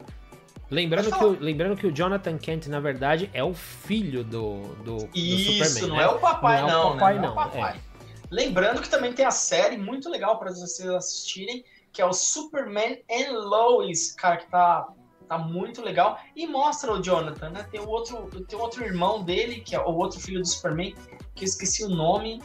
Lembrando 0.71 1.11
que, 1.11 1.25
o, 1.25 1.31
lembrando 1.41 1.77
que 1.77 1.87
o 1.87 1.93
Jonathan 1.93 2.39
Kent, 2.39 2.67
na 2.67 2.81
verdade, 2.81 3.31
é 3.33 3.43
o 3.43 3.55
filho 3.55 4.25
do, 4.25 4.63
do, 4.83 5.09
Isso, 5.15 5.53
do 5.53 5.65
Superman. 5.65 5.89
não 5.89 5.97
né? 5.97 6.03
é 6.03 6.09
o 6.09 6.19
papai, 6.19 6.63
não. 6.63 6.69
É 6.69 6.77
o 6.77 6.93
papai, 6.93 7.15
né? 7.15 7.21
não. 7.21 7.35
não. 7.35 7.43
É 7.43 7.47
o 7.47 7.51
papai. 7.51 7.77
É. 7.77 7.97
Lembrando 8.31 8.83
que 8.83 8.89
também 8.89 9.13
tem 9.13 9.25
a 9.25 9.31
série 9.31 9.77
muito 9.77 10.09
legal 10.09 10.39
para 10.39 10.51
vocês 10.51 10.89
assistirem, 10.89 11.65
que 11.93 12.03
é 12.03 12.07
o 12.07 12.13
Superman 12.13 12.99
and 13.11 13.33
Lois, 13.33 14.13
cara, 14.13 14.39
que 14.39 14.51
tá 14.51 14.89
Tá 15.29 15.39
muito 15.39 15.83
legal. 15.83 16.19
E 16.35 16.47
mostra 16.47 16.93
o 16.93 17.03
Jonathan, 17.03 17.51
né? 17.51 17.67
Tem 17.71 17.81
o 17.81 17.89
outro, 17.89 18.29
tem 18.45 18.59
outro 18.59 18.85
irmão 18.85 19.23
dele, 19.23 19.61
que 19.61 19.75
é 19.75 19.81
o 19.81 19.93
outro 19.93 20.21
filho 20.21 20.41
do 20.41 20.47
Superman, 20.47 20.95
que 21.35 21.45
eu 21.45 21.47
esqueci 21.47 21.85
o 21.85 21.89
nome, 21.89 22.41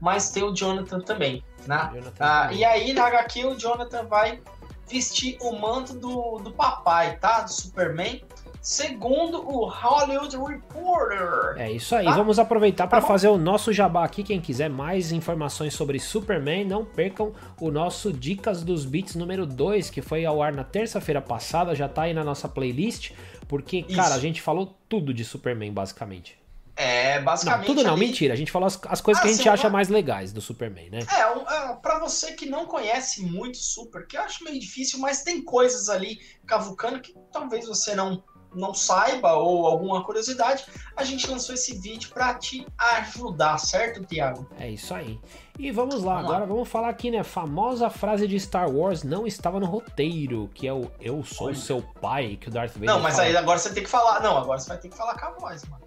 mas 0.00 0.30
tem 0.30 0.42
o 0.42 0.52
Jonathan 0.54 1.00
também, 1.00 1.42
né? 1.66 1.90
Jonathan 1.94 2.24
ah, 2.24 2.42
também. 2.42 2.58
E 2.58 2.64
aí 2.64 2.92
na 2.92 3.06
HQ 3.06 3.46
o 3.46 3.54
Jonathan 3.58 4.04
vai 4.04 4.40
vestir 4.88 5.36
o 5.40 5.58
manto 5.58 5.94
do, 5.94 6.38
do 6.38 6.52
papai, 6.52 7.16
tá? 7.16 7.42
Do 7.42 7.52
Superman 7.52 8.22
segundo 8.64 9.46
o 9.46 9.68
Hollywood 9.68 10.38
Reporter. 10.38 11.60
É 11.60 11.70
isso 11.70 11.94
aí. 11.94 12.06
Tá? 12.06 12.16
Vamos 12.16 12.38
aproveitar 12.38 12.86
para 12.86 13.02
tá 13.02 13.06
fazer 13.06 13.28
o 13.28 13.36
nosso 13.36 13.74
jabá 13.74 14.02
aqui. 14.02 14.22
Quem 14.24 14.40
quiser 14.40 14.70
mais 14.70 15.12
informações 15.12 15.74
sobre 15.74 16.00
Superman, 16.00 16.64
não 16.64 16.82
percam 16.82 17.34
o 17.60 17.70
nosso 17.70 18.10
Dicas 18.10 18.64
dos 18.64 18.86
Beats 18.86 19.14
número 19.16 19.44
2, 19.44 19.90
que 19.90 20.00
foi 20.00 20.24
ao 20.24 20.42
ar 20.42 20.50
na 20.50 20.64
terça-feira 20.64 21.20
passada, 21.20 21.74
já 21.74 21.86
tá 21.86 22.02
aí 22.02 22.14
na 22.14 22.24
nossa 22.24 22.48
playlist, 22.48 23.12
porque, 23.46 23.84
isso. 23.86 23.94
cara, 23.94 24.14
a 24.14 24.18
gente 24.18 24.40
falou 24.40 24.74
tudo 24.88 25.12
de 25.12 25.26
Superman, 25.26 25.70
basicamente. 25.70 26.38
É, 26.76 27.20
basicamente. 27.20 27.68
Não, 27.68 27.74
tudo 27.74 27.86
não, 27.86 27.96
mentira. 27.96 28.34
A 28.34 28.36
gente 28.36 28.50
falou 28.50 28.66
as, 28.66 28.78
as 28.88 29.00
coisas 29.00 29.20
ah, 29.20 29.26
que 29.26 29.32
a 29.32 29.36
gente 29.36 29.48
acha 29.48 29.70
mais 29.70 29.88
legais 29.88 30.32
do 30.32 30.40
Superman, 30.40 30.90
né? 30.90 31.00
É, 31.10 31.20
é, 31.20 31.76
pra 31.76 31.98
você 31.98 32.32
que 32.32 32.46
não 32.46 32.66
conhece 32.66 33.22
muito 33.22 33.58
Super, 33.58 34.06
que 34.06 34.16
eu 34.16 34.22
acho 34.22 34.42
meio 34.42 34.58
difícil, 34.58 34.98
mas 34.98 35.22
tem 35.22 35.42
coisas 35.42 35.88
ali 35.88 36.18
cavucando 36.46 37.00
que 37.00 37.14
talvez 37.32 37.66
você 37.66 37.94
não 37.94 38.22
não 38.54 38.72
saiba 38.72 39.32
ou 39.34 39.66
alguma 39.66 40.04
curiosidade, 40.04 40.64
a 40.96 41.04
gente 41.04 41.28
lançou 41.28 41.54
esse 41.54 41.76
vídeo 41.78 42.10
para 42.10 42.34
te 42.34 42.64
ajudar, 42.78 43.58
certo, 43.58 44.04
Tiago? 44.04 44.48
É 44.58 44.70
isso 44.70 44.94
aí. 44.94 45.18
E 45.58 45.70
vamos 45.70 46.02
lá, 46.02 46.14
vamos 46.14 46.24
agora 46.24 46.40
lá. 46.40 46.46
vamos 46.46 46.68
falar 46.68 46.88
aqui, 46.88 47.10
né? 47.10 47.22
Famosa 47.22 47.90
frase 47.90 48.26
de 48.26 48.38
Star 48.38 48.70
Wars 48.70 49.02
não 49.02 49.26
estava 49.26 49.58
no 49.58 49.66
roteiro, 49.66 50.48
que 50.54 50.66
é 50.66 50.72
o 50.72 50.90
Eu 51.00 51.24
sou 51.24 51.48
Olha. 51.48 51.56
seu 51.56 51.82
pai, 52.00 52.36
que 52.40 52.48
o 52.48 52.50
Darth 52.50 52.74
Vader 52.74 52.88
Não, 52.88 53.00
mas 53.00 53.16
fala. 53.16 53.28
aí 53.28 53.36
agora 53.36 53.58
você 53.58 53.72
tem 53.72 53.82
que 53.82 53.90
falar. 53.90 54.20
Não, 54.20 54.38
agora 54.38 54.58
você 54.58 54.68
vai 54.68 54.78
ter 54.78 54.88
que 54.88 54.96
falar 54.96 55.18
com 55.18 55.26
a 55.26 55.30
voz, 55.30 55.64
mano. 55.64 55.84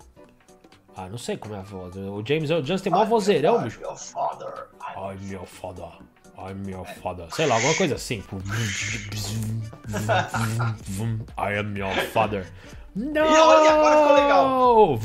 Ah, 0.98 1.08
não 1.08 1.18
sei 1.20 1.38
como 1.38 1.54
é 1.54 1.60
a 1.60 1.62
voz. 1.62 1.96
O 1.96 2.24
James 2.26 2.50
Earl 2.50 2.64
Jones 2.64 2.82
tem 2.82 2.92
maior 2.92 3.06
vozeirão, 3.06 3.62
bicho. 3.62 3.80
Ai, 4.96 5.16
meu 5.22 5.46
father. 5.46 5.92
Ai, 6.36 6.56
meu 6.56 6.84
father. 6.86 7.28
Sei 7.36 7.46
lá, 7.46 7.54
alguma 7.54 7.76
coisa 7.76 7.94
assim. 7.94 8.24
I 11.38 11.60
am 11.60 11.78
your 11.78 11.94
father. 12.12 12.52
Não! 12.96 13.26
E 13.26 13.40
olha, 13.40 13.72
agora 13.74 13.98
ficou 14.02 14.16
legal. 14.16 15.00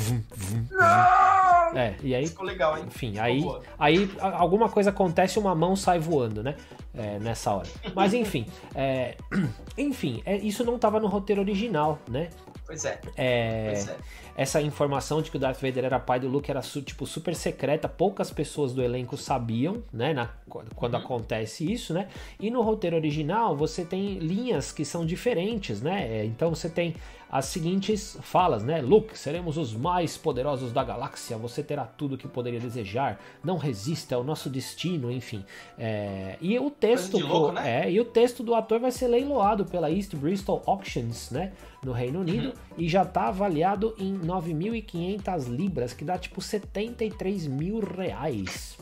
Não! 0.71 1.79
É, 1.79 1.95
e 2.03 2.15
aí. 2.15 2.27
Ficou 2.27 2.47
legal, 2.47 2.79
hein? 2.79 2.85
Enfim, 2.87 3.19
aí, 3.19 3.45
aí 3.79 4.11
alguma 4.21 4.71
coisa 4.71 4.89
acontece 4.89 5.39
e 5.39 5.41
uma 5.41 5.55
mão 5.55 5.77
sai 5.77 5.99
voando, 5.99 6.43
né? 6.43 6.57
É, 6.95 7.19
nessa 7.19 7.53
hora. 7.53 7.69
Mas 7.95 8.15
enfim. 8.15 8.47
É, 8.75 9.17
enfim, 9.77 10.23
é, 10.25 10.37
isso 10.39 10.65
não 10.65 10.77
estava 10.77 10.99
no 10.99 11.07
roteiro 11.07 11.43
original, 11.43 11.99
né? 12.09 12.31
Pois 12.73 12.87
é. 12.87 12.99
é. 13.19 13.65
Pois 13.67 13.89
é. 13.89 13.97
essa 14.35 14.63
informação 14.63 15.21
de 15.21 15.31
que 15.31 15.37
o 15.37 15.41
Darth 15.41 15.61
Vader 15.61 15.85
era 15.85 16.01
pai 16.01 16.19
do 16.19 16.27
Luke 16.27 16.51
era 16.51 16.61
tipo 16.61 17.07
super 17.07 17.35
secreta, 17.35 17.87
poucas 17.87 18.31
pessoas 18.31 18.73
do 18.73 18.83
elenco 18.83 19.15
sabiam, 19.15 19.83
né, 19.93 20.15
na, 20.15 20.31
quando 20.75 20.95
uhum. 20.95 21.01
acontece 21.01 21.71
isso, 21.71 21.93
né? 21.93 22.09
E 22.41 22.51
no 22.51 22.63
roteiro 22.63 22.97
original 22.97 23.55
você 23.55 23.85
tem 23.85 24.19
linhas 24.19 24.73
que 24.73 24.87
são 24.87 25.05
diferentes, 25.05 25.83
né? 25.83 26.21
É, 26.21 26.25
então 26.25 26.49
você 26.49 26.71
tem 26.71 26.95
as 27.33 27.47
seguintes 27.47 28.19
falas, 28.21 28.63
né? 28.63 28.83
Luke, 28.83 29.19
seremos 29.19 29.57
os 29.57 29.73
mais 29.73 30.19
poderosos 30.19 30.71
da 30.71 30.85
galáxia, 30.85 31.39
você 31.39 31.63
terá 31.63 31.87
tudo 31.87 32.15
o 32.15 32.19
que 32.19 32.29
poderia 32.29 32.61
desejar, 32.61 33.19
não 33.43 33.57
resista 33.57 34.15
ao 34.15 34.23
nosso 34.23 34.51
destino, 34.51 35.11
enfim. 35.11 35.43
É, 35.79 36.37
e 36.43 36.59
o 36.59 36.71
texto, 36.71 37.19
louco, 37.19 37.53
né? 37.53 37.87
é, 37.87 37.91
e 37.91 37.99
o 37.99 38.05
texto 38.05 38.43
do 38.43 38.55
ator 38.55 38.79
vai 38.79 38.91
ser 38.91 39.09
leiloado 39.09 39.65
pela 39.65 39.91
East 39.91 40.15
Bristol 40.15 40.63
Auctions, 40.67 41.31
né? 41.31 41.53
No 41.83 41.93
Reino 41.93 42.21
Unido, 42.21 42.49
uhum. 42.49 42.55
e 42.77 42.87
já 42.87 43.03
está 43.03 43.29
avaliado 43.29 43.95
em 43.99 44.19
9.500 44.19 45.49
libras, 45.49 45.95
que 45.95 46.05
dá 46.05 46.19
tipo 46.19 46.43
73 46.43 47.47
mil 47.47 47.81
reais. 47.81 48.77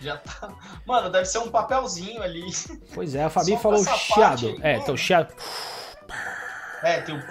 Já 0.00 0.16
tá. 0.18 0.54
Mano, 0.86 1.10
deve 1.10 1.24
ser 1.24 1.38
um 1.38 1.50
papelzinho 1.50 2.22
ali. 2.22 2.44
Pois 2.94 3.16
é, 3.16 3.24
a 3.24 3.30
Fabi 3.30 3.56
falou 3.56 3.84
chiado. 3.84 4.56
É, 4.62 4.76
então 4.76 4.96
chiado. 4.96 5.34
É, 6.84 7.00
tem 7.00 7.16
o. 7.16 7.22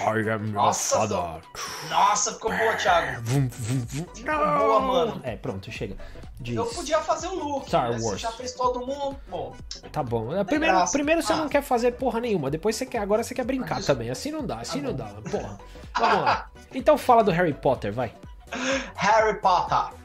I 0.00 0.30
am 0.30 0.52
nossa, 0.52 1.00
father. 1.00 1.42
Nossa, 1.88 2.32
ficou 2.34 2.50
boa, 2.56 2.74
Thiago. 2.74 3.20
Vum, 3.22 3.48
vum, 3.48 3.86
vum. 3.86 4.06
Ficou 4.14 4.36
boa, 4.36 4.80
mano. 4.80 5.20
É, 5.22 5.36
pronto, 5.36 5.70
chega. 5.70 5.96
Diz. 6.40 6.56
Eu 6.56 6.64
podia 6.66 7.00
fazer 7.00 7.28
o 7.28 7.34
look. 7.34 7.68
Star 7.68 7.90
Wars. 7.90 8.02
Você 8.02 8.18
já 8.18 8.32
fez 8.32 8.52
todo 8.52 8.80
mundo. 8.86 9.16
Bom. 9.28 9.54
Tá 9.92 10.02
bom. 10.02 10.34
É, 10.34 10.42
primeiro, 10.42 10.90
primeiro 10.90 11.22
você 11.22 11.34
ah. 11.34 11.36
não 11.36 11.48
quer 11.48 11.62
fazer 11.62 11.92
porra 11.92 12.18
nenhuma. 12.18 12.50
Depois 12.50 12.76
você 12.76 12.86
quer. 12.86 12.98
Agora 12.98 13.22
você 13.22 13.34
quer 13.34 13.44
brincar 13.44 13.76
Mas... 13.76 13.86
também. 13.86 14.08
Assim 14.10 14.30
não 14.30 14.46
dá, 14.46 14.60
assim 14.60 14.80
tá 14.80 14.88
não 14.88 14.94
dá. 14.94 15.06
Porra. 15.30 15.58
Vamos 15.98 16.24
lá. 16.24 16.50
Então 16.74 16.96
fala 16.96 17.22
do 17.22 17.30
Harry 17.30 17.52
Potter, 17.52 17.92
vai. 17.92 18.14
Harry 18.96 19.38
Potter. 19.40 19.99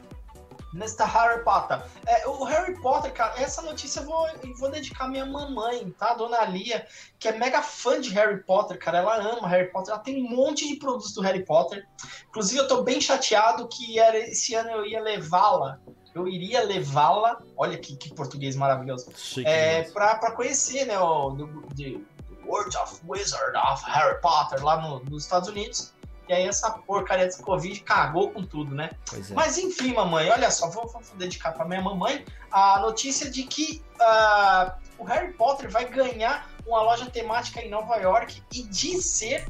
Mr. 0.76 1.04
Harry 1.06 1.42
Potter. 1.42 1.80
É, 2.06 2.28
o 2.28 2.44
Harry 2.44 2.78
Potter, 2.80 3.12
cara, 3.12 3.40
essa 3.40 3.62
notícia 3.62 4.00
eu 4.00 4.04
vou, 4.04 4.28
eu 4.28 4.54
vou 4.56 4.70
dedicar 4.70 5.04
à 5.06 5.08
minha 5.08 5.24
mamãe, 5.24 5.90
tá? 5.98 6.14
Dona 6.14 6.44
Lia, 6.44 6.86
que 7.18 7.28
é 7.28 7.32
mega 7.32 7.62
fã 7.62 8.00
de 8.00 8.10
Harry 8.10 8.42
Potter, 8.44 8.78
cara. 8.78 8.98
Ela 8.98 9.16
ama 9.16 9.48
Harry 9.48 9.70
Potter. 9.70 9.92
Ela 9.92 10.02
tem 10.02 10.22
um 10.22 10.28
monte 10.28 10.68
de 10.68 10.76
produtos 10.76 11.12
do 11.14 11.22
Harry 11.22 11.44
Potter. 11.44 11.86
Inclusive, 12.28 12.60
eu 12.60 12.68
tô 12.68 12.82
bem 12.82 13.00
chateado 13.00 13.66
que 13.68 13.98
era, 13.98 14.18
esse 14.18 14.54
ano 14.54 14.70
eu 14.70 14.86
ia 14.86 15.00
levá-la. 15.00 15.80
Eu 16.14 16.28
iria 16.28 16.62
levá-la. 16.62 17.38
Olha 17.56 17.76
que, 17.78 17.96
que 17.96 18.14
português 18.14 18.54
maravilhoso. 18.54 19.10
Chique, 19.16 19.48
é, 19.48 19.82
pra, 19.82 20.16
pra 20.16 20.32
conhecer, 20.32 20.86
né? 20.86 20.98
O 20.98 21.36
the 21.76 21.98
World 22.46 22.76
of 22.76 23.00
Wizard 23.06 23.56
of 23.56 23.82
Harry 23.86 24.20
Potter 24.20 24.64
lá 24.64 24.80
no, 24.80 25.00
nos 25.04 25.24
Estados 25.24 25.48
Unidos. 25.48 25.92
E 26.28 26.32
aí 26.32 26.46
essa 26.46 26.70
porcaria 26.70 27.24
desse 27.24 27.42
Covid 27.42 27.80
cagou 27.80 28.30
com 28.30 28.44
tudo, 28.44 28.74
né? 28.74 28.90
É. 29.12 29.34
Mas 29.34 29.58
enfim, 29.58 29.94
mamãe, 29.94 30.28
olha 30.30 30.50
só, 30.50 30.68
vou, 30.68 30.88
vou 30.88 31.02
dedicar 31.14 31.52
para 31.52 31.64
minha 31.64 31.80
mamãe 31.80 32.24
a 32.50 32.80
notícia 32.80 33.30
de 33.30 33.44
que 33.44 33.82
uh, 34.00 34.72
o 34.98 35.04
Harry 35.04 35.32
Potter 35.34 35.70
vai 35.70 35.84
ganhar 35.84 36.48
uma 36.66 36.82
loja 36.82 37.08
temática 37.08 37.60
em 37.60 37.70
Nova 37.70 37.96
York 37.96 38.42
e 38.52 38.62
de 38.62 39.00
ser 39.00 39.46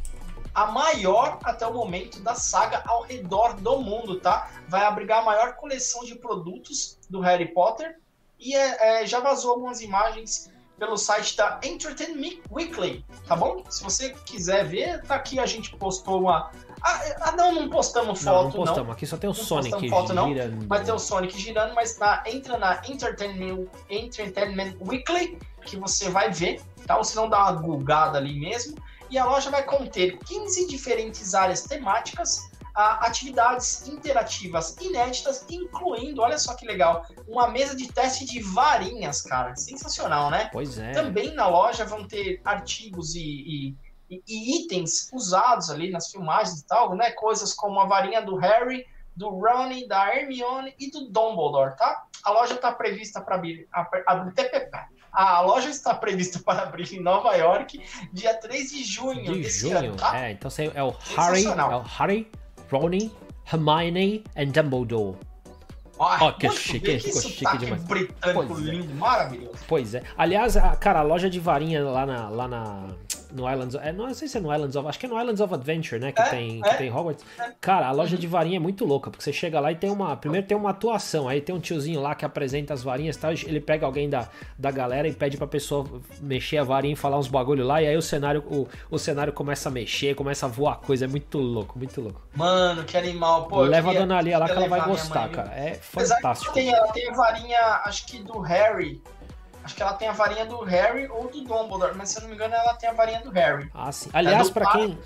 a 0.55 0.67
maior 0.67 1.39
até 1.45 1.67
o 1.67 1.73
momento 1.73 2.21
da 2.21 2.35
saga 2.35 2.83
ao 2.87 3.03
redor 3.03 3.55
do 3.55 3.79
mundo, 3.81 4.21
tá? 4.21 4.51
Vai 4.69 4.85
abrigar 4.85 5.21
a 5.21 5.25
maior 5.25 5.55
coleção 5.57 6.03
de 6.05 6.15
produtos 6.15 6.99
do 7.11 7.21
Harry 7.21 7.53
Potter 7.53 7.99
e 8.39 8.55
é, 8.55 9.03
é, 9.03 9.07
já 9.07 9.21
vazou 9.21 9.53
algumas 9.53 9.81
imagens 9.81 10.51
pelo 10.79 10.97
site 10.97 11.37
da 11.37 11.59
Entertainment 11.63 12.39
Weekly, 12.51 13.05
tá 13.27 13.35
bom? 13.35 13.65
Se 13.69 13.83
você 13.83 14.11
quiser 14.25 14.67
ver, 14.67 15.03
tá 15.03 15.15
aqui 15.15 15.39
a 15.39 15.47
gente 15.47 15.75
postou 15.77 16.21
uma, 16.21 16.51
ah, 16.83 17.01
ah, 17.21 17.33
não, 17.33 17.55
não 17.55 17.71
postamos 17.71 18.23
foto, 18.23 18.35
não. 18.35 18.45
Não 18.45 18.51
postamos, 18.53 18.87
não. 18.87 18.93
aqui 18.93 19.07
só 19.07 19.17
tem 19.17 19.31
o 19.31 19.33
não 19.33 19.43
Sonic 19.43 19.89
foto, 19.89 20.09
girando. 20.09 20.57
Não. 20.57 20.69
Vai 20.69 20.85
ter 20.85 20.93
o 20.93 20.99
Sonic 20.99 21.39
girando, 21.39 21.75
mas 21.75 21.99
na, 21.99 22.23
entra 22.27 22.59
na 22.59 22.83
Entertainment, 22.87 23.67
Entertainment 23.89 24.75
Weekly, 24.81 25.39
que 25.65 25.77
você 25.77 26.11
vai 26.11 26.31
ver, 26.31 26.61
tá? 26.87 26.97
Ou 26.97 27.05
se 27.05 27.17
não 27.17 27.29
dá 27.29 27.43
uma 27.43 27.53
gulgada 27.53 28.19
ali 28.19 28.39
mesmo. 28.39 28.77
E 29.09 29.19
a 29.19 29.25
loja 29.25 29.51
vai 29.51 29.63
conter 29.63 30.19
15 30.19 30.67
diferentes 30.67 31.35
áreas 31.35 31.63
temáticas, 31.63 32.51
atividades 32.75 33.89
interativas 33.89 34.77
inéditas, 34.81 35.47
incluindo, 35.49 36.21
olha 36.21 36.39
só 36.39 36.55
que 36.55 36.67
legal, 36.67 37.07
uma 37.27 37.49
mesa 37.49 37.75
de 37.75 37.91
teste 37.91 38.27
de 38.27 38.41
varinhas, 38.43 39.23
cara. 39.23 39.57
Sensacional, 39.57 40.31
né? 40.31 40.51
Pois 40.53 40.79
é. 40.79 40.93
Também 40.93 41.33
na 41.35 41.49
loja 41.49 41.85
vão 41.85 42.07
ter 42.07 42.41
artigos 42.45 43.15
e, 43.15 43.21
e 43.21 43.77
e, 44.11 44.23
e, 44.27 44.63
itens 44.63 45.11
usados 45.13 45.71
ali 45.71 45.91
nas 45.91 46.11
filmagens 46.11 46.61
e 46.61 46.67
tal, 46.67 46.95
né? 46.95 47.11
Coisas 47.13 47.53
como 47.53 47.81
a 47.81 47.87
varinha 47.87 48.23
do 48.23 48.37
Harry, 48.37 48.87
do 49.15 49.31
Ronnie, 49.31 49.89
da 49.89 50.15
Hermione 50.15 50.75
e 50.79 50.91
do 50.91 51.09
Dumbledore, 51.09 51.77
tá? 51.77 52.05
A 52.23 52.31
loja 52.31 52.55
está 52.55 52.73
prevista 52.73 53.21
para 53.21 53.37
abrir, 53.37 53.69
a, 55.13 55.41
loja 55.41 55.71
está 55.71 55.95
prevista 55.95 56.39
para 56.39 56.63
abrir 56.63 56.93
em 56.93 57.01
Nova 57.01 57.35
York 57.35 57.83
dia 58.13 58.35
3 58.35 58.71
de 58.71 58.85
junho 58.85 59.33
de 59.33 59.49
junho. 59.49 59.79
ano, 59.79 59.97
tá? 59.97 60.19
É, 60.21 60.33
então 60.33 60.51
é 60.75 60.83
o 60.83 60.91
Harry, 61.17 61.45
é 61.45 61.51
o 61.51 61.83
Harry, 61.83 62.31
Ronnie, 62.71 63.13
Hermione 63.51 64.25
e 64.37 64.47
Dumbledore. 64.47 65.17
Ó, 65.99 66.29
oh, 66.29 66.33
que 66.35 66.51
chique, 66.51 66.99
ficou 67.01 67.23
chique 67.23 67.59
demais. 67.59 67.83
britânico 67.85 68.47
pois 68.47 68.69
é. 68.69 68.71
lindo, 68.71 68.93
é. 68.93 68.95
maravilhoso. 68.95 69.59
Pois 69.67 69.95
é. 69.95 70.03
Aliás, 70.17 70.55
cara, 70.79 71.01
a 71.01 71.03
loja 71.03 71.31
de 71.31 71.41
varinha 71.41 71.83
lá 71.83 72.05
na, 72.05 72.29
lá 72.29 72.47
na 72.47 72.89
no 73.37 73.51
Islands, 73.51 73.75
é, 73.75 73.93
não 73.93 74.13
sei 74.15 74.27
se 74.27 74.39
é 74.39 74.41
no 74.41 74.53
Islands 74.53 74.75
of, 74.75 74.89
acho 74.89 74.99
que 74.99 75.07
é 75.07 75.09
no 75.09 75.21
Islands 75.21 75.41
of 75.41 75.53
Adventure, 75.53 76.01
né, 76.01 76.11
que 76.11 76.23
é, 76.23 76.29
tem 76.29 76.61
é, 76.65 76.71
que 76.71 76.79
tem 76.79 76.91
Hogwarts. 76.91 77.25
É. 77.39 77.53
Cara, 77.61 77.87
a 77.87 77.93
loja 77.93 78.17
de 78.17 78.27
varinha 78.27 78.57
é 78.57 78.61
muito 78.61 78.85
louca, 78.85 79.11
porque 79.11 79.23
você 79.23 79.33
chega 79.33 79.61
lá 79.61 79.71
e 79.71 79.77
tem 79.77 79.91
uma, 79.91 80.17
primeiro 80.17 80.47
tem 80.47 80.57
uma 80.57 80.71
atuação, 80.71 81.29
aí 81.29 81.41
tem 81.41 81.55
um 81.55 81.61
tiozinho 81.61 82.01
lá 82.01 82.15
que 82.15 82.25
apresenta 82.25 82.73
as 82.73 82.83
varinhas, 82.83 83.17
tal, 83.17 83.33
ele 83.33 83.61
pega 83.61 83.85
alguém 83.85 84.09
da, 84.09 84.29
da 84.59 84.71
galera 84.71 85.07
e 85.07 85.13
pede 85.13 85.37
pra 85.37 85.47
pessoa 85.47 85.87
mexer 86.21 86.59
a 86.59 86.65
varinha 86.65 86.95
e 86.95 86.97
falar 86.97 87.19
uns 87.19 87.29
bagulho 87.29 87.65
lá, 87.65 87.83
e 87.83 87.87
aí 87.87 87.97
o 87.97 88.03
cenário 88.03 88.43
o, 88.47 88.67
o 88.91 88.99
cenário 88.99 89.33
começa 89.33 89.69
a 89.69 89.73
mexer, 89.73 90.15
começa 90.15 90.47
a 90.47 90.49
voar 90.49 90.79
coisa, 90.79 91.05
é 91.05 91.09
muito 91.09 91.39
louco, 91.39 91.79
muito 91.79 92.01
louco. 92.01 92.23
Mano, 92.35 92.85
que 92.85 92.97
animal, 92.97 93.47
pô. 93.47 93.61
Leva 93.61 93.91
a 93.91 93.95
dona 93.95 94.21
Lia 94.21 94.39
lá 94.39 94.47
que 94.47 94.53
ela 94.53 94.69
vai 94.69 94.85
gostar, 94.85 95.29
cara. 95.29 95.53
É 95.55 95.75
fantástico. 95.75 96.55
Tem, 96.55 96.69
ela 96.69 96.89
tem 96.93 97.09
a 97.09 97.13
varinha, 97.13 97.59
acho 97.85 98.07
que 98.07 98.23
do 98.23 98.41
Harry, 98.41 99.03
Acho 99.67 99.75
que 99.75 99.83
ela 99.83 99.95
tem 99.95 100.07
a 100.07 100.13
varinha 100.13 100.47
do 100.47 100.63
Harry 100.63 101.09
ou 101.09 101.29
do 101.29 101.43
Dumbledore, 101.43 101.93
mas 101.97 102.11
se 102.11 102.19
eu 102.19 102.23
não 102.23 102.29
me 102.29 102.37
engano, 102.37 102.55
ela 102.55 102.75
tem 102.75 102.89
a 102.89 102.93
varinha 102.93 103.21
do 103.21 103.31
Harry. 103.31 103.69
Ah, 103.75 103.91
sim. 103.91 104.09
Aliás, 104.13 104.49
é 104.49 104.53
para 104.53 104.71
quem. 104.71 104.97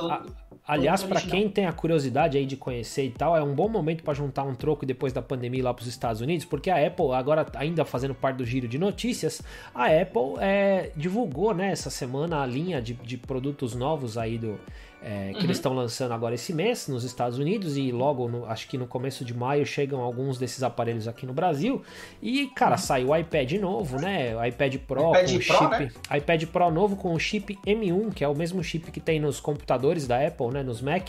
A... 0.00 0.22
Aliás, 0.66 1.02
para 1.02 1.20
quem 1.20 1.50
tem 1.50 1.66
a 1.66 1.72
curiosidade 1.72 2.38
aí 2.38 2.46
de 2.46 2.56
conhecer 2.56 3.04
e 3.04 3.10
tal, 3.10 3.36
é 3.36 3.42
um 3.42 3.54
bom 3.54 3.68
momento 3.68 4.02
para 4.02 4.14
juntar 4.14 4.44
um 4.44 4.54
troco 4.54 4.86
depois 4.86 5.12
da 5.12 5.20
pandemia 5.20 5.62
lá 5.62 5.74
para 5.74 5.82
os 5.82 5.88
Estados 5.88 6.22
Unidos, 6.22 6.46
porque 6.46 6.70
a 6.70 6.86
Apple, 6.86 7.12
agora 7.12 7.44
ainda 7.56 7.84
fazendo 7.84 8.14
parte 8.14 8.36
do 8.36 8.46
giro 8.46 8.66
de 8.66 8.78
notícias, 8.78 9.42
a 9.74 9.86
Apple 9.86 10.38
é, 10.40 10.90
divulgou 10.96 11.52
né, 11.52 11.70
essa 11.70 11.90
semana 11.90 12.40
a 12.42 12.46
linha 12.46 12.80
de, 12.80 12.94
de 12.94 13.18
produtos 13.18 13.74
novos 13.74 14.16
aí 14.16 14.38
do, 14.38 14.58
é, 15.04 15.30
que 15.32 15.38
uhum. 15.38 15.44
eles 15.44 15.56
estão 15.56 15.72
lançando 15.72 16.12
agora 16.12 16.36
esse 16.36 16.52
mês 16.52 16.86
nos 16.86 17.02
Estados 17.02 17.36
Unidos 17.36 17.76
e 17.76 17.90
logo, 17.90 18.28
no, 18.28 18.46
acho 18.46 18.68
que 18.68 18.78
no 18.78 18.86
começo 18.86 19.24
de 19.24 19.34
maio, 19.34 19.66
chegam 19.66 20.00
alguns 20.00 20.38
desses 20.38 20.62
aparelhos 20.62 21.08
aqui 21.08 21.26
no 21.26 21.32
Brasil. 21.32 21.82
E, 22.22 22.46
cara, 22.54 22.72
uhum. 22.72 22.78
saiu 22.78 23.08
o 23.08 23.16
iPad 23.16 23.52
novo, 23.54 24.00
né? 24.00 24.36
O 24.36 24.44
iPad 24.44 24.76
Pro 24.86 25.10
iPad 25.10 25.30
com 25.30 25.38
Pro, 25.38 25.58
chip. 25.58 25.70
Né? 25.70 26.18
iPad 26.18 26.44
Pro 26.44 26.70
novo 26.70 26.94
com 26.94 27.12
o 27.12 27.18
chip 27.18 27.58
M1, 27.66 28.14
que 28.14 28.22
é 28.22 28.28
o 28.28 28.34
mesmo 28.34 28.62
chip 28.62 28.92
que 28.92 29.00
tem 29.00 29.18
nos 29.18 29.40
computadores 29.40 30.06
da 30.06 30.24
Apple, 30.24 30.48
né? 30.48 30.62
Nos 30.62 30.80
Mac. 30.80 31.08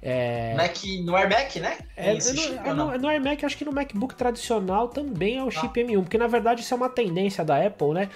É... 0.00 0.54
Mac 0.54 0.76
no 1.04 1.16
AirMac, 1.16 1.58
né? 1.58 1.78
É, 1.96 2.14
no, 2.14 2.68
é 2.70 2.74
no, 2.74 2.98
no 2.98 3.08
AirMac, 3.08 3.44
acho 3.44 3.56
que 3.56 3.64
no 3.64 3.72
MacBook 3.72 4.14
tradicional 4.14 4.88
também 4.88 5.38
é 5.38 5.42
o 5.42 5.48
ah. 5.48 5.50
chip 5.50 5.80
ah. 5.80 5.84
M1, 5.84 6.02
porque 6.02 6.18
na 6.18 6.28
verdade 6.28 6.60
isso 6.60 6.72
é 6.72 6.76
uma 6.76 6.88
tendência 6.88 7.44
da 7.44 7.64
Apple, 7.64 7.92
né? 7.92 8.08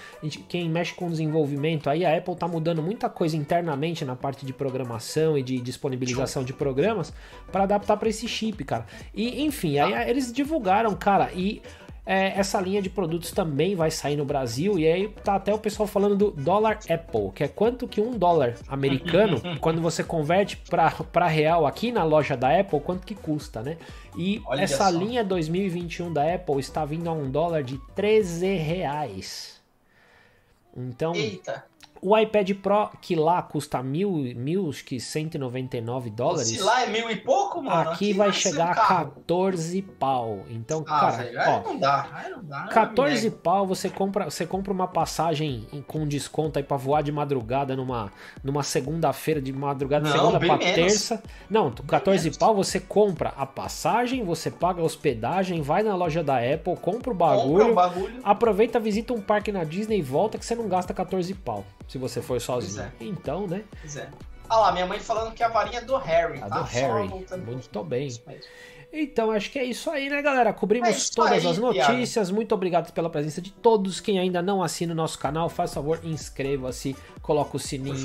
Quem 0.47 0.69
mexe 0.69 0.93
com 0.93 1.09
desenvolvimento 1.09 1.89
aí, 1.89 2.05
a 2.05 2.17
Apple 2.17 2.35
tá 2.35 2.47
mudando 2.47 2.81
muita 2.81 3.09
coisa 3.09 3.35
internamente 3.35 4.05
na 4.05 4.15
parte 4.15 4.45
de 4.45 4.53
programação 4.53 5.16
e 5.37 5.43
de 5.43 5.59
disponibilização 5.59 6.43
de 6.43 6.53
programas 6.53 7.13
para 7.51 7.63
adaptar 7.63 7.97
para 7.97 8.09
esse 8.09 8.27
chip, 8.27 8.63
cara. 8.63 8.85
E 9.13 9.43
enfim, 9.43 9.79
aí 9.79 10.09
eles 10.09 10.31
divulgaram, 10.31 10.93
cara, 10.95 11.31
e 11.33 11.61
é, 12.07 12.39
essa 12.39 12.61
linha 12.61 12.81
de 12.81 12.89
produtos 12.89 13.31
também 13.31 13.75
vai 13.75 13.91
sair 13.91 14.15
no 14.15 14.23
Brasil. 14.23 14.79
E 14.79 14.87
aí 14.87 15.09
tá 15.09 15.35
até 15.35 15.53
o 15.53 15.59
pessoal 15.59 15.85
falando 15.85 16.15
do 16.15 16.31
dólar 16.31 16.79
Apple, 16.89 17.31
que 17.35 17.43
é 17.43 17.49
quanto 17.49 17.85
que 17.85 17.99
um 17.99 18.17
dólar 18.17 18.55
americano, 18.69 19.41
quando 19.59 19.81
você 19.81 20.05
converte 20.05 20.55
para 20.55 21.27
real 21.27 21.67
aqui 21.67 21.91
na 21.91 22.05
loja 22.05 22.37
da 22.37 22.57
Apple, 22.57 22.79
quanto 22.79 23.05
que 23.05 23.13
custa, 23.13 23.61
né? 23.61 23.77
E 24.17 24.41
Olha 24.45 24.61
essa 24.61 24.89
só. 24.89 24.97
linha 24.97 25.21
2021 25.21 26.13
da 26.13 26.33
Apple 26.33 26.59
está 26.61 26.85
vindo 26.85 27.09
a 27.09 27.13
um 27.13 27.29
dólar 27.29 27.61
de 27.61 27.77
13 27.93 28.55
reais. 28.55 29.61
Então. 30.75 31.13
Eita! 31.13 31.65
O 32.01 32.17
iPad 32.17 32.51
Pro, 32.61 32.89
que 33.01 33.15
lá 33.15 33.41
custa 33.41 33.81
mil, 33.81 34.11
mil 34.35 34.69
que 34.85 34.99
199 34.99 36.09
dólares. 36.09 36.47
Se 36.47 36.59
lá 36.59 36.83
é 36.83 36.87
mil 36.87 37.09
e 37.09 37.15
pouco, 37.15 37.61
mano. 37.61 37.91
Aqui, 37.91 38.11
aqui 38.11 38.13
vai 38.13 38.31
chegar 38.31 38.71
a 38.71 38.75
14 38.75 39.81
pau. 39.81 40.45
Então, 40.49 40.83
ah, 40.87 40.99
cara, 40.99 41.17
velho, 41.17 41.39
ó, 41.39 41.63
não 41.63 41.79
dá, 41.79 42.07
aí 42.13 42.31
não 42.31 42.43
dá. 42.43 42.63
14 42.67 43.31
pau, 43.31 43.65
você 43.65 43.89
compra, 43.89 44.25
você 44.25 44.45
compra 44.45 44.71
uma 44.73 44.87
passagem 44.87 45.67
com 45.87 46.07
desconto 46.07 46.59
aí 46.59 46.63
pra 46.63 46.77
voar 46.77 47.01
de 47.01 47.11
madrugada 47.11 47.75
numa, 47.75 48.11
numa 48.43 48.63
segunda-feira 48.63 49.41
de 49.41 49.51
madrugada, 49.51 50.07
não, 50.07 50.11
segunda 50.11 50.39
pra 50.39 50.57
menos. 50.57 50.75
terça. 50.75 51.23
Não, 51.49 51.71
14 51.71 52.37
pau, 52.37 52.55
você 52.55 52.79
compra 52.79 53.33
a 53.37 53.45
passagem, 53.45 54.23
você 54.23 54.51
paga 54.51 54.81
a 54.81 54.85
hospedagem, 54.85 55.61
vai 55.61 55.83
na 55.83 55.95
loja 55.95 56.23
da 56.23 56.37
Apple, 56.37 56.75
compra 56.77 57.11
o 57.11 57.15
bagulho, 57.15 57.67
compra 57.67 57.71
o 57.71 57.75
bagulho. 57.75 58.21
aproveita, 58.23 58.79
visita 58.79 59.13
um 59.13 59.21
parque 59.21 59.51
na 59.51 59.63
Disney 59.63 59.99
e 59.99 60.01
volta 60.01 60.37
que 60.37 60.45
você 60.45 60.55
não 60.55 60.67
gasta 60.67 60.93
14 60.93 61.33
pau 61.33 61.65
se 61.87 61.97
você 61.97 62.21
for 62.21 62.39
sozinho. 62.41 62.83
É. 62.83 62.91
Então, 62.99 63.47
né? 63.47 63.63
Pois 63.81 63.95
é. 63.95 64.09
Ah 64.49 64.59
lá, 64.59 64.71
minha 64.71 64.85
mãe 64.85 64.99
falando 64.99 65.33
que 65.33 65.43
a 65.43 65.49
varinha 65.49 65.79
é 65.79 65.81
do 65.83 65.97
Harry. 65.97 66.41
A 66.41 66.47
tá? 66.47 66.59
do 66.59 66.63
Harry. 66.65 67.09
Muito 67.45 67.83
bem. 67.83 68.09
Então, 68.91 69.31
acho 69.31 69.51
que 69.51 69.59
é 69.59 69.65
isso 69.65 69.89
aí, 69.89 70.09
né, 70.09 70.21
galera? 70.21 70.53
Cobrimos 70.53 70.89
é 70.89 71.13
todas 71.13 71.45
aí, 71.45 71.51
as 71.51 71.57
notícias. 71.57 72.31
Muito 72.31 72.55
obrigado 72.55 72.93
pela 72.93 73.09
presença 73.09 73.41
de 73.41 73.51
todos. 73.51 73.99
Quem 73.99 74.17
ainda 74.17 74.41
não 74.41 74.63
assina 74.63 74.93
o 74.93 74.95
nosso 74.95 75.19
canal, 75.19 75.49
faz 75.49 75.73
favor, 75.73 75.99
inscreva-se, 76.03 76.95
coloca 77.27 77.57
o 77.57 77.59
sininho. 77.59 77.97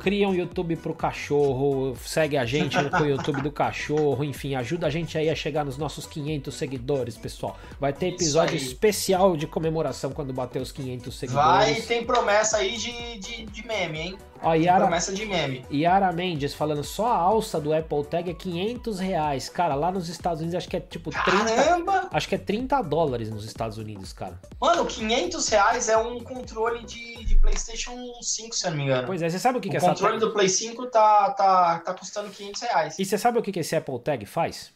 Cria 0.00 0.28
um 0.28 0.34
YouTube 0.34 0.76
pro 0.76 0.94
cachorro, 0.94 1.96
segue 2.06 2.36
a 2.36 2.44
gente 2.44 2.80
no 2.80 3.04
YouTube 3.04 3.42
do 3.42 3.50
cachorro, 3.50 4.22
enfim, 4.22 4.54
ajuda 4.54 4.86
a 4.86 4.90
gente 4.90 5.18
aí 5.18 5.28
a 5.28 5.34
chegar 5.34 5.64
nos 5.64 5.76
nossos 5.76 6.06
500 6.06 6.54
seguidores, 6.54 7.18
pessoal. 7.18 7.58
Vai 7.80 7.92
ter 7.92 8.10
episódio 8.10 8.56
especial 8.56 9.36
de 9.36 9.48
comemoração 9.48 10.12
quando 10.12 10.32
bater 10.32 10.62
os 10.62 10.70
500 10.70 11.18
seguidores. 11.18 11.48
Vai, 11.48 11.74
tem 11.82 12.06
promessa 12.06 12.58
aí 12.58 12.76
de, 12.76 13.18
de, 13.18 13.46
de 13.46 13.66
meme, 13.66 13.98
hein? 13.98 14.18
Ó, 14.42 14.54
Yara, 14.54 14.84
promessa 14.84 15.12
de 15.12 15.26
meme. 15.26 15.66
Yara 15.70 16.12
Mendes 16.12 16.54
falando 16.54 16.82
só 16.82 17.08
a 17.08 17.16
alça 17.16 17.60
do 17.60 17.74
Apple 17.74 18.04
Tag 18.04 18.30
é 18.30 18.34
500 18.34 18.98
reais. 18.98 19.48
Cara, 19.50 19.74
lá 19.74 19.90
nos 19.90 20.08
Estados 20.08 20.40
Unidos 20.40 20.56
acho 20.56 20.68
que 20.68 20.76
é 20.76 20.80
tipo 20.80 21.10
30. 21.10 21.44
Caramba! 21.44 22.08
Acho 22.10 22.28
que 22.28 22.34
é 22.34 22.38
30 22.38 22.80
dólares 22.82 23.28
nos 23.28 23.44
Estados 23.44 23.76
Unidos, 23.76 24.12
cara. 24.12 24.40
Mano, 24.58 24.86
500 24.86 25.48
reais 25.48 25.88
é 25.88 25.96
um 25.98 26.20
controle 26.20 26.84
de, 26.84 27.22
de 27.24 27.34
PlayStation 27.36 27.94
5, 28.22 28.56
se 28.60 28.66
eu 28.66 28.70
não 28.70 28.78
me 28.78 28.84
engano. 28.84 29.06
Pois 29.06 29.22
é, 29.22 29.28
você 29.28 29.38
sabe 29.38 29.58
o 29.58 29.60
que, 29.60 29.68
o 29.68 29.70
que 29.70 29.76
essa. 29.76 29.86
O 29.86 29.90
controle 29.90 30.18
do 30.18 30.32
Play 30.32 30.48
5 30.48 30.86
tá, 30.86 31.30
tá, 31.32 31.78
tá 31.80 31.94
custando 31.94 32.30
500 32.30 32.62
reais. 32.62 32.98
E 32.98 33.04
você 33.04 33.18
sabe 33.18 33.38
o 33.38 33.42
que, 33.42 33.52
que 33.52 33.60
esse 33.60 33.74
Apple 33.74 33.98
Tag 33.98 34.24
faz? 34.26 34.72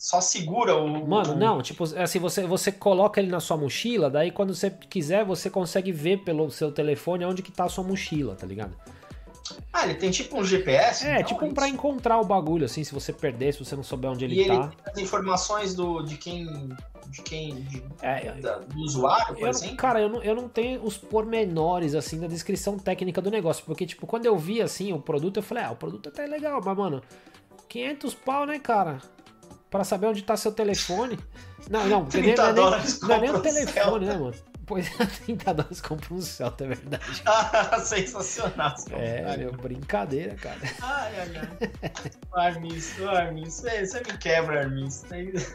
só 0.00 0.18
segura 0.18 0.74
o. 0.76 1.06
Mano, 1.06 1.36
não, 1.36 1.60
tipo, 1.60 1.84
assim, 1.84 2.18
você, 2.18 2.46
você 2.46 2.72
coloca 2.72 3.20
ele 3.20 3.30
na 3.30 3.38
sua 3.38 3.58
mochila, 3.58 4.08
daí 4.08 4.30
quando 4.30 4.54
você 4.54 4.70
quiser, 4.70 5.26
você 5.26 5.50
consegue 5.50 5.92
ver 5.92 6.24
pelo 6.24 6.50
seu 6.50 6.72
telefone 6.72 7.26
onde 7.26 7.42
que 7.42 7.52
tá 7.52 7.64
a 7.64 7.68
sua 7.68 7.84
mochila, 7.84 8.34
tá 8.34 8.46
ligado? 8.46 8.74
Ah, 9.72 9.84
ele 9.84 9.94
tem 9.94 10.10
tipo 10.10 10.38
um 10.38 10.44
GPS? 10.44 11.06
É, 11.06 11.14
então, 11.14 11.24
tipo 11.24 11.44
um 11.44 11.54
pra 11.54 11.68
encontrar 11.68 12.18
o 12.20 12.24
bagulho, 12.24 12.64
assim, 12.64 12.84
se 12.84 12.92
você 12.92 13.12
perder, 13.12 13.52
se 13.52 13.64
você 13.64 13.76
não 13.76 13.82
souber 13.82 14.10
onde 14.10 14.24
ele 14.24 14.42
e 14.42 14.46
tá. 14.46 14.54
E 14.54 14.56
ele 14.56 14.68
tem 14.68 14.92
as 14.92 14.98
informações 14.98 15.74
do, 15.74 16.02
de 16.02 16.16
quem. 16.16 16.46
De 17.08 17.22
quem. 17.22 17.54
De, 17.62 17.82
é, 18.02 18.32
da, 18.40 18.58
do 18.58 18.78
usuário, 18.80 19.34
por 19.34 19.42
eu, 19.42 19.48
exemplo? 19.48 19.76
Cara, 19.76 20.00
eu 20.00 20.08
não, 20.08 20.22
eu 20.22 20.34
não 20.34 20.48
tenho 20.48 20.84
os 20.84 20.96
pormenores, 20.96 21.94
assim, 21.94 22.18
da 22.20 22.26
descrição 22.26 22.78
técnica 22.78 23.20
do 23.20 23.30
negócio. 23.30 23.64
Porque, 23.64 23.86
tipo, 23.86 24.06
quando 24.06 24.26
eu 24.26 24.36
vi, 24.36 24.60
assim, 24.60 24.92
o 24.92 25.00
produto, 25.00 25.38
eu 25.38 25.42
falei, 25.42 25.64
ah, 25.64 25.70
o 25.72 25.76
produto 25.76 26.08
até 26.08 26.24
é 26.24 26.26
legal, 26.26 26.60
mas, 26.64 26.76
mano, 26.76 27.02
500 27.68 28.14
pau, 28.14 28.46
né, 28.46 28.58
cara? 28.58 28.98
para 29.70 29.84
saber 29.84 30.08
onde 30.08 30.22
tá 30.22 30.36
seu 30.36 30.52
telefone. 30.52 31.18
Não, 31.70 31.86
não, 31.86 32.00
não, 32.12 32.18
é 32.18 32.20
nem, 32.20 32.34
não 33.02 33.14
é 33.14 33.20
nem 33.20 33.30
o 33.30 33.40
telefone, 33.40 34.06
né, 34.06 34.14
mano? 34.14 34.34
Pois 34.70 34.86
é, 35.00 35.04
30 35.04 35.52
dólares 35.52 35.80
compra 35.80 36.14
um 36.14 36.20
Celta, 36.20 36.62
é 36.62 36.68
verdade. 36.68 37.22
Ah, 37.26 37.76
sensacional. 37.80 38.72
É, 38.92 39.36
meu, 39.36 39.50
brincadeira, 39.50 40.36
cara. 40.36 40.60
Ai, 40.80 41.12
ai, 41.18 41.50
ai. 41.82 42.10
Armis, 42.32 42.94
Armis, 43.02 43.62
você 43.62 43.98
me 43.98 44.16
quebra, 44.16 44.60
Armis. 44.60 45.04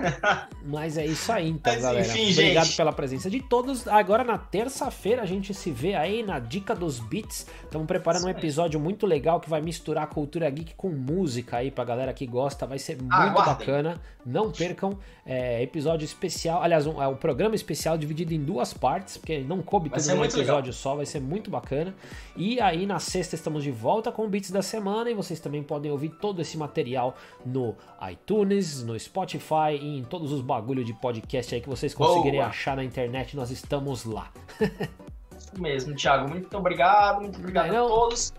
Mas 0.66 0.98
é 0.98 1.06
isso 1.06 1.32
aí, 1.32 1.48
então, 1.48 1.72
Mas, 1.72 1.82
galera. 1.82 2.06
Enfim, 2.06 2.30
Obrigado 2.34 2.66
gente. 2.66 2.76
pela 2.76 2.92
presença 2.92 3.30
de 3.30 3.40
todos. 3.42 3.88
Agora, 3.88 4.26
na 4.26 4.38
terça-feira, 4.38 5.22
a 5.22 5.26
gente 5.26 5.54
se 5.54 5.72
vê 5.72 5.96
aí 5.96 6.22
na 6.22 6.38
Dica 6.38 6.76
dos 6.76 7.00
Beats. 7.00 7.48
Estamos 7.64 7.88
preparando 7.88 8.26
um 8.26 8.30
episódio 8.30 8.82
muito 8.82 9.06
legal 9.06 9.40
que 9.40 9.50
vai 9.50 9.62
misturar 9.62 10.04
a 10.04 10.08
cultura 10.08 10.50
geek 10.50 10.74
com 10.76 10.90
música 10.90 11.56
aí 11.56 11.72
pra 11.72 11.86
galera 11.86 12.12
que 12.14 12.28
gosta. 12.28 12.68
Vai 12.68 12.80
ser 12.80 12.98
muito 12.98 13.14
Aguardem. 13.14 13.46
bacana. 13.46 14.02
Não 14.26 14.52
percam. 14.52 15.00
É, 15.26 15.62
episódio 15.64 16.04
especial. 16.04 16.62
Aliás, 16.62 16.86
um, 16.86 17.02
é 17.02 17.08
um 17.08 17.16
programa 17.16 17.56
especial 17.56 17.98
dividido 17.98 18.34
em 18.34 18.44
duas 18.44 18.74
partes 18.74 19.05
partes, 19.06 19.18
porque 19.18 19.40
não 19.40 19.62
coube 19.62 19.90
tudo 19.90 20.16
num 20.16 20.26
episódio 20.26 20.56
legal. 20.56 20.74
só, 20.74 20.96
vai 20.96 21.06
ser 21.06 21.22
muito 21.22 21.50
bacana. 21.50 21.94
E 22.36 22.60
aí 22.60 22.86
na 22.86 23.00
sexta 23.00 23.36
estamos 23.36 23.64
de 23.64 23.72
volta 23.72 24.12
com 24.12 24.26
o 24.26 24.30
Beats 24.30 24.52
da 24.52 24.62
Semana 24.62 25.10
e 25.10 25.14
vocês 25.14 25.40
também 25.40 25.64
podem 25.64 25.92
ouvir 25.92 26.10
todo 26.10 26.42
esse 26.42 26.58
material 26.58 27.16
no 27.46 27.76
iTunes, 28.10 28.84
no 28.84 29.00
Spotify 29.00 29.78
e 29.80 30.00
em 30.00 30.04
todos 30.04 30.32
os 30.32 30.42
bagulhos 30.42 30.86
de 30.86 30.94
podcast 30.94 31.54
aí 31.54 31.62
que 31.62 31.70
vocês 31.70 31.94
conseguirem 31.94 32.40
Boa. 32.40 32.50
achar 32.50 32.76
na 32.76 32.84
internet, 32.84 33.36
nós 33.36 33.52
estamos 33.52 34.04
lá. 34.04 34.32
Isso 35.38 35.62
mesmo, 35.62 35.96
Thiago. 35.96 36.30
Muito 36.30 36.58
obrigado, 36.58 37.22
muito 37.22 37.38
obrigado 37.38 37.72
não, 37.72 37.86
a 37.86 37.90
todos. 37.90 38.34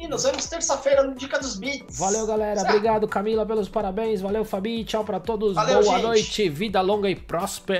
E 0.00 0.08
nos 0.08 0.24
vemos 0.24 0.46
terça-feira 0.46 1.02
no 1.02 1.14
Dica 1.14 1.38
dos 1.38 1.56
Beats. 1.56 1.98
Valeu, 1.98 2.26
galera. 2.26 2.60
Certo? 2.60 2.70
Obrigado, 2.70 3.06
Camila, 3.06 3.44
pelos 3.44 3.68
parabéns. 3.68 4.22
Valeu, 4.22 4.46
Fabi. 4.46 4.82
Tchau 4.82 5.04
para 5.04 5.20
todos. 5.20 5.54
Valeu, 5.54 5.82
Boa 5.82 5.96
gente. 5.96 6.02
noite. 6.02 6.48
Vida 6.48 6.80
longa 6.80 7.10
e 7.10 7.14
próspera. 7.14 7.66